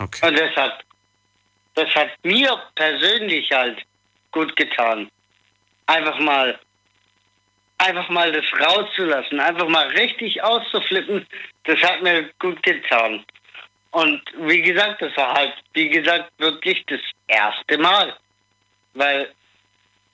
Okay. 0.00 0.28
Und 0.28 0.38
das 0.38 0.56
hat, 0.56 0.84
das 1.74 1.94
hat 1.94 2.10
mir 2.22 2.58
persönlich 2.74 3.50
halt 3.52 3.82
gut 4.32 4.54
getan. 4.56 5.10
Einfach 5.86 6.18
mal, 6.18 6.58
einfach 7.78 8.08
mal 8.08 8.32
das 8.32 8.44
rauszulassen, 8.60 9.40
einfach 9.40 9.68
mal 9.68 9.88
richtig 9.88 10.42
auszuflippen, 10.42 11.26
das 11.64 11.80
hat 11.82 12.02
mir 12.02 12.30
gut 12.38 12.62
getan. 12.62 13.24
Und 13.90 14.22
wie 14.38 14.62
gesagt, 14.62 15.02
das 15.02 15.14
war 15.16 15.34
halt, 15.34 15.54
wie 15.74 15.88
gesagt, 15.88 16.30
wirklich 16.38 16.84
das 16.86 17.00
erste 17.26 17.76
Mal. 17.76 18.16
Weil 18.94 19.32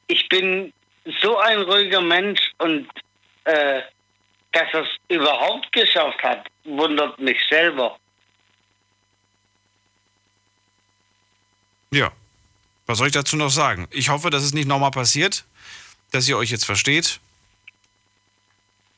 ich 0.08 0.28
bin 0.28 0.72
so 1.20 1.38
ein 1.38 1.62
ruhiger 1.62 2.00
Mensch 2.00 2.52
und 2.58 2.88
äh, 3.44 3.82
dass 4.52 4.72
er 4.72 4.82
es 4.82 4.88
überhaupt 5.08 5.70
geschafft 5.72 6.22
hat, 6.22 6.46
wundert 6.64 7.18
mich 7.20 7.38
selber. 7.48 7.98
Ja. 11.96 12.12
Was 12.86 12.98
soll 12.98 13.08
ich 13.08 13.14
dazu 13.14 13.36
noch 13.36 13.50
sagen? 13.50 13.88
Ich 13.90 14.10
hoffe, 14.10 14.30
dass 14.30 14.42
es 14.42 14.52
nicht 14.52 14.68
nochmal 14.68 14.90
passiert, 14.90 15.44
dass 16.12 16.28
ihr 16.28 16.36
euch 16.36 16.50
jetzt 16.50 16.66
versteht. 16.66 17.20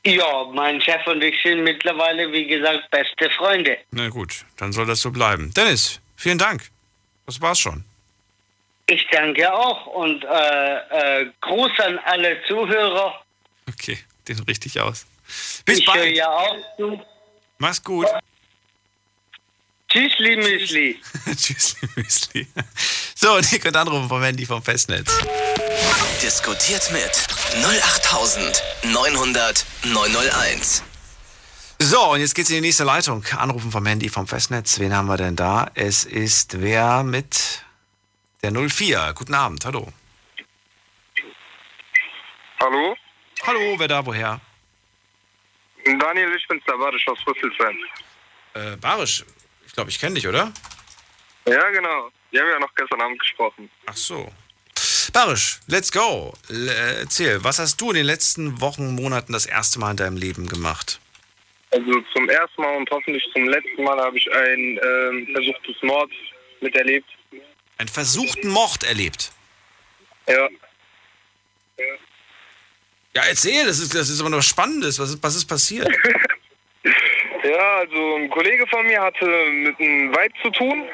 Ja, 0.04 0.44
mein 0.52 0.80
Chef 0.80 1.06
und 1.06 1.22
ich 1.22 1.40
sind 1.42 1.62
mittlerweile, 1.64 2.30
wie 2.32 2.46
gesagt, 2.46 2.90
beste 2.90 3.30
Freunde. 3.30 3.78
Na 3.90 4.08
gut, 4.08 4.44
dann 4.56 4.72
soll 4.72 4.86
das 4.86 5.00
so 5.00 5.10
bleiben. 5.10 5.52
Dennis, 5.54 6.00
vielen 6.16 6.38
Dank. 6.38 6.70
Das 7.26 7.40
war's 7.40 7.58
schon. 7.58 7.84
Ich 8.86 9.06
danke 9.10 9.52
auch 9.52 9.86
und 9.86 10.24
äh, 10.24 11.22
äh, 11.22 11.30
Gruß 11.40 11.72
an 11.80 11.98
alle 12.04 12.42
Zuhörer. 12.46 13.22
Okay, 13.68 13.98
den 14.26 14.38
richte 14.40 14.66
ich 14.66 14.80
aus. 14.80 15.06
Bis 15.64 15.78
ich 15.80 15.86
höre 15.86 15.94
bald. 15.94 16.16
ja 16.16 16.30
auch 16.30 16.56
zu. 16.76 17.00
Mach's 17.58 17.82
gut. 17.82 18.06
Tschüssli, 19.88 20.36
Müsli. 20.36 21.00
Tschüssli, 21.36 21.88
Müsli. 21.96 22.46
So, 23.14 23.36
und 23.36 23.50
ihr 23.52 23.58
könnt 23.58 23.76
anrufen 23.76 24.08
vom 24.08 24.22
Handy 24.22 24.44
vom 24.44 24.62
Festnetz. 24.62 25.10
Diskutiert 26.22 26.90
mit 26.92 27.10
08900 27.64 29.64
901. 29.84 30.82
So, 31.78 32.12
und 32.12 32.20
jetzt 32.20 32.34
geht's 32.34 32.50
in 32.50 32.56
die 32.56 32.60
nächste 32.62 32.84
Leitung. 32.84 33.24
Anrufen 33.36 33.70
vom 33.70 33.86
Handy 33.86 34.10
vom 34.10 34.26
Festnetz. 34.26 34.78
Wen 34.78 34.94
haben 34.94 35.06
wir 35.06 35.16
denn 35.16 35.36
da? 35.36 35.70
Es 35.74 36.04
ist 36.04 36.60
wer 36.60 37.02
mit 37.02 37.64
der 38.42 38.52
04. 38.52 39.12
Guten 39.14 39.34
Abend, 39.34 39.64
hallo. 39.64 39.90
Hallo? 42.60 42.94
Hallo, 43.46 43.78
wer 43.78 43.88
da, 43.88 44.04
woher? 44.04 44.40
Daniel, 45.84 46.34
ich 46.36 46.46
bin's, 46.46 46.62
der 46.66 46.76
Barisch 46.76 47.08
aus 47.08 47.18
Rüsselsheim. 47.26 47.78
Äh, 48.54 48.76
Barisch, 48.76 49.24
glaube, 49.78 49.90
ich 49.92 50.00
kenne 50.00 50.16
dich, 50.16 50.26
oder? 50.26 50.52
Ja, 51.46 51.70
genau. 51.70 52.10
Wir 52.32 52.40
haben 52.40 52.50
ja 52.50 52.58
noch 52.58 52.74
gestern 52.74 53.00
Abend 53.00 53.20
gesprochen. 53.20 53.70
Ach 53.86 53.96
so. 53.96 54.28
Barisch, 55.12 55.60
let's 55.68 55.92
go. 55.92 56.34
L 56.48 56.68
äh, 56.68 57.00
erzähl, 57.02 57.44
was 57.44 57.60
hast 57.60 57.80
du 57.80 57.90
in 57.90 57.94
den 57.94 58.06
letzten 58.06 58.60
Wochen, 58.60 58.96
Monaten 58.96 59.32
das 59.32 59.46
erste 59.46 59.78
Mal 59.78 59.92
in 59.92 59.96
deinem 59.96 60.16
Leben 60.16 60.48
gemacht? 60.48 60.98
Also 61.70 61.92
zum 62.12 62.28
ersten 62.28 62.60
Mal 62.60 62.76
und 62.76 62.90
hoffentlich 62.90 63.22
zum 63.32 63.48
letzten 63.48 63.84
Mal 63.84 63.96
habe 64.00 64.18
ich 64.18 64.28
ein 64.32 64.80
ähm, 64.82 65.28
versuchtes 65.32 65.76
Mord 65.82 66.10
miterlebt. 66.60 67.08
Einen 67.76 67.88
versuchten 67.88 68.48
Mord 68.48 68.82
erlebt? 68.82 69.30
Ja. 70.26 70.48
Ja, 73.14 73.22
erzähl, 73.28 73.64
das 73.64 73.78
ist, 73.78 73.94
das 73.94 74.08
ist 74.08 74.20
aber 74.20 74.30
noch 74.30 74.42
Spannendes. 74.42 74.98
Was 74.98 75.10
ist, 75.10 75.22
was 75.22 75.36
ist 75.36 75.46
passiert? 75.46 75.88
Ja, 77.44 77.76
also 77.78 78.16
ein 78.16 78.30
Kollege 78.30 78.66
von 78.66 78.84
mir 78.86 79.00
hatte 79.00 79.26
mit 79.26 79.78
einem 79.78 80.14
Weib 80.14 80.32
zu 80.42 80.50
tun. 80.50 80.88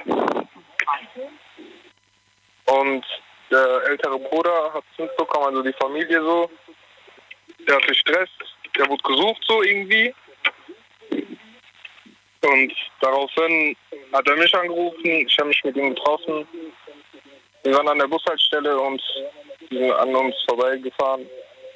Und 2.67 3.05
der 3.51 3.83
ältere 3.89 4.19
Bruder 4.19 4.73
hat 4.75 4.85
es 4.93 4.99
mitbekommen, 4.99 5.47
also 5.47 5.63
die 5.63 5.73
Familie 5.75 6.21
so. 6.21 6.51
Der 7.67 7.77
hatte 7.77 7.95
Stress, 7.95 8.29
der 8.77 8.89
wurde 8.89 9.03
gesucht 9.03 9.43
so 9.47 9.63
irgendwie. 9.63 10.15
Und 12.43 12.73
daraufhin 13.01 13.77
hat 14.13 14.29
er 14.29 14.37
mich 14.37 14.55
angerufen, 14.55 15.07
ich 15.07 15.39
habe 15.39 15.49
mich 15.49 15.65
mit 15.65 15.77
ihm 15.77 15.95
getroffen. 15.95 16.47
Wir 17.63 17.75
waren 17.75 17.89
an 17.89 17.99
der 17.99 18.07
Bushaltestelle 18.07 18.79
und 18.79 19.03
die 19.71 19.79
sind 19.79 19.93
an 19.93 20.15
uns 20.15 20.35
vorbeigefahren. 20.47 21.27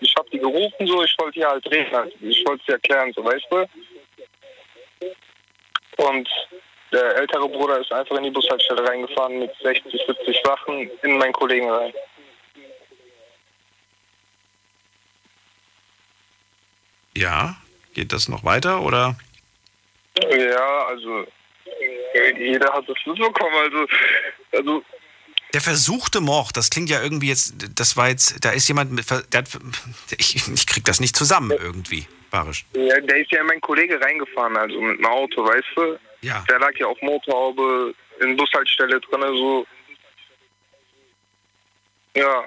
Ich 0.01 0.15
habe 0.16 0.28
die 0.31 0.39
gerufen 0.39 0.86
so, 0.86 1.03
ich 1.03 1.15
wollte 1.19 1.40
hier 1.40 1.49
halt 1.49 1.70
reden, 1.70 1.90
halt. 1.90 2.15
ich 2.20 2.47
wollte 2.47 2.62
sie 2.66 2.73
erklären, 2.73 3.12
so 3.15 3.24
weißt 3.24 3.47
du. 3.51 3.66
Und 5.99 6.29
der 6.93 7.16
ältere 7.16 7.49
Bruder 7.49 7.81
ist 7.81 7.93
einfach 7.93 8.16
in 8.16 8.25
die 8.25 8.31
Bushaltestelle 8.31 8.89
reingefahren 8.89 9.41
mit 9.41 9.51
60, 9.62 9.93
70 10.07 10.43
Wachen 10.45 10.91
in 11.03 11.19
meinen 11.19 11.33
Kollegen 11.33 11.69
rein. 11.70 11.93
Ja, 17.16 17.57
geht 17.95 18.12
das 18.12 18.29
noch 18.29 18.45
weiter 18.45 18.81
oder? 18.81 19.16
Ja, 20.31 20.87
also 20.87 21.27
jeder 22.37 22.73
hat 22.73 22.89
das 22.89 22.97
mitbekommen. 23.05 23.57
Also, 23.57 23.87
also 24.53 24.85
Der 25.55 25.61
versuchte 25.62 26.20
Mord, 26.20 26.57
das 26.57 26.69
klingt 26.69 26.91
ja 26.91 27.03
irgendwie 27.03 27.29
jetzt, 27.29 27.55
das 27.75 27.97
war 27.97 28.09
jetzt, 28.09 28.45
da 28.45 28.51
ist 28.51 28.69
jemand 28.69 28.93
mit, 28.93 29.09
der 29.11 29.39
hat, 29.39 29.49
ich, 30.19 30.37
ich 30.37 30.66
krieg 30.66 30.85
das 30.85 31.01
nicht 31.01 31.16
zusammen 31.16 31.53
irgendwie, 31.53 32.07
Barisch. 32.31 32.66
ja, 32.75 33.01
der 33.01 33.16
ist 33.16 33.33
ja 33.33 33.41
in 33.41 33.47
meinen 33.47 33.61
Kollege 33.62 33.99
reingefahren, 34.01 34.57
also 34.57 34.81
mit 34.81 34.99
einem 34.99 35.07
Auto, 35.07 35.45
weißt 35.45 35.66
du? 35.77 35.99
Ja. 36.20 36.45
Der 36.51 36.59
lag 36.59 36.77
ja 36.79 36.87
auf 36.87 37.01
Motorhaube 37.01 37.95
in 38.20 38.37
Bushaltestelle 38.37 39.01
drin, 39.01 39.20
so. 39.20 39.66
Ja. 42.15 42.45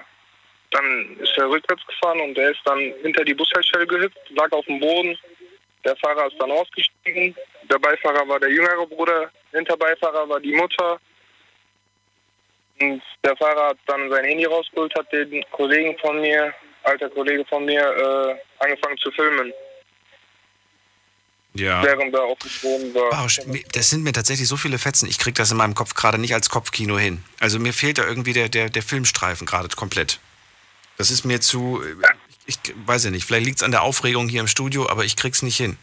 Dann 0.71 1.17
ist 1.19 1.37
er 1.37 1.49
rückwärts 1.49 1.85
gefahren 1.85 2.21
und 2.21 2.35
der 2.35 2.51
ist 2.51 2.61
dann 2.63 2.79
hinter 3.01 3.25
die 3.25 3.33
Bushaltestelle 3.33 3.87
gehüpft, 3.87 4.17
lag 4.29 4.51
auf 4.51 4.65
dem 4.65 4.79
Boden. 4.79 5.17
Der 5.83 5.95
Fahrer 5.97 6.27
ist 6.27 6.39
dann 6.39 6.51
ausgestiegen. 6.51 7.35
Der 7.69 7.79
Beifahrer 7.79 8.25
war 8.27 8.39
der 8.39 8.51
jüngere 8.51 8.85
Bruder, 8.87 9.31
hinter 9.51 9.75
Beifahrer 9.75 10.29
war 10.29 10.39
die 10.39 10.53
Mutter. 10.53 10.99
Und 12.81 13.01
der 13.23 13.35
Fahrer 13.37 13.69
hat 13.69 13.77
dann 13.85 14.09
sein 14.09 14.25
Handy 14.25 14.45
rausgeholt, 14.45 14.93
hat 14.95 15.11
den 15.11 15.43
Kollegen 15.51 15.97
von 15.99 16.19
mir, 16.19 16.53
alter 16.83 17.09
Kollege 17.09 17.45
von 17.45 17.65
mir, 17.65 17.81
äh, 17.81 18.63
angefangen 18.63 18.97
zu 18.97 19.11
filmen, 19.11 19.53
Ja. 21.53 21.83
während 21.83 22.13
er 22.13 22.23
auf 22.23 22.39
dem 22.39 22.51
Boden 22.61 22.93
war. 22.95 23.09
Barisch, 23.09 23.39
mir- 23.45 23.63
das 23.73 23.89
sind 23.89 24.03
mir 24.03 24.13
tatsächlich 24.13 24.47
so 24.47 24.57
viele 24.57 24.79
Fetzen, 24.79 25.07
ich 25.07 25.19
krieg 25.19 25.35
das 25.35 25.51
in 25.51 25.57
meinem 25.57 25.75
Kopf 25.75 25.93
gerade 25.93 26.17
nicht 26.17 26.33
als 26.33 26.49
Kopfkino 26.49 26.97
hin. 26.97 27.23
Also 27.39 27.59
mir 27.59 27.73
fehlt 27.73 27.97
da 27.97 28.05
irgendwie 28.05 28.33
der, 28.33 28.49
der, 28.49 28.69
der 28.69 28.83
Filmstreifen 28.83 29.45
gerade 29.45 29.67
komplett. 29.75 30.19
Das 30.97 31.11
ist 31.11 31.25
mir 31.25 31.41
zu, 31.41 31.83
ich, 32.45 32.57
ich 32.65 32.73
weiß 32.85 33.05
ja 33.05 33.11
nicht, 33.11 33.25
vielleicht 33.25 33.45
liegt 33.45 33.57
es 33.57 33.63
an 33.63 33.71
der 33.71 33.81
Aufregung 33.83 34.27
hier 34.29 34.41
im 34.41 34.47
Studio, 34.47 34.89
aber 34.89 35.03
ich 35.03 35.15
krieg's 35.15 35.41
nicht 35.41 35.57
hin. 35.57 35.77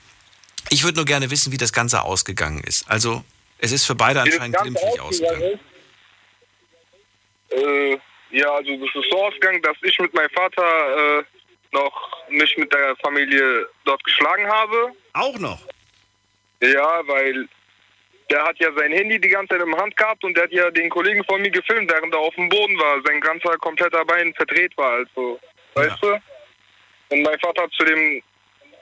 Ich 0.71 0.85
würde 0.85 0.97
nur 0.97 1.05
gerne 1.05 1.31
wissen, 1.31 1.53
wie 1.53 1.57
das 1.57 1.73
Ganze 1.73 2.03
ausgegangen 2.03 2.63
ist. 2.65 2.89
Also, 2.91 3.25
es 3.59 3.73
ist 3.73 3.85
für 3.87 3.95
beide 3.95 4.21
anscheinend 4.21 4.57
glimpflich 4.59 5.01
ausgegangen. 5.01 5.59
Äh, 7.51 7.99
ja, 8.31 8.51
also 8.51 8.77
das 8.77 8.95
ist 8.95 9.11
so 9.11 9.25
ausgegangen, 9.25 9.63
dass 9.63 9.77
ich 9.83 9.99
mit 9.99 10.13
meinem 10.15 10.31
Vater 10.31 11.19
äh, 11.19 11.25
noch 11.73 12.29
mich 12.29 12.57
mit 12.57 12.73
der 12.73 12.97
Familie 12.97 13.69
dort 13.85 14.03
geschlagen 14.05 14.47
habe. 14.47 14.93
Auch 15.15 15.39
noch? 15.39 15.61
Ja, 16.61 17.03
weil 17.07 17.49
der 18.31 18.45
hat 18.45 18.59
ja 18.59 18.71
sein 18.77 18.93
Handy 18.93 19.21
die 19.21 19.29
ganze 19.29 19.55
Zeit 19.55 19.63
in 19.63 19.71
der 19.71 19.81
Hand 19.81 19.97
gehabt 19.97 20.23
und 20.25 20.37
der 20.37 20.45
hat 20.45 20.53
ja 20.53 20.71
den 20.71 20.91
Kollegen 20.91 21.25
von 21.25 21.41
mir 21.41 21.51
gefilmt, 21.51 21.91
während 21.91 22.13
er 22.13 22.21
auf 22.21 22.35
dem 22.35 22.49
Boden 22.49 22.79
war. 22.79 23.01
Sein 23.07 23.21
ganzer 23.21 23.57
kompletter 23.59 24.05
Bein 24.05 24.35
verdreht 24.35 24.77
war, 24.77 24.93
also, 24.93 25.41
weißt 25.75 26.03
du? 26.03 26.13
Und 27.11 27.23
mein 27.23 27.39
Vater 27.41 27.63
hat 27.63 27.73
zu 27.73 27.85
dem, 27.85 28.23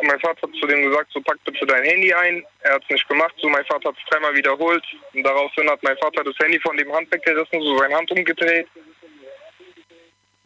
mein 0.03 0.21
Vater 0.21 0.43
hat 0.43 0.55
zu 0.61 0.67
dem 0.67 0.83
gesagt, 0.83 1.11
so 1.13 1.21
pack 1.21 1.39
bitte 1.45 1.67
dein 1.67 1.85
Handy 1.85 2.13
ein. 2.13 2.45
Er 2.61 2.75
hat 2.75 2.83
es 2.85 2.91
nicht 2.91 3.09
gemacht, 3.09 3.35
so 3.39 3.49
mein 3.49 3.65
Vater 3.65 3.89
hat 3.89 3.97
es 3.97 4.11
dreimal 4.11 4.35
wiederholt. 4.35 4.85
Und 5.15 5.23
daraufhin 5.23 5.69
hat 5.71 5.83
mein 5.83 5.97
Vater 5.99 6.23
das 6.25 6.39
Handy 6.39 6.61
von 6.61 6.77
dem 6.77 6.93
Hand 6.93 7.11
weggerissen, 7.13 7.61
so 7.63 7.79
seine 7.79 7.95
Hand 7.95 8.11
umgedreht. 8.11 8.67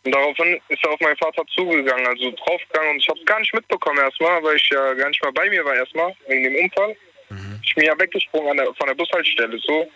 Und 0.04 0.14
daraufhin 0.14 0.60
ist 0.68 0.82
er 0.84 0.92
auf 0.92 1.00
meinen 1.00 1.16
Vater 1.18 1.42
zugegangen, 1.54 2.06
also 2.06 2.30
draufgegangen 2.30 2.92
und 2.92 2.98
ich 2.98 3.08
habe 3.08 3.20
es 3.20 3.26
gar 3.26 3.38
nicht 3.38 3.52
mitbekommen 3.52 3.98
erstmal, 3.98 4.42
weil 4.42 4.56
ich 4.56 4.68
ja 4.70 4.94
gar 4.94 5.08
nicht 5.08 5.22
mal 5.22 5.32
bei 5.32 5.50
mir 5.50 5.62
war 5.64 5.74
erstmal, 5.74 6.14
wegen 6.26 6.44
dem 6.44 6.64
Unfall. 6.64 6.96
Ich 7.62 7.74
bin 7.74 7.84
ja 7.84 7.98
weggesprungen 7.98 8.50
an 8.50 8.56
der, 8.56 8.74
von 8.74 8.86
der 8.86 8.94
Bushaltestelle, 8.94 9.58
so. 9.58 9.90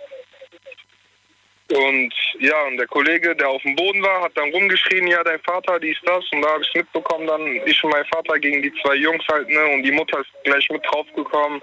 Und 1.73 2.13
ja, 2.41 2.63
und 2.67 2.77
der 2.77 2.87
Kollege, 2.87 3.35
der 3.35 3.49
auf 3.49 3.63
dem 3.63 3.75
Boden 3.75 4.03
war, 4.03 4.23
hat 4.23 4.37
dann 4.37 4.51
rumgeschrien, 4.51 5.07
ja, 5.07 5.25
dein 5.25 5.41
Vater, 5.41 5.81
dies, 5.81 5.97
das. 6.05 6.25
Und 6.33 6.43
da 6.43 6.51
habe 6.51 6.63
ich 6.63 6.75
mitbekommen, 6.75 7.27
dann 7.27 7.47
ich 7.65 7.83
und 7.83 7.91
mein 7.91 8.05
Vater 8.07 8.39
gegen 8.39 8.63
die 8.63 8.73
zwei 8.83 8.97
Jungs 8.97 9.25
halt, 9.29 9.49
ne, 9.49 9.65
und 9.69 9.83
die 9.83 9.93
Mutter 9.93 10.21
ist 10.21 10.31
gleich 10.45 10.69
mit 10.69 10.85
draufgekommen. 10.85 11.63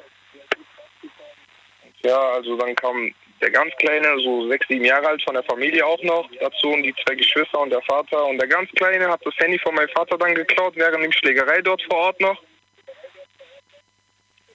Ja, 2.04 2.20
also 2.32 2.58
dann 2.58 2.76
kam 2.76 3.14
der 3.42 3.52
ganz 3.52 3.74
Kleine, 3.78 4.20
so 4.20 4.48
sechs, 4.50 4.68
sieben 4.68 4.86
Jahre 4.86 5.10
alt, 5.10 5.24
von 5.24 5.36
der 5.36 5.44
Familie 5.44 5.86
auch 5.86 6.02
noch 6.02 6.28
dazu 6.40 6.70
und 6.70 6.84
die 6.84 6.96
zwei 7.06 7.16
Geschwister 7.16 7.60
und 7.60 7.70
der 7.70 7.82
Vater. 7.84 8.26
Und 8.26 8.40
der 8.40 8.48
ganz 8.48 8.72
Kleine 8.72 9.08
hat 9.08 9.24
das 9.24 9.38
Handy 9.38 9.60
von 9.60 9.76
meinem 9.76 9.90
Vater 9.90 10.18
dann 10.18 10.34
geklaut, 10.34 10.74
während 10.76 11.04
der 11.04 11.12
Schlägerei 11.12 11.62
dort 11.62 11.82
vor 11.84 12.00
Ort 12.00 12.22
noch. 12.22 12.42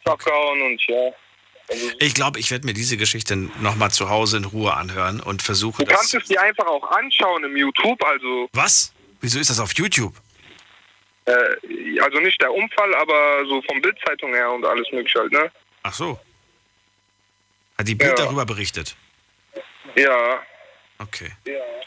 Abgehauen 0.04 0.62
und 0.62 0.80
ja. 0.86 1.12
Also, 1.68 1.90
Ich 1.98 2.14
glaube, 2.14 2.38
ich 2.38 2.50
werde 2.50 2.66
mir 2.66 2.74
diese 2.74 2.96
Geschichte 2.96 3.36
nochmal 3.36 3.90
zu 3.90 4.08
Hause 4.08 4.36
in 4.38 4.44
Ruhe 4.44 4.74
anhören 4.74 5.20
und 5.20 5.42
versuche 5.42 5.84
du 5.84 5.90
kannst 5.92 6.14
das. 6.14 6.22
es 6.22 6.28
dir 6.28 6.40
einfach 6.40 6.66
auch 6.66 6.90
anschauen 6.92 7.44
im 7.44 7.56
YouTube, 7.56 8.02
also. 8.04 8.48
Was? 8.52 8.92
Wieso 9.20 9.38
ist 9.38 9.50
das 9.50 9.58
auf 9.60 9.72
YouTube? 9.74 10.14
Äh, 11.24 11.32
also 12.00 12.18
nicht 12.20 12.40
der 12.40 12.52
Unfall, 12.52 12.94
aber 12.94 13.44
so 13.48 13.60
vom 13.62 13.80
Bildzeitung 13.82 14.32
her 14.32 14.50
und 14.52 14.64
alles 14.64 14.86
mögliche 14.92 15.18
halt, 15.18 15.32
ne? 15.32 15.50
Ach 15.82 15.92
so. 15.92 16.20
Hat 17.78 17.88
die 17.88 17.94
Bild 17.94 18.18
darüber 18.18 18.46
berichtet? 18.46 18.96
Ja. 19.96 20.40
Okay. 20.98 21.30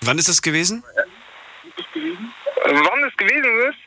Wann 0.01 0.18
ist 0.19 0.27
das 0.27 0.41
gewesen? 0.41 0.84
Also 2.64 2.84
wann 2.85 3.03
es 3.06 3.15
gewesen 3.18 3.60
ist? 3.69 3.77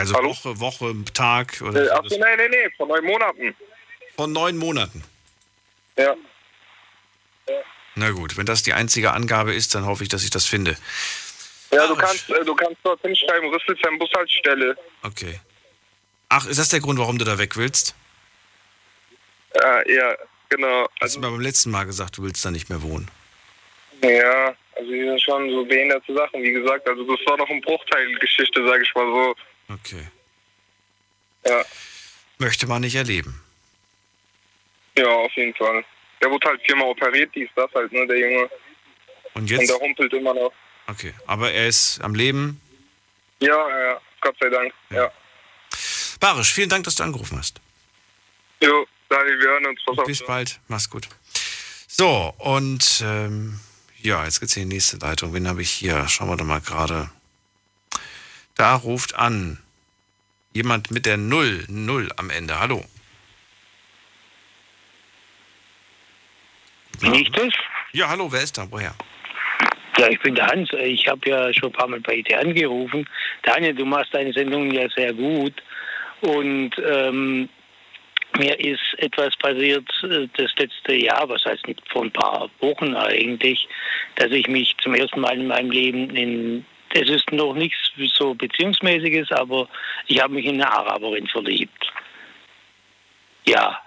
Also 0.00 0.14
Woche, 0.14 0.60
Woche, 0.60 0.94
Tag 1.14 1.60
oder 1.60 1.84
Äh, 1.84 1.90
ach 1.90 2.02
nee, 2.10 2.18
nee, 2.36 2.48
nee, 2.48 2.70
vor 2.76 2.86
neun 2.86 3.04
Monaten. 3.04 3.54
Von 4.16 4.32
neun 4.32 4.56
Monaten. 4.56 5.04
Ja. 5.96 6.14
Na 7.96 8.10
gut, 8.10 8.36
wenn 8.36 8.46
das 8.46 8.62
die 8.62 8.72
einzige 8.72 9.12
Angabe 9.12 9.52
ist, 9.52 9.74
dann 9.74 9.84
hoffe 9.84 10.02
ich, 10.02 10.08
dass 10.08 10.24
ich 10.24 10.30
das 10.30 10.46
finde. 10.46 10.76
Ja, 11.72 11.86
du 11.86 11.94
kannst, 11.94 12.30
äh, 12.30 12.44
du 12.44 12.54
kannst 12.54 12.78
dort 12.82 13.00
hinschreiben, 13.02 13.48
Rüsselsheim 13.50 13.98
Bushaltestelle. 13.98 14.76
Okay. 15.02 15.40
Ach, 16.28 16.46
ist 16.46 16.58
das 16.58 16.68
der 16.68 16.80
Grund, 16.80 16.98
warum 16.98 17.18
du 17.18 17.24
da 17.24 17.38
weg 17.38 17.56
willst? 17.56 17.94
Äh, 19.52 19.94
ja, 19.94 20.16
genau. 20.48 20.88
Hast 21.00 21.16
du 21.16 21.20
mir 21.20 21.30
beim 21.30 21.40
letzten 21.40 21.70
Mal 21.70 21.84
gesagt, 21.84 22.16
du 22.16 22.22
willst 22.22 22.44
da 22.44 22.50
nicht 22.50 22.70
mehr 22.70 22.82
wohnen. 22.82 23.08
Ja, 24.02 24.54
also 24.76 24.90
die 24.90 25.04
sind 25.04 25.20
schon 25.20 25.50
so 25.50 25.64
behinderte 25.64 26.14
Sachen, 26.14 26.42
wie 26.42 26.52
gesagt. 26.52 26.88
Also 26.88 27.04
das 27.04 27.26
war 27.26 27.36
noch 27.36 27.50
ein 27.50 27.60
Bruchteil 27.60 28.18
Geschichte, 28.18 28.66
sag 28.66 28.80
ich 28.80 28.94
mal 28.94 29.06
so. 29.06 29.34
Okay. 29.72 30.06
Ja. 31.46 31.64
Möchte 32.38 32.66
man 32.66 32.82
nicht 32.82 32.94
erleben. 32.94 33.40
Ja, 34.96 35.08
auf 35.08 35.32
jeden 35.36 35.54
Fall. 35.54 35.84
Der 36.22 36.30
wurde 36.30 36.48
halt 36.48 36.60
viermal 36.66 36.88
operiert, 36.88 37.30
dies, 37.34 37.48
das 37.54 37.70
halt, 37.74 37.92
ne, 37.92 38.06
der 38.06 38.18
Junge. 38.18 38.42
Und 39.34 39.42
Und 39.42 39.50
jetzt? 39.50 39.70
der 39.70 39.78
humpelt 39.78 40.12
immer 40.12 40.34
noch. 40.34 40.52
Okay. 40.86 41.14
Aber 41.26 41.52
er 41.52 41.68
ist 41.68 42.00
am 42.00 42.14
Leben. 42.14 42.60
Ja, 43.40 43.56
ja, 43.86 44.00
Gott 44.20 44.36
sei 44.40 44.48
Dank, 44.50 44.72
ja. 44.90 45.10
Barisch, 46.18 46.52
vielen 46.52 46.68
Dank, 46.68 46.84
dass 46.84 46.96
du 46.96 47.02
angerufen 47.04 47.38
hast. 47.38 47.60
Jo, 48.62 48.86
Daniel, 49.08 49.38
wir 49.40 49.48
hören 49.48 49.66
uns. 49.66 49.80
Pass 49.86 49.98
auf. 49.98 50.04
Bis 50.04 50.24
bald. 50.24 50.60
Mach's 50.68 50.90
gut. 50.90 51.08
So, 51.86 52.34
und 52.38 53.02
ähm, 53.04 53.58
ja, 54.02 54.24
jetzt 54.24 54.40
geht's 54.40 54.56
in 54.56 54.68
die 54.68 54.74
nächste 54.74 54.98
Leitung. 54.98 55.32
Wen 55.32 55.48
habe 55.48 55.62
ich 55.62 55.70
hier? 55.70 56.06
Schauen 56.08 56.28
wir 56.28 56.36
doch 56.36 56.44
mal 56.44 56.60
gerade. 56.60 57.10
Da 58.60 58.74
ruft 58.74 59.14
an 59.14 59.56
jemand 60.52 60.90
mit 60.90 61.06
der 61.06 61.16
Null, 61.16 61.64
Null 61.68 62.10
am 62.18 62.28
Ende. 62.28 62.60
Hallo. 62.60 62.84
Bin 67.00 67.14
ich 67.14 67.30
das? 67.30 67.54
Ja, 67.92 68.10
hallo, 68.10 68.30
wer 68.30 68.42
ist 68.42 68.58
da? 68.58 68.66
Woher? 68.70 68.94
Ja, 69.96 70.08
ich 70.10 70.20
bin 70.20 70.34
der 70.34 70.48
Hans. 70.48 70.68
Ich 70.74 71.08
habe 71.08 71.26
ja 71.30 71.54
schon 71.54 71.70
ein 71.70 71.72
paar 71.72 71.88
Mal 71.88 72.00
bei 72.00 72.20
dir 72.20 72.38
angerufen. 72.38 73.08
Daniel, 73.44 73.72
du 73.72 73.86
machst 73.86 74.12
deine 74.12 74.30
Sendungen 74.34 74.72
ja 74.72 74.90
sehr 74.90 75.14
gut. 75.14 75.54
Und 76.20 76.72
ähm, 76.86 77.48
mir 78.36 78.60
ist 78.60 78.94
etwas 78.98 79.34
passiert 79.38 79.88
äh, 80.02 80.28
das 80.36 80.54
letzte 80.58 80.96
Jahr, 80.96 81.26
was 81.30 81.46
heißt 81.46 81.66
nicht 81.66 81.80
vor 81.88 82.02
ein 82.02 82.12
paar 82.12 82.50
Wochen 82.60 82.94
eigentlich, 82.94 83.66
dass 84.16 84.30
ich 84.30 84.48
mich 84.48 84.76
zum 84.82 84.94
ersten 84.94 85.20
Mal 85.20 85.38
in 85.38 85.46
meinem 85.46 85.70
Leben 85.70 86.14
in 86.14 86.66
es 86.94 87.08
ist 87.08 87.30
noch 87.32 87.54
nichts 87.54 87.76
so 88.14 88.34
beziehungsmäßiges, 88.34 89.30
aber 89.32 89.68
ich 90.06 90.20
habe 90.20 90.34
mich 90.34 90.46
in 90.46 90.60
eine 90.60 90.72
Araberin 90.72 91.26
verliebt. 91.26 91.92
Ja. 93.46 93.78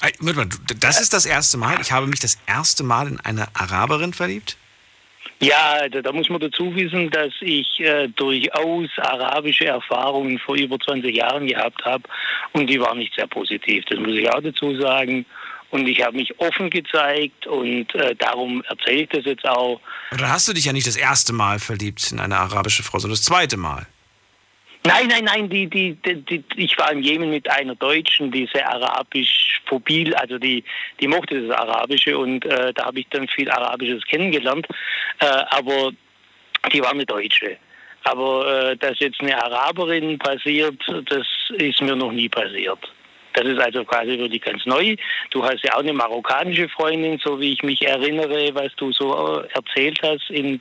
Warte 0.00 0.22
mal, 0.22 0.48
Das 0.80 1.00
ist 1.00 1.12
das 1.12 1.26
erste 1.26 1.58
Mal. 1.58 1.80
Ich 1.80 1.92
habe 1.92 2.06
mich 2.06 2.20
das 2.20 2.38
erste 2.46 2.84
Mal 2.84 3.08
in 3.08 3.20
eine 3.20 3.48
Araberin 3.54 4.12
verliebt. 4.12 4.56
Ja, 5.40 5.74
also 5.80 6.00
da 6.00 6.12
muss 6.12 6.28
man 6.28 6.40
dazu 6.40 6.74
wissen, 6.74 7.10
dass 7.10 7.32
ich 7.40 7.78
äh, 7.80 8.08
durchaus 8.08 8.88
arabische 8.96 9.66
Erfahrungen 9.66 10.38
vor 10.38 10.56
über 10.56 10.78
20 10.78 11.14
Jahren 11.14 11.46
gehabt 11.46 11.84
habe 11.84 12.02
und 12.52 12.66
die 12.66 12.80
waren 12.80 12.98
nicht 12.98 13.14
sehr 13.14 13.28
positiv. 13.28 13.84
Das 13.84 14.00
muss 14.00 14.14
ich 14.14 14.28
auch 14.28 14.42
dazu 14.42 14.76
sagen. 14.80 15.26
Und 15.70 15.86
ich 15.86 16.02
habe 16.02 16.16
mich 16.16 16.38
offen 16.40 16.70
gezeigt 16.70 17.46
und 17.46 17.94
äh, 17.94 18.14
darum 18.16 18.64
erzähle 18.68 19.02
ich 19.02 19.08
das 19.10 19.24
jetzt 19.26 19.44
auch. 19.46 19.80
Oder 20.12 20.30
hast 20.30 20.48
du 20.48 20.54
dich 20.54 20.64
ja 20.64 20.72
nicht 20.72 20.86
das 20.86 20.96
erste 20.96 21.34
Mal 21.34 21.58
verliebt 21.58 22.10
in 22.10 22.20
eine 22.20 22.38
arabische 22.38 22.82
Frau, 22.82 22.98
sondern 22.98 23.16
das 23.16 23.24
zweite 23.24 23.58
Mal? 23.58 23.86
Nein, 24.84 25.08
nein, 25.08 25.24
nein, 25.24 25.50
die, 25.50 25.66
die, 25.66 25.94
die, 25.96 26.22
die, 26.22 26.44
ich 26.56 26.78
war 26.78 26.90
im 26.92 27.02
Jemen 27.02 27.30
mit 27.30 27.50
einer 27.50 27.74
Deutschen, 27.74 28.30
die 28.30 28.48
sehr 28.52 28.66
arabisch 28.72 29.60
phobil, 29.66 30.14
also 30.14 30.38
die, 30.38 30.64
die 31.00 31.08
mochte 31.08 31.46
das 31.46 31.58
Arabische 31.58 32.16
und 32.16 32.46
äh, 32.46 32.72
da 32.72 32.86
habe 32.86 33.00
ich 33.00 33.08
dann 33.10 33.28
viel 33.28 33.50
Arabisches 33.50 34.02
kennengelernt, 34.06 34.66
äh, 35.18 35.26
aber 35.26 35.90
die 36.72 36.80
war 36.80 36.92
eine 36.92 37.04
Deutsche. 37.04 37.58
Aber 38.04 38.70
äh, 38.70 38.76
dass 38.76 38.98
jetzt 39.00 39.20
eine 39.20 39.36
Araberin 39.42 40.18
passiert, 40.18 40.80
das 41.06 41.26
ist 41.58 41.82
mir 41.82 41.96
noch 41.96 42.12
nie 42.12 42.28
passiert. 42.28 42.78
Das 43.38 43.46
ist 43.46 43.60
also 43.60 43.84
quasi 43.84 44.18
wirklich 44.18 44.42
ganz 44.42 44.66
neu. 44.66 44.96
Du 45.30 45.44
hast 45.44 45.62
ja 45.62 45.74
auch 45.74 45.80
eine 45.80 45.92
marokkanische 45.92 46.68
Freundin, 46.68 47.20
so 47.22 47.40
wie 47.40 47.52
ich 47.52 47.62
mich 47.62 47.86
erinnere, 47.86 48.52
was 48.54 48.74
du 48.76 48.92
so 48.92 49.40
äh, 49.40 49.48
erzählt 49.54 50.00
hast 50.02 50.28
in 50.30 50.60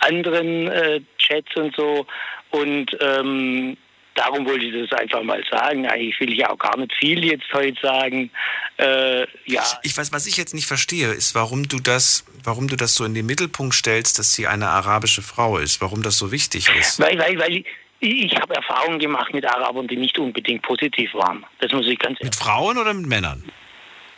anderen 0.00 0.68
äh, 0.68 1.00
Chats 1.18 1.56
und 1.56 1.74
so. 1.74 2.06
Und 2.50 2.96
ähm, 3.00 3.76
darum 4.14 4.46
wollte 4.46 4.66
ich 4.66 4.88
das 4.88 5.00
einfach 5.00 5.24
mal 5.24 5.42
sagen. 5.50 5.86
Eigentlich 5.86 6.20
will 6.20 6.32
ich 6.32 6.46
auch 6.46 6.58
gar 6.58 6.76
nicht 6.76 6.92
viel 6.94 7.24
jetzt 7.24 7.52
heute 7.52 7.80
sagen. 7.82 8.30
Äh, 8.76 9.22
ja. 9.46 9.64
Ich 9.82 9.96
weiß, 9.96 10.12
was 10.12 10.26
ich 10.26 10.36
jetzt 10.36 10.54
nicht 10.54 10.66
verstehe, 10.66 11.08
ist, 11.08 11.34
warum 11.34 11.66
du 11.66 11.80
das, 11.80 12.24
warum 12.44 12.68
du 12.68 12.76
das 12.76 12.94
so 12.94 13.04
in 13.04 13.14
den 13.14 13.26
Mittelpunkt 13.26 13.74
stellst, 13.74 14.20
dass 14.20 14.32
sie 14.32 14.46
eine 14.46 14.68
arabische 14.68 15.22
Frau 15.22 15.58
ist, 15.58 15.80
warum 15.80 16.04
das 16.04 16.18
so 16.18 16.30
wichtig 16.30 16.68
ist. 16.78 17.00
Weil, 17.00 17.18
weil, 17.18 17.36
weil 17.38 17.64
ich, 18.02 18.36
habe 18.40 18.54
Erfahrungen 18.54 18.98
gemacht 18.98 19.32
mit 19.32 19.46
Arabern, 19.46 19.86
die 19.86 19.96
nicht 19.96 20.18
unbedingt 20.18 20.62
positiv 20.62 21.14
waren. 21.14 21.44
Das 21.60 21.72
muss 21.72 21.86
ich 21.86 21.98
ganz 21.98 22.20
Mit 22.20 22.34
Frauen 22.34 22.76
oder 22.76 22.92
mit 22.92 23.06
Männern? 23.06 23.42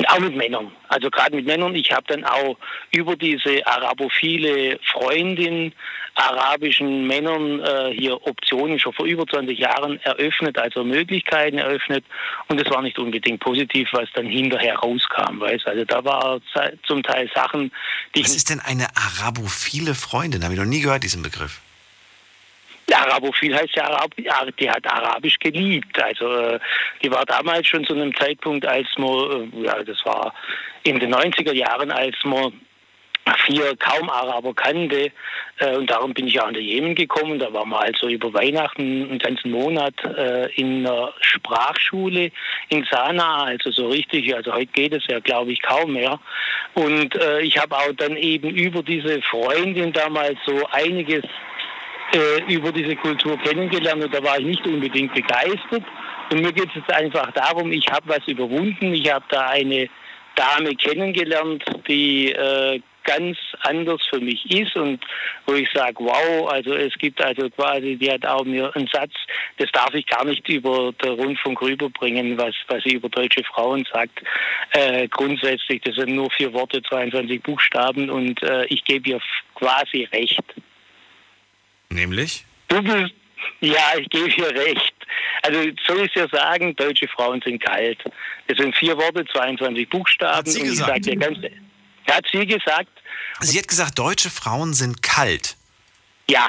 Auch 0.09 0.19
mit 0.19 0.35
Männern. 0.35 0.73
Also 0.89 1.09
gerade 1.09 1.37
mit 1.37 1.47
Männern. 1.47 1.75
Ich 1.75 1.93
habe 1.93 2.05
dann 2.09 2.25
auch 2.25 2.57
über 2.91 3.15
diese 3.15 3.65
arabophile 3.67 4.79
Freundin 4.93 5.73
arabischen 6.17 7.07
Männern 7.07 7.61
äh, 7.61 7.93
hier 7.93 8.15
Optionen 8.27 8.79
schon 8.79 8.93
vor 8.93 9.07
über 9.07 9.27
20 9.27 9.59
Jahren 9.59 10.01
eröffnet, 10.03 10.59
also 10.59 10.85
Möglichkeiten 10.85 11.59
eröffnet. 11.59 12.05
Und 12.49 12.61
es 12.61 12.71
war 12.71 12.83
nicht 12.83 12.99
unbedingt 12.99 13.41
positiv, 13.41 13.89
was 13.93 14.09
dann 14.15 14.27
hinterher 14.27 14.77
rauskam. 14.77 15.41
Weißt? 15.41 15.67
Also 15.67 15.85
da 15.85 16.05
war 16.05 16.41
zum 16.87 17.03
Teil 17.03 17.31
Sachen, 17.35 17.73
die 18.15 18.25
Was 18.25 18.35
ist 18.35 18.51
denn 18.51 18.61
eine 18.61 18.87
arabophile 18.97 19.95
Freundin? 19.95 20.45
Habe 20.45 20.55
ich 20.55 20.61
noch 20.61 20.67
nie 20.67 20.81
gehört, 20.81 21.03
diesen 21.03 21.23
Begriff. 21.23 21.61
Arabophil 22.93 23.55
heißt 23.55 23.77
ja, 23.77 23.85
Arab, 23.85 24.13
ja, 24.19 24.45
die 24.59 24.71
hat 24.71 24.87
Arabisch 24.87 25.39
geliebt. 25.39 26.01
Also 26.03 26.27
äh, 26.27 26.59
die 27.03 27.11
war 27.11 27.25
damals 27.25 27.67
schon 27.67 27.85
zu 27.85 27.95
einem 27.95 28.15
Zeitpunkt, 28.15 28.67
als 28.67 28.89
man, 28.99 29.53
äh, 29.55 29.65
ja, 29.65 29.83
das 29.83 30.05
war 30.05 30.35
in 30.83 30.99
den 31.01 31.15
90er 31.15 31.53
Jahren, 31.53 31.91
als 31.91 32.17
man 32.25 32.53
vier 33.47 33.75
kaum 33.77 34.11
Araber 34.11 34.53
kannte. 34.53 35.11
Äh, 35.59 35.77
und 35.77 35.89
darum 35.89 36.13
bin 36.13 36.27
ich 36.27 36.39
auch 36.41 36.49
in 36.49 36.55
den 36.55 36.65
Jemen 36.65 36.95
gekommen. 36.95 37.39
Da 37.39 37.51
waren 37.55 37.71
wir 37.71 37.81
also 37.81 38.09
über 38.09 38.35
Weihnachten 38.35 39.09
einen 39.09 39.19
ganzen 39.19 39.51
Monat 39.51 39.95
in 40.57 40.87
einer 40.87 41.15
Sprachschule 41.21 42.31
in 42.69 42.85
Sanaa, 42.91 43.45
also 43.45 43.71
so 43.71 43.89
richtig. 43.89 44.35
Also 44.35 44.53
heute 44.53 44.73
geht 44.73 44.93
es 44.93 45.07
ja, 45.07 45.21
glaube 45.21 45.53
ich, 45.53 45.63
kaum 45.63 45.95
mehr. 45.95 46.21
Und 46.75 47.19
ich 47.41 47.57
habe 47.57 47.77
auch 47.77 47.93
dann 47.97 48.17
eben 48.17 48.51
über 48.51 48.83
diese 48.83 49.23
Freundin 49.23 49.93
damals 49.93 50.39
so 50.45 50.67
einiges 50.71 51.25
über 52.49 52.71
diese 52.73 52.97
Kultur 52.97 53.37
kennengelernt 53.39 54.05
und 54.05 54.15
da 54.15 54.23
war 54.23 54.39
ich 54.39 54.47
nicht 54.47 54.67
unbedingt 54.67 55.15
begeistert. 55.15 55.83
Und 56.31 56.41
mir 56.41 56.53
geht 56.53 56.69
es 56.69 56.77
jetzt 56.77 56.93
einfach 56.93 57.31
darum, 57.33 57.73
ich 57.73 57.87
habe 57.91 58.09
was 58.09 58.27
überwunden. 58.27 58.95
Ich 58.95 59.13
habe 59.13 59.25
da 59.29 59.49
eine 59.49 59.89
Dame 60.35 60.75
kennengelernt, 60.75 61.65
die 61.87 62.33
äh, 62.33 62.81
ganz 63.05 63.37
anders 63.61 64.01
für 64.09 64.19
mich 64.19 64.51
ist 64.51 64.75
und 64.77 65.05
wo 65.47 65.55
ich 65.55 65.69
sage, 65.73 65.97
wow, 65.99 66.51
also 66.51 66.75
es 66.75 66.95
gibt 66.95 67.23
also 67.23 67.49
quasi, 67.51 67.97
die 67.97 68.11
hat 68.11 68.27
auch 68.27 68.45
mir 68.45 68.75
einen 68.75 68.89
Satz, 68.89 69.13
das 69.59 69.71
darf 69.73 69.95
ich 69.95 70.07
gar 70.07 70.25
nicht 70.25 70.49
über 70.49 70.93
den 70.93 71.13
Rundfunk 71.13 71.61
rüberbringen, 71.61 72.37
was, 72.39 72.55
was 72.69 72.83
sie 72.83 72.95
über 72.95 73.09
deutsche 73.09 73.45
Frauen 73.45 73.87
sagt. 73.93 74.23
Äh, 74.71 75.07
grundsätzlich, 75.09 75.83
das 75.83 75.97
sind 75.97 76.15
nur 76.15 76.31
vier 76.31 76.53
Worte, 76.53 76.83
22 76.83 77.43
Buchstaben 77.43 78.11
und 78.11 78.43
äh, 78.43 78.65
ich 78.67 78.83
gebe 78.85 79.11
ihr 79.11 79.21
quasi 79.55 80.09
recht. 80.13 80.43
Nämlich? 81.95 82.45
Du 82.69 82.83
bist, 82.83 83.15
ja, 83.61 83.97
ich 83.99 84.09
gebe 84.11 84.29
hier 84.29 84.51
recht. 84.51 84.95
Also 85.43 85.61
soll 85.87 86.07
ich 86.07 86.15
ja 86.15 86.29
sagen, 86.29 86.75
deutsche 86.75 87.07
Frauen 87.09 87.41
sind 87.43 87.63
kalt. 87.63 88.03
Das 88.49 88.59
sind 88.59 88.75
vier 88.75 88.97
Worte, 88.97 89.25
22 89.33 89.89
Buchstaben. 89.89 90.39
Hat 90.39 90.49
sie 90.49 90.61
und 90.61 90.67
ich 90.67 90.73
gesagt? 90.73 90.91
sag 90.91 91.03
dir 91.03 91.17
ganz, 91.17 91.39
hat 92.11 92.25
sie 92.33 92.47
gesagt? 92.47 92.91
Sie 93.41 93.59
hat 93.59 93.69
gesagt, 93.69 93.99
deutsche 93.99 94.31
Frauen 94.31 94.75
sind 94.75 95.03
kalt. 95.03 95.57
Ja, 96.29 96.49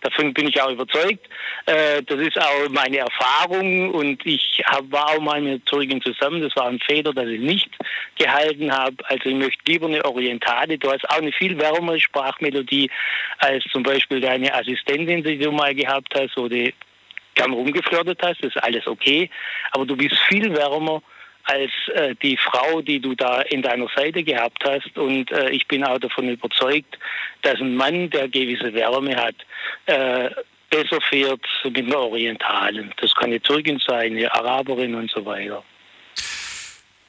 davon 0.00 0.32
bin 0.34 0.48
ich 0.48 0.60
auch 0.60 0.70
überzeugt. 0.70 1.26
Äh, 1.66 2.02
das 2.02 2.18
ist 2.20 2.40
auch 2.40 2.68
meine 2.70 2.98
Erfahrung 2.98 3.90
und 3.92 4.24
ich 4.24 4.62
war 4.90 5.10
auch 5.10 5.20
mal 5.20 5.40
mit 5.40 5.68
Zeugin 5.68 6.00
zusammen. 6.00 6.42
Das 6.42 6.54
war 6.56 6.68
ein 6.68 6.80
Fehler, 6.80 7.12
dass 7.12 7.26
ich 7.26 7.40
nicht 7.40 7.70
gehalten 8.18 8.72
habe. 8.72 8.96
Also 9.08 9.28
ich 9.28 9.34
möchte 9.34 9.62
lieber 9.66 9.86
eine 9.86 10.04
Orientale. 10.04 10.78
Du 10.78 10.90
hast 10.90 11.08
auch 11.10 11.18
eine 11.18 11.32
viel 11.32 11.58
wärmere 11.58 12.00
Sprachmelodie 12.00 12.90
als 13.38 13.64
zum 13.72 13.82
Beispiel 13.82 14.20
deine 14.20 14.52
Assistentin, 14.54 15.22
die 15.22 15.38
du 15.38 15.50
mal 15.50 15.74
gehabt 15.74 16.14
hast, 16.14 16.36
wo 16.36 16.48
du 16.48 16.72
gern 17.34 17.52
rumgeflirtet 17.52 18.20
hast. 18.22 18.42
Das 18.42 18.54
ist 18.54 18.62
alles 18.62 18.86
okay. 18.86 19.30
Aber 19.72 19.86
du 19.86 19.96
bist 19.96 20.16
viel 20.28 20.54
wärmer 20.54 21.02
als 21.46 21.70
äh, 21.94 22.14
die 22.22 22.36
Frau, 22.36 22.82
die 22.82 23.00
du 23.00 23.14
da 23.14 23.40
in 23.42 23.62
deiner 23.62 23.88
Seite 23.94 24.22
gehabt 24.22 24.64
hast. 24.64 24.96
Und 24.98 25.30
äh, 25.32 25.50
ich 25.50 25.66
bin 25.66 25.84
auch 25.84 25.98
davon 25.98 26.28
überzeugt, 26.28 26.98
dass 27.42 27.60
ein 27.60 27.76
Mann, 27.76 28.10
der 28.10 28.28
gewisse 28.28 28.74
Wärme 28.74 29.16
hat, 29.16 29.36
äh, 29.86 30.30
besser 30.70 31.00
fährt 31.00 31.46
mit 31.64 31.86
einer 31.86 31.98
Orientalen. 31.98 32.92
Das 33.00 33.14
kann 33.14 33.30
eine 33.30 33.40
Türkin 33.40 33.78
sein, 33.78 34.12
eine 34.12 34.32
Araberin 34.34 34.94
und 34.94 35.10
so 35.10 35.24
weiter. 35.24 35.62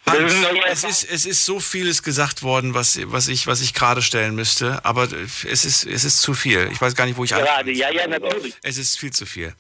Hans, 0.08 0.34
es 0.70 0.84
ist, 0.84 1.04
es 1.12 1.26
ist 1.26 1.46
so 1.46 1.60
vieles 1.60 2.04
gesagt 2.04 2.44
worden, 2.44 2.74
was, 2.74 3.00
was 3.04 3.28
ich, 3.28 3.48
was 3.48 3.62
ich 3.62 3.74
gerade 3.74 4.02
stellen 4.02 4.36
müsste, 4.36 4.84
aber 4.86 5.08
es 5.12 5.44
ist, 5.66 5.86
es 5.86 6.04
ist 6.04 6.22
zu 6.22 6.34
viel. 6.34 6.70
Ich 6.72 6.82
weiß 6.82 6.96
gar 6.96 7.06
nicht, 7.06 7.18
wo 7.18 7.24
ich 7.24 7.32
Gerade, 7.32 7.50
anfangen 7.50 7.76
ja, 7.76 7.88
soll. 7.88 7.98
ja, 7.98 8.08
natürlich. 8.08 8.56
Es 8.64 8.78
ist 8.78 8.98
viel 8.98 9.12
zu 9.12 9.26
viel. 9.26 9.54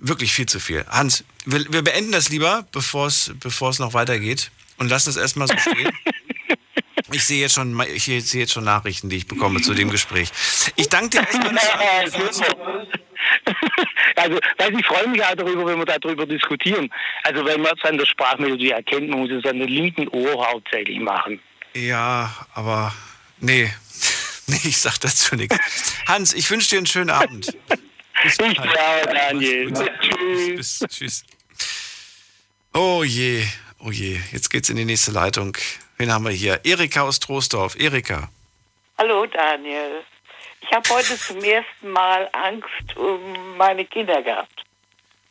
Wirklich 0.00 0.32
viel 0.32 0.46
zu 0.46 0.60
viel. 0.60 0.84
Hans, 0.88 1.24
wir, 1.44 1.64
wir 1.72 1.82
beenden 1.82 2.12
das 2.12 2.28
lieber, 2.28 2.66
bevor 2.72 3.06
es, 3.06 3.32
bevor 3.40 3.70
es 3.70 3.78
noch 3.78 3.94
weitergeht 3.94 4.50
und 4.78 4.88
lassen 4.88 5.10
es 5.10 5.16
erstmal 5.16 5.48
so 5.48 5.56
stehen. 5.58 5.90
Ich 7.14 7.24
sehe 7.24 7.42
jetzt 7.42 7.54
schon, 7.54 7.78
ich 7.94 8.04
sehe 8.04 8.20
jetzt 8.40 8.52
schon 8.52 8.64
Nachrichten, 8.64 9.10
die 9.10 9.16
ich 9.16 9.26
bekomme 9.26 9.60
zu 9.60 9.74
dem 9.74 9.90
Gespräch. 9.90 10.30
Ich 10.76 10.88
danke 10.88 11.10
dir 11.10 11.28
erstmal, 11.28 11.54
Also, 14.16 14.38
weil 14.58 14.78
ich 14.78 14.86
freue 14.86 15.08
mich 15.08 15.24
auch 15.24 15.34
darüber, 15.34 15.66
wenn 15.66 15.78
wir 15.78 15.86
darüber 15.86 16.26
diskutieren. 16.26 16.92
Also, 17.24 17.44
wenn 17.44 17.62
man 17.62 17.72
es 17.76 17.84
an 17.84 17.96
der 17.98 18.06
Sprachmelodie 18.06 18.70
erkennt, 18.70 19.08
man 19.08 19.20
muss 19.20 19.30
es 19.30 19.44
an 19.44 19.58
dem 19.58 19.68
linken 19.68 20.06
Ohr 20.08 20.46
hauptsächlich 20.48 21.00
machen. 21.00 21.40
Ja, 21.74 22.30
aber 22.54 22.94
nee. 23.40 23.72
Nee, 24.48 24.58
ich 24.64 24.78
sag 24.78 24.98
dazu 24.98 25.36
nichts. 25.36 25.56
Hans, 26.06 26.34
ich 26.34 26.50
wünsche 26.50 26.70
dir 26.70 26.78
einen 26.78 26.86
schönen 26.86 27.10
Abend. 27.10 27.56
Ich 28.24 28.36
ja, 28.38 29.06
Daniel. 29.06 29.72
Tschüss. 30.00 30.78
Bis, 30.78 30.84
tschüss. 30.88 31.24
Oh 32.72 33.02
je, 33.02 33.44
oh 33.80 33.90
je. 33.90 34.20
Jetzt 34.30 34.48
geht's 34.48 34.68
in 34.68 34.76
die 34.76 34.84
nächste 34.84 35.10
Leitung. 35.10 35.56
Wen 35.98 36.12
haben 36.12 36.24
wir 36.24 36.30
hier? 36.30 36.60
Erika 36.64 37.02
aus 37.02 37.18
Troisdorf. 37.18 37.74
Erika. 37.74 38.30
Hallo 38.96 39.26
Daniel. 39.26 40.04
Ich 40.72 40.76
habe 40.76 40.88
heute 40.88 41.18
zum 41.18 41.36
ersten 41.44 41.90
Mal 41.90 42.30
Angst 42.32 42.96
um 42.96 43.58
meine 43.58 43.84
Kinder 43.84 44.22
gehabt. 44.22 44.64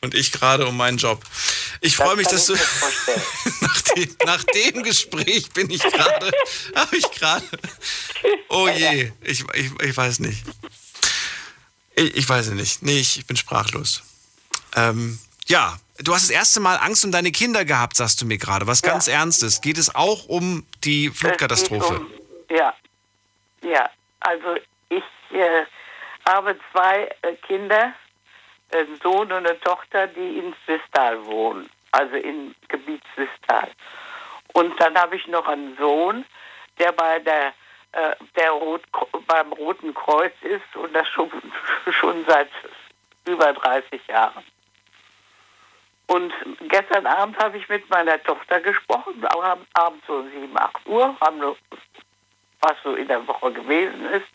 Und 0.01 0.13
ich 0.13 0.31
gerade 0.31 0.67
um 0.67 0.77
meinen 0.77 0.99
Job. 0.99 1.23
Ich 1.79 1.95
freue 1.95 2.15
mich, 2.15 2.27
dass 2.27 2.45
du. 2.45 2.53
Nach 3.61 3.81
dem, 3.81 4.15
nach 4.23 4.43
dem 4.43 4.83
Gespräch 4.83 5.49
bin 5.49 5.71
ich 5.71 5.81
gerade, 5.81 6.31
habe 6.75 6.95
ich 6.95 7.09
gerade, 7.11 7.43
oh 8.49 8.67
je, 8.67 9.11
ich, 9.21 9.43
ich, 9.55 9.71
ich 9.81 9.97
weiß 9.97 10.19
nicht. 10.19 10.43
Ich, 11.95 12.15
ich 12.17 12.29
weiß 12.29 12.47
es 12.47 12.53
nicht. 12.53 12.83
Nee, 12.83 12.99
ich, 12.99 13.17
ich 13.17 13.25
bin 13.25 13.35
sprachlos. 13.35 14.03
Ähm, 14.75 15.19
ja, 15.47 15.79
du 15.97 16.13
hast 16.13 16.25
das 16.25 16.29
erste 16.29 16.59
Mal 16.59 16.75
Angst 16.75 17.03
um 17.03 17.11
deine 17.11 17.31
Kinder 17.31 17.65
gehabt, 17.65 17.97
sagst 17.97 18.21
du 18.21 18.25
mir 18.25 18.37
gerade. 18.37 18.67
Was 18.67 18.83
ganz 18.83 19.07
Ernstes. 19.07 19.61
Geht 19.61 19.79
es 19.79 19.93
auch 19.93 20.25
um 20.25 20.67
die 20.83 21.09
Flutkatastrophe? 21.09 21.99
Um, 21.99 22.07
ja, 22.49 22.73
ja. 23.63 23.89
Also 24.19 24.55
ich 24.91 25.03
äh, 25.35 25.65
habe 26.27 26.57
zwei 26.71 27.09
äh, 27.21 27.33
Kinder, 27.47 27.93
einen 28.73 28.99
Sohn 29.01 29.31
und 29.31 29.45
eine 29.45 29.59
Tochter, 29.61 30.07
die 30.07 30.39
in 30.39 30.55
Swistal 30.65 31.25
wohnen, 31.25 31.69
also 31.91 32.15
im 32.15 32.55
Gebiet 32.67 33.01
Swistal. 33.15 33.69
Und 34.53 34.79
dann 34.81 34.97
habe 34.97 35.15
ich 35.15 35.27
noch 35.27 35.47
einen 35.47 35.77
Sohn, 35.77 36.25
der 36.77 36.91
bei 36.91 37.19
der, 37.19 37.53
äh, 37.93 38.15
der 38.35 38.51
Rot, 38.51 38.83
beim 39.27 39.53
Roten 39.53 39.93
Kreuz 39.93 40.33
ist 40.41 40.75
und 40.75 40.93
das 40.93 41.07
schon, 41.07 41.29
schon 41.91 42.25
seit 42.27 42.49
über 43.25 43.53
30 43.53 44.07
Jahren. 44.07 44.43
Und 46.07 46.33
gestern 46.67 47.07
Abend 47.07 47.37
habe 47.37 47.57
ich 47.57 47.69
mit 47.69 47.89
meiner 47.89 48.21
Tochter 48.21 48.59
gesprochen, 48.59 49.25
abends 49.73 50.05
so 50.07 50.23
7, 50.23 50.57
8 50.57 50.87
Uhr, 50.87 51.15
haben 51.21 51.39
wir, 51.39 51.55
was 52.59 52.73
so 52.83 52.95
in 52.95 53.07
der 53.07 53.25
Woche 53.25 53.53
gewesen 53.53 54.05
ist. 54.11 54.27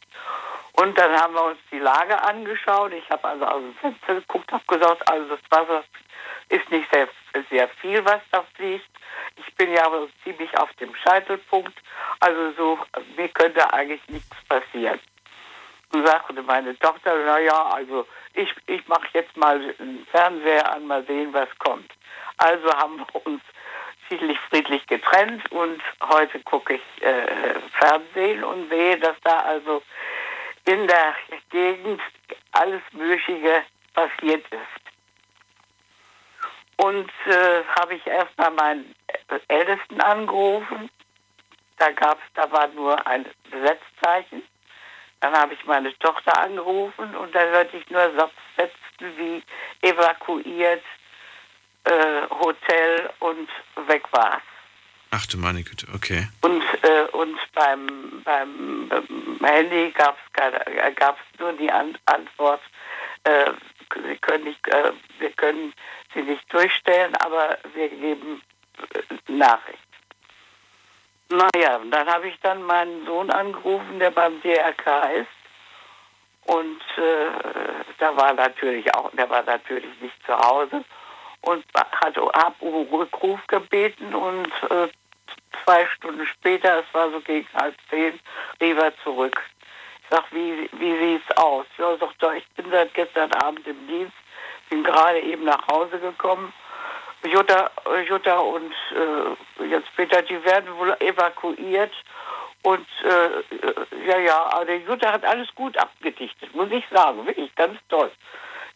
Und 0.77 0.97
dann 0.99 1.13
haben 1.19 1.35
wir 1.35 1.45
uns 1.45 1.59
die 1.73 1.79
Lage 1.79 2.23
angeschaut. 2.23 2.93
Ich 2.93 3.09
habe 3.11 3.27
also 3.27 3.45
aus 3.47 3.63
dem 3.63 3.75
Fenster 3.77 4.15
geguckt, 4.17 4.53
habe 4.53 4.65
gesagt, 4.67 5.11
also 5.11 5.37
das 5.37 5.41
Wasser 5.51 5.85
ist 6.51 6.71
nicht 6.71 6.87
sehr, 6.93 7.09
sehr 7.51 7.69
viel, 7.81 8.05
was 8.05 8.21
da 8.31 8.45
fließt. 8.55 8.85
Ich 9.37 9.55
bin 9.55 9.73
ja 9.73 9.87
aber 9.87 10.07
ziemlich 10.23 10.57
auf 10.59 10.73
dem 10.75 10.95
Scheitelpunkt. 10.95 11.77
Also 12.21 12.53
so, 12.53 12.79
mir 13.17 13.29
könnte 13.29 13.73
eigentlich 13.73 14.07
nichts 14.09 14.37
passieren. 14.49 15.01
Und 15.93 16.07
sagte 16.07 16.43
meine 16.43 16.79
Tochter, 16.79 17.17
naja, 17.25 17.71
also 17.73 18.07
ich, 18.35 18.53
ich 18.67 18.87
mache 18.87 19.09
jetzt 19.15 19.37
mal 19.37 19.59
den 19.75 20.07
Fernseher 20.11 20.73
an, 20.73 20.87
mal 20.87 21.05
sehen, 21.07 21.33
was 21.33 21.49
kommt. 21.59 21.91
Also 22.37 22.69
haben 22.75 22.99
wir 22.99 23.27
uns 23.27 23.41
friedlich, 24.09 24.39
friedlich 24.51 24.87
getrennt 24.87 25.51
und 25.51 25.81
heute 26.03 26.41
gucke 26.41 26.75
ich 26.75 27.03
äh, 27.03 27.55
Fernsehen 27.79 28.45
und 28.45 28.69
sehe, 28.69 28.99
dass 28.99 29.17
da 29.23 29.41
also 29.41 29.83
in 30.67 30.87
der 30.87 31.15
Gegend 31.51 32.01
alles 32.53 32.83
Mögliche 32.93 33.63
passiert 33.95 34.45
ist. 34.51 34.87
Und 36.77 37.11
äh, 37.27 37.65
habe 37.81 37.95
ich 37.95 38.07
erstmal 38.07 38.51
meinen 38.51 38.95
Ältesten 39.49 40.01
angerufen. 40.01 40.91
Da 41.79 41.91
gab's, 41.93 42.23
da 42.35 42.51
war 42.53 42.69
nur 42.69 43.07
ein 43.07 43.25
Besetzzeichen. 43.51 44.43
Dann 45.21 45.33
habe 45.35 45.55
ich 45.55 45.65
meine 45.65 45.97
Tochter 45.99 46.39
angerufen 46.39 47.17
und 47.17 47.35
da 47.35 47.41
hörte 47.41 47.77
ich 47.79 47.89
nur 47.89 48.31
Sätze 48.57 48.73
wie 49.17 49.43
evakuiert, 49.81 50.83
äh, 51.85 52.23
Hotel 52.29 53.11
und 53.21 53.49
weg 53.87 54.05
war's. 54.11 54.43
Ach 55.11 55.27
du 55.27 55.39
meine 55.39 55.63
Güte, 55.63 55.87
okay. 55.95 56.29
Und, 56.43 56.63
äh, 56.83 57.03
und 57.13 57.39
beim, 57.55 58.23
beim, 58.25 58.89
beim 58.89 59.39
Handy 59.43 59.93
gab 59.93 60.17
es 60.29 61.41
nur 61.41 61.53
die 61.55 61.71
An 61.71 61.97
Antwort, 62.07 62.61
äh, 63.25 63.53
wir, 63.95 64.17
können 64.17 64.45
nicht, 64.45 64.69
äh, 64.69 64.93
wir 65.19 65.31
können 65.31 65.73
sie 66.15 66.23
nicht 66.23 66.53
durchstellen, 66.53 67.15
aber 67.17 67.59
wir 67.75 67.89
geben 67.89 68.43
äh, 68.95 69.33
Nachricht. 69.33 69.79
Naja, 71.29 71.81
dann 71.91 72.07
habe 72.09 72.29
ich 72.29 72.39
dann 72.41 72.63
meinen 72.63 73.05
Sohn 73.05 73.31
angerufen, 73.31 73.99
der 73.99 74.11
beim 74.11 74.41
DRK 74.43 75.11
ist. 75.13 75.29
Und 76.45 76.81
äh, 76.97 77.31
da 77.99 78.17
war 78.17 78.33
natürlich 78.35 78.95
auch, 78.95 79.11
der 79.13 79.29
war 79.29 79.43
natürlich 79.43 80.01
nicht 80.01 80.15
zu 80.25 80.37
Hause 80.37 80.85
und 81.47 81.65
hat 81.75 82.17
hab 82.17 82.61
um 82.61 82.87
Rückruf 82.93 83.41
gebeten 83.47 84.15
und 84.15 84.49
äh, 84.71 84.89
zwei 85.65 85.87
Stunden 85.87 86.27
später, 86.27 86.81
es 86.81 86.95
war 86.95 87.11
so 87.11 87.21
gegen 87.21 87.49
halb 87.55 87.75
zehn, 87.91 88.19
rief 88.61 88.79
er 88.79 88.93
zurück. 89.03 89.41
Ich 90.03 90.17
sag, 90.17 90.25
wie, 90.33 90.69
wie 90.73 90.99
sieht's 90.99 91.37
aus? 91.37 91.67
Ja, 91.79 91.97
sagt 91.97 92.23
er, 92.23 92.35
ich 92.35 92.47
bin 92.51 92.71
seit 92.71 92.95
gestern 92.95 93.33
Abend 93.33 93.67
im 93.67 93.87
Dienst, 93.87 94.17
bin 94.71 94.85
gerade 94.85 95.21
eben 95.21 95.45
nach 95.45 95.67
Hause 95.69 95.99
gekommen 95.99 96.53
Jutta, 97.25 97.71
Jutta 98.09 98.39
und 98.39 98.73
äh, 98.93 99.65
jetzt 99.65 99.95
Peter, 99.97 100.23
die 100.23 100.43
werden 100.45 100.77
wohl 100.77 100.97
evakuiert. 101.01 101.93
Und 102.63 102.87
äh, 103.05 104.07
ja, 104.07 104.19
ja, 104.19 104.47
aber 104.53 104.65
der 104.65 104.79
Jutta 104.79 105.13
hat 105.13 105.25
alles 105.25 105.53
gut 105.55 105.77
abgedichtet, 105.79 106.55
muss 106.55 106.71
ich 106.71 106.85
sagen. 106.91 107.27
Wirklich 107.27 107.55
ganz 107.55 107.79
toll. 107.89 108.11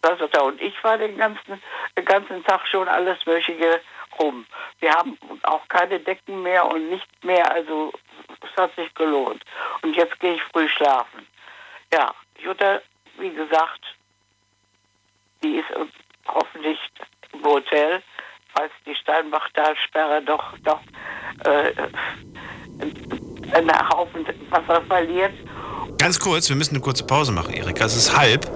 Das 0.02 0.18
er. 0.20 0.44
Und 0.44 0.60
ich 0.60 0.82
war 0.82 0.98
den 0.98 1.16
ganzen, 1.16 1.62
den 1.96 2.04
ganzen 2.04 2.44
Tag 2.44 2.66
schon 2.66 2.88
alles 2.88 3.24
Mögliche 3.26 3.80
rum. 4.18 4.46
Wir 4.80 4.92
haben 4.92 5.18
auch 5.42 5.66
keine 5.68 6.00
Decken 6.00 6.42
mehr 6.42 6.66
und 6.66 6.90
nicht 6.90 7.24
mehr. 7.24 7.50
Also 7.52 7.92
es 8.42 8.56
hat 8.56 8.74
sich 8.76 8.92
gelohnt. 8.94 9.42
Und 9.82 9.94
jetzt 9.94 10.18
gehe 10.20 10.34
ich 10.34 10.42
früh 10.44 10.68
schlafen. 10.68 11.26
Ja, 11.92 12.14
Jutta, 12.38 12.80
wie 13.18 13.30
gesagt, 13.30 13.80
die 15.42 15.56
ist 15.56 15.68
hoffentlich 16.26 16.78
im 17.32 17.44
Hotel 17.44 18.02
falls 18.54 18.72
die 18.86 18.94
Steinbachtalsperre 18.94 20.22
doch, 20.22 20.44
doch 20.64 20.80
äh, 21.44 21.72
einen 23.52 23.88
Haufen 23.90 24.26
Wasser 24.50 24.82
verliert. 24.82 25.32
Ganz 25.98 26.18
kurz, 26.18 26.48
wir 26.48 26.56
müssen 26.56 26.74
eine 26.74 26.82
kurze 26.82 27.04
Pause 27.04 27.32
machen, 27.32 27.52
Erika. 27.52 27.84
Es 27.84 27.96
ist 27.96 28.16
halb. 28.16 28.50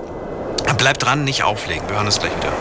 Bleib 0.76 0.98
dran, 0.98 1.24
nicht 1.24 1.42
auflegen. 1.42 1.88
Wir 1.88 1.96
hören 1.96 2.06
uns 2.06 2.18
gleich 2.18 2.36
wieder. 2.36 2.52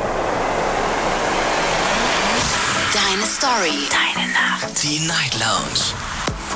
Deine 2.94 3.26
Story. 3.26 3.88
Deine 3.90 4.32
Nacht. 4.32 4.84
Die 4.84 5.00
Night 5.00 5.34
Lounge. 5.40 5.94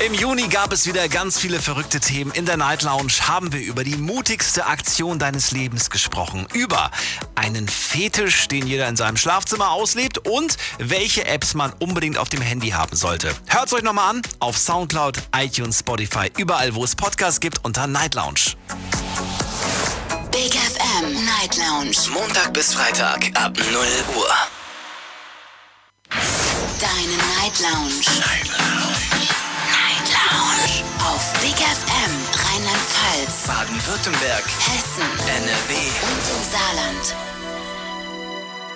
Im 0.06 0.14
Juni 0.14 0.48
gab 0.48 0.72
es 0.72 0.86
wieder 0.86 1.10
ganz 1.10 1.40
viele 1.40 1.60
verrückte 1.60 1.99
Themen. 1.99 2.32
In 2.32 2.45
der 2.45 2.56
Night 2.56 2.84
Lounge 2.84 3.14
haben 3.28 3.52
wir 3.52 3.61
über 3.61 3.84
die 3.84 3.98
mutigste 3.98 4.68
Aktion 4.68 5.18
deines 5.18 5.49
Lebens 5.49 5.90
gesprochen. 5.90 6.45
Über 6.53 6.91
einen 7.34 7.68
Fetisch, 7.68 8.48
den 8.48 8.68
jeder 8.68 8.88
in 8.88 8.95
seinem 8.95 9.18
Schlafzimmer 9.18 9.72
auslebt 9.72 10.19
und 10.19 10.57
welche 10.78 11.26
Apps 11.26 11.56
man 11.56 11.74
unbedingt 11.80 12.19
auf 12.19 12.30
dem 12.30 12.41
Handy 12.41 12.69
haben 12.69 12.95
sollte. 12.95 13.34
Hört's 13.48 13.74
euch 13.74 13.82
nochmal 13.82 14.11
an 14.11 14.22
auf 14.38 14.57
Soundcloud, 14.57 15.18
iTunes, 15.36 15.80
Spotify, 15.80 16.32
überall 16.38 16.76
wo 16.76 16.84
es 16.84 16.95
Podcasts 16.95 17.40
gibt 17.40 17.65
unter 17.65 17.88
Night 17.88 18.14
Lounge. 18.14 18.56
Big 20.38 20.53
FM 20.53 21.26
Night 21.26 21.57
Lounge. 21.57 21.97
Montag 22.14 22.53
bis 22.53 22.72
Freitag 22.76 23.26
ab 23.34 23.57
0 23.57 23.65
Uhr. 24.15 24.30
Deine 26.80 27.18
Night 27.39 27.59
Lounge. 27.59 28.05
Night 28.19 28.47
Lounge. 28.47 29.01
Night 29.73 30.07
Lounge. 30.14 30.84
Auf 30.99 31.34
Big 31.41 31.55
FM 31.55 32.14
Rheinland-Pfalz, 32.45 33.47
Baden-Württemberg, 33.47 34.43
Hessen, 34.59 35.09
NRW. 35.27 35.73
und 36.05 36.23
im 36.35 36.43
Saarland. 36.51 37.15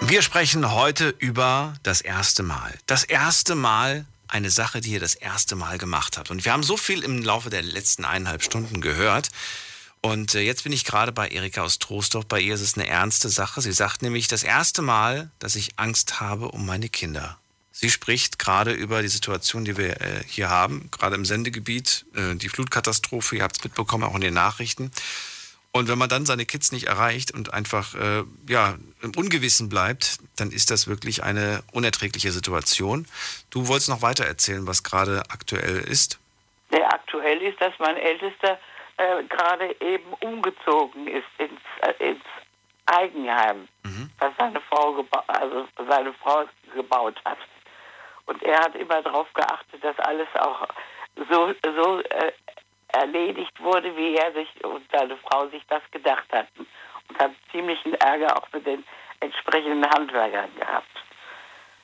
Wir 0.10 0.24
sprechen 0.24 0.72
heute 0.72 1.10
über 1.20 1.76
das 1.84 2.02
erste 2.02 2.42
Mal. 2.42 2.74
Das 2.88 3.04
erste 3.04 3.54
Mal 3.54 4.08
eine 4.28 4.50
Sache, 4.50 4.82
die 4.82 4.94
ihr 4.94 5.00
das 5.00 5.14
erste 5.14 5.56
Mal 5.56 5.78
gemacht 5.78 6.18
habt. 6.18 6.32
Und 6.32 6.44
wir 6.44 6.54
haben 6.54 6.64
so 6.64 6.76
viel 6.76 7.04
im 7.04 7.22
Laufe 7.22 7.52
der 7.52 7.62
letzten 7.62 8.04
eineinhalb 8.04 8.42
Stunden 8.42 8.82
gehört. 8.82 9.30
Und 10.02 10.34
äh, 10.34 10.42
jetzt 10.42 10.64
bin 10.64 10.74
ich 10.74 10.84
gerade 10.84 11.12
bei 11.12 11.28
Erika 11.28 11.62
aus 11.62 11.80
Troisdorf. 11.80 12.26
Bei 12.26 12.40
ihr 12.40 12.56
ist 12.56 12.62
es 12.62 12.76
eine 12.76 12.88
ernste 12.88 13.30
Sache. 13.30 13.62
Sie 13.62 13.72
sagt 13.72 14.02
nämlich 14.02 14.28
das 14.28 14.44
erste 14.44 14.82
Mal, 14.82 15.30
dass 15.40 15.56
ich 15.56 15.78
Angst 15.78 16.20
habe 16.20 16.50
um 16.50 16.66
meine 16.66 16.90
Kinder. 16.90 17.38
Sie 17.72 17.90
spricht 17.90 18.38
gerade 18.40 18.72
über 18.74 19.02
die 19.02 19.08
Situation, 19.08 19.64
die 19.64 19.78
wir 19.78 20.02
äh, 20.02 20.24
hier 20.28 20.50
haben, 20.50 20.90
gerade 20.92 21.16
im 21.16 21.26
Sendegebiet, 21.26 22.06
äh, 22.16 22.36
die 22.36 22.50
Flutkatastrophe. 22.50 23.38
Ihr 23.38 23.44
habt 23.44 23.58
es 23.58 23.64
mitbekommen, 23.64 24.04
auch 24.04 24.16
in 24.16 24.22
den 24.22 24.34
Nachrichten. 24.34 24.92
Und 25.72 25.88
wenn 25.88 25.98
man 25.98 26.10
dann 26.10 26.26
seine 26.26 26.46
Kids 26.46 26.72
nicht 26.72 26.88
erreicht 26.88 27.32
und 27.32 27.54
einfach 27.54 27.96
äh, 27.96 28.24
ja, 28.48 28.76
im 29.02 29.16
Ungewissen 29.16 29.70
bleibt, 29.70 30.18
dann 30.36 30.52
ist 30.52 30.70
das 30.70 30.88
wirklich 30.88 31.24
eine 31.24 31.64
unerträgliche 31.72 32.32
Situation. 32.32 33.08
Du 33.52 33.68
wolltest 33.68 33.90
noch 33.90 34.02
weiter 34.02 34.26
erzählen, 34.26 34.68
was 34.68 34.84
gerade 34.84 35.24
aktuell 35.30 35.78
ist. 35.80 36.20
Nee, 36.72 36.84
aktuell 36.84 37.42
ist, 37.42 37.62
dass 37.62 37.74
mein 37.80 37.96
Ältester 37.96 38.60
äh, 39.02 39.24
gerade 39.24 39.76
eben 39.80 40.14
umgezogen 40.22 41.08
ist 41.08 41.28
ins, 41.38 41.62
äh, 41.82 42.12
ins 42.12 42.24
Eigenheim, 42.86 43.68
was 44.20 44.32
seine 44.38 44.62
Frau, 44.62 45.06
also 45.28 45.68
seine 45.90 46.14
Frau 46.14 46.44
gebaut 46.76 47.20
hat. 47.26 47.38
Und 48.26 48.44
er 48.44 48.60
hat 48.60 48.76
immer 48.76 49.02
darauf 49.02 49.32
geachtet, 49.34 49.84
dass 49.84 49.98
alles 50.00 50.28
auch 50.36 50.68
so, 51.30 51.54
so 51.64 52.00
äh, 52.02 52.32
erledigt 52.90 53.60
wurde, 53.62 53.96
wie 53.96 54.16
er 54.16 54.32
sich 54.34 54.64
und 54.64 54.86
seine 54.92 55.18
Frau 55.18 55.48
sich 55.48 55.64
das 55.68 55.82
gedacht 55.92 56.32
hatten. 56.32 56.68
Und 57.08 57.20
hat 57.20 57.32
ziemlichen 57.52 57.94
Ärger 57.96 58.38
auch 58.38 58.48
mit 58.54 58.66
den 58.66 58.84
entsprechenden 59.20 59.90
Handwerkern 59.90 60.54
gehabt. 60.56 61.04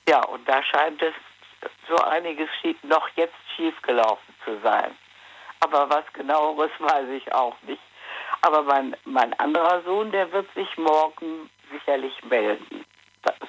Ja, 0.07 0.23
und 0.25 0.47
da 0.47 0.63
scheint 0.63 1.01
es 1.01 1.13
so 1.87 1.95
einiges 1.95 2.49
noch 2.83 3.09
jetzt 3.15 3.35
schiefgelaufen 3.55 4.35
zu 4.45 4.59
sein. 4.63 4.95
Aber 5.59 5.89
was 5.89 6.05
genaueres 6.13 6.71
weiß 6.79 7.09
ich 7.09 7.33
auch 7.33 7.55
nicht. 7.63 7.81
Aber 8.41 8.63
mein, 8.63 8.95
mein 9.05 9.33
anderer 9.39 9.81
Sohn, 9.83 10.11
der 10.11 10.31
wird 10.31 10.47
sich 10.53 10.77
morgen 10.77 11.49
sicherlich 11.71 12.13
melden. 12.29 12.85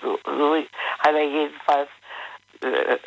So, 0.03 0.19
so 0.25 0.57
hat 0.57 1.15
er 1.15 1.25
jedenfalls 1.25 1.91
äh, 2.63 2.99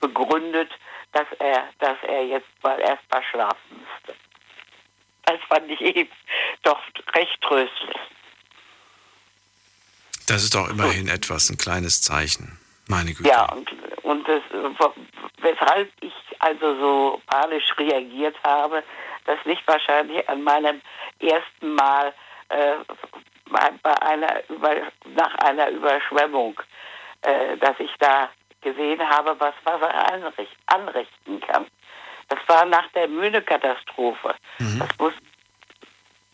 begründet, 0.00 0.70
dass 1.12 1.26
er, 1.38 1.68
dass 1.78 1.96
er 2.06 2.24
jetzt 2.24 2.48
mal 2.62 2.78
erst 2.80 3.02
mal 3.10 3.22
schlafen 3.30 3.70
müsste. 3.70 4.14
Das 5.24 5.40
fand 5.48 5.70
ich 5.70 5.80
eben 5.80 6.10
doch 6.62 6.80
recht 7.14 7.40
tröstlich. 7.42 7.96
Das 10.26 10.44
ist 10.44 10.54
doch 10.54 10.68
immerhin 10.68 11.08
etwas, 11.08 11.50
ein 11.50 11.58
kleines 11.58 12.02
Zeichen. 12.02 12.59
Meine 12.90 13.14
Güte. 13.14 13.28
Ja, 13.28 13.46
und, 13.52 13.70
und 14.02 14.28
das, 14.28 14.42
weshalb 15.40 15.90
ich 16.00 16.12
also 16.40 16.74
so 16.80 17.22
panisch 17.26 17.72
reagiert 17.78 18.36
habe, 18.44 18.82
das 19.26 19.38
liegt 19.44 19.66
wahrscheinlich 19.68 20.28
an 20.28 20.42
meinem 20.42 20.80
ersten 21.20 21.74
Mal 21.74 22.12
äh, 22.48 22.74
bei 23.82 24.02
einer 24.02 24.48
Über, 24.48 24.74
nach 25.14 25.34
einer 25.36 25.70
Überschwemmung, 25.70 26.60
äh, 27.22 27.56
dass 27.58 27.78
ich 27.78 27.92
da 28.00 28.28
gesehen 28.60 29.00
habe, 29.08 29.36
was 29.38 29.54
Wasser 29.64 30.12
anricht, 30.12 30.56
anrichten 30.66 31.40
kann. 31.40 31.66
Das 32.28 32.40
war 32.48 32.64
nach 32.64 32.88
der 32.92 33.06
Mühne-Katastrophe. 33.06 34.34
Mhm. 34.58 34.80
Das 34.80 34.88
muss, 34.98 35.14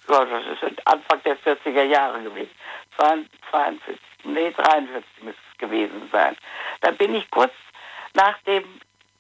ja, 0.09 0.25
das 0.25 0.71
ist 0.71 0.87
Anfang 0.87 1.23
der 1.23 1.39
40er 1.39 1.83
Jahre 1.83 2.23
gewesen. 2.23 2.51
42, 2.99 3.99
nee, 4.25 4.51
43 4.51 5.05
müsste 5.23 5.46
es 5.57 5.59
gewesen 5.59 6.09
sein. 6.13 6.37
Da 6.81 6.91
bin 6.91 7.15
ich 7.15 7.31
kurz 7.31 7.53
nachdem 8.17 8.65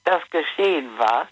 das 0.04 0.22
geschehen 0.30 0.98
war, 0.98 1.28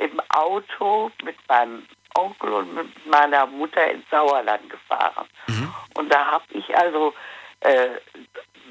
im 0.00 0.20
Auto 0.30 1.10
mit 1.22 1.36
meinem 1.48 1.86
Onkel 2.14 2.52
und 2.52 2.74
mit 2.74 3.06
meiner 3.06 3.46
Mutter 3.46 3.90
ins 3.90 4.08
Sauerland 4.10 4.68
gefahren. 4.68 5.28
Mhm. 5.46 5.74
Und 5.94 6.12
da 6.12 6.32
habe 6.32 6.44
ich 6.50 6.76
also 6.76 7.14
äh, 7.60 7.90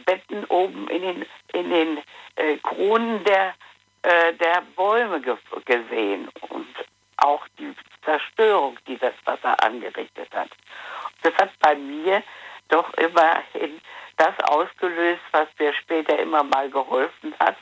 Betten 0.06 0.46
oben 0.46 0.88
in 0.90 1.02
den, 1.02 1.26
in 1.54 1.70
den 1.70 1.98
äh, 2.36 2.58
Kronen 2.58 3.24
der, 3.24 3.54
äh, 4.02 4.34
der 4.34 4.64
Bäume 4.76 5.22
ge 5.22 5.38
gesehen 5.66 6.30
und 6.50 6.68
auch 7.18 7.48
die 7.60 7.76
Zerstörung, 8.04 8.78
die 8.88 8.98
das 8.98 9.14
Wasser 9.26 9.64
angerichtet 9.64 10.30
hat. 10.34 10.50
Das 11.22 11.34
hat 11.36 11.52
bei 11.60 11.76
mir 11.76 12.24
doch 12.70 12.92
immerhin 12.96 13.80
das 14.22 14.40
ausgelöst, 14.50 15.22
was 15.32 15.48
mir 15.58 15.74
später 15.74 16.18
immer 16.20 16.44
mal 16.44 16.70
geholfen 16.70 17.34
hat, 17.40 17.58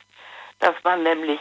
dass 0.58 0.74
man 0.84 1.02
nämlich 1.02 1.40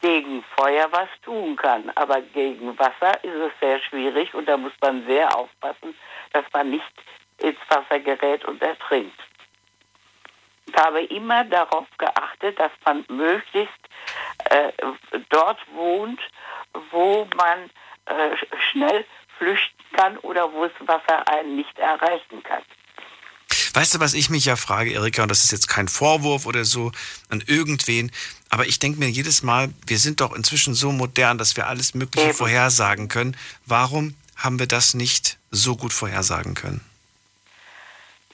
gegen 0.00 0.42
Feuer 0.56 0.88
was 0.90 1.08
tun 1.24 1.54
kann. 1.54 1.90
Aber 1.94 2.20
gegen 2.20 2.76
Wasser 2.76 3.22
ist 3.22 3.34
es 3.34 3.52
sehr 3.60 3.78
schwierig 3.80 4.34
und 4.34 4.48
da 4.48 4.56
muss 4.56 4.72
man 4.80 5.06
sehr 5.06 5.34
aufpassen, 5.36 5.96
dass 6.32 6.44
man 6.52 6.70
nicht 6.70 6.92
ins 7.38 7.58
Wasser 7.68 8.00
gerät 8.00 8.44
und 8.44 8.60
ertrinkt. 8.60 9.18
Ich 10.66 10.74
habe 10.76 11.04
immer 11.04 11.44
darauf 11.44 11.86
geachtet, 11.98 12.58
dass 12.58 12.72
man 12.84 13.04
möglichst 13.08 13.88
äh, 14.50 14.72
dort 15.28 15.60
wohnt, 15.72 16.20
wo 16.90 17.28
man 17.36 17.70
äh, 18.06 18.36
schnell 18.70 19.04
flüchten 19.38 19.84
kann 19.96 20.18
oder 20.18 20.52
wo 20.52 20.66
das 20.66 20.88
Wasser 20.88 21.28
einen 21.28 21.56
nicht 21.56 21.78
erreichen 21.78 22.42
kann. 22.42 22.62
Weißt 23.74 23.94
du, 23.94 24.00
was 24.00 24.14
ich 24.14 24.28
mich 24.28 24.44
ja 24.44 24.56
frage, 24.56 24.92
Erika, 24.92 25.22
und 25.22 25.30
das 25.30 25.44
ist 25.44 25.52
jetzt 25.52 25.68
kein 25.68 25.88
Vorwurf 25.88 26.44
oder 26.44 26.64
so 26.64 26.92
an 27.30 27.42
irgendwen, 27.46 28.12
aber 28.50 28.66
ich 28.66 28.78
denke 28.78 28.98
mir 28.98 29.08
jedes 29.08 29.42
Mal, 29.42 29.70
wir 29.86 29.98
sind 29.98 30.20
doch 30.20 30.34
inzwischen 30.34 30.74
so 30.74 30.92
modern, 30.92 31.38
dass 31.38 31.56
wir 31.56 31.68
alles 31.68 31.94
Mögliche 31.94 32.28
Eben. 32.28 32.36
vorhersagen 32.36 33.08
können. 33.08 33.36
Warum 33.64 34.14
haben 34.36 34.58
wir 34.58 34.66
das 34.66 34.92
nicht 34.92 35.38
so 35.50 35.76
gut 35.76 35.92
vorhersagen 35.92 36.54
können? 36.54 36.84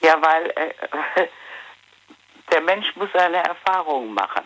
Ja, 0.01 0.21
weil 0.21 0.51
äh, 0.55 1.27
der 2.51 2.61
Mensch 2.61 2.87
muss 2.95 3.09
seine 3.13 3.37
Erfahrungen 3.37 4.13
machen. 4.13 4.43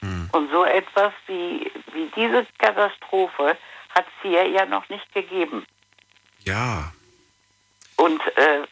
Hm. 0.00 0.28
Und 0.32 0.50
so 0.52 0.64
etwas 0.64 1.12
wie, 1.26 1.72
wie 1.92 2.10
diese 2.14 2.46
Katastrophe 2.58 3.56
hat 3.90 4.06
es 4.06 4.22
hier 4.22 4.46
ja 4.46 4.66
noch 4.66 4.88
nicht 4.88 5.12
gegeben. 5.12 5.66
Ja. 6.44 6.92
Und 7.96 8.20
äh, 8.36 8.66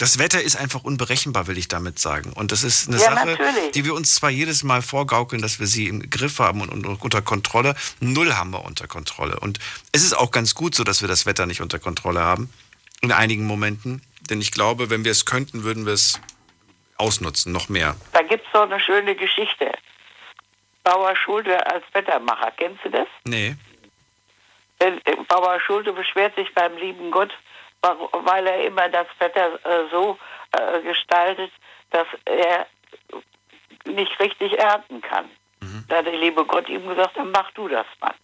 das 0.00 0.18
Wetter 0.18 0.40
ist 0.40 0.56
einfach 0.56 0.82
unberechenbar, 0.82 1.46
will 1.46 1.58
ich 1.58 1.68
damit 1.68 1.98
sagen. 1.98 2.32
Und 2.32 2.52
das 2.52 2.62
ist 2.62 2.88
eine 2.88 2.96
ja, 2.96 3.14
Sache, 3.14 3.26
natürlich. 3.26 3.72
die 3.72 3.84
wir 3.84 3.92
uns 3.92 4.14
zwar 4.14 4.30
jedes 4.30 4.62
Mal 4.62 4.80
vorgaukeln, 4.80 5.42
dass 5.42 5.60
wir 5.60 5.66
sie 5.66 5.88
im 5.88 6.08
Griff 6.08 6.38
haben 6.38 6.62
und, 6.62 6.86
unter 6.86 7.20
Kontrolle. 7.20 7.74
Null 8.00 8.32
haben 8.32 8.50
wir 8.50 8.64
unter 8.64 8.88
Kontrolle. 8.88 9.38
Und 9.38 9.58
es 9.92 10.02
ist 10.02 10.14
auch 10.14 10.30
ganz 10.30 10.54
gut 10.54 10.74
so, 10.74 10.84
dass 10.84 11.02
wir 11.02 11.08
das 11.08 11.26
Wetter 11.26 11.44
nicht 11.44 11.60
unter 11.60 11.78
Kontrolle 11.78 12.20
haben. 12.20 12.50
In 13.02 13.12
einigen 13.12 13.44
Momenten. 13.44 14.00
Denn 14.30 14.40
ich 14.40 14.52
glaube, 14.52 14.88
wenn 14.88 15.04
wir 15.04 15.12
es 15.12 15.26
könnten, 15.26 15.64
würden 15.64 15.84
wir 15.84 15.92
es 15.92 16.18
ausnutzen, 16.96 17.52
noch 17.52 17.68
mehr. 17.68 17.94
Da 18.14 18.22
gibt 18.22 18.46
es 18.46 18.52
so 18.54 18.60
eine 18.60 18.80
schöne 18.80 19.14
Geschichte. 19.14 19.70
Bauer 20.82 21.14
Schulte 21.14 21.66
als 21.66 21.84
Wettermacher. 21.92 22.52
Kennst 22.56 22.82
du 22.86 22.88
das? 22.88 23.08
Nee. 23.24 23.54
Äh, 24.78 24.92
Bauer 25.28 25.60
Schulte 25.60 25.92
beschwert 25.92 26.34
sich 26.36 26.54
beim 26.54 26.74
lieben 26.78 27.10
Gott, 27.10 27.32
weil 27.82 28.46
er 28.46 28.64
immer 28.64 28.88
das 28.88 29.06
Wetter 29.18 29.54
äh, 29.64 29.88
so 29.90 30.18
äh, 30.52 30.80
gestaltet, 30.82 31.50
dass 31.90 32.06
er 32.24 32.66
nicht 33.84 34.18
richtig 34.20 34.58
ernten 34.58 35.00
kann. 35.00 35.30
Mhm. 35.60 35.84
Da 35.88 35.98
hat 35.98 36.06
der 36.06 36.18
liebe 36.18 36.44
Gott 36.44 36.68
ihm 36.68 36.86
gesagt, 36.88 37.16
dann 37.16 37.30
mach 37.30 37.50
du 37.52 37.68
das 37.68 37.86
mal. 38.00 38.14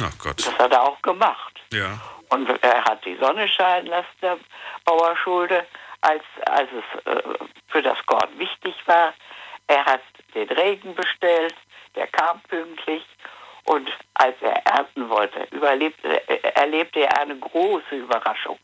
Ach 0.00 0.18
Gott. 0.18 0.38
Das 0.38 0.58
hat 0.58 0.72
er 0.72 0.82
auch 0.82 1.00
gemacht. 1.02 1.60
Ja. 1.72 2.00
Und 2.30 2.48
er 2.62 2.84
hat 2.84 3.04
die 3.04 3.16
Sonne 3.16 3.46
scheinen 3.46 3.88
lassen, 3.88 4.08
der 4.22 4.38
Bauer 4.84 5.16
Schulde, 5.16 5.66
als, 6.00 6.22
als 6.46 6.68
es 6.72 7.06
äh, 7.06 7.22
für 7.68 7.82
das 7.82 7.98
Korn 8.06 8.38
wichtig 8.38 8.74
war. 8.86 9.12
Er 9.66 9.84
hat 9.84 10.02
den 10.34 10.48
Regen 10.48 10.94
bestellt, 10.94 11.54
der 11.94 12.06
kam 12.06 12.40
pünktlich. 12.42 13.04
Und 13.64 13.88
als 14.14 14.34
er 14.40 14.66
ernten 14.66 15.08
wollte, 15.08 15.46
überlebte, 15.50 16.28
äh, 16.28 16.38
erlebte 16.54 17.00
er 17.00 17.20
eine 17.20 17.38
große 17.38 17.94
Überraschung. 17.94 18.58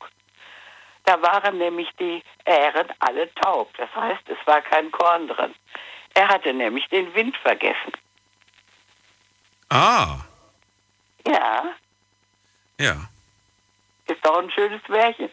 Da 1.08 1.22
waren 1.22 1.56
nämlich 1.56 1.88
die 1.98 2.22
Ähren 2.44 2.86
alle 2.98 3.32
taub. 3.36 3.74
Das 3.78 3.88
heißt, 3.96 4.28
es 4.28 4.36
war 4.46 4.60
kein 4.60 4.90
Korn 4.90 5.26
drin. 5.26 5.54
Er 6.12 6.28
hatte 6.28 6.52
nämlich 6.52 6.86
den 6.88 7.14
Wind 7.14 7.34
vergessen. 7.38 7.92
Ah. 9.70 10.18
Ja. 11.26 11.74
Ja. 12.78 13.08
Ist 14.06 14.18
doch 14.22 14.36
ein 14.36 14.50
schönes 14.50 14.86
Märchen. 14.86 15.30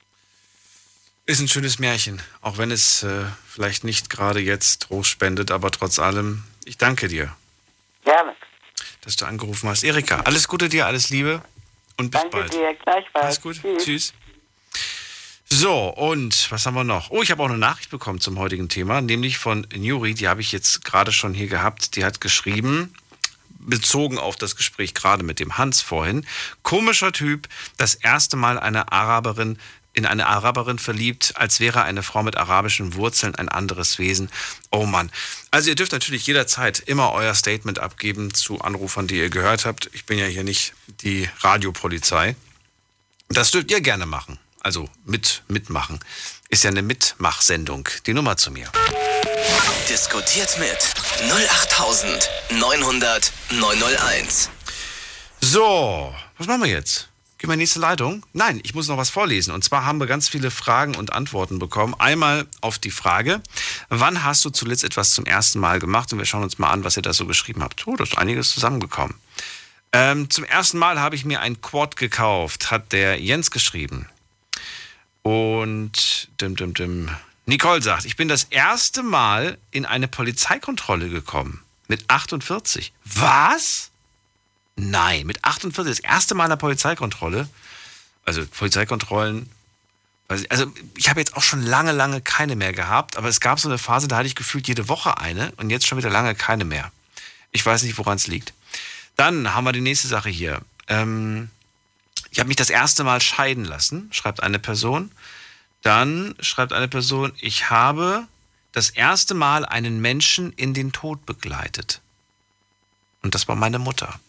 Ist 1.25 1.41
ein 1.41 1.49
schönes 1.49 1.77
Märchen, 1.77 2.21
auch 2.39 2.57
wenn 2.57 2.71
es 2.71 3.03
äh, 3.03 3.25
vielleicht 3.45 3.83
nicht 3.83 4.09
gerade 4.09 4.39
jetzt 4.39 4.83
Trost 4.83 5.09
spendet, 5.09 5.51
aber 5.51 5.71
trotz 5.71 5.99
allem, 5.99 6.45
ich 6.63 6.77
danke 6.77 7.09
dir. 7.09 7.35
Gerne. 8.05 8.33
Dass 9.01 9.17
du 9.17 9.25
angerufen 9.25 9.67
hast. 9.67 9.83
Erika, 9.83 10.21
alles 10.21 10.47
Gute 10.47 10.69
dir, 10.69 10.85
alles 10.85 11.09
Liebe 11.09 11.41
und 11.97 12.11
bis 12.11 12.21
danke 12.21 12.37
bald. 12.37 12.53
Danke 12.53 12.65
dir, 12.65 12.75
gleichfalls. 12.75 13.25
Alles 13.25 13.41
gut, 13.41 13.61
tschüss. 13.61 13.83
tschüss. 13.83 14.13
So, 15.47 15.89
und 15.89 16.51
was 16.51 16.65
haben 16.65 16.73
wir 16.73 16.83
noch? 16.83 17.11
Oh, 17.11 17.21
ich 17.21 17.29
habe 17.29 17.43
auch 17.43 17.49
eine 17.49 17.57
Nachricht 17.57 17.91
bekommen 17.91 18.19
zum 18.19 18.39
heutigen 18.39 18.67
Thema, 18.67 19.01
nämlich 19.01 19.37
von 19.37 19.67
Nuri, 19.75 20.15
die 20.15 20.27
habe 20.27 20.41
ich 20.41 20.51
jetzt 20.51 20.83
gerade 20.83 21.11
schon 21.11 21.33
hier 21.33 21.47
gehabt. 21.47 21.95
Die 21.95 22.03
hat 22.03 22.19
geschrieben, 22.19 22.93
bezogen 23.59 24.17
auf 24.17 24.35
das 24.35 24.55
Gespräch 24.55 24.93
gerade 24.93 25.23
mit 25.23 25.39
dem 25.39 25.57
Hans 25.57 25.81
vorhin, 25.81 26.25
komischer 26.63 27.11
Typ, 27.11 27.47
das 27.77 27.95
erste 27.95 28.37
Mal 28.37 28.59
eine 28.59 28.91
Araberin 28.91 29.57
in 29.93 30.05
eine 30.05 30.27
Araberin 30.27 30.77
verliebt, 30.77 31.33
als 31.35 31.61
wäre 31.61 31.83
eine 31.83 32.03
Frau 32.03 32.21
mit 32.21 32.35
arabischen 32.35 32.95
Wurzeln 32.95 33.33
ein 33.35 33.47
anderes 33.47 33.97
Wesen. 33.97 34.29
Oh 34.69 34.85
Mann. 34.85 35.09
Also 35.51 35.69
ihr 35.69 35.75
dürft 35.75 35.93
natürlich 35.93 36.27
jederzeit 36.27 36.79
immer 36.79 37.13
euer 37.13 37.33
Statement 37.33 37.79
abgeben 37.79 38.33
zu 38.33 38.59
Anrufern, 38.59 39.07
die 39.07 39.17
ihr 39.17 39.29
gehört 39.29 39.65
habt. 39.65 39.89
Ich 39.93 40.05
bin 40.05 40.19
ja 40.19 40.25
hier 40.25 40.43
nicht 40.43 40.73
die 41.01 41.29
Radiopolizei. 41.39 42.35
Das 43.29 43.51
dürft 43.51 43.71
ihr 43.71 43.79
gerne 43.79 44.05
machen 44.05 44.37
also 44.65 44.89
mit 45.05 45.43
mitmachen. 45.47 45.99
Ist 46.49 46.63
ja 46.63 46.71
eine 46.71 46.81
Mitmachsendung. 46.81 47.87
Die 48.07 48.13
Nummer 48.13 48.35
zu 48.35 48.49
mir. 48.49 48.71
Diskutiert 49.87 50.57
mit 50.57 50.79
08900 51.31 53.31
901. 53.51 54.49
So, 55.39 56.15
was 56.39 56.47
machen 56.47 56.63
wir 56.63 56.71
jetzt? 56.71 57.09
Gehen 57.37 57.49
wir 57.49 57.53
in 57.53 57.59
die 57.59 57.63
nächste 57.63 57.79
Leitung? 57.79 58.25
Nein, 58.33 58.59
ich 58.63 58.73
muss 58.73 58.87
noch 58.87 58.97
was 58.97 59.11
vorlesen. 59.11 59.53
Und 59.53 59.63
zwar 59.63 59.85
haben 59.85 59.99
wir 59.99 60.07
ganz 60.07 60.29
viele 60.29 60.49
Fragen 60.49 60.95
und 60.95 61.13
Antworten 61.13 61.59
bekommen. 61.59 61.93
Einmal 61.99 62.47
auf 62.61 62.79
die 62.79 62.89
Frage, 62.89 63.43
wann 63.89 64.23
hast 64.23 64.43
du 64.45 64.49
zuletzt 64.49 64.83
etwas 64.83 65.11
zum 65.11 65.27
ersten 65.27 65.59
Mal 65.59 65.77
gemacht? 65.77 66.11
Und 66.11 66.17
wir 66.17 66.25
schauen 66.25 66.41
uns 66.41 66.57
mal 66.57 66.71
an, 66.71 66.83
was 66.83 66.97
ihr 66.97 67.03
da 67.03 67.13
so 67.13 67.27
geschrieben 67.27 67.61
habt. 67.61 67.85
Oh, 67.85 67.95
da 67.95 68.03
ist 68.03 68.17
einiges 68.17 68.51
zusammengekommen. 68.51 69.13
Ähm, 69.91 70.31
zum 70.31 70.43
ersten 70.43 70.79
Mal 70.79 70.99
habe 70.99 71.15
ich 71.15 71.23
mir 71.23 71.41
ein 71.41 71.61
Quad 71.61 71.97
gekauft, 71.97 72.71
hat 72.71 72.93
der 72.93 73.21
Jens 73.21 73.51
geschrieben. 73.51 74.09
Und 75.25 76.29
dim, 76.39 76.55
dim, 76.55 76.75
dim. 76.75 77.09
Nicole 77.47 77.81
sagt, 77.81 78.05
ich 78.05 78.15
bin 78.15 78.27
das 78.27 78.43
erste 78.43 79.01
Mal 79.01 79.57
in 79.71 79.87
eine 79.87 80.07
Polizeikontrolle 80.07 81.09
gekommen. 81.09 81.63
Mit 81.87 82.07
48. 82.11 82.93
Was? 83.05 83.89
Nein, 84.75 85.25
mit 85.25 85.43
48. 85.43 85.97
Das 85.97 85.99
erste 85.99 86.35
Mal 86.35 86.43
in 86.43 86.51
der 86.51 86.57
Polizeikontrolle. 86.57 87.49
Also 88.23 88.45
Polizeikontrollen. 88.45 89.49
Also 90.27 90.71
ich 90.95 91.09
habe 91.09 91.21
jetzt 91.21 91.35
auch 91.35 91.41
schon 91.41 91.63
lange, 91.63 91.91
lange 91.91 92.21
keine 92.21 92.55
mehr 92.55 92.73
gehabt, 92.73 93.17
aber 93.17 93.27
es 93.27 93.39
gab 93.39 93.59
so 93.59 93.67
eine 93.67 93.79
Phase, 93.79 94.07
da 94.07 94.17
hatte 94.17 94.27
ich 94.27 94.35
gefühlt 94.35 94.67
jede 94.67 94.89
Woche 94.89 95.17
eine 95.17 95.51
und 95.57 95.71
jetzt 95.71 95.87
schon 95.87 95.97
wieder 95.97 96.11
lange 96.11 96.35
keine 96.35 96.65
mehr. 96.65 96.91
Ich 97.51 97.65
weiß 97.65 97.81
nicht, 97.81 97.97
woran 97.97 98.17
es 98.17 98.27
liegt. 98.27 98.53
Dann 99.15 99.55
haben 99.55 99.63
wir 99.63 99.71
die 99.71 99.81
nächste 99.81 100.07
Sache 100.07 100.29
hier. 100.29 100.61
Ähm, 100.87 101.49
ich 102.35 102.39
habe 102.39 102.49
mich 102.49 102.57
das 102.57 102.69
erste 102.69 103.05
Mal 103.05 103.21
scheiden 103.21 103.63
lassen, 103.63 104.09
schreibt 104.11 104.43
eine 104.43 104.59
Person. 104.59 105.09
Dann 105.83 106.35
schreibt 106.41 106.73
eine 106.73 106.89
Person, 106.89 107.31
ich 107.39 107.69
habe 107.69 108.27
das 108.73 108.89
erste 108.89 109.33
Mal 109.33 109.65
einen 109.65 110.01
Menschen 110.01 110.51
in 110.51 110.73
den 110.73 110.91
Tod 110.91 111.25
begleitet. 111.25 112.01
Und 113.21 113.35
das 113.35 113.47
war 113.47 113.55
meine 113.55 113.79
Mutter. 113.79 114.19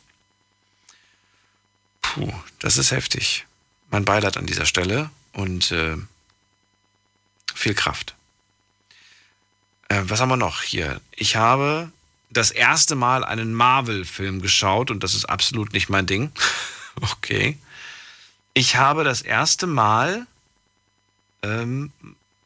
Puh, 2.01 2.33
das 2.61 2.77
ist 2.77 2.93
heftig. 2.93 3.45
Mein 3.91 4.05
Beileid 4.05 4.37
an 4.37 4.47
dieser 4.47 4.67
Stelle 4.67 5.11
und 5.33 5.73
äh, 5.73 5.97
viel 7.57 7.75
Kraft. 7.75 8.15
Äh, 9.89 10.03
was 10.05 10.21
haben 10.21 10.29
wir 10.29 10.37
noch 10.37 10.63
hier? 10.63 11.01
Ich 11.11 11.35
habe 11.35 11.91
das 12.31 12.53
erste 12.53 12.95
Mal 12.95 13.25
einen 13.25 13.53
Marvel-Film 13.53 14.43
geschaut 14.43 14.93
und 14.93 15.03
das 15.03 15.17
ist 15.17 15.25
absolut 15.25 15.73
nicht 15.73 15.89
mein 15.89 16.07
Ding. 16.07 16.31
okay. 17.01 17.59
Ich 18.59 18.77
habe 18.77 19.05
das 19.05 19.21
erste 19.21 19.67
Mal 19.67 20.27
ähm, 21.43 21.93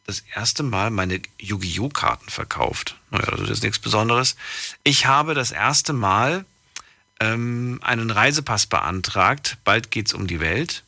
das 0.06 0.24
erste 0.34 0.64
Mal 0.64 0.90
meine 0.90 1.20
Yu-Gi-Oh! 1.38 1.88
Karten 1.88 2.28
verkauft. 2.30 2.96
Naja, 3.12 3.30
das 3.36 3.48
ist 3.48 3.62
nichts 3.62 3.78
Besonderes. 3.78 4.34
Ich 4.82 5.06
habe 5.06 5.34
das 5.34 5.52
erste 5.52 5.92
Mal 5.92 6.44
ähm, 7.20 7.78
einen 7.84 8.10
Reisepass 8.10 8.66
beantragt. 8.66 9.58
Bald 9.62 9.92
geht's 9.92 10.12
um 10.12 10.26
die 10.26 10.40
Welt. 10.40 10.82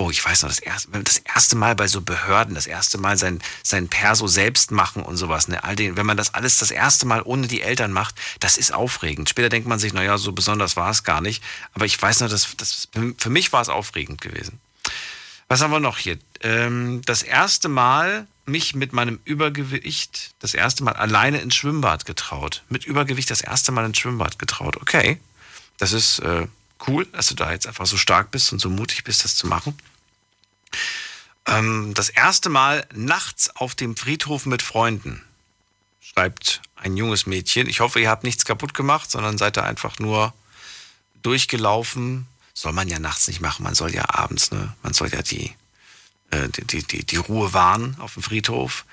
Oh, 0.00 0.10
ich 0.10 0.24
weiß 0.24 0.42
noch, 0.42 0.48
das 0.48 0.60
erste, 0.60 0.88
das 1.02 1.18
erste 1.18 1.56
Mal 1.56 1.74
bei 1.74 1.88
so 1.88 2.00
Behörden, 2.00 2.54
das 2.54 2.68
erste 2.68 2.98
Mal 2.98 3.18
sein, 3.18 3.42
sein 3.64 3.88
Perso 3.88 4.28
selbst 4.28 4.70
machen 4.70 5.02
und 5.02 5.16
sowas. 5.16 5.48
Ne? 5.48 5.64
All 5.64 5.74
den, 5.74 5.96
wenn 5.96 6.06
man 6.06 6.16
das 6.16 6.34
alles 6.34 6.58
das 6.58 6.70
erste 6.70 7.04
Mal 7.04 7.20
ohne 7.22 7.48
die 7.48 7.62
Eltern 7.62 7.92
macht, 7.92 8.14
das 8.38 8.56
ist 8.56 8.72
aufregend. 8.72 9.28
Später 9.28 9.48
denkt 9.48 9.66
man 9.66 9.80
sich, 9.80 9.92
naja, 9.92 10.16
so 10.16 10.30
besonders 10.30 10.76
war 10.76 10.90
es 10.90 11.02
gar 11.02 11.20
nicht. 11.20 11.42
Aber 11.74 11.84
ich 11.84 12.00
weiß 12.00 12.20
noch, 12.20 12.28
das, 12.28 12.56
das, 12.56 12.88
für 13.18 13.30
mich 13.30 13.52
war 13.52 13.60
es 13.60 13.68
aufregend 13.68 14.20
gewesen. 14.20 14.60
Was 15.48 15.62
haben 15.62 15.72
wir 15.72 15.80
noch 15.80 15.98
hier? 15.98 16.16
Ähm, 16.42 17.02
das 17.04 17.24
erste 17.24 17.68
Mal 17.68 18.28
mich 18.46 18.76
mit 18.76 18.92
meinem 18.92 19.18
Übergewicht 19.24 20.30
das 20.38 20.54
erste 20.54 20.84
Mal 20.84 20.92
alleine 20.92 21.40
ins 21.40 21.56
Schwimmbad 21.56 22.06
getraut. 22.06 22.62
Mit 22.68 22.84
Übergewicht 22.84 23.30
das 23.30 23.40
erste 23.40 23.72
Mal 23.72 23.84
ins 23.84 23.98
Schwimmbad 23.98 24.38
getraut. 24.38 24.76
Okay, 24.76 25.18
das 25.78 25.92
ist 25.92 26.20
äh, 26.20 26.46
cool, 26.86 27.06
dass 27.06 27.26
du 27.26 27.34
da 27.34 27.50
jetzt 27.50 27.66
einfach 27.66 27.86
so 27.86 27.96
stark 27.96 28.30
bist 28.30 28.52
und 28.52 28.60
so 28.60 28.70
mutig 28.70 29.04
bist, 29.04 29.24
das 29.24 29.34
zu 29.34 29.46
machen. 29.46 29.76
Ähm, 31.46 31.94
das 31.94 32.08
erste 32.08 32.48
Mal 32.48 32.86
nachts 32.94 33.54
auf 33.56 33.74
dem 33.74 33.96
Friedhof 33.96 34.46
mit 34.46 34.62
Freunden, 34.62 35.22
schreibt 36.00 36.62
ein 36.76 36.96
junges 36.96 37.26
Mädchen. 37.26 37.68
Ich 37.68 37.80
hoffe, 37.80 38.00
ihr 38.00 38.10
habt 38.10 38.24
nichts 38.24 38.44
kaputt 38.44 38.74
gemacht, 38.74 39.10
sondern 39.10 39.38
seid 39.38 39.56
da 39.56 39.64
einfach 39.64 39.98
nur 39.98 40.34
durchgelaufen. 41.22 42.26
Soll 42.54 42.72
man 42.72 42.88
ja 42.88 42.98
nachts 42.98 43.28
nicht 43.28 43.40
machen, 43.40 43.62
man 43.62 43.74
soll 43.74 43.94
ja 43.94 44.04
abends, 44.08 44.50
ne? 44.50 44.74
Man 44.82 44.92
soll 44.92 45.08
ja 45.08 45.22
die, 45.22 45.54
äh, 46.30 46.48
die, 46.48 46.82
die, 46.82 47.04
die 47.04 47.16
Ruhe 47.16 47.52
wahren 47.52 47.96
auf 48.00 48.14
dem 48.14 48.22
Friedhof. 48.22 48.84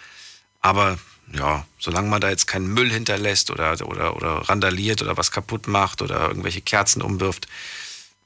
Aber 0.61 0.97
ja, 1.33 1.65
solange 1.79 2.09
man 2.09 2.21
da 2.21 2.29
jetzt 2.29 2.47
keinen 2.47 2.67
Müll 2.67 2.91
hinterlässt 2.91 3.51
oder, 3.51 3.73
oder, 3.87 4.15
oder 4.15 4.49
randaliert 4.49 5.01
oder 5.01 5.17
was 5.17 5.31
kaputt 5.31 5.67
macht 5.67 6.01
oder 6.01 6.27
irgendwelche 6.27 6.61
Kerzen 6.61 7.01
umwirft, 7.01 7.47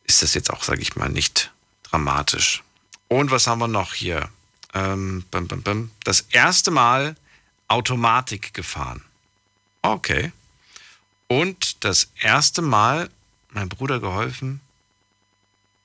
ist 0.05 0.21
das 0.21 0.33
jetzt 0.33 0.51
auch, 0.51 0.63
sage 0.63 0.81
ich 0.81 0.95
mal, 0.95 1.09
nicht 1.09 1.51
dramatisch. 1.83 2.63
Und 3.07 3.31
was 3.31 3.47
haben 3.47 3.59
wir 3.59 3.67
noch 3.67 3.93
hier? 3.93 4.29
Ähm, 4.73 5.25
bim, 5.31 5.47
bim, 5.47 5.63
bim. 5.63 5.91
Das 6.03 6.21
erste 6.21 6.71
Mal 6.71 7.15
Automatik 7.67 8.53
gefahren. 8.53 9.03
Okay. 9.81 10.31
Und 11.27 11.83
das 11.83 12.09
erste 12.19 12.61
Mal 12.61 13.09
mein 13.51 13.69
Bruder 13.69 13.99
geholfen, 13.99 14.61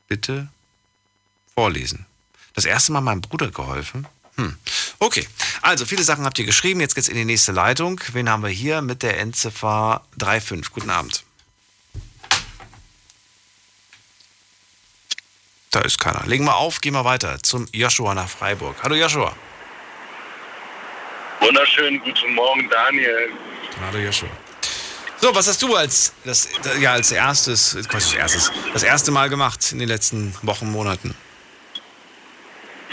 bitte 0.08 0.48
vorlesen. 1.54 2.06
Das 2.54 2.64
erste 2.64 2.92
Mal 2.92 3.00
meinem 3.00 3.20
Bruder 3.20 3.50
geholfen. 3.50 4.06
Hm. 4.36 4.56
Okay, 4.98 5.26
also 5.62 5.86
viele 5.86 6.02
Sachen 6.02 6.24
habt 6.24 6.38
ihr 6.38 6.44
geschrieben. 6.44 6.80
Jetzt 6.80 6.94
geht's 6.94 7.08
in 7.08 7.16
die 7.16 7.24
nächste 7.24 7.52
Leitung. 7.52 8.00
Wen 8.12 8.28
haben 8.28 8.42
wir 8.42 8.50
hier 8.50 8.82
mit 8.82 9.02
der 9.02 9.18
Endziffer 9.20 10.04
35? 10.18 10.72
Guten 10.72 10.90
Abend. 10.90 11.24
Da 15.70 15.80
ist 15.80 15.98
keiner. 15.98 16.24
Legen 16.26 16.44
wir 16.44 16.56
auf, 16.56 16.80
gehen 16.80 16.94
wir 16.94 17.04
weiter 17.04 17.42
zum 17.42 17.66
Joshua 17.72 18.14
nach 18.14 18.28
Freiburg. 18.28 18.76
Hallo 18.82 18.94
Joshua. 18.94 19.34
Wunderschönen 21.40 22.00
guten 22.00 22.34
Morgen, 22.34 22.68
Daniel. 22.70 23.30
Hallo 23.80 23.98
Joshua. 23.98 24.28
So, 25.20 25.34
was 25.34 25.48
hast 25.48 25.62
du 25.62 25.74
als 25.74 26.12
das 26.24 26.48
ja 26.80 26.92
als 26.92 27.10
erstes, 27.10 27.76
Quatsch, 27.88 28.14
erstes, 28.14 28.52
das 28.72 28.82
erste 28.82 29.10
Mal 29.10 29.28
gemacht 29.28 29.72
in 29.72 29.78
den 29.78 29.88
letzten 29.88 30.34
Wochen, 30.42 30.70
Monaten? 30.70 31.14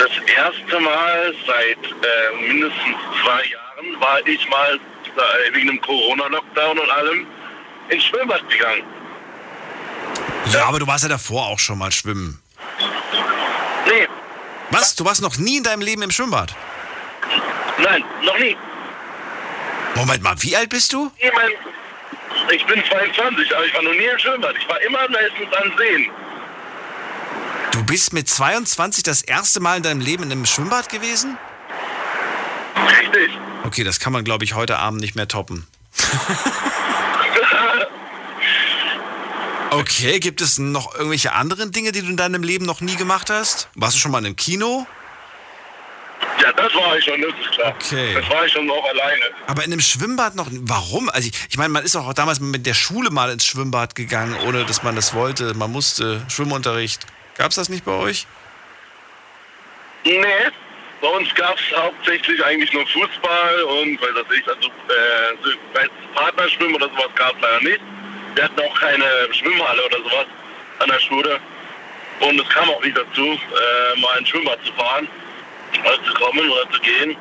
Das 0.01 0.09
erste 0.35 0.79
Mal 0.79 1.35
seit 1.45 1.91
äh, 1.91 2.47
mindestens 2.47 2.97
zwei 3.21 3.45
Jahren 3.45 4.01
war 4.01 4.25
ich 4.25 4.49
mal 4.49 4.73
äh, 4.75 5.53
wegen 5.53 5.67
dem 5.67 5.81
Corona-Lockdown 5.81 6.79
und 6.79 6.89
allem 6.89 7.27
ins 7.89 8.03
Schwimmbad 8.05 8.49
gegangen. 8.49 8.81
Ja, 10.51 10.65
aber 10.65 10.79
du 10.79 10.87
warst 10.87 11.03
ja 11.03 11.09
davor 11.09 11.45
auch 11.45 11.59
schon 11.59 11.77
mal 11.77 11.91
schwimmen. 11.91 12.41
Nee. 13.85 14.07
Was? 14.71 14.95
Du 14.95 15.05
warst 15.05 15.21
noch 15.21 15.37
nie 15.37 15.57
in 15.57 15.63
deinem 15.63 15.83
Leben 15.83 16.01
im 16.01 16.09
Schwimmbad? 16.09 16.55
Nein, 17.77 18.03
noch 18.23 18.39
nie. 18.39 18.57
Moment 19.93 20.23
mal, 20.23 20.35
wie 20.39 20.55
alt 20.55 20.69
bist 20.69 20.93
du? 20.93 21.11
Ich, 21.19 21.31
mein, 21.31 21.51
ich 22.55 22.65
bin 22.65 22.83
22, 22.89 23.55
aber 23.55 23.65
ich 23.67 23.73
war 23.75 23.83
noch 23.83 23.93
nie 23.93 24.05
im 24.05 24.17
Schwimmbad. 24.17 24.55
Ich 24.57 24.67
war 24.67 24.81
immer 24.81 25.07
meistens 25.09 25.53
an 25.53 25.71
Seen. 25.77 26.09
Du 27.71 27.83
bist 27.85 28.13
mit 28.13 28.29
22 28.29 29.03
das 29.03 29.21
erste 29.21 29.59
Mal 29.59 29.77
in 29.77 29.83
deinem 29.83 30.01
Leben 30.01 30.23
in 30.23 30.31
einem 30.31 30.45
Schwimmbad 30.45 30.89
gewesen? 30.89 31.37
Richtig. 32.99 33.31
Okay, 33.63 33.83
das 33.83 33.99
kann 33.99 34.11
man, 34.13 34.23
glaube 34.23 34.43
ich, 34.43 34.55
heute 34.55 34.77
Abend 34.77 35.01
nicht 35.01 35.15
mehr 35.15 35.27
toppen. 35.27 35.67
Okay, 39.73 40.19
gibt 40.19 40.41
es 40.41 40.57
noch 40.57 40.93
irgendwelche 40.93 41.31
anderen 41.31 41.71
Dinge, 41.71 41.93
die 41.93 42.01
du 42.01 42.07
in 42.07 42.17
deinem 42.17 42.43
Leben 42.43 42.65
noch 42.65 42.81
nie 42.81 42.97
gemacht 42.97 43.29
hast? 43.29 43.69
Warst 43.75 43.95
du 43.95 43.99
schon 44.01 44.11
mal 44.11 44.19
in 44.19 44.25
einem 44.25 44.35
Kino? 44.35 44.85
Ja, 46.41 46.51
das 46.51 46.73
war 46.75 46.97
ich 46.97 47.05
schon, 47.05 47.21
das 47.21 47.31
ist 47.39 47.51
klar. 47.51 47.73
Okay. 47.75 48.13
Das 48.13 48.29
war 48.29 48.45
ich 48.45 48.51
schon 48.51 48.69
auch 48.69 48.83
alleine. 48.83 49.21
Aber 49.47 49.63
in 49.63 49.71
einem 49.71 49.79
Schwimmbad 49.79 50.35
noch. 50.35 50.47
Warum? 50.51 51.09
Also 51.09 51.29
ich, 51.29 51.33
ich 51.49 51.57
meine, 51.57 51.69
man 51.69 51.85
ist 51.85 51.95
auch 51.95 52.13
damals 52.13 52.41
mit 52.41 52.65
der 52.65 52.73
Schule 52.73 53.11
mal 53.11 53.31
ins 53.31 53.45
Schwimmbad 53.45 53.95
gegangen, 53.95 54.35
ohne 54.45 54.65
dass 54.65 54.83
man 54.83 54.97
das 54.97 55.13
wollte. 55.13 55.53
Man 55.53 55.71
musste 55.71 56.21
Schwimmunterricht. 56.27 57.05
Gab's 57.41 57.55
das 57.55 57.69
nicht 57.69 57.83
bei 57.83 57.93
euch? 57.93 58.27
Nee, 60.05 60.21
bei 61.01 61.07
uns 61.07 61.33
gab 61.33 61.57
es 61.57 61.75
hauptsächlich 61.75 62.45
eigentlich 62.45 62.71
nur 62.71 62.85
Fußball 62.85 63.63
und 63.63 63.99
das 63.99 64.37
ich, 64.37 64.47
also 64.47 64.67
äh, 64.67 65.87
Partnerschwimmen 66.13 66.75
oder 66.75 66.87
sowas 66.89 67.09
gab 67.15 67.35
es 67.35 67.41
leider 67.41 67.61
nicht. 67.61 67.81
Wir 68.35 68.43
hatten 68.43 68.59
auch 68.59 68.79
keine 68.79 69.05
Schwimmhalle 69.31 69.83
oder 69.87 69.97
sowas 69.97 70.27
an 70.77 70.89
der 70.89 70.99
Schule. 70.99 71.39
Und 72.19 72.39
es 72.39 72.47
kam 72.49 72.69
auch 72.69 72.83
nicht 72.83 72.95
dazu, 72.95 73.25
äh, 73.25 73.99
mal 73.99 74.19
ins 74.19 74.29
Schwimmbad 74.29 74.63
zu 74.63 74.71
fahren, 74.73 75.07
oder 75.83 76.03
zu 76.03 76.13
kommen 76.13 76.47
oder 76.47 76.69
zu 76.69 76.79
gehen. 76.81 77.17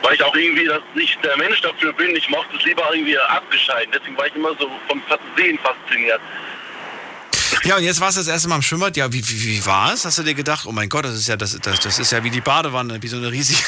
Weil 0.00 0.14
ich 0.14 0.24
auch 0.24 0.34
irgendwie 0.34 0.64
das 0.64 0.80
nicht 0.94 1.22
der 1.22 1.36
Mensch 1.36 1.60
dafür 1.60 1.92
bin. 1.92 2.16
Ich 2.16 2.30
mochte 2.30 2.56
es 2.56 2.64
lieber 2.64 2.88
irgendwie 2.90 3.18
abgeschalten. 3.18 3.92
Deswegen 3.92 4.16
war 4.16 4.28
ich 4.28 4.34
immer 4.34 4.54
so 4.58 4.70
vom 4.88 5.02
Sehen 5.36 5.58
fasziniert. 5.58 6.22
Ja, 7.64 7.76
und 7.76 7.82
jetzt 7.82 8.00
warst 8.00 8.16
du 8.16 8.20
das 8.20 8.28
erste 8.28 8.48
Mal 8.48 8.56
im 8.56 8.62
Schwimmbad. 8.62 8.96
Ja, 8.96 9.12
wie, 9.12 9.26
wie, 9.28 9.44
wie 9.44 9.66
war 9.66 9.92
es? 9.92 10.04
Hast 10.04 10.18
du 10.18 10.22
dir 10.22 10.34
gedacht, 10.34 10.66
oh 10.66 10.72
mein 10.72 10.88
Gott, 10.88 11.04
das 11.04 11.14
ist 11.14 11.28
ja, 11.28 11.36
das, 11.36 11.58
das, 11.60 11.80
das 11.80 11.98
ist 11.98 12.12
ja 12.12 12.22
wie 12.22 12.30
die 12.30 12.40
Badewanne, 12.40 13.02
wie 13.02 13.08
so 13.08 13.16
eine 13.16 13.30
riesige. 13.30 13.62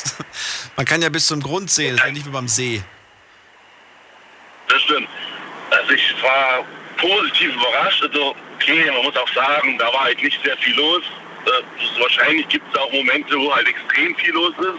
Man 0.76 0.86
kann 0.86 1.02
ja 1.02 1.08
bis 1.08 1.26
zum 1.26 1.42
Grund 1.42 1.70
sehen, 1.70 1.96
das 1.96 2.00
ist 2.00 2.06
ja 2.06 2.12
nicht 2.12 2.26
wie 2.26 2.30
beim 2.30 2.48
See. 2.48 2.82
Das 4.68 4.80
stimmt. 4.82 5.08
Also 5.70 5.92
ich 5.92 6.14
war 6.22 6.64
positiv 6.96 7.54
überrascht. 7.54 8.02
Also, 8.02 8.34
okay, 8.56 8.90
man 8.90 9.04
muss 9.04 9.16
auch 9.16 9.32
sagen, 9.34 9.78
da 9.78 9.86
war 9.86 10.04
halt 10.04 10.22
nicht 10.22 10.38
sehr 10.44 10.56
viel 10.58 10.74
los. 10.74 11.02
Äh, 11.46 12.00
wahrscheinlich 12.00 12.48
gibt 12.48 12.64
es 12.72 12.80
auch 12.80 12.92
Momente, 12.92 13.36
wo 13.36 13.54
halt 13.54 13.66
extrem 13.68 14.14
viel 14.16 14.32
los 14.32 14.54
ist. 14.58 14.78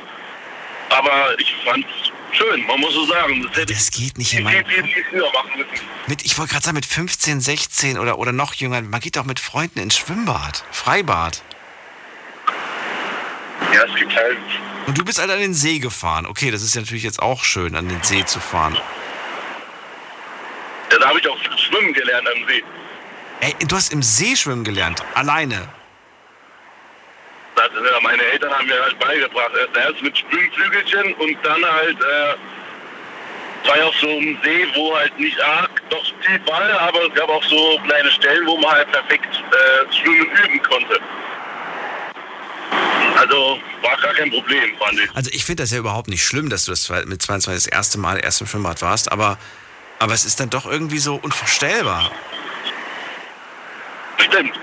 Aber 0.89 1.39
ich 1.39 1.55
fand 1.65 1.85
es 1.85 2.10
schön, 2.33 2.65
man 2.65 2.79
muss 2.79 2.93
so 2.93 3.05
sagen. 3.05 3.43
Das, 3.43 3.57
hätte 3.57 3.73
das 3.73 3.91
geht 3.91 4.17
nicht 4.17 4.33
ich 4.33 4.41
früher 4.41 5.31
machen 5.33 5.51
müssen. 5.57 5.85
Mit, 6.07 6.25
ich 6.25 6.37
wollte 6.37 6.51
gerade 6.51 6.65
sagen, 6.65 6.75
mit 6.75 6.85
15, 6.85 7.41
16 7.41 7.97
oder, 7.97 8.17
oder 8.17 8.31
noch 8.31 8.53
jünger, 8.53 8.81
man 8.81 8.99
geht 8.99 9.15
doch 9.15 9.25
mit 9.25 9.39
Freunden 9.39 9.79
ins 9.79 9.97
Schwimmbad, 9.97 10.63
Freibad. 10.71 11.43
Ja, 13.73 13.83
es 13.85 13.95
gibt 13.95 14.15
halt. 14.15 14.37
Und 14.87 14.97
du 14.97 15.05
bist 15.05 15.19
halt 15.19 15.29
an 15.29 15.39
den 15.39 15.53
See 15.53 15.79
gefahren. 15.79 16.25
Okay, 16.25 16.51
das 16.51 16.63
ist 16.63 16.75
ja 16.75 16.81
natürlich 16.81 17.03
jetzt 17.03 17.21
auch 17.21 17.43
schön, 17.43 17.75
an 17.75 17.87
den 17.87 18.01
See 18.03 18.25
zu 18.25 18.39
fahren. 18.39 18.77
Da 20.89 21.07
habe 21.07 21.19
ich 21.19 21.27
auch 21.27 21.37
schwimmen 21.57 21.93
gelernt 21.93 22.27
am 22.27 22.47
See. 22.47 22.63
Ey, 23.39 23.55
du 23.65 23.75
hast 23.75 23.93
im 23.93 24.03
See 24.03 24.35
schwimmen 24.35 24.63
gelernt, 24.63 25.03
alleine. 25.15 25.67
Das, 27.69 27.83
äh, 27.83 28.01
meine 28.01 28.23
Eltern 28.23 28.51
haben 28.51 28.67
mir 28.67 28.81
halt 28.81 28.97
beigebracht. 28.99 29.51
Erst 29.75 30.01
mit 30.01 30.17
Schwimmflügelchen 30.17 31.13
und 31.15 31.37
dann 31.43 31.63
halt 31.63 31.97
äh, 31.99 33.67
war 33.67 33.77
ja 33.77 33.85
auf 33.85 33.95
so 33.99 34.07
einem 34.07 34.37
See, 34.43 34.67
wo 34.73 34.95
halt 34.95 35.17
nicht 35.19 35.39
arg 35.41 35.69
doch 35.89 36.03
tief 36.25 36.41
war, 36.45 36.61
aber 36.79 37.07
es 37.07 37.13
gab 37.13 37.29
auch 37.29 37.43
so 37.43 37.79
kleine 37.85 38.09
Stellen, 38.11 38.45
wo 38.47 38.57
man 38.57 38.71
halt 38.71 38.91
perfekt 38.91 39.29
äh, 39.35 39.93
schwimmen 39.93 40.27
üben 40.43 40.61
konnte. 40.63 40.99
Also 43.17 43.59
war 43.81 43.97
gar 43.97 44.13
kein 44.13 44.31
Problem, 44.31 44.75
fand 44.79 44.99
ich. 44.99 45.09
Also 45.15 45.29
ich 45.31 45.45
finde 45.45 45.63
das 45.63 45.71
ja 45.71 45.77
überhaupt 45.77 46.07
nicht 46.07 46.25
schlimm, 46.25 46.49
dass 46.49 46.65
du 46.65 46.71
das 46.71 46.89
mit 47.05 47.21
22 47.21 47.65
das 47.65 47.71
erste 47.71 47.99
Mal 47.99 48.17
erst 48.17 48.41
im 48.41 48.47
Schwimmbad 48.47 48.81
warst, 48.81 49.11
aber, 49.11 49.37
aber 49.99 50.13
es 50.13 50.25
ist 50.25 50.39
dann 50.39 50.49
doch 50.49 50.65
irgendwie 50.65 50.97
so 50.97 51.15
unvorstellbar. 51.15 52.11
Stimmt. 54.17 54.57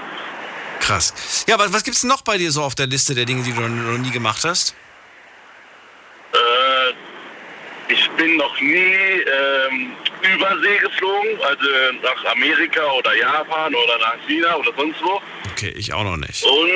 Krass. 0.80 1.44
Ja, 1.48 1.54
aber 1.54 1.72
was 1.72 1.84
gibt's 1.84 2.00
denn 2.00 2.10
noch 2.10 2.22
bei 2.22 2.38
dir 2.38 2.50
so 2.50 2.62
auf 2.62 2.74
der 2.74 2.86
Liste 2.86 3.14
der 3.14 3.24
Dinge, 3.24 3.42
die 3.42 3.52
du 3.52 3.60
noch 3.60 3.98
nie 3.98 4.10
gemacht 4.10 4.44
hast? 4.44 4.74
Äh, 6.32 7.92
ich 7.92 8.08
bin 8.10 8.36
noch 8.36 8.60
nie 8.60 8.74
ähm, 8.76 9.92
über 10.22 10.58
See 10.60 10.78
geflogen, 10.78 11.40
also 11.42 11.64
nach 12.02 12.32
Amerika 12.32 12.84
oder 12.92 13.14
Japan 13.16 13.74
oder 13.74 13.98
nach 13.98 14.16
China 14.26 14.56
oder 14.56 14.72
sonst 14.76 15.02
wo. 15.02 15.20
Okay, 15.52 15.74
ich 15.76 15.92
auch 15.92 16.04
noch 16.04 16.16
nicht. 16.16 16.44
Und 16.44 16.70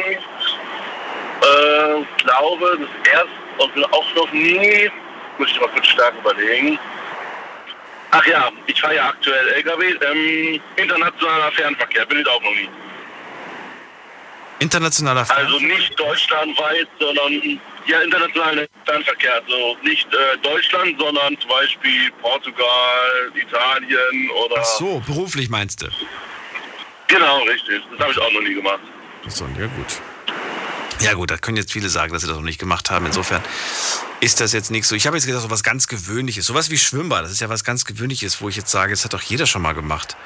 äh, 1.43 2.05
glaube, 2.25 2.79
das 2.81 3.13
erste 3.13 3.43
und 3.59 3.93
auch 3.93 4.15
noch 4.15 4.33
nie, 4.33 4.91
muss 5.39 5.51
ich 5.51 5.61
mal 5.61 5.69
kurz 5.69 5.87
stark 5.87 6.15
überlegen. 6.19 6.79
Ach 8.11 8.27
ja, 8.27 8.51
ich 8.67 8.81
fahre 8.81 8.97
ja 8.97 9.09
aktuell 9.09 9.49
LKW, 9.49 9.95
ähm, 10.11 10.61
internationaler 10.77 11.53
Fernverkehr, 11.53 12.05
bin 12.07 12.21
ich 12.21 12.29
auch 12.29 12.43
noch 12.43 12.51
nie. 12.51 12.69
Internationaler 14.63 15.27
Fernverkehr? 15.27 15.55
Also 15.55 15.67
nicht 15.67 15.99
deutschlandweit, 15.99 16.89
sondern 16.99 17.61
ja, 17.87 18.01
internationaler 18.01 18.67
Fernverkehr. 18.87 19.35
Also 19.43 19.77
nicht 19.83 20.07
äh, 20.15 20.39
Deutschland, 20.43 20.99
sondern 20.99 21.39
zum 21.41 21.51
Beispiel 21.51 22.11
Portugal, 22.21 23.33
Italien 23.35 24.31
oder. 24.31 24.57
Ach 24.61 24.65
so, 24.65 25.03
beruflich 25.07 25.49
meinst 25.51 25.83
du? 25.83 25.89
Genau, 27.09 27.43
richtig. 27.43 27.83
Das 27.91 28.01
habe 28.01 28.13
ich 28.13 28.19
auch 28.19 28.33
noch 28.33 28.41
nie 28.41 28.55
gemacht. 28.55 28.81
Ach 29.27 29.31
so, 29.31 29.45
ja 29.59 29.67
gut. 29.67 30.01
Ja 31.01 31.15
gut, 31.15 31.33
da 31.33 31.37
können 31.37 31.57
jetzt 31.57 31.73
viele 31.73 31.89
sagen, 31.89 32.13
dass 32.13 32.23
sie 32.23 32.29
das 32.29 32.37
noch 32.37 32.45
nicht 32.45 32.61
gemacht 32.61 32.91
haben. 32.91 33.07
Insofern 33.07 33.43
ist 34.21 34.41
das 34.41 34.53
jetzt 34.53 34.71
nichts 34.71 34.89
so. 34.89 34.95
Ich 34.95 35.07
habe 35.07 35.17
jetzt 35.17 35.27
gesagt, 35.27 35.43
so 35.43 35.51
was 35.51 35.65
ganz 35.65 35.89
Gewöhnliches. 35.89 36.47
Sowas 36.47 36.71
wie 36.71 36.79
Schwimmbad, 36.79 37.25
das 37.25 37.33
ist 37.33 37.41
ja 37.41 37.49
was 37.49 37.65
ganz 37.65 37.85
Gewöhnliches, 37.85 38.41
wo 38.41 38.49
ich 38.49 38.57
jetzt 38.57 38.71
sage, 38.71 38.93
das 38.93 39.05
hat 39.05 39.13
doch 39.13 39.23
jeder 39.23 39.47
schon 39.47 39.63
mal 39.63 39.73
gemacht. 39.73 40.17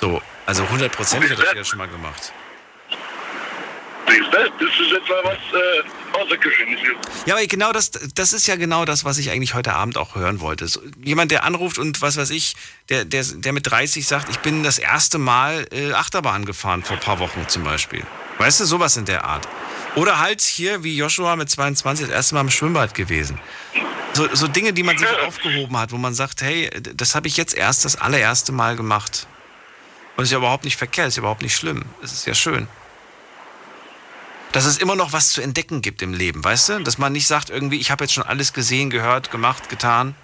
So, 0.00 0.22
also 0.44 0.68
hundertprozentig 0.70 1.30
hat 1.32 1.38
das 1.38 1.52
jeder 1.52 1.64
schon 1.64 1.78
mal 1.78 1.88
gemacht. 1.88 2.32
Das 4.06 4.80
ist 4.80 4.92
jetzt 4.92 5.08
mal 5.08 5.22
was 5.24 5.38
äh, 5.52 6.22
Außergewöhnliches. 6.22 6.94
Ja, 7.26 7.34
aber 7.34 7.46
genau 7.46 7.72
das, 7.72 7.90
das 7.90 8.32
ist 8.32 8.46
ja 8.46 8.56
genau 8.56 8.84
das, 8.84 9.04
was 9.04 9.18
ich 9.18 9.30
eigentlich 9.30 9.54
heute 9.54 9.74
Abend 9.74 9.98
auch 9.98 10.14
hören 10.14 10.40
wollte. 10.40 10.68
So, 10.68 10.80
jemand, 11.02 11.30
der 11.30 11.44
anruft 11.44 11.78
und 11.78 12.00
was 12.02 12.16
weiß 12.16 12.30
ich, 12.30 12.56
der, 12.88 13.04
der, 13.04 13.24
der 13.24 13.52
mit 13.52 13.68
30 13.68 14.06
sagt, 14.06 14.28
ich 14.28 14.38
bin 14.38 14.62
das 14.62 14.78
erste 14.78 15.18
Mal 15.18 15.66
äh, 15.72 15.92
Achterbahn 15.92 16.44
gefahren 16.44 16.82
vor 16.82 16.96
ein 16.96 17.02
paar 17.02 17.18
Wochen 17.18 17.48
zum 17.48 17.64
Beispiel. 17.64 18.02
Weißt 18.38 18.60
du, 18.60 18.64
sowas 18.64 18.96
in 18.96 19.06
der 19.06 19.24
Art. 19.24 19.48
Oder 19.96 20.18
halt 20.20 20.40
hier 20.42 20.84
wie 20.84 20.96
Joshua 20.96 21.36
mit 21.36 21.50
22 21.50 22.06
das 22.06 22.14
erste 22.14 22.34
Mal 22.34 22.42
im 22.42 22.50
Schwimmbad 22.50 22.94
gewesen. 22.94 23.40
So, 24.12 24.28
so 24.34 24.46
Dinge, 24.46 24.72
die 24.72 24.82
man 24.82 24.96
sich 24.96 25.08
aufgehoben 25.26 25.76
hat, 25.76 25.92
wo 25.92 25.96
man 25.96 26.14
sagt, 26.14 26.42
hey, 26.42 26.70
das 26.94 27.14
habe 27.14 27.28
ich 27.28 27.36
jetzt 27.36 27.54
erst 27.54 27.84
das 27.84 27.96
allererste 27.96 28.52
Mal 28.52 28.76
gemacht. 28.76 29.26
Und 30.16 30.22
es 30.22 30.28
ist 30.28 30.32
ja 30.32 30.38
überhaupt 30.38 30.64
nicht 30.64 30.76
verkehrt, 30.76 31.08
es 31.08 31.14
ist 31.14 31.16
ja 31.16 31.20
überhaupt 31.22 31.42
nicht 31.42 31.54
schlimm. 31.54 31.84
Es 32.02 32.12
ist 32.12 32.26
ja 32.26 32.34
schön. 32.34 32.68
Dass 34.52 34.64
es 34.64 34.78
immer 34.78 34.96
noch 34.96 35.12
was 35.12 35.32
zu 35.32 35.42
entdecken 35.42 35.82
gibt 35.82 36.02
im 36.02 36.14
Leben, 36.14 36.42
weißt 36.42 36.68
du? 36.70 36.78
Dass 36.80 36.98
man 36.98 37.12
nicht 37.12 37.26
sagt, 37.26 37.50
irgendwie, 37.50 37.78
ich 37.78 37.90
habe 37.90 38.04
jetzt 38.04 38.14
schon 38.14 38.24
alles 38.24 38.52
gesehen, 38.52 38.90
gehört, 38.90 39.30
gemacht, 39.30 39.68
getan. 39.68 40.14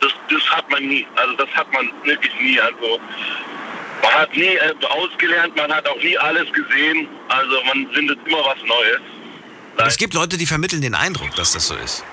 Das, 0.00 0.12
das 0.30 0.42
hat 0.50 0.70
man 0.70 0.86
nie. 0.86 1.06
Also 1.16 1.34
das 1.36 1.48
hat 1.54 1.72
man 1.72 1.90
wirklich 2.04 2.34
nie. 2.40 2.60
Also 2.60 3.00
man 4.02 4.12
hat 4.12 4.36
nie 4.36 4.44
äh, 4.44 4.74
ausgelernt, 4.90 5.56
man 5.56 5.72
hat 5.72 5.88
auch 5.88 6.02
nie 6.02 6.16
alles 6.18 6.52
gesehen. 6.52 7.08
Also 7.28 7.62
man 7.64 7.88
findet 7.92 8.18
immer 8.26 8.44
was 8.44 8.58
Neues. 8.64 9.00
Es 9.86 9.96
gibt 9.96 10.14
Leute, 10.14 10.36
die 10.36 10.46
vermitteln 10.46 10.82
den 10.82 10.94
Eindruck, 10.94 11.34
dass 11.36 11.52
das 11.52 11.68
so 11.68 11.76
ist. 11.76 12.04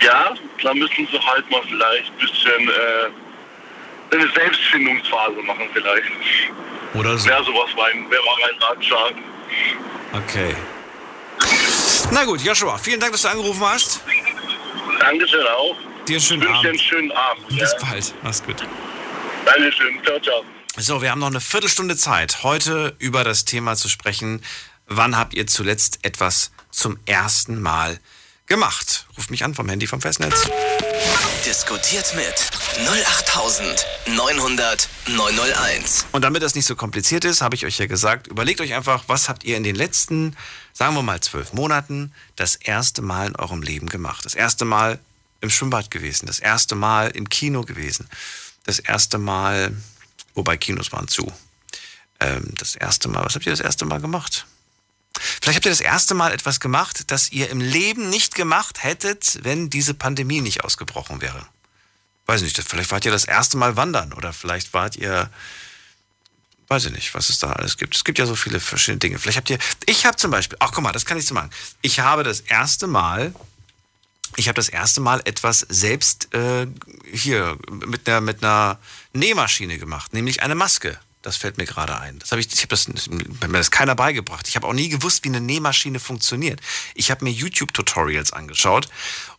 Ja, 0.00 0.34
da 0.62 0.74
müssen 0.74 1.06
sie 1.10 1.18
halt 1.18 1.50
mal 1.50 1.62
vielleicht 1.68 2.10
ein 2.10 2.18
bisschen 2.18 2.68
äh, 2.68 3.10
eine 4.10 4.30
Selbstfindungsphase 4.32 5.42
machen 5.42 5.68
vielleicht. 5.72 6.12
Oder 6.94 7.18
so. 7.18 7.28
Wäre 7.28 7.44
sowas 7.44 7.70
mein, 7.76 8.10
wäre 8.10 8.22
mein 8.40 8.62
Ratschlag. 8.62 9.14
Okay. 10.12 10.56
Na 12.10 12.24
gut, 12.24 12.40
Joshua, 12.40 12.78
vielen 12.78 13.00
Dank, 13.00 13.12
dass 13.12 13.22
du 13.22 13.28
angerufen 13.28 13.64
hast. 13.64 14.00
Dankeschön 15.00 15.46
auch. 15.46 15.76
Dir 16.06 16.14
einen 16.14 16.20
schönen 16.20 16.42
wünsche 16.42 16.52
dir 16.52 16.58
Abend. 16.58 16.66
einen 16.66 16.78
schönen 16.78 17.12
Abend. 17.12 17.48
Bis 17.48 17.58
ja. 17.58 17.86
bald. 17.86 18.14
Mach's 18.22 18.42
gut. 18.42 18.56
Dankeschön. 19.44 19.98
Ciao, 20.04 20.20
ciao. 20.20 20.44
So, 20.76 21.02
wir 21.02 21.10
haben 21.10 21.20
noch 21.20 21.28
eine 21.28 21.40
Viertelstunde 21.40 21.96
Zeit, 21.96 22.42
heute 22.42 22.94
über 22.98 23.24
das 23.24 23.44
Thema 23.44 23.76
zu 23.76 23.88
sprechen. 23.88 24.44
Wann 24.86 25.16
habt 25.16 25.34
ihr 25.34 25.46
zuletzt 25.46 26.00
etwas 26.02 26.52
zum 26.70 26.98
ersten 27.06 27.60
Mal 27.60 27.98
gemacht? 28.46 29.06
Ruft 29.16 29.30
mich 29.30 29.44
an 29.44 29.54
vom 29.54 29.68
Handy 29.68 29.86
vom 29.86 30.00
Festnetz. 30.00 30.48
Diskutiert 31.44 32.14
mit 32.14 32.34
08900 32.86 34.88
901. 35.08 36.06
Und 36.12 36.22
damit 36.22 36.42
das 36.42 36.54
nicht 36.54 36.66
so 36.66 36.76
kompliziert 36.76 37.24
ist, 37.24 37.40
habe 37.40 37.54
ich 37.54 37.66
euch 37.66 37.78
ja 37.78 37.86
gesagt, 37.86 38.26
überlegt 38.26 38.60
euch 38.60 38.74
einfach, 38.74 39.04
was 39.06 39.28
habt 39.28 39.44
ihr 39.44 39.56
in 39.56 39.62
den 39.62 39.76
letzten, 39.76 40.36
sagen 40.72 40.94
wir 40.94 41.02
mal, 41.02 41.20
zwölf 41.20 41.52
Monaten 41.52 42.12
das 42.34 42.56
erste 42.56 43.02
Mal 43.02 43.28
in 43.28 43.36
eurem 43.36 43.62
Leben 43.62 43.88
gemacht? 43.88 44.24
Das 44.24 44.34
erste 44.34 44.64
Mal 44.64 44.98
im 45.40 45.50
Schwimmbad 45.50 45.90
gewesen, 45.90 46.26
das 46.26 46.38
erste 46.38 46.74
Mal 46.74 47.10
im 47.10 47.28
Kino 47.28 47.62
gewesen, 47.62 48.08
das 48.64 48.78
erste 48.78 49.18
Mal, 49.18 49.76
wobei 50.34 50.56
Kinos 50.56 50.92
waren 50.92 51.08
zu. 51.08 51.32
Ähm, 52.20 52.52
das 52.56 52.74
erste 52.74 53.08
Mal, 53.08 53.24
was 53.24 53.34
habt 53.34 53.46
ihr 53.46 53.52
das 53.52 53.60
erste 53.60 53.84
Mal 53.84 54.00
gemacht? 54.00 54.46
Vielleicht 55.20 55.56
habt 55.56 55.66
ihr 55.66 55.70
das 55.70 55.80
erste 55.80 56.14
Mal 56.14 56.32
etwas 56.32 56.60
gemacht, 56.60 57.10
das 57.10 57.32
ihr 57.32 57.50
im 57.50 57.60
Leben 57.60 58.10
nicht 58.10 58.34
gemacht 58.34 58.82
hättet, 58.82 59.38
wenn 59.42 59.70
diese 59.70 59.94
Pandemie 59.94 60.40
nicht 60.40 60.64
ausgebrochen 60.64 61.20
wäre. 61.20 61.46
Weiß 62.26 62.42
nicht, 62.42 62.60
vielleicht 62.60 62.90
wart 62.90 63.04
ihr 63.04 63.12
das 63.12 63.24
erste 63.24 63.56
Mal 63.56 63.76
wandern 63.76 64.12
oder 64.12 64.32
vielleicht 64.32 64.74
wart 64.74 64.96
ihr, 64.96 65.30
weiß 66.68 66.86
ich 66.86 66.92
nicht, 66.92 67.14
was 67.14 67.28
es 67.28 67.38
da 67.38 67.52
alles 67.52 67.76
gibt. 67.76 67.94
Es 67.94 68.04
gibt 68.04 68.18
ja 68.18 68.26
so 68.26 68.34
viele 68.34 68.58
verschiedene 68.58 68.98
Dinge. 68.98 69.18
Vielleicht 69.18 69.38
habt 69.38 69.50
ihr, 69.50 69.58
ich 69.86 70.06
habe 70.06 70.16
zum 70.16 70.32
Beispiel, 70.32 70.58
ach 70.60 70.72
guck 70.72 70.82
mal, 70.82 70.92
das 70.92 71.06
kann 71.06 71.18
ich 71.18 71.26
so 71.26 71.34
machen. 71.34 71.50
Ich 71.82 72.00
habe 72.00 72.24
das 72.24 72.40
erste 72.40 72.88
Mal, 72.88 73.32
ich 74.34 74.48
habe 74.48 74.56
das 74.56 74.68
erste 74.68 75.00
Mal 75.00 75.22
etwas 75.24 75.60
selbst 75.68 76.34
äh, 76.34 76.66
hier 77.12 77.56
mit 77.70 78.08
einer, 78.08 78.20
mit 78.20 78.42
einer 78.42 78.78
Nähmaschine 79.12 79.78
gemacht, 79.78 80.12
nämlich 80.12 80.42
eine 80.42 80.56
Maske. 80.56 80.98
Das 81.26 81.36
fällt 81.36 81.58
mir 81.58 81.64
gerade 81.64 81.98
ein. 81.98 82.20
Das 82.20 82.30
habe 82.30 82.40
ich, 82.40 82.52
ich 82.52 82.60
habe 82.60 82.68
das, 82.68 82.86
mir 82.86 83.24
das 83.50 83.72
keiner 83.72 83.96
beigebracht. 83.96 84.46
Ich 84.46 84.54
habe 84.54 84.64
auch 84.64 84.72
nie 84.72 84.88
gewusst, 84.88 85.24
wie 85.24 85.28
eine 85.28 85.40
Nähmaschine 85.40 85.98
funktioniert. 85.98 86.60
Ich 86.94 87.10
habe 87.10 87.24
mir 87.24 87.32
YouTube-Tutorials 87.32 88.32
angeschaut, 88.32 88.88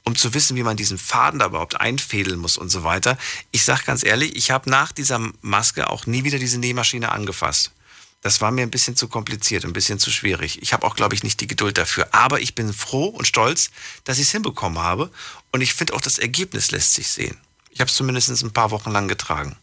um 0.03 0.13
zu 0.13 0.33
wissen, 0.33 0.57
wie 0.57 0.63
man 0.63 0.75
diesen 0.75 0.97
Faden 0.97 1.39
da 1.39 1.45
überhaupt 1.45 1.79
einfädeln 1.79 2.41
muss 2.41 2.57
und 2.57 2.67
so 2.67 2.83
weiter. 2.83 3.17
Ich 3.51 3.63
sage 3.63 3.83
ganz 3.85 4.03
ehrlich, 4.03 4.35
ich 4.35 4.51
habe 4.51 4.69
nach 4.69 4.91
dieser 4.91 5.31
Maske 5.39 5.89
auch 5.89 6.07
nie 6.07 6.25
wieder 6.25 6.39
diese 6.39 6.57
Nähmaschine 6.57 7.09
angefasst. 7.13 7.71
Das 8.19 8.41
war 8.41 8.51
mir 8.51 8.63
ein 8.63 8.69
bisschen 8.69 8.97
zu 8.97 9.07
kompliziert, 9.07 9.63
ein 9.63 9.71
bisschen 9.71 9.97
zu 9.97 10.11
schwierig. 10.11 10.61
Ich 10.61 10.73
habe 10.73 10.85
auch, 10.85 10.97
glaube 10.97 11.15
ich, 11.15 11.23
nicht 11.23 11.39
die 11.39 11.47
Geduld 11.47 11.77
dafür. 11.77 12.09
Aber 12.11 12.41
ich 12.41 12.53
bin 12.53 12.73
froh 12.73 13.05
und 13.05 13.27
stolz, 13.27 13.71
dass 14.03 14.17
ich 14.17 14.25
es 14.25 14.31
hinbekommen 14.33 14.79
habe. 14.79 15.09
Und 15.53 15.61
ich 15.61 15.73
finde 15.73 15.93
auch, 15.93 16.01
das 16.01 16.19
Ergebnis 16.19 16.69
lässt 16.71 16.95
sich 16.95 17.07
sehen. 17.07 17.37
Ich 17.69 17.79
habe 17.79 17.89
es 17.89 17.95
zumindest 17.95 18.29
ein 18.43 18.51
paar 18.51 18.71
Wochen 18.71 18.91
lang 18.91 19.07
getragen. 19.07 19.55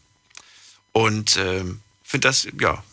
Und 0.91 1.37
ähm, 1.37 1.81
finde 2.15 2.29
das, 2.29 2.47
ja, 2.59 2.83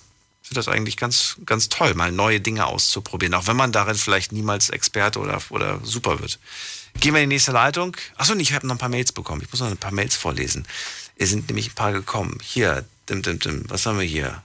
finde 0.42 0.58
das 0.58 0.68
eigentlich 0.68 0.96
ganz, 0.96 1.36
ganz 1.46 1.68
toll, 1.68 1.94
mal 1.94 2.10
neue 2.10 2.40
Dinge 2.40 2.66
auszuprobieren, 2.66 3.34
auch 3.34 3.46
wenn 3.46 3.56
man 3.56 3.70
darin 3.70 3.94
vielleicht 3.94 4.32
niemals 4.32 4.68
Experte 4.68 5.20
oder, 5.20 5.40
oder 5.50 5.80
super 5.84 6.18
wird. 6.20 6.40
Gehen 6.98 7.14
wir 7.14 7.22
in 7.22 7.30
die 7.30 7.36
nächste 7.36 7.52
Leitung. 7.52 7.96
Achso, 8.16 8.34
ich 8.34 8.52
habe 8.52 8.66
noch 8.66 8.74
ein 8.74 8.78
paar 8.78 8.88
Mails 8.88 9.12
bekommen. 9.12 9.40
Ich 9.42 9.50
muss 9.50 9.60
noch 9.60 9.70
ein 9.70 9.76
paar 9.76 9.92
Mails 9.92 10.16
vorlesen. 10.16 10.66
Es 11.16 11.30
sind 11.30 11.48
nämlich 11.48 11.70
ein 11.70 11.74
paar 11.74 11.92
gekommen. 11.92 12.38
Hier, 12.42 12.84
dim, 13.08 13.22
dim, 13.22 13.38
dim. 13.38 13.64
was 13.68 13.86
haben 13.86 13.98
wir 13.98 14.04
hier? 14.04 14.42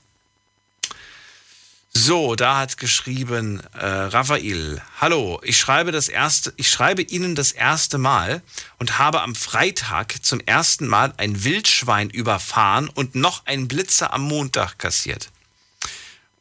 So, 1.99 2.35
da 2.35 2.59
hat 2.59 2.77
geschrieben 2.77 3.59
äh, 3.73 3.83
Raphael, 3.83 4.83
hallo, 5.01 5.41
ich 5.43 5.57
schreibe 5.57 5.91
das 5.91 6.09
erste, 6.09 6.53
ich 6.55 6.69
schreibe 6.69 7.01
Ihnen 7.01 7.33
das 7.33 7.51
erste 7.51 7.97
Mal 7.97 8.43
und 8.77 8.99
habe 8.99 9.23
am 9.23 9.33
Freitag 9.33 10.23
zum 10.23 10.39
ersten 10.39 10.85
Mal 10.85 11.11
ein 11.17 11.43
Wildschwein 11.43 12.11
überfahren 12.11 12.87
und 12.87 13.15
noch 13.15 13.47
einen 13.47 13.67
Blitzer 13.67 14.13
am 14.13 14.21
Montag 14.21 14.77
kassiert. 14.77 15.31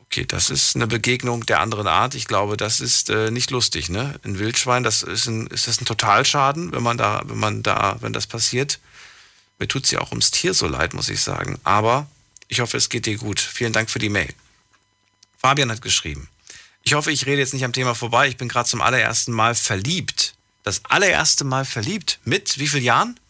Okay, 0.04 0.26
das 0.26 0.50
ist 0.50 0.76
eine 0.76 0.86
Begegnung 0.86 1.46
der 1.46 1.60
anderen 1.60 1.86
Art. 1.86 2.14
Ich 2.14 2.26
glaube, 2.26 2.58
das 2.58 2.82
ist 2.82 3.08
äh, 3.08 3.30
nicht 3.30 3.50
lustig, 3.50 3.88
ne? 3.88 4.20
Ein 4.24 4.38
Wildschwein, 4.38 4.82
das 4.82 5.02
ist 5.02 5.26
ein, 5.26 5.46
ist 5.46 5.68
das 5.68 5.80
ein 5.80 5.86
Totalschaden, 5.86 6.72
wenn 6.72 6.82
man 6.82 6.98
da, 6.98 7.22
wenn 7.24 7.38
man 7.38 7.62
da, 7.62 7.96
wenn 8.00 8.12
das 8.12 8.26
passiert? 8.26 8.78
Mir 9.58 9.68
tut 9.68 9.86
sie 9.86 9.96
auch 9.96 10.10
ums 10.10 10.30
Tier 10.30 10.52
so 10.52 10.66
leid, 10.66 10.92
muss 10.92 11.08
ich 11.08 11.22
sagen. 11.22 11.58
Aber 11.64 12.06
ich 12.46 12.60
hoffe, 12.60 12.76
es 12.76 12.90
geht 12.90 13.06
dir 13.06 13.16
gut. 13.16 13.40
Vielen 13.40 13.72
Dank 13.72 13.88
für 13.88 13.98
die 13.98 14.10
Mail. 14.10 14.34
Fabian 15.46 15.70
hat 15.70 15.80
geschrieben. 15.80 16.28
Ich 16.82 16.94
hoffe, 16.94 17.12
ich 17.12 17.24
rede 17.26 17.38
jetzt 17.38 17.54
nicht 17.54 17.64
am 17.64 17.72
Thema 17.72 17.94
vorbei. 17.94 18.26
Ich 18.26 18.36
bin 18.36 18.48
gerade 18.48 18.68
zum 18.68 18.80
allerersten 18.80 19.30
Mal 19.30 19.54
verliebt. 19.54 20.34
Das 20.64 20.84
allererste 20.86 21.44
Mal 21.44 21.64
verliebt. 21.64 22.18
Mit 22.24 22.58
wie 22.58 22.66
vielen 22.66 22.82
Jahren? 22.82 23.20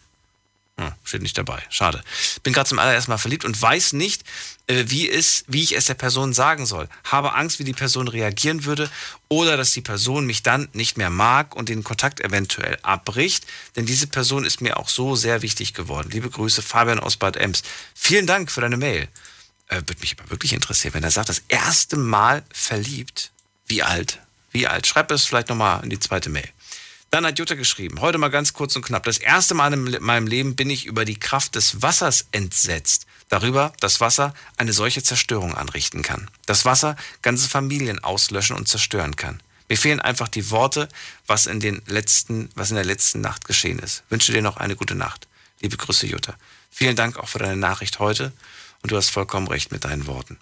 Hm, 0.78 0.93
steht 1.05 1.20
nicht 1.20 1.36
dabei. 1.36 1.62
Schade. 1.68 2.02
Bin 2.43 2.55
gerade 2.55 2.70
zum 2.70 2.78
allerersten 2.78 3.10
Mal 3.10 3.18
verliebt 3.18 3.44
und 3.44 3.60
weiß 3.60 3.93
nicht, 3.93 4.24
äh, 4.66 4.84
wie, 4.86 5.10
es, 5.10 5.44
wie 5.47 5.62
ich 5.62 5.76
es 5.76 5.84
der 5.84 5.94
Person 5.94 6.32
sagen 6.32 6.64
soll. 6.64 6.88
Habe 7.05 7.34
Angst, 7.34 7.59
wie 7.59 7.64
die 7.64 7.74
Person 7.74 8.09
reagieren 8.09 8.64
würde 8.64 8.88
oder 9.28 9.59
dass 9.59 9.72
die 9.72 9.82
Person 9.82 10.24
mich 10.24 10.43
dann 10.43 10.70
nicht 10.72 10.97
mehr 10.97 11.10
mag 11.10 11.55
und 11.55 11.68
den 11.68 11.84
Kontakt 11.84 12.20
eventuell 12.20 12.78
abbricht. 12.80 13.44
Denn 13.76 13.84
diese 13.84 14.06
Person 14.06 14.47
ist 14.47 14.62
mir 14.62 14.78
auch 14.78 14.88
so 14.88 15.16
sehr 15.16 15.43
wichtig 15.43 15.74
geworden. 15.74 16.09
Liebe 16.10 16.30
Grüße, 16.30 16.62
Fabian 16.62 16.98
aus 16.98 17.18
Bad 17.18 17.36
Ems. 17.36 17.62
Vielen 17.94 18.26
Dank 18.26 18.51
für 18.51 18.62
deine 18.62 18.78
Mail. 18.78 19.06
Äh, 19.68 19.76
Würde 19.76 20.01
mich 20.01 20.16
aber 20.18 20.30
wirklich 20.30 20.52
interessieren, 20.52 20.94
wenn 20.94 21.02
er 21.02 21.10
sagt, 21.10 21.28
das 21.28 21.43
erste 21.48 21.97
Mal 21.97 22.44
verliebt. 22.52 23.32
Wie 23.66 23.82
alt? 23.82 24.20
Wie 24.52 24.66
alt? 24.66 24.86
Schreib 24.86 25.10
es 25.10 25.24
vielleicht 25.24 25.48
nochmal 25.48 25.82
in 25.82 25.90
die 25.90 25.98
zweite 25.98 26.30
Mail. 26.30 26.48
Dann 27.10 27.24
hat 27.24 27.38
Jutta 27.38 27.55
geschrieben, 27.55 28.01
heute 28.01 28.18
mal 28.18 28.28
ganz 28.28 28.52
kurz 28.52 28.74
und 28.76 28.84
knapp. 28.84 29.05
Das 29.05 29.18
erste 29.18 29.55
Mal 29.55 29.72
in 29.72 30.02
meinem 30.02 30.26
Leben 30.26 30.56
bin 30.56 30.70
ich 30.70 30.86
über 30.86 31.05
die 31.05 31.18
Kraft 31.18 31.55
des 31.55 31.82
Wassers 31.82 32.26
entsetzt. 32.32 33.06
Darüber, 33.28 33.72
dass 33.80 34.01
Wasser 34.01 34.34
eine 34.56 34.72
solche 34.72 35.02
Zerstörung 35.02 35.55
anrichten 35.55 36.02
kann. 36.02 36.30
Dass 36.47 36.64
Wasser 36.64 36.97
ganze 37.22 37.48
Familien 37.48 38.02
auslöschen 38.02 38.56
und 38.56 38.68
zerstören 38.68 39.16
kann. 39.16 39.40
Mir 39.68 39.76
fehlen 39.76 40.01
einfach 40.01 40.28
die 40.28 40.51
Worte, 40.51 40.88
was 41.26 41.47
in, 41.47 41.59
den 41.59 41.82
letzten, 41.86 42.51
was 42.55 42.70
in 42.70 42.76
der 42.76 42.84
letzten 42.84 43.20
Nacht 43.20 43.44
geschehen 43.47 43.78
ist. 43.80 44.05
Wünsche 44.10 44.32
dir 44.32 44.43
noch 44.43 44.59
eine 44.59 44.76
gute 44.76 44.94
Nacht. 44.94 45.26
Liebe 45.60 45.76
Grüße, 45.76 46.06
Jutta. 46.06 46.34
Vielen 46.70 46.94
Dank 46.94 47.16
auch 47.16 47.28
für 47.28 47.38
deine 47.38 47.56
Nachricht 47.56 47.98
heute. 47.98 48.32
Und 48.86 48.92
du 48.92 48.98
hast 48.98 49.10
vollkommen 49.10 49.48
recht 49.48 49.72
mit 49.72 49.84
deinen 49.84 50.06
Worten. 50.06 50.38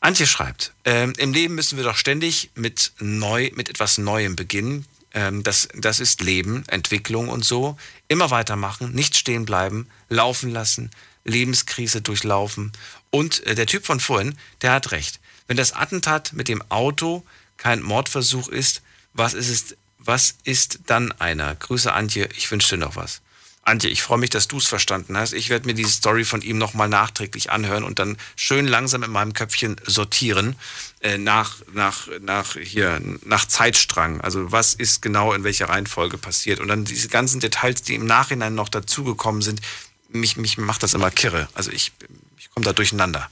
Antje 0.00 0.26
schreibt, 0.26 0.74
äh, 0.84 1.04
im 1.10 1.32
Leben 1.32 1.54
müssen 1.54 1.78
wir 1.78 1.84
doch 1.84 1.96
ständig 1.96 2.50
mit 2.54 2.92
neu, 2.98 3.50
mit 3.54 3.70
etwas 3.70 3.96
Neuem 3.96 4.36
beginnen. 4.36 4.84
Ähm, 5.14 5.42
das, 5.42 5.68
das 5.74 5.98
ist 5.98 6.20
Leben, 6.20 6.64
Entwicklung 6.68 7.30
und 7.30 7.46
so. 7.46 7.78
Immer 8.08 8.30
weitermachen, 8.30 8.92
nicht 8.92 9.16
stehen 9.16 9.46
bleiben, 9.46 9.88
laufen 10.10 10.50
lassen, 10.50 10.90
Lebenskrise 11.24 12.02
durchlaufen. 12.02 12.72
Und 13.08 13.42
äh, 13.46 13.54
der 13.54 13.66
Typ 13.66 13.86
von 13.86 14.00
vorhin, 14.00 14.36
der 14.60 14.72
hat 14.72 14.90
recht. 14.92 15.18
Wenn 15.46 15.56
das 15.56 15.72
Attentat 15.72 16.34
mit 16.34 16.48
dem 16.48 16.62
Auto 16.68 17.24
kein 17.56 17.80
Mordversuch 17.80 18.48
ist, 18.48 18.82
was 19.14 19.32
ist 19.32 19.48
es, 19.48 19.76
was 19.96 20.34
ist 20.44 20.80
dann 20.88 21.10
einer? 21.12 21.54
Grüße 21.54 21.90
Antje, 21.90 22.28
ich 22.36 22.50
wünsche 22.50 22.76
dir 22.76 22.84
noch 22.84 22.96
was. 22.96 23.22
Antje, 23.64 23.90
ich 23.90 24.02
freue 24.02 24.18
mich, 24.18 24.30
dass 24.30 24.48
du 24.48 24.58
es 24.58 24.66
verstanden 24.66 25.16
hast. 25.16 25.32
Ich 25.32 25.48
werde 25.48 25.66
mir 25.66 25.74
diese 25.74 25.90
Story 25.90 26.24
von 26.24 26.42
ihm 26.42 26.58
nochmal 26.58 26.88
nachträglich 26.88 27.50
anhören 27.50 27.84
und 27.84 28.00
dann 28.00 28.18
schön 28.34 28.66
langsam 28.66 29.04
in 29.04 29.10
meinem 29.10 29.34
Köpfchen 29.34 29.76
sortieren 29.86 30.56
äh, 31.00 31.16
nach, 31.16 31.56
nach, 31.72 32.08
nach, 32.20 32.56
hier, 32.56 33.00
nach 33.24 33.46
Zeitstrang. 33.46 34.20
Also 34.20 34.50
was 34.50 34.74
ist 34.74 35.00
genau 35.00 35.32
in 35.32 35.44
welcher 35.44 35.68
Reihenfolge 35.68 36.18
passiert. 36.18 36.58
Und 36.58 36.68
dann 36.68 36.84
diese 36.84 37.08
ganzen 37.08 37.38
Details, 37.38 37.82
die 37.82 37.94
im 37.94 38.04
Nachhinein 38.04 38.56
noch 38.56 38.68
dazugekommen 38.68 39.42
sind, 39.42 39.60
mich, 40.08 40.36
mich 40.36 40.58
macht 40.58 40.82
das 40.82 40.94
immer 40.94 41.12
kirre. 41.12 41.48
Also 41.54 41.70
ich, 41.70 41.92
ich 42.38 42.50
komme 42.50 42.64
da 42.64 42.72
durcheinander. 42.72 43.30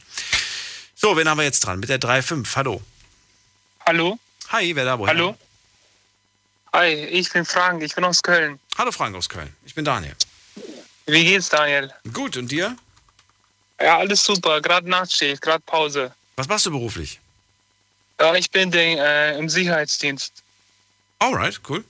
So, 0.95 1.17
wen 1.17 1.29
haben 1.29 1.39
wir 1.39 1.45
jetzt 1.45 1.61
dran? 1.61 1.81
Mit 1.81 1.89
der 1.89 2.01
3.5. 2.01 2.55
Hallo. 2.55 2.81
Hallo. 3.85 4.19
Hi, 4.51 4.77
wer 4.77 4.85
da 4.85 4.99
woher? 4.99 5.13
Hallo. 5.13 5.37
Hi, 6.73 6.87
ich 6.87 7.33
bin 7.33 7.45
Frank, 7.45 7.83
ich 7.83 7.95
bin 7.95 8.05
aus 8.05 8.23
Köln. 8.23 8.61
Hallo 8.79 8.93
Frank 8.93 9.17
aus 9.17 9.29
Köln, 9.29 9.53
ich 9.65 9.75
bin 9.75 9.85
Daniel. 9.85 10.15
Wie 11.07 11.25
geht's, 11.25 11.49
Daniel? 11.49 11.93
Gut, 12.13 12.37
und 12.37 12.49
dir? 12.51 12.77
Ja, 13.81 13.99
alles 13.99 14.23
super, 14.23 14.61
gerade 14.61 14.89
Nachtschicht, 14.89 15.43
gerade 15.43 15.63
Pause. 15.67 16.15
Was 16.37 16.47
machst 16.47 16.67
du 16.67 16.71
beruflich? 16.71 17.19
Ja, 18.21 18.35
ich 18.37 18.51
bin 18.51 18.71
den, 18.71 18.99
äh, 18.99 19.37
im 19.37 19.49
Sicherheitsdienst. 19.49 20.45
Alright, 21.19 21.61
cool. 21.69 21.85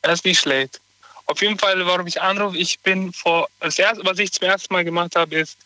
Das 0.00 0.20
ist 0.20 0.24
nicht 0.24 0.40
schlecht. 0.40 0.80
Auf 1.26 1.42
jeden 1.42 1.58
Fall, 1.58 1.84
warum 1.84 2.06
ich 2.06 2.22
anrufe, 2.22 2.56
ich 2.56 2.78
bin 2.80 3.12
vor, 3.12 3.48
das 3.60 3.78
erste, 3.78 4.06
was 4.06 4.18
ich 4.18 4.32
zum 4.32 4.48
ersten 4.48 4.72
Mal 4.72 4.84
gemacht 4.84 5.16
habe, 5.16 5.34
ist, 5.34 5.58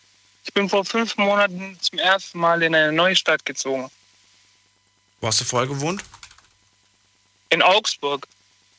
ich 0.44 0.52
bin 0.52 0.68
vor 0.68 0.84
fünf 0.84 1.16
Monaten 1.16 1.78
zum 1.80 1.98
ersten 1.98 2.40
Mal 2.40 2.60
in 2.62 2.74
eine 2.74 2.90
neue 2.90 3.14
Stadt 3.14 3.44
gezogen. 3.44 3.88
Wo 5.20 5.28
hast 5.28 5.40
du 5.42 5.44
vorher 5.44 5.68
gewohnt? 5.68 6.02
In 7.50 7.62
Augsburg. 7.62 8.26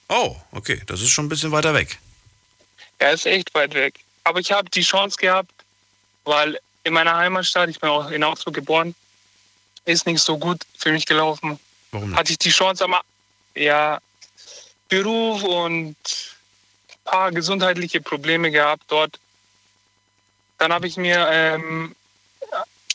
Oh, 0.09 0.35
okay, 0.51 0.81
das 0.87 1.01
ist 1.01 1.09
schon 1.09 1.25
ein 1.25 1.29
bisschen 1.29 1.51
weiter 1.51 1.73
weg. 1.73 1.99
Ja, 2.99 3.09
ist 3.09 3.25
echt 3.25 3.53
weit 3.53 3.73
weg. 3.73 3.99
Aber 4.23 4.39
ich 4.39 4.51
habe 4.51 4.69
die 4.69 4.81
Chance 4.81 5.17
gehabt, 5.17 5.51
weil 6.23 6.59
in 6.83 6.93
meiner 6.93 7.15
Heimatstadt, 7.15 7.69
ich 7.69 7.79
bin 7.79 7.89
auch 7.89 8.09
in 8.11 8.23
Augsburg 8.23 8.53
geboren, 8.53 8.95
ist 9.85 10.05
nicht 10.05 10.21
so 10.21 10.37
gut 10.37 10.61
für 10.77 10.91
mich 10.91 11.05
gelaufen. 11.05 11.59
Warum 11.91 12.09
nicht? 12.09 12.19
Hatte 12.19 12.31
ich 12.31 12.37
die 12.37 12.49
Chance, 12.51 12.83
aber 12.83 13.01
ja, 13.55 13.99
Beruf 14.89 15.43
und 15.43 15.95
ein 15.95 17.03
paar 17.05 17.31
gesundheitliche 17.31 18.01
Probleme 18.01 18.51
gehabt 18.51 18.83
dort. 18.87 19.19
Dann 20.57 20.71
habe 20.71 20.87
ich 20.87 20.97
mir 20.97 21.27
ähm, 21.31 21.95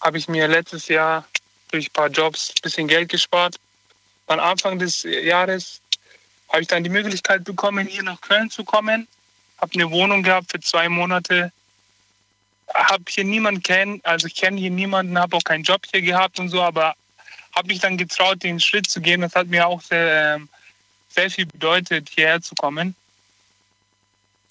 habe 0.02 0.18
ich 0.18 0.28
mir 0.28 0.46
letztes 0.46 0.88
Jahr 0.88 1.26
durch 1.70 1.88
ein 1.88 1.92
paar 1.92 2.08
Jobs 2.08 2.50
ein 2.50 2.62
bisschen 2.62 2.86
Geld 2.86 3.08
gespart. 3.08 3.56
Am 4.26 4.40
Anfang 4.40 4.78
des 4.78 5.02
Jahres 5.02 5.80
habe 6.48 6.62
ich 6.62 6.68
dann 6.68 6.84
die 6.84 6.90
Möglichkeit 6.90 7.44
bekommen, 7.44 7.86
hier 7.86 8.02
nach 8.02 8.20
Köln 8.20 8.50
zu 8.50 8.64
kommen. 8.64 9.06
Habe 9.58 9.74
eine 9.74 9.90
Wohnung 9.90 10.22
gehabt 10.22 10.50
für 10.50 10.60
zwei 10.60 10.88
Monate. 10.88 11.52
Habe 12.74 13.04
hier 13.08 13.24
niemanden 13.24 13.62
kennen, 13.62 14.00
also 14.02 14.26
ich 14.26 14.34
kenne 14.34 14.58
hier 14.58 14.70
niemanden, 14.70 15.18
habe 15.18 15.36
auch 15.36 15.44
keinen 15.44 15.62
Job 15.62 15.82
hier 15.90 16.02
gehabt 16.02 16.40
und 16.40 16.48
so, 16.48 16.62
aber 16.62 16.94
habe 17.54 17.68
mich 17.68 17.78
dann 17.78 17.96
getraut, 17.96 18.42
den 18.42 18.60
Schritt 18.60 18.90
zu 18.90 19.00
gehen. 19.00 19.20
Das 19.20 19.34
hat 19.34 19.46
mir 19.46 19.66
auch 19.66 19.80
sehr, 19.80 20.34
ähm, 20.34 20.48
sehr 21.08 21.30
viel 21.30 21.46
bedeutet, 21.46 22.10
hierher 22.14 22.42
zu 22.42 22.54
kommen. 22.54 22.94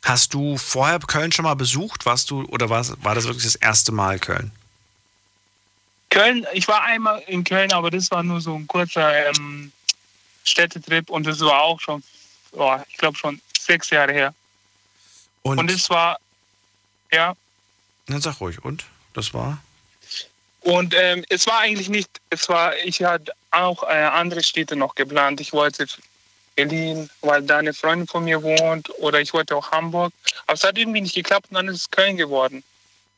Hast 0.03 0.33
du 0.33 0.57
vorher 0.57 0.99
Köln 0.99 1.31
schon 1.31 1.43
mal 1.43 1.55
besucht? 1.55 2.05
Warst 2.05 2.29
du 2.29 2.45
oder 2.45 2.69
war, 2.69 2.85
war 3.03 3.15
das 3.15 3.25
wirklich 3.25 3.43
das 3.43 3.55
erste 3.55 3.91
Mal 3.91 4.19
Köln? 4.19 4.51
Köln, 6.15 6.47
ich 6.53 6.65
war 6.69 6.81
einmal 6.83 7.21
in 7.27 7.43
Köln, 7.43 7.73
aber 7.73 7.91
das 7.91 8.09
war 8.09 8.23
nur 8.23 8.39
so 8.39 8.55
ein 8.55 8.67
kurzer 8.67 9.27
ähm, 9.27 9.73
Städtetrip 10.45 11.09
und 11.09 11.27
das 11.27 11.41
war 11.41 11.61
auch 11.61 11.81
schon, 11.81 12.01
oh, 12.53 12.77
ich 12.87 12.95
glaube 12.95 13.17
schon 13.17 13.41
sechs 13.59 13.89
Jahre 13.89 14.13
her. 14.13 14.33
Und, 15.41 15.59
Und 15.59 15.69
es 15.69 15.89
war, 15.89 16.17
ja, 17.11 17.35
Dann 18.07 18.21
sag 18.21 18.39
ruhig, 18.39 18.63
und? 18.63 18.85
Das 19.13 19.33
war? 19.33 19.61
und 20.61 20.95
ähm, 20.97 21.25
es 21.27 21.47
war 21.47 21.59
eigentlich 21.59 21.89
nicht, 21.89 22.09
es 22.29 22.47
war, 22.47 22.77
ich 22.77 23.03
hatte 23.03 23.33
auch 23.51 23.83
äh, 23.83 23.87
andere 23.87 24.41
Städte 24.41 24.77
noch 24.77 24.95
geplant. 24.95 25.41
Ich 25.41 25.51
wollte 25.51 25.85
Berlin, 26.55 27.09
weil 27.21 27.43
da 27.43 27.57
eine 27.57 27.73
Freundin 27.73 28.07
von 28.07 28.23
mir 28.23 28.41
wohnt, 28.41 28.89
oder 28.99 29.19
ich 29.19 29.33
wollte 29.33 29.55
auch 29.55 29.69
Hamburg. 29.71 30.13
Aber 30.47 30.53
es 30.53 30.63
hat 30.63 30.77
irgendwie 30.77 31.01
nicht 31.01 31.15
geklappt 31.15 31.47
und 31.49 31.55
dann 31.55 31.67
ist 31.67 31.81
es 31.81 31.91
Köln 31.91 32.15
geworden. 32.15 32.63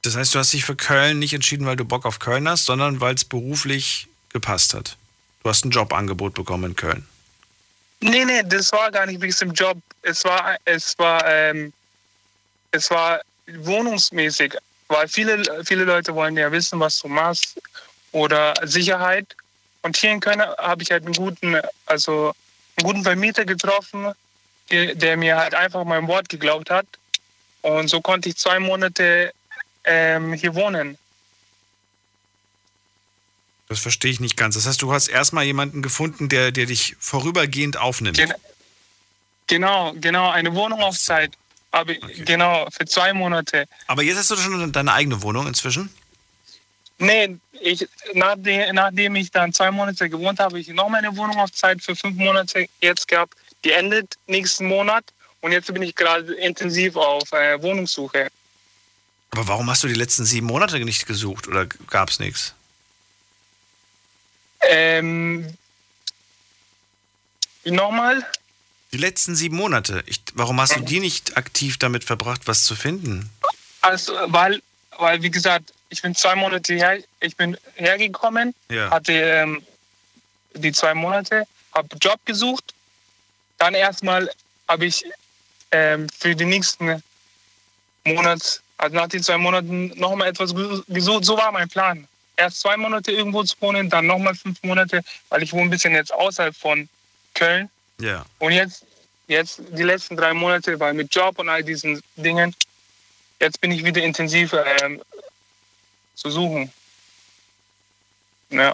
Das 0.08 0.16
heißt, 0.16 0.36
du 0.36 0.40
hast 0.40 0.54
dich 0.54 0.64
für 0.64 0.78
Köln 0.78 1.20
nicht 1.20 1.34
entschieden, 1.34 1.66
weil 1.66 1.76
du 1.76 1.84
Bock 1.84 2.06
auf 2.06 2.20
Köln 2.20 2.48
hast, 2.48 2.64
sondern 2.64 3.02
weil 3.02 3.14
es 3.14 3.26
beruflich 3.26 4.08
gepasst 4.32 4.74
hat. 4.74 4.96
Du 5.44 5.50
hast 5.50 5.66
ein 5.66 5.72
Jobangebot 5.72 6.34
bekommen 6.34 6.72
in 6.72 6.76
Köln. 6.78 7.06
Nee, 8.00 8.24
nee, 8.24 8.42
das 8.46 8.72
war 8.72 8.90
gar 8.90 9.06
nicht 9.06 9.20
wegen 9.20 9.36
dem 9.36 9.52
Job. 9.52 9.78
Es 10.04 10.24
war, 10.24 10.56
es 10.64 10.98
war, 10.98 11.28
ähm, 11.28 11.74
es 12.72 12.90
war 12.90 13.20
wohnungsmäßig, 13.48 14.56
weil 14.88 15.10
viele, 15.10 15.44
viele 15.66 15.84
Leute 15.84 16.16
wollen 16.16 16.38
ja 16.38 16.50
wissen, 16.54 16.80
was 16.80 17.00
du 17.00 17.10
machst 17.10 17.62
oder 18.14 18.54
Sicherheit. 18.64 19.36
Und 19.82 19.98
hier 19.98 20.12
in 20.12 20.22
Köln 20.22 20.42
habe 20.42 20.84
ich 20.84 20.90
halt 20.90 21.04
einen 21.04 21.16
guten, 21.16 21.60
also 21.86 22.32
einen 22.78 22.86
guten 22.86 23.04
Vermieter 23.04 23.44
getroffen, 23.44 24.14
der, 24.72 24.96
der 24.96 25.18
mir 25.18 25.36
halt 25.36 25.54
einfach 25.54 25.84
mein 25.84 26.08
Wort 26.08 26.30
geglaubt 26.30 26.70
hat. 26.70 26.88
Und 27.62 27.90
so 27.90 28.00
konnte 28.00 28.30
ich 28.30 28.38
zwei 28.38 28.60
Monate 28.60 29.34
ähm, 29.88 30.34
hier 30.34 30.54
wohnen. 30.56 30.98
Das 33.70 33.80
verstehe 33.80 34.12
ich 34.12 34.20
nicht 34.20 34.38
ganz. 34.38 34.56
Das 34.56 34.66
heißt, 34.66 34.82
du 34.82 34.94
hast 34.94 35.08
erstmal 35.08 35.44
jemanden 35.44 35.82
gefunden, 35.82 36.30
der, 36.30 36.52
der 36.52 36.68
dich 36.68 36.96
vorübergehend 37.00 37.78
aufnimmt. 37.78 38.18
Gen 38.18 38.34
genau, 39.48 39.94
genau, 40.00 40.30
eine 40.30 40.54
Wohnung 40.56 40.82
auf 40.82 40.98
Zeit. 40.98 41.34
Aber 41.72 41.94
genau, 41.94 42.68
für 42.72 42.86
zwei 42.86 43.14
Monate. 43.14 43.66
Aber 43.88 44.04
jetzt 44.04 44.18
hast 44.18 44.32
du 44.32 44.38
schon 44.38 44.72
deine 44.72 44.94
eigene 44.94 45.22
Wohnung 45.22 45.48
inzwischen? 45.48 45.90
Nee, 46.98 47.38
ich, 47.60 47.88
nachdem, 48.14 48.74
nachdem 48.74 49.16
ich 49.16 49.32
dann 49.32 49.54
zwei 49.54 49.70
Monate 49.70 50.10
gewohnt 50.10 50.40
habe, 50.40 50.52
habe 50.52 50.60
ich 50.60 50.70
noch 50.70 50.90
meine 50.90 51.16
Wohnung 51.16 51.38
auf 51.38 51.52
Zeit 51.52 51.82
für 51.82 51.96
fünf 51.96 52.16
Monate 52.18 52.68
jetzt 52.82 53.08
gehabt. 53.08 53.36
Die 53.64 53.72
endet 53.72 54.16
nächsten 54.28 54.66
Monat 54.66 55.04
und 55.42 55.52
jetzt 55.52 55.72
bin 55.72 55.84
ich 55.84 55.94
gerade 55.96 56.34
intensiv 56.36 56.96
auf 56.96 57.32
äh, 57.34 57.62
Wohnungssuche. 57.62 58.30
Aber 59.32 59.48
warum 59.48 59.70
hast 59.70 59.84
du 59.84 59.88
die 59.88 59.94
letzten 59.94 60.26
sieben 60.26 60.48
Monate 60.48 60.80
nicht 60.80 61.06
gesucht 61.06 61.48
oder 61.48 61.66
gab 61.66 62.10
es 62.10 62.20
nichts? 62.20 62.54
Ähm, 64.62 65.54
nochmal? 67.66 68.26
Die 68.94 68.98
letzten 68.98 69.36
sieben 69.36 69.58
Monate. 69.58 70.04
Ich, 70.06 70.22
warum 70.34 70.60
hast 70.62 70.76
du 70.76 70.80
die 70.80 71.00
nicht 71.00 71.38
aktiv 71.38 71.78
damit 71.78 72.04
verbracht, 72.04 72.42
was 72.46 72.64
zu 72.64 72.76
finden? 72.76 73.30
Also, 73.82 74.14
weil, 74.28 74.62
weil, 74.98 75.22
wie 75.22 75.30
gesagt, 75.30 75.74
ich 75.90 76.02
bin 76.02 76.16
zwei 76.16 76.36
Monate 76.36 76.74
her, 76.74 77.00
ich 77.20 77.36
bin 77.36 77.58
hergekommen, 77.76 78.54
Ja. 78.70 78.90
hatte 78.90 79.14
ähm, 79.14 79.64
die 80.56 80.72
zwei 80.72 80.94
Monate, 80.94 81.44
habe 81.74 81.96
Job 82.02 82.20
gesucht. 82.26 82.74
Dann 83.58 83.74
erstmal 83.74 84.30
habe 84.68 84.86
ich 84.86 85.04
ähm, 85.72 86.08
für 86.18 86.36
den 86.36 86.50
nächsten 86.50 87.02
Monat, 88.06 88.62
also 88.78 88.96
nach 88.96 89.08
den 89.08 89.24
zwei 89.24 89.38
Monaten, 89.38 89.88
nochmal 90.00 90.30
etwas 90.30 90.54
ges- 90.54 90.84
gesucht. 90.88 91.26
So 91.26 91.38
war 91.38 91.52
mein 91.52 91.68
Plan. 91.70 92.08
Erst 92.36 92.60
zwei 92.60 92.78
Monate 92.78 93.12
irgendwo 93.12 93.44
zu 93.44 93.56
wohnen, 93.60 93.90
dann 93.90 94.06
nochmal 94.06 94.36
fünf 94.36 94.62
Monate, 94.62 95.04
weil 95.30 95.42
ich 95.42 95.52
wohne 95.54 95.64
ein 95.64 95.70
bisschen 95.72 95.94
jetzt 95.94 96.14
außerhalb 96.14 96.56
von 96.56 96.88
Köln. 97.34 97.70
Ja. 98.00 98.26
Und 98.38 98.52
jetzt, 98.52 98.86
jetzt 99.28 99.62
die 99.72 99.84
letzten 99.84 100.16
drei 100.16 100.34
Monate, 100.34 100.80
weil 100.80 100.94
mit 100.94 101.14
Job 101.14 101.40
und 101.40 101.50
all 101.50 101.64
diesen 101.64 102.00
Dingen, 102.16 102.56
jetzt 103.40 103.60
bin 103.60 103.72
ich 103.72 103.84
wieder 103.84 104.04
intensiv 104.04 104.54
ähm, 104.84 105.02
zu 106.16 106.30
suchen. 106.30 106.72
Ja. 108.52 108.74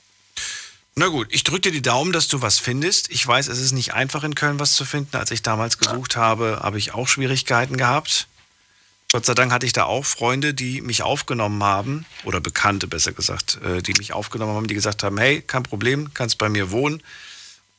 Na 0.95 1.07
gut, 1.07 1.27
ich 1.31 1.43
drücke 1.43 1.61
dir 1.61 1.71
die 1.71 1.81
Daumen, 1.81 2.11
dass 2.11 2.27
du 2.27 2.41
was 2.41 2.59
findest. 2.59 3.09
Ich 3.09 3.25
weiß, 3.25 3.47
es 3.47 3.59
ist 3.59 3.71
nicht 3.71 3.93
einfach 3.93 4.23
in 4.23 4.35
Köln 4.35 4.59
was 4.59 4.73
zu 4.73 4.85
finden. 4.85 5.15
Als 5.15 5.31
ich 5.31 5.41
damals 5.41 5.77
gesucht 5.77 6.17
habe, 6.17 6.59
habe 6.61 6.77
ich 6.77 6.93
auch 6.93 7.07
Schwierigkeiten 7.07 7.77
gehabt. 7.77 8.27
Gott 9.13 9.27
sei 9.27 9.35
Dank 9.35 9.51
hatte 9.51 9.67
ich 9.67 9.73
da 9.73 9.83
auch 9.83 10.05
Freunde, 10.05 10.55
die 10.55 10.81
mich 10.81 11.03
aufgenommen 11.03 11.63
haben, 11.63 12.07
oder 12.23 12.41
Bekannte 12.41 12.87
besser 12.87 13.11
gesagt, 13.11 13.59
äh, 13.63 13.83
die 13.83 13.93
mich 13.93 14.11
aufgenommen 14.11 14.55
haben, 14.55 14.65
die 14.65 14.73
gesagt 14.73 15.03
haben, 15.03 15.19
hey, 15.19 15.43
kein 15.43 15.61
Problem, 15.61 16.11
kannst 16.15 16.39
bei 16.39 16.49
mir 16.49 16.71
wohnen. 16.71 16.99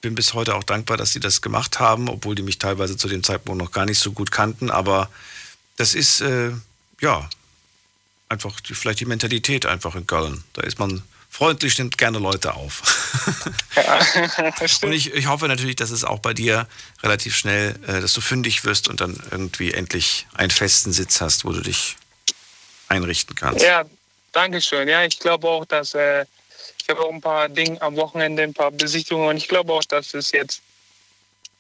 Bin 0.01 0.15
bis 0.15 0.35
heute 0.35 0.55
auch 0.55 0.63
dankbar, 0.63 0.97
dass 0.97 1.13
sie 1.13 1.19
das 1.19 1.43
gemacht 1.43 1.81
haben, 1.81 2.09
obwohl 2.09 2.37
die 2.37 2.45
mich 2.45 2.59
teilweise 2.59 2.97
zu 2.97 3.09
dem 3.09 3.25
Zeitpunkt 3.25 3.61
noch 3.61 3.73
gar 3.73 3.85
nicht 3.85 3.99
so 3.99 4.13
gut 4.13 4.31
kannten. 4.31 4.71
Aber 4.71 5.11
das 5.77 5.97
ist, 5.97 6.21
äh, 6.21 6.53
ja, 7.01 7.29
einfach 8.29 8.61
die, 8.61 8.75
vielleicht 8.75 9.01
die 9.01 9.07
Mentalität 9.07 9.67
einfach 9.67 9.97
in 9.97 10.07
Köln. 10.07 10.45
Da 10.53 10.63
ist 10.63 10.79
man 10.79 11.03
freundlich, 11.35 11.77
nimmt 11.79 11.99
gerne 11.99 12.21
Leute 12.21 12.55
auf. 12.55 12.83
und 14.83 14.93
ich, 14.93 15.13
ich 15.13 15.27
hoffe 15.27 15.49
natürlich, 15.49 15.75
dass 15.75 15.91
es 15.91 16.05
auch 16.05 16.21
bei 16.21 16.33
dir 16.33 16.69
relativ 17.03 17.37
schnell, 17.37 17.75
äh, 17.89 18.01
dass 18.01 18.13
du 18.13 18.21
fündig 18.21 18.65
wirst 18.65 18.89
und 18.89 19.01
dann 19.01 19.21
irgendwie 19.33 19.73
endlich 19.73 20.29
einen 20.35 20.53
festen 20.53 20.93
Sitz 20.93 21.21
hast, 21.21 21.45
wo 21.45 21.51
du 21.51 21.61
dich 21.61 21.97
einrichten 22.87 23.35
kannst. 23.35 23.65
Ja, 23.65 23.85
danke 24.31 24.61
schön. 24.61 24.87
Ja, 24.87 25.03
ich 25.03 25.19
glaube 25.19 25.49
auch, 25.49 25.65
dass 25.65 25.95
äh, 25.95 26.25
ich 26.81 26.89
habe 26.89 27.01
auch 27.01 27.13
ein 27.13 27.21
paar 27.21 27.49
Dinge 27.49 27.83
am 27.83 27.97
Wochenende, 27.97 28.45
ein 28.45 28.55
paar 28.55 28.71
Besichtigungen 28.71 29.31
und 29.31 29.37
ich 29.37 29.49
glaube 29.49 29.73
auch, 29.73 29.83
dass 29.83 30.15
es 30.15 30.31
jetzt 30.31 30.63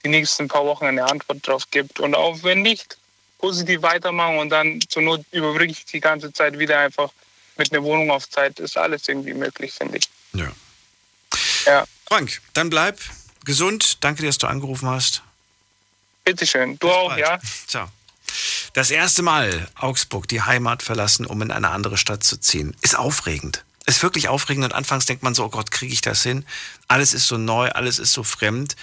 die 0.04 0.08
nächsten 0.08 0.46
paar 0.46 0.64
Wochen 0.66 0.84
eine 0.84 1.04
Antwort 1.04 1.44
drauf 1.44 1.64
gibt. 1.72 1.98
Und 1.98 2.14
auch 2.14 2.44
wenn 2.44 2.62
nicht, 2.62 2.96
positiv 3.38 3.82
weitermachen 3.82 4.38
und 4.38 4.50
dann 4.50 4.80
zur 4.88 5.02
Not 5.02 5.22
überbrücke 5.32 5.72
ich 5.72 5.84
die 5.84 6.00
ganze 6.00 6.32
Zeit 6.32 6.58
wieder 6.58 6.78
einfach 6.78 7.10
mit 7.58 7.72
einer 7.72 7.82
Wohnung 7.82 8.10
auf 8.10 8.28
Zeit. 8.28 8.58
Ist 8.60 8.76
alles 8.76 9.08
irgendwie 9.08 9.34
möglich, 9.34 9.72
finde 9.72 9.98
ich. 9.98 10.08
Ja. 10.32 10.52
Ja. 11.66 11.84
Frank, 12.06 12.40
dann 12.52 12.70
bleib 12.70 13.00
gesund. 13.44 13.98
Danke 14.04 14.22
dir, 14.22 14.28
dass 14.28 14.38
du 14.38 14.46
angerufen 14.46 14.88
hast. 14.88 15.22
Bitteschön. 16.24 16.78
Du 16.78 16.90
auch, 16.90 17.16
ja? 17.16 17.38
Ciao. 17.66 17.88
Das 18.72 18.90
erste 18.90 19.22
Mal 19.22 19.68
Augsburg, 19.76 20.26
die 20.28 20.42
Heimat 20.42 20.82
verlassen, 20.82 21.26
um 21.26 21.40
in 21.42 21.50
eine 21.50 21.70
andere 21.70 21.96
Stadt 21.96 22.24
zu 22.24 22.38
ziehen, 22.38 22.76
ist 22.82 22.96
aufregend. 22.96 23.64
Ist 23.86 24.02
wirklich 24.02 24.28
aufregend 24.28 24.64
und 24.64 24.72
anfangs 24.72 25.06
denkt 25.06 25.22
man 25.22 25.34
so, 25.34 25.44
oh 25.44 25.50
Gott, 25.50 25.70
kriege 25.70 25.92
ich 25.92 26.00
das 26.00 26.22
hin? 26.22 26.46
Alles 26.88 27.12
ist 27.12 27.28
so 27.28 27.36
neu, 27.36 27.68
alles 27.70 27.98
ist 27.98 28.12
so 28.12 28.24
fremd. 28.24 28.76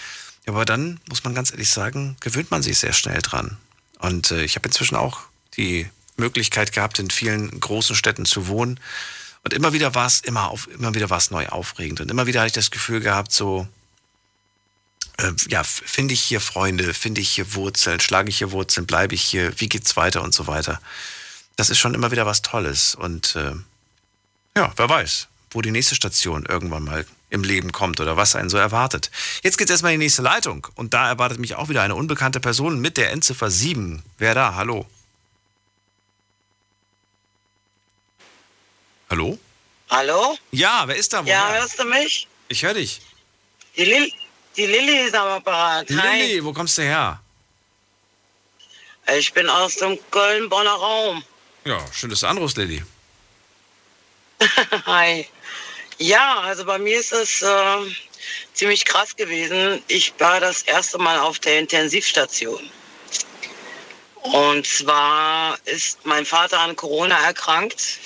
Aber 0.48 0.66
dann, 0.66 1.00
muss 1.10 1.24
man 1.24 1.36
ganz 1.36 1.52
ehrlich 1.52 1.70
sagen, 1.70 2.18
gewöhnt 2.20 2.52
man 2.52 2.62
sich 2.62 2.80
sehr 2.80 2.94
schnell 2.94 3.22
dran. 3.22 3.58
Und 4.00 4.32
äh, 4.32 4.44
ich 4.44 4.56
habe 4.56 4.68
inzwischen 4.68 4.96
auch 4.96 5.22
die 5.58 5.90
Möglichkeit 6.22 6.72
gehabt, 6.72 7.00
in 7.00 7.10
vielen 7.10 7.60
großen 7.60 7.96
Städten 7.96 8.26
zu 8.26 8.48
wohnen. 8.48 8.80
Und 9.44 9.54
immer 9.54 9.74
wieder 9.74 9.96
war 9.96 10.08
es 10.08 10.22
immer 10.22 10.50
auf, 10.50 10.68
immer 10.68 10.94
wieder 10.94 11.10
war 11.10 11.18
es 11.18 11.32
neu 11.32 11.48
aufregend. 11.48 12.00
Und 12.00 12.12
immer 12.12 12.28
wieder 12.28 12.42
hatte 12.42 12.48
ich 12.48 12.54
das 12.54 12.72
Gefühl 12.72 13.00
gehabt, 13.00 13.32
so, 13.32 13.68
äh, 15.18 15.32
ja, 15.50 15.64
finde 15.64 16.14
ich 16.14 16.22
hier 16.22 16.40
Freunde, 16.40 16.94
finde 16.94 17.22
ich 17.22 17.30
hier 17.30 17.54
Wurzeln, 17.56 18.00
schlage 18.00 18.30
ich 18.30 18.38
hier 18.38 18.52
Wurzeln, 18.52 18.86
bleibe 18.86 19.16
ich 19.16 19.22
hier, 19.22 19.60
wie 19.60 19.70
geht's 19.70 19.98
weiter 19.98 20.22
und 20.22 20.34
so 20.34 20.48
weiter. 20.48 20.80
Das 21.56 21.70
ist 21.70 21.80
schon 21.80 21.94
immer 21.94 22.12
wieder 22.12 22.26
was 22.26 22.42
Tolles. 22.42 22.96
Und 22.96 23.36
äh, 23.36 23.54
ja, 24.56 24.72
wer 24.76 24.90
weiß, 24.90 25.28
wo 25.52 25.62
die 25.62 25.72
nächste 25.72 25.96
Station 25.96 26.46
irgendwann 26.46 26.84
mal 26.84 27.06
im 27.32 27.44
Leben 27.44 27.72
kommt 27.72 28.00
oder 28.00 28.18
was 28.18 28.36
einen 28.36 28.50
so 28.50 28.58
erwartet. 28.58 29.10
Jetzt 29.42 29.58
geht's 29.58 29.72
erstmal 29.72 29.94
in 29.94 30.00
die 30.00 30.06
nächste 30.06 30.22
Leitung. 30.22 30.68
Und 30.76 30.94
da 30.94 31.08
erwartet 31.08 31.40
mich 31.40 31.56
auch 31.56 31.70
wieder 31.70 31.82
eine 31.82 31.96
unbekannte 31.96 32.40
Person 32.40 32.80
mit 32.80 32.98
der 32.98 33.12
Endziffer 33.12 33.50
7. 33.50 34.04
Wer 34.18 34.36
da? 34.36 34.56
Hallo? 34.56 34.86
Hallo? 39.12 39.38
Hallo? 39.90 40.38
Ja, 40.52 40.84
wer 40.86 40.96
ist 40.96 41.12
da? 41.12 41.22
Ja, 41.24 41.50
Woher? 41.50 41.60
hörst 41.60 41.78
du 41.78 41.84
mich? 41.84 42.30
Ich 42.48 42.64
höre 42.64 42.76
dich. 42.76 43.02
Die, 43.76 43.84
Lil 43.84 44.10
die 44.56 44.66
Lilly 44.66 45.06
ist 45.06 45.14
am 45.16 45.28
Apparat. 45.28 45.90
Hi. 45.90 46.22
Lilly, 46.22 46.46
wo 46.46 46.54
kommst 46.54 46.78
du 46.78 46.84
her? 46.84 47.22
Ich 49.14 49.34
bin 49.34 49.50
aus 49.50 49.76
dem 49.76 50.00
Köln-Bonner 50.12 50.72
Raum. 50.72 51.26
Ja, 51.66 51.80
schön, 51.92 52.10
dass 52.10 52.22
du 52.22 52.28
anrufst, 52.28 52.56
Lilly. 52.56 52.82
Hi. 54.86 55.28
Ja, 55.98 56.40
also 56.40 56.64
bei 56.64 56.78
mir 56.78 56.98
ist 56.98 57.12
es 57.12 57.42
äh, 57.42 57.78
ziemlich 58.54 58.86
krass 58.86 59.14
gewesen. 59.14 59.84
Ich 59.90 60.14
war 60.20 60.40
das 60.40 60.62
erste 60.62 60.98
Mal 61.00 61.20
auf 61.20 61.38
der 61.40 61.60
Intensivstation. 61.60 62.72
Und 64.22 64.66
zwar 64.66 65.58
ist 65.66 66.06
mein 66.06 66.26
Vater 66.26 66.62
an 66.62 66.78
Corona 66.78 67.20
erkrankt. 67.26 68.00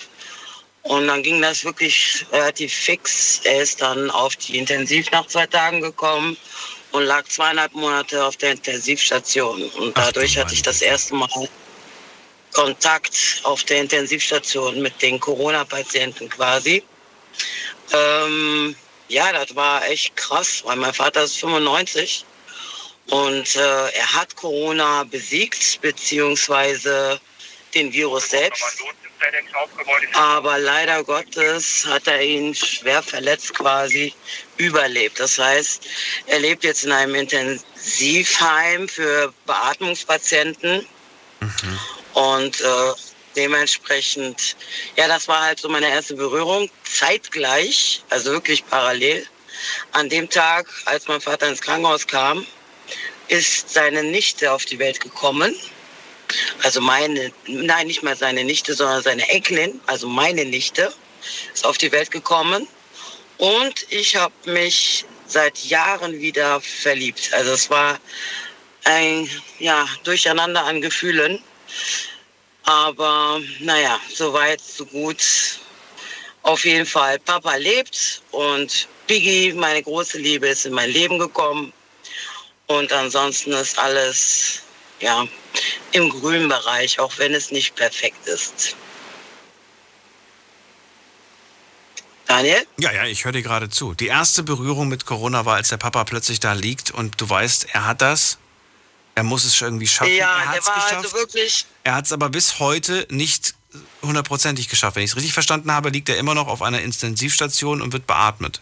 Und 0.86 1.07
dann 1.07 1.24
ging 1.24 1.41
das 1.41 1.66
wirklich 1.66 2.26
relativ 2.32 2.72
fix. 2.72 3.41
Er 3.44 3.64
ist 3.64 3.82
dann 3.82 4.12
auf 4.12 4.36
die 4.36 4.60
Intensiv 4.60 5.10
nach 5.10 5.26
zwei 5.26 5.48
Tagen 5.48 5.82
gekommen 5.82 6.38
und 6.91 7.03
lag 7.03 7.26
zweieinhalb 7.28 7.74
Monate 7.74 8.24
auf 8.24 8.38
der 8.38 8.52
Intensivstation. 8.52 9.64
Und 9.64 9.98
dadurch 9.98 10.38
hatte 10.38 10.53
ich 10.53 10.62
das 10.62 10.82
erste 10.84 11.16
Mal 11.16 11.49
Kontakt 12.53 13.41
auf 13.44 13.64
der 13.64 13.82
Intensivstation 13.82 14.80
mit 14.80 15.02
den 15.02 15.20
Corona-Patienten 15.20 16.30
quasi. 16.30 16.84
Ähm, 17.91 18.76
ja, 19.07 19.32
das 19.32 19.56
war 19.56 19.86
echt 19.88 20.16
krass, 20.16 20.62
weil 20.66 20.76
mein 20.76 20.94
Vater 20.94 21.24
ist 21.24 21.38
95 21.38 22.26
und 23.10 23.56
äh, 23.56 23.90
er 23.90 24.14
hat 24.14 24.36
Corona 24.36 25.03
besiegt, 25.03 25.82
beziehungsweise 25.82 27.20
den 27.74 27.91
Virus 27.91 28.30
selbst. 28.30 28.84
Aber 30.14 30.58
leider 30.60 31.04
Gottes 31.04 31.86
hat 31.86 32.08
er 32.08 32.22
ihn 32.22 32.54
schwer 32.54 33.02
verletzt 33.04 33.54
quasi 33.54 34.14
überlebt. 34.58 35.20
Das 35.20 35.38
heißt, 35.38 35.88
er 36.28 36.40
lebt 36.40 36.64
jetzt 36.64 36.86
in 36.86 36.92
einem 36.92 37.16
Intensivheim 37.16 38.88
für 38.88 39.34
Beatmungspatienten. 39.46 40.86
Und 42.14 42.62
äh, 42.62 42.94
dementsprechend, 43.36 44.56
ja, 44.96 45.08
das 45.08 45.28
war 45.28 45.42
halt 45.42 45.60
so 45.60 45.70
meine 45.70 45.90
erste 45.90 46.16
Berührung. 46.16 46.70
Zeitgleich, 46.84 48.04
also 48.10 48.32
wirklich 48.32 48.66
parallel. 48.68 49.28
An 49.92 50.10
dem 50.10 50.30
Tag, 50.30 50.68
als 50.86 51.08
mein 51.08 51.22
Vater 51.22 51.48
ins 51.48 51.62
Krankenhaus 51.62 52.08
kam, 52.08 52.46
ist 53.28 53.70
seine 53.70 54.04
Nichte 54.04 54.52
auf 54.52 54.66
die 54.66 54.80
Welt 54.80 55.00
gekommen. 55.00 55.56
Also 56.64 56.82
meine, 56.82 57.32
nein, 57.48 57.88
nicht 57.88 58.04
mal 58.04 58.16
seine 58.16 58.44
Nichte, 58.44 58.74
sondern 58.74 59.04
seine 59.04 59.28
Enkelin, 59.30 59.80
also 59.88 60.08
meine 60.08 60.46
Nichte, 60.46 60.94
ist 61.54 61.66
auf 61.66 61.78
die 61.78 61.92
Welt 61.92 62.12
gekommen. 62.12 62.68
Und 63.38 63.86
ich 63.90 64.16
habe 64.16 64.34
mich 64.46 65.06
seit 65.28 65.58
Jahren 65.66 66.20
wieder 66.20 66.62
verliebt. 66.62 67.34
Also 67.34 67.52
es 67.54 67.70
war 67.70 68.00
ein 68.86 69.30
ja, 69.60 69.88
Durcheinander 70.04 70.64
an 70.64 70.82
Gefühlen. 70.82 71.42
Aber 72.64 73.42
naja, 73.60 74.00
so 74.14 74.34
weit, 74.34 74.62
so 74.62 74.86
gut. 74.86 75.22
Auf 76.44 76.64
jeden 76.64 76.86
Fall, 76.86 77.18
Papa 77.20 77.56
lebt 77.56 78.22
und 78.32 78.88
Biggie, 79.08 79.52
meine 79.54 79.82
große 79.82 80.20
Liebe, 80.20 80.48
ist 80.48 80.66
in 80.66 80.74
mein 80.74 80.92
Leben 80.92 81.18
gekommen. 81.18 81.74
Und 82.68 82.92
ansonsten 82.94 83.52
ist 83.54 83.78
alles 83.78 84.62
ja, 85.00 85.26
im 85.92 86.10
grünen 86.10 86.50
Bereich, 86.50 87.00
auch 87.00 87.18
wenn 87.18 87.34
es 87.34 87.52
nicht 87.52 87.76
perfekt 87.76 88.28
ist. 88.28 88.76
Daniel? 92.28 92.66
Ja, 92.80 92.92
ja, 92.92 93.06
ich 93.06 93.24
höre 93.24 93.32
dir 93.34 93.44
gerade 93.44 93.70
zu. 93.70 93.94
Die 93.94 94.08
erste 94.08 94.42
Berührung 94.44 94.88
mit 94.88 95.06
Corona 95.06 95.46
war, 95.46 95.56
als 95.56 95.70
der 95.70 95.78
Papa 95.78 96.04
plötzlich 96.06 96.40
da 96.40 96.54
liegt 96.54 96.92
und 96.92 97.22
du 97.22 97.30
weißt, 97.30 97.68
er 97.72 97.86
hat 97.86 98.02
das. 98.02 98.40
Er 99.14 99.24
muss 99.24 99.46
es 99.46 99.62
irgendwie 99.62 99.88
schaffen. 99.88 100.14
Ja, 100.16 100.40
er 100.40 100.40
der 100.40 100.52
hat's 100.54 100.68
war 100.68 100.76
geschafft. 100.76 100.96
also 100.96 101.14
wirklich, 101.14 101.66
Er 101.84 101.96
hat 101.96 102.06
es 102.06 102.12
aber 102.12 102.30
bis 102.30 102.60
heute 102.60 103.08
nicht 103.10 103.54
hundertprozentig 104.02 104.68
geschafft. 104.70 104.96
Wenn 104.96 105.04
ich 105.04 105.12
es 105.12 105.16
richtig 105.16 105.34
verstanden 105.34 105.72
habe, 105.72 105.90
liegt 105.90 106.10
er 106.10 106.18
immer 106.18 106.34
noch 106.36 106.48
auf 106.48 106.62
einer 106.62 106.82
Intensivstation 106.82 107.82
und 107.82 107.94
wird 107.94 108.08
beatmet. 108.08 108.62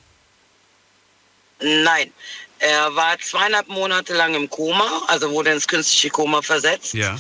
Nein. 1.64 2.12
Er 2.60 2.96
war 2.96 3.20
zweieinhalb 3.20 3.68
Monate 3.68 4.14
lang 4.14 4.36
im 4.36 4.50
Koma, 4.50 5.02
also 5.08 5.30
wurde 5.32 5.52
ins 5.52 5.68
künstliche 5.68 6.10
Koma 6.10 6.42
versetzt. 6.42 6.94
Ja. 6.94 7.18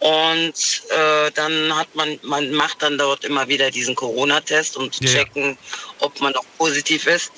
Und 0.00 0.82
äh, 0.88 1.30
dann 1.32 1.76
hat 1.76 1.94
man, 1.94 2.18
man 2.22 2.50
macht 2.52 2.82
dann 2.82 2.96
dort 2.96 3.22
immer 3.22 3.46
wieder 3.48 3.70
diesen 3.70 3.94
Corona-Test, 3.94 4.78
um 4.78 4.90
zu 4.90 5.04
Ja, 5.04 5.10
checken, 5.10 5.58
ob 5.98 6.18
man 6.22 6.32
noch 6.32 6.44
positiv 6.56 7.06
ist. 7.06 7.30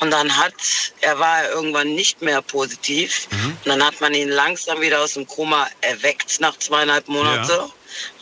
Und 0.00 0.10
dann 0.10 0.36
hat, 0.36 0.52
er 1.00 1.16
war 1.20 1.48
irgendwann 1.50 1.94
nicht 1.94 2.20
mehr 2.20 2.42
positiv. 2.42 3.28
Mhm. 3.30 3.56
Und 3.64 3.66
dann 3.66 3.86
hat 3.86 4.00
man 4.00 4.14
ihn 4.14 4.30
langsam 4.30 4.80
wieder 4.80 5.00
aus 5.00 5.14
dem 5.14 5.28
Koma 5.28 5.68
erweckt 5.80 6.40
nach 6.40 6.58
zweieinhalb 6.58 7.06
Monaten. 7.06 7.48
Ja. 7.48 7.70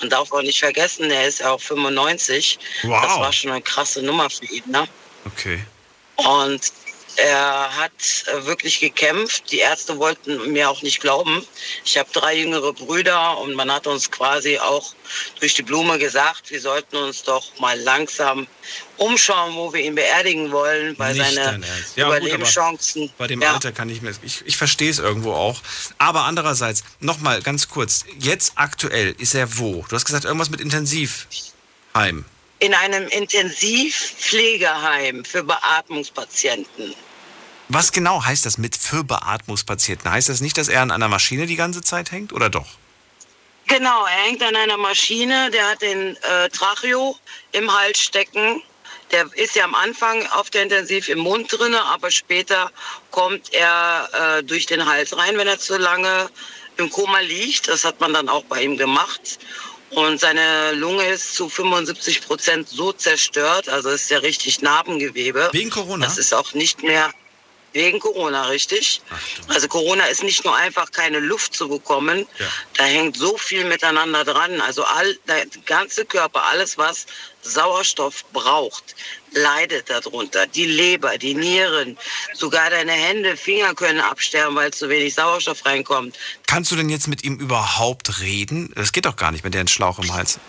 Man 0.00 0.10
darf 0.10 0.30
auch 0.30 0.42
nicht 0.42 0.60
vergessen, 0.60 1.10
er 1.10 1.26
ist 1.26 1.40
ja 1.40 1.52
auch 1.52 1.60
95. 1.60 2.58
Wow. 2.82 3.02
Das 3.02 3.16
war 3.18 3.32
schon 3.32 3.50
eine 3.50 3.62
krasse 3.62 4.02
Nummer 4.02 4.28
für 4.28 4.44
ihn. 4.44 4.62
Ne? 4.66 4.86
Okay. 5.24 5.64
Und 6.16 6.60
er 7.16 7.76
hat 7.76 7.92
äh, 8.26 8.46
wirklich 8.46 8.80
gekämpft. 8.80 9.50
Die 9.50 9.58
Ärzte 9.58 9.98
wollten 9.98 10.52
mir 10.52 10.70
auch 10.70 10.82
nicht 10.82 11.00
glauben. 11.00 11.44
Ich 11.84 11.96
habe 11.96 12.08
drei 12.12 12.36
jüngere 12.36 12.72
Brüder 12.72 13.38
und 13.38 13.54
man 13.54 13.72
hat 13.72 13.86
uns 13.86 14.10
quasi 14.10 14.58
auch 14.58 14.94
durch 15.40 15.54
die 15.54 15.62
Blume 15.62 15.98
gesagt, 15.98 16.50
wir 16.50 16.60
sollten 16.60 16.96
uns 16.96 17.22
doch 17.22 17.58
mal 17.58 17.78
langsam 17.80 18.46
umschauen, 18.98 19.54
wo 19.54 19.72
wir 19.72 19.80
ihn 19.80 19.94
beerdigen 19.94 20.52
wollen, 20.52 20.98
weil 20.98 21.14
Nicht 21.14 21.34
seine. 21.34 21.60
Ja, 21.96 22.08
gut, 22.08 22.18
Überlebenschancen. 22.18 23.10
Bei 23.18 23.26
dem 23.26 23.40
ja, 23.40 23.54
Alter 23.54 23.72
kann 23.72 23.88
ich 23.88 24.02
mir, 24.02 24.14
ich, 24.22 24.42
ich 24.44 24.56
verstehe 24.56 24.90
es 24.90 24.98
irgendwo 24.98 25.32
auch. 25.32 25.60
Aber 25.98 26.24
andererseits, 26.24 26.84
nochmal 27.00 27.42
ganz 27.42 27.68
kurz, 27.68 28.04
jetzt 28.18 28.52
aktuell 28.56 29.14
ist 29.18 29.34
er 29.34 29.58
wo? 29.58 29.84
Du 29.88 29.96
hast 29.96 30.04
gesagt, 30.04 30.24
irgendwas 30.24 30.50
mit 30.50 30.60
Intensivheim. 30.60 32.24
in 32.58 32.74
einem 32.74 33.08
Intensivpflegeheim 33.08 35.24
für 35.24 35.42
Beatmungspatienten. 35.42 36.94
Was 37.68 37.90
genau 37.90 38.24
heißt 38.24 38.46
das 38.46 38.58
mit 38.58 38.76
für 38.76 39.02
Beatmungspatienten? 39.02 40.10
Heißt 40.10 40.28
das 40.28 40.40
nicht, 40.40 40.56
dass 40.56 40.68
er 40.68 40.82
an 40.82 40.90
einer 40.90 41.08
Maschine 41.08 41.46
die 41.46 41.56
ganze 41.56 41.82
Zeit 41.82 42.12
hängt 42.12 42.32
oder 42.32 42.48
doch? 42.48 42.66
Genau, 43.66 44.04
er 44.04 44.22
hängt 44.24 44.42
an 44.42 44.54
einer 44.54 44.76
Maschine, 44.76 45.50
der 45.50 45.70
hat 45.70 45.82
den 45.82 46.16
äh, 46.16 46.48
Tracheo 46.50 47.16
im 47.50 47.72
Hals 47.76 47.98
stecken. 47.98 48.62
Der 49.10 49.26
ist 49.34 49.56
ja 49.56 49.64
am 49.64 49.74
Anfang 49.74 50.24
auf 50.28 50.50
der 50.50 50.62
Intensiv 50.62 51.08
im 51.08 51.18
Mund 51.18 51.52
drinne, 51.52 51.82
aber 51.82 52.12
später 52.12 52.70
kommt 53.10 53.52
er 53.52 54.08
äh, 54.12 54.42
durch 54.44 54.66
den 54.66 54.86
Hals 54.86 55.16
rein, 55.16 55.36
wenn 55.36 55.48
er 55.48 55.58
zu 55.58 55.76
lange 55.76 56.30
im 56.76 56.88
Koma 56.90 57.18
liegt. 57.18 57.66
Das 57.66 57.84
hat 57.84 58.00
man 58.00 58.14
dann 58.14 58.28
auch 58.28 58.44
bei 58.44 58.62
ihm 58.62 58.76
gemacht. 58.76 59.38
Und 59.90 60.20
seine 60.20 60.72
Lunge 60.72 61.04
ist 61.06 61.34
zu 61.34 61.48
75 61.48 62.22
Prozent 62.22 62.68
so 62.68 62.92
zerstört, 62.92 63.68
also 63.68 63.90
ist 63.90 64.10
ja 64.10 64.18
richtig 64.18 64.60
Narbengewebe. 64.60 65.48
Wegen 65.52 65.70
Corona? 65.70 66.06
Das 66.06 66.18
ist 66.18 66.34
auch 66.34 66.54
nicht 66.54 66.82
mehr 66.82 67.12
wegen 67.76 68.00
Corona, 68.00 68.46
richtig? 68.46 69.02
Also 69.48 69.68
Corona 69.68 70.06
ist 70.06 70.22
nicht 70.22 70.44
nur 70.44 70.56
einfach 70.56 70.90
keine 70.90 71.20
Luft 71.20 71.54
zu 71.54 71.68
bekommen, 71.68 72.26
da 72.76 72.84
hängt 72.84 73.16
so 73.16 73.36
viel 73.36 73.64
miteinander 73.64 74.24
dran. 74.24 74.60
Also 74.60 74.82
all, 74.84 75.16
der 75.28 75.46
ganze 75.66 76.04
Körper, 76.04 76.44
alles 76.46 76.78
was 76.78 77.06
Sauerstoff 77.42 78.24
braucht, 78.32 78.96
leidet 79.32 79.90
darunter. 79.90 80.46
Die 80.46 80.64
Leber, 80.66 81.18
die 81.18 81.34
Nieren, 81.34 81.96
sogar 82.34 82.70
deine 82.70 82.92
Hände, 82.92 83.36
Finger 83.36 83.74
können 83.74 84.00
absterben, 84.00 84.56
weil 84.56 84.72
zu 84.72 84.88
wenig 84.88 85.14
Sauerstoff 85.14 85.64
reinkommt. 85.64 86.16
Kannst 86.46 86.72
du 86.72 86.76
denn 86.76 86.88
jetzt 86.88 87.06
mit 87.06 87.24
ihm 87.24 87.36
überhaupt 87.38 88.20
reden? 88.20 88.72
Das 88.74 88.92
geht 88.92 89.06
doch 89.06 89.16
gar 89.16 89.30
nicht 89.30 89.44
mit 89.44 89.54
der 89.54 89.66
Schlauch 89.68 89.98
im 89.98 90.12
Hals. 90.12 90.40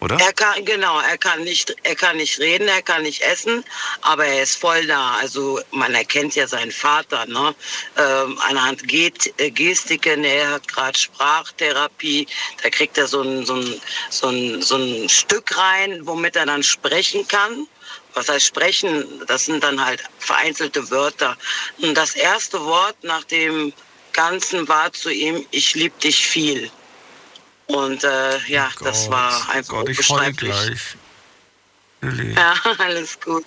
Oder? 0.00 0.16
Er 0.20 0.32
kann, 0.32 0.64
genau, 0.64 1.00
er 1.00 1.18
kann 1.18 1.42
nicht, 1.42 1.74
er 1.82 1.96
kann 1.96 2.18
nicht 2.18 2.38
reden, 2.38 2.68
er 2.68 2.82
kann 2.82 3.02
nicht 3.02 3.20
essen, 3.22 3.64
aber 4.02 4.26
er 4.26 4.44
ist 4.44 4.56
voll 4.56 4.86
da. 4.86 5.16
Also 5.20 5.60
man 5.72 5.92
erkennt 5.92 6.36
ja 6.36 6.46
seinen 6.46 6.70
Vater, 6.70 7.26
ne? 7.26 7.54
Ähm, 7.96 8.38
anhand 8.48 8.86
Get, 8.86 9.34
äh, 9.40 9.50
Gestiken, 9.50 10.22
er 10.22 10.52
hat 10.52 10.68
gerade 10.68 10.96
Sprachtherapie, 10.96 12.28
da 12.62 12.70
kriegt 12.70 12.96
er 12.96 13.08
so 13.08 13.22
ein, 13.22 13.44
so, 13.44 13.56
ein, 13.56 13.80
so, 14.10 14.28
ein, 14.28 14.62
so 14.62 14.76
ein 14.76 15.08
Stück 15.08 15.58
rein, 15.58 16.06
womit 16.06 16.36
er 16.36 16.46
dann 16.46 16.62
sprechen 16.62 17.26
kann. 17.26 17.66
Was 18.14 18.28
heißt 18.28 18.46
sprechen? 18.46 19.04
Das 19.26 19.46
sind 19.46 19.64
dann 19.64 19.84
halt 19.84 20.02
vereinzelte 20.20 20.90
Wörter. 20.90 21.36
Und 21.78 21.94
das 21.94 22.14
erste 22.14 22.64
Wort 22.64 22.96
nach 23.02 23.24
dem 23.24 23.72
Ganzen 24.12 24.66
war 24.68 24.92
zu 24.92 25.10
ihm, 25.10 25.44
ich 25.50 25.74
lieb 25.74 25.98
dich 26.00 26.26
viel. 26.26 26.70
Und 27.68 28.02
äh, 28.02 28.38
ja, 28.46 28.70
das 28.80 29.10
war 29.10 29.48
einfach 29.50 29.74
Gott, 29.74 29.88
unbeschreiblich. 29.88 30.50
gleich. 30.50 30.96
Lilly. 32.00 32.34
Ja, 32.34 32.54
alles 32.78 33.20
gut. 33.20 33.44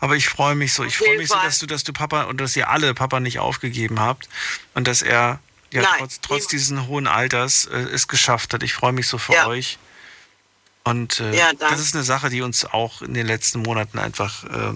Aber 0.00 0.16
ich 0.16 0.28
freue 0.28 0.54
mich 0.54 0.72
so. 0.74 0.84
Ich 0.84 0.96
freue 0.98 1.16
mich 1.16 1.28
so, 1.28 1.34
dass 1.36 1.58
du, 1.58 1.66
dass 1.66 1.82
du 1.82 1.92
Papa 1.92 2.24
und 2.24 2.40
dass 2.40 2.54
ihr 2.56 2.68
alle 2.68 2.94
Papa 2.94 3.20
nicht 3.20 3.38
aufgegeben 3.38 4.00
habt 4.00 4.28
und 4.74 4.86
dass 4.86 5.02
er 5.02 5.40
ja 5.72 5.82
Nein, 5.82 5.94
trotz, 5.98 6.20
trotz 6.20 6.46
diesen 6.46 6.86
hohen 6.86 7.06
Alters 7.06 7.64
äh, 7.66 7.76
es 7.76 8.06
geschafft 8.06 8.54
hat. 8.54 8.62
Ich 8.62 8.72
freue 8.74 8.92
mich 8.92 9.08
so 9.08 9.18
für 9.18 9.32
Ja. 9.32 9.46
euch. 9.46 9.78
Und 10.84 11.18
äh, 11.20 11.36
Ja, 11.36 11.52
das 11.54 11.80
ist 11.80 11.94
eine 11.94 12.04
Sache, 12.04 12.28
die 12.28 12.42
uns 12.42 12.64
auch 12.64 13.02
in 13.02 13.14
den 13.14 13.26
letzten 13.26 13.60
Monaten 13.62 13.98
einfach 13.98 14.44
äh, 14.44 14.74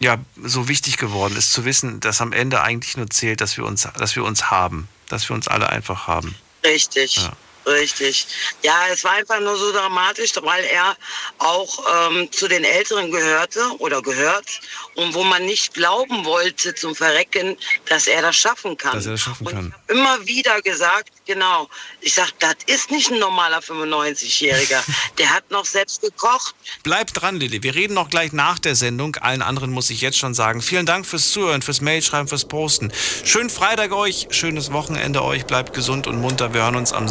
ja 0.00 0.18
so 0.42 0.68
wichtig 0.68 0.98
geworden 0.98 1.36
ist, 1.36 1.52
zu 1.52 1.64
wissen, 1.64 2.00
dass 2.00 2.20
am 2.20 2.32
Ende 2.32 2.60
eigentlich 2.60 2.96
nur 2.96 3.08
zählt, 3.08 3.40
dass 3.40 3.56
wir 3.56 3.64
uns, 3.64 3.88
dass 3.96 4.16
wir 4.16 4.24
uns 4.24 4.50
haben, 4.50 4.88
dass 5.08 5.28
wir 5.30 5.34
uns 5.34 5.48
alle 5.48 5.70
einfach 5.70 6.06
haben. 6.08 6.34
Richtig. 6.64 7.16
Ja. 7.16 7.32
Richtig. 7.68 8.26
Ja, 8.62 8.86
es 8.90 9.04
war 9.04 9.12
einfach 9.12 9.40
nur 9.40 9.56
so 9.56 9.72
dramatisch, 9.72 10.32
weil 10.40 10.64
er 10.64 10.96
auch 11.38 12.10
ähm, 12.10 12.32
zu 12.32 12.48
den 12.48 12.64
Älteren 12.64 13.10
gehörte 13.10 13.60
oder 13.78 14.00
gehört 14.00 14.46
und 14.94 15.14
wo 15.14 15.22
man 15.22 15.44
nicht 15.44 15.74
glauben 15.74 16.24
wollte 16.24 16.74
zum 16.74 16.94
Verrecken, 16.94 17.56
dass 17.86 18.06
er 18.06 18.22
das 18.22 18.36
schaffen 18.36 18.76
kann. 18.76 18.94
Dass 18.94 19.06
er 19.06 19.12
das 19.12 19.20
schaffen 19.20 19.46
kann. 19.46 19.74
Immer 19.88 20.26
wieder 20.26 20.60
gesagt, 20.62 21.10
genau. 21.26 21.68
Ich 22.00 22.14
sag, 22.14 22.32
das 22.38 22.56
ist 22.66 22.90
nicht 22.90 23.10
ein 23.10 23.18
normaler 23.18 23.60
95-Jähriger. 23.60 24.82
Der 25.18 25.30
hat 25.34 25.50
noch 25.50 25.64
selbst 25.64 26.00
gekocht. 26.00 26.54
Bleibt 26.82 27.20
dran, 27.20 27.36
Lilly. 27.36 27.62
Wir 27.62 27.74
reden 27.74 27.94
noch 27.94 28.08
gleich 28.08 28.32
nach 28.32 28.58
der 28.58 28.76
Sendung. 28.76 29.16
Allen 29.16 29.42
anderen 29.42 29.70
muss 29.70 29.90
ich 29.90 30.00
jetzt 30.00 30.18
schon 30.18 30.34
sagen. 30.34 30.62
Vielen 30.62 30.86
Dank 30.86 31.06
fürs 31.06 31.30
Zuhören, 31.32 31.62
fürs 31.62 31.80
Mailschreiben, 31.80 32.28
fürs 32.28 32.46
Posten. 32.46 32.92
Schönen 33.24 33.50
Freitag 33.50 33.92
euch, 33.92 34.28
schönes 34.30 34.72
Wochenende 34.72 35.22
euch. 35.22 35.44
Bleibt 35.44 35.74
gesund 35.74 36.06
und 36.06 36.20
munter. 36.20 36.54
Wir 36.54 36.62
hören 36.62 36.76
uns 36.76 36.92
am 36.92 37.08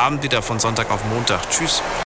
Sonntagabend 0.00 0.22
wieder 0.22 0.40
von 0.40 0.58
Sonntag 0.58 0.90
auf 0.90 1.04
Montag. 1.04 1.50
Tschüss. 1.50 1.82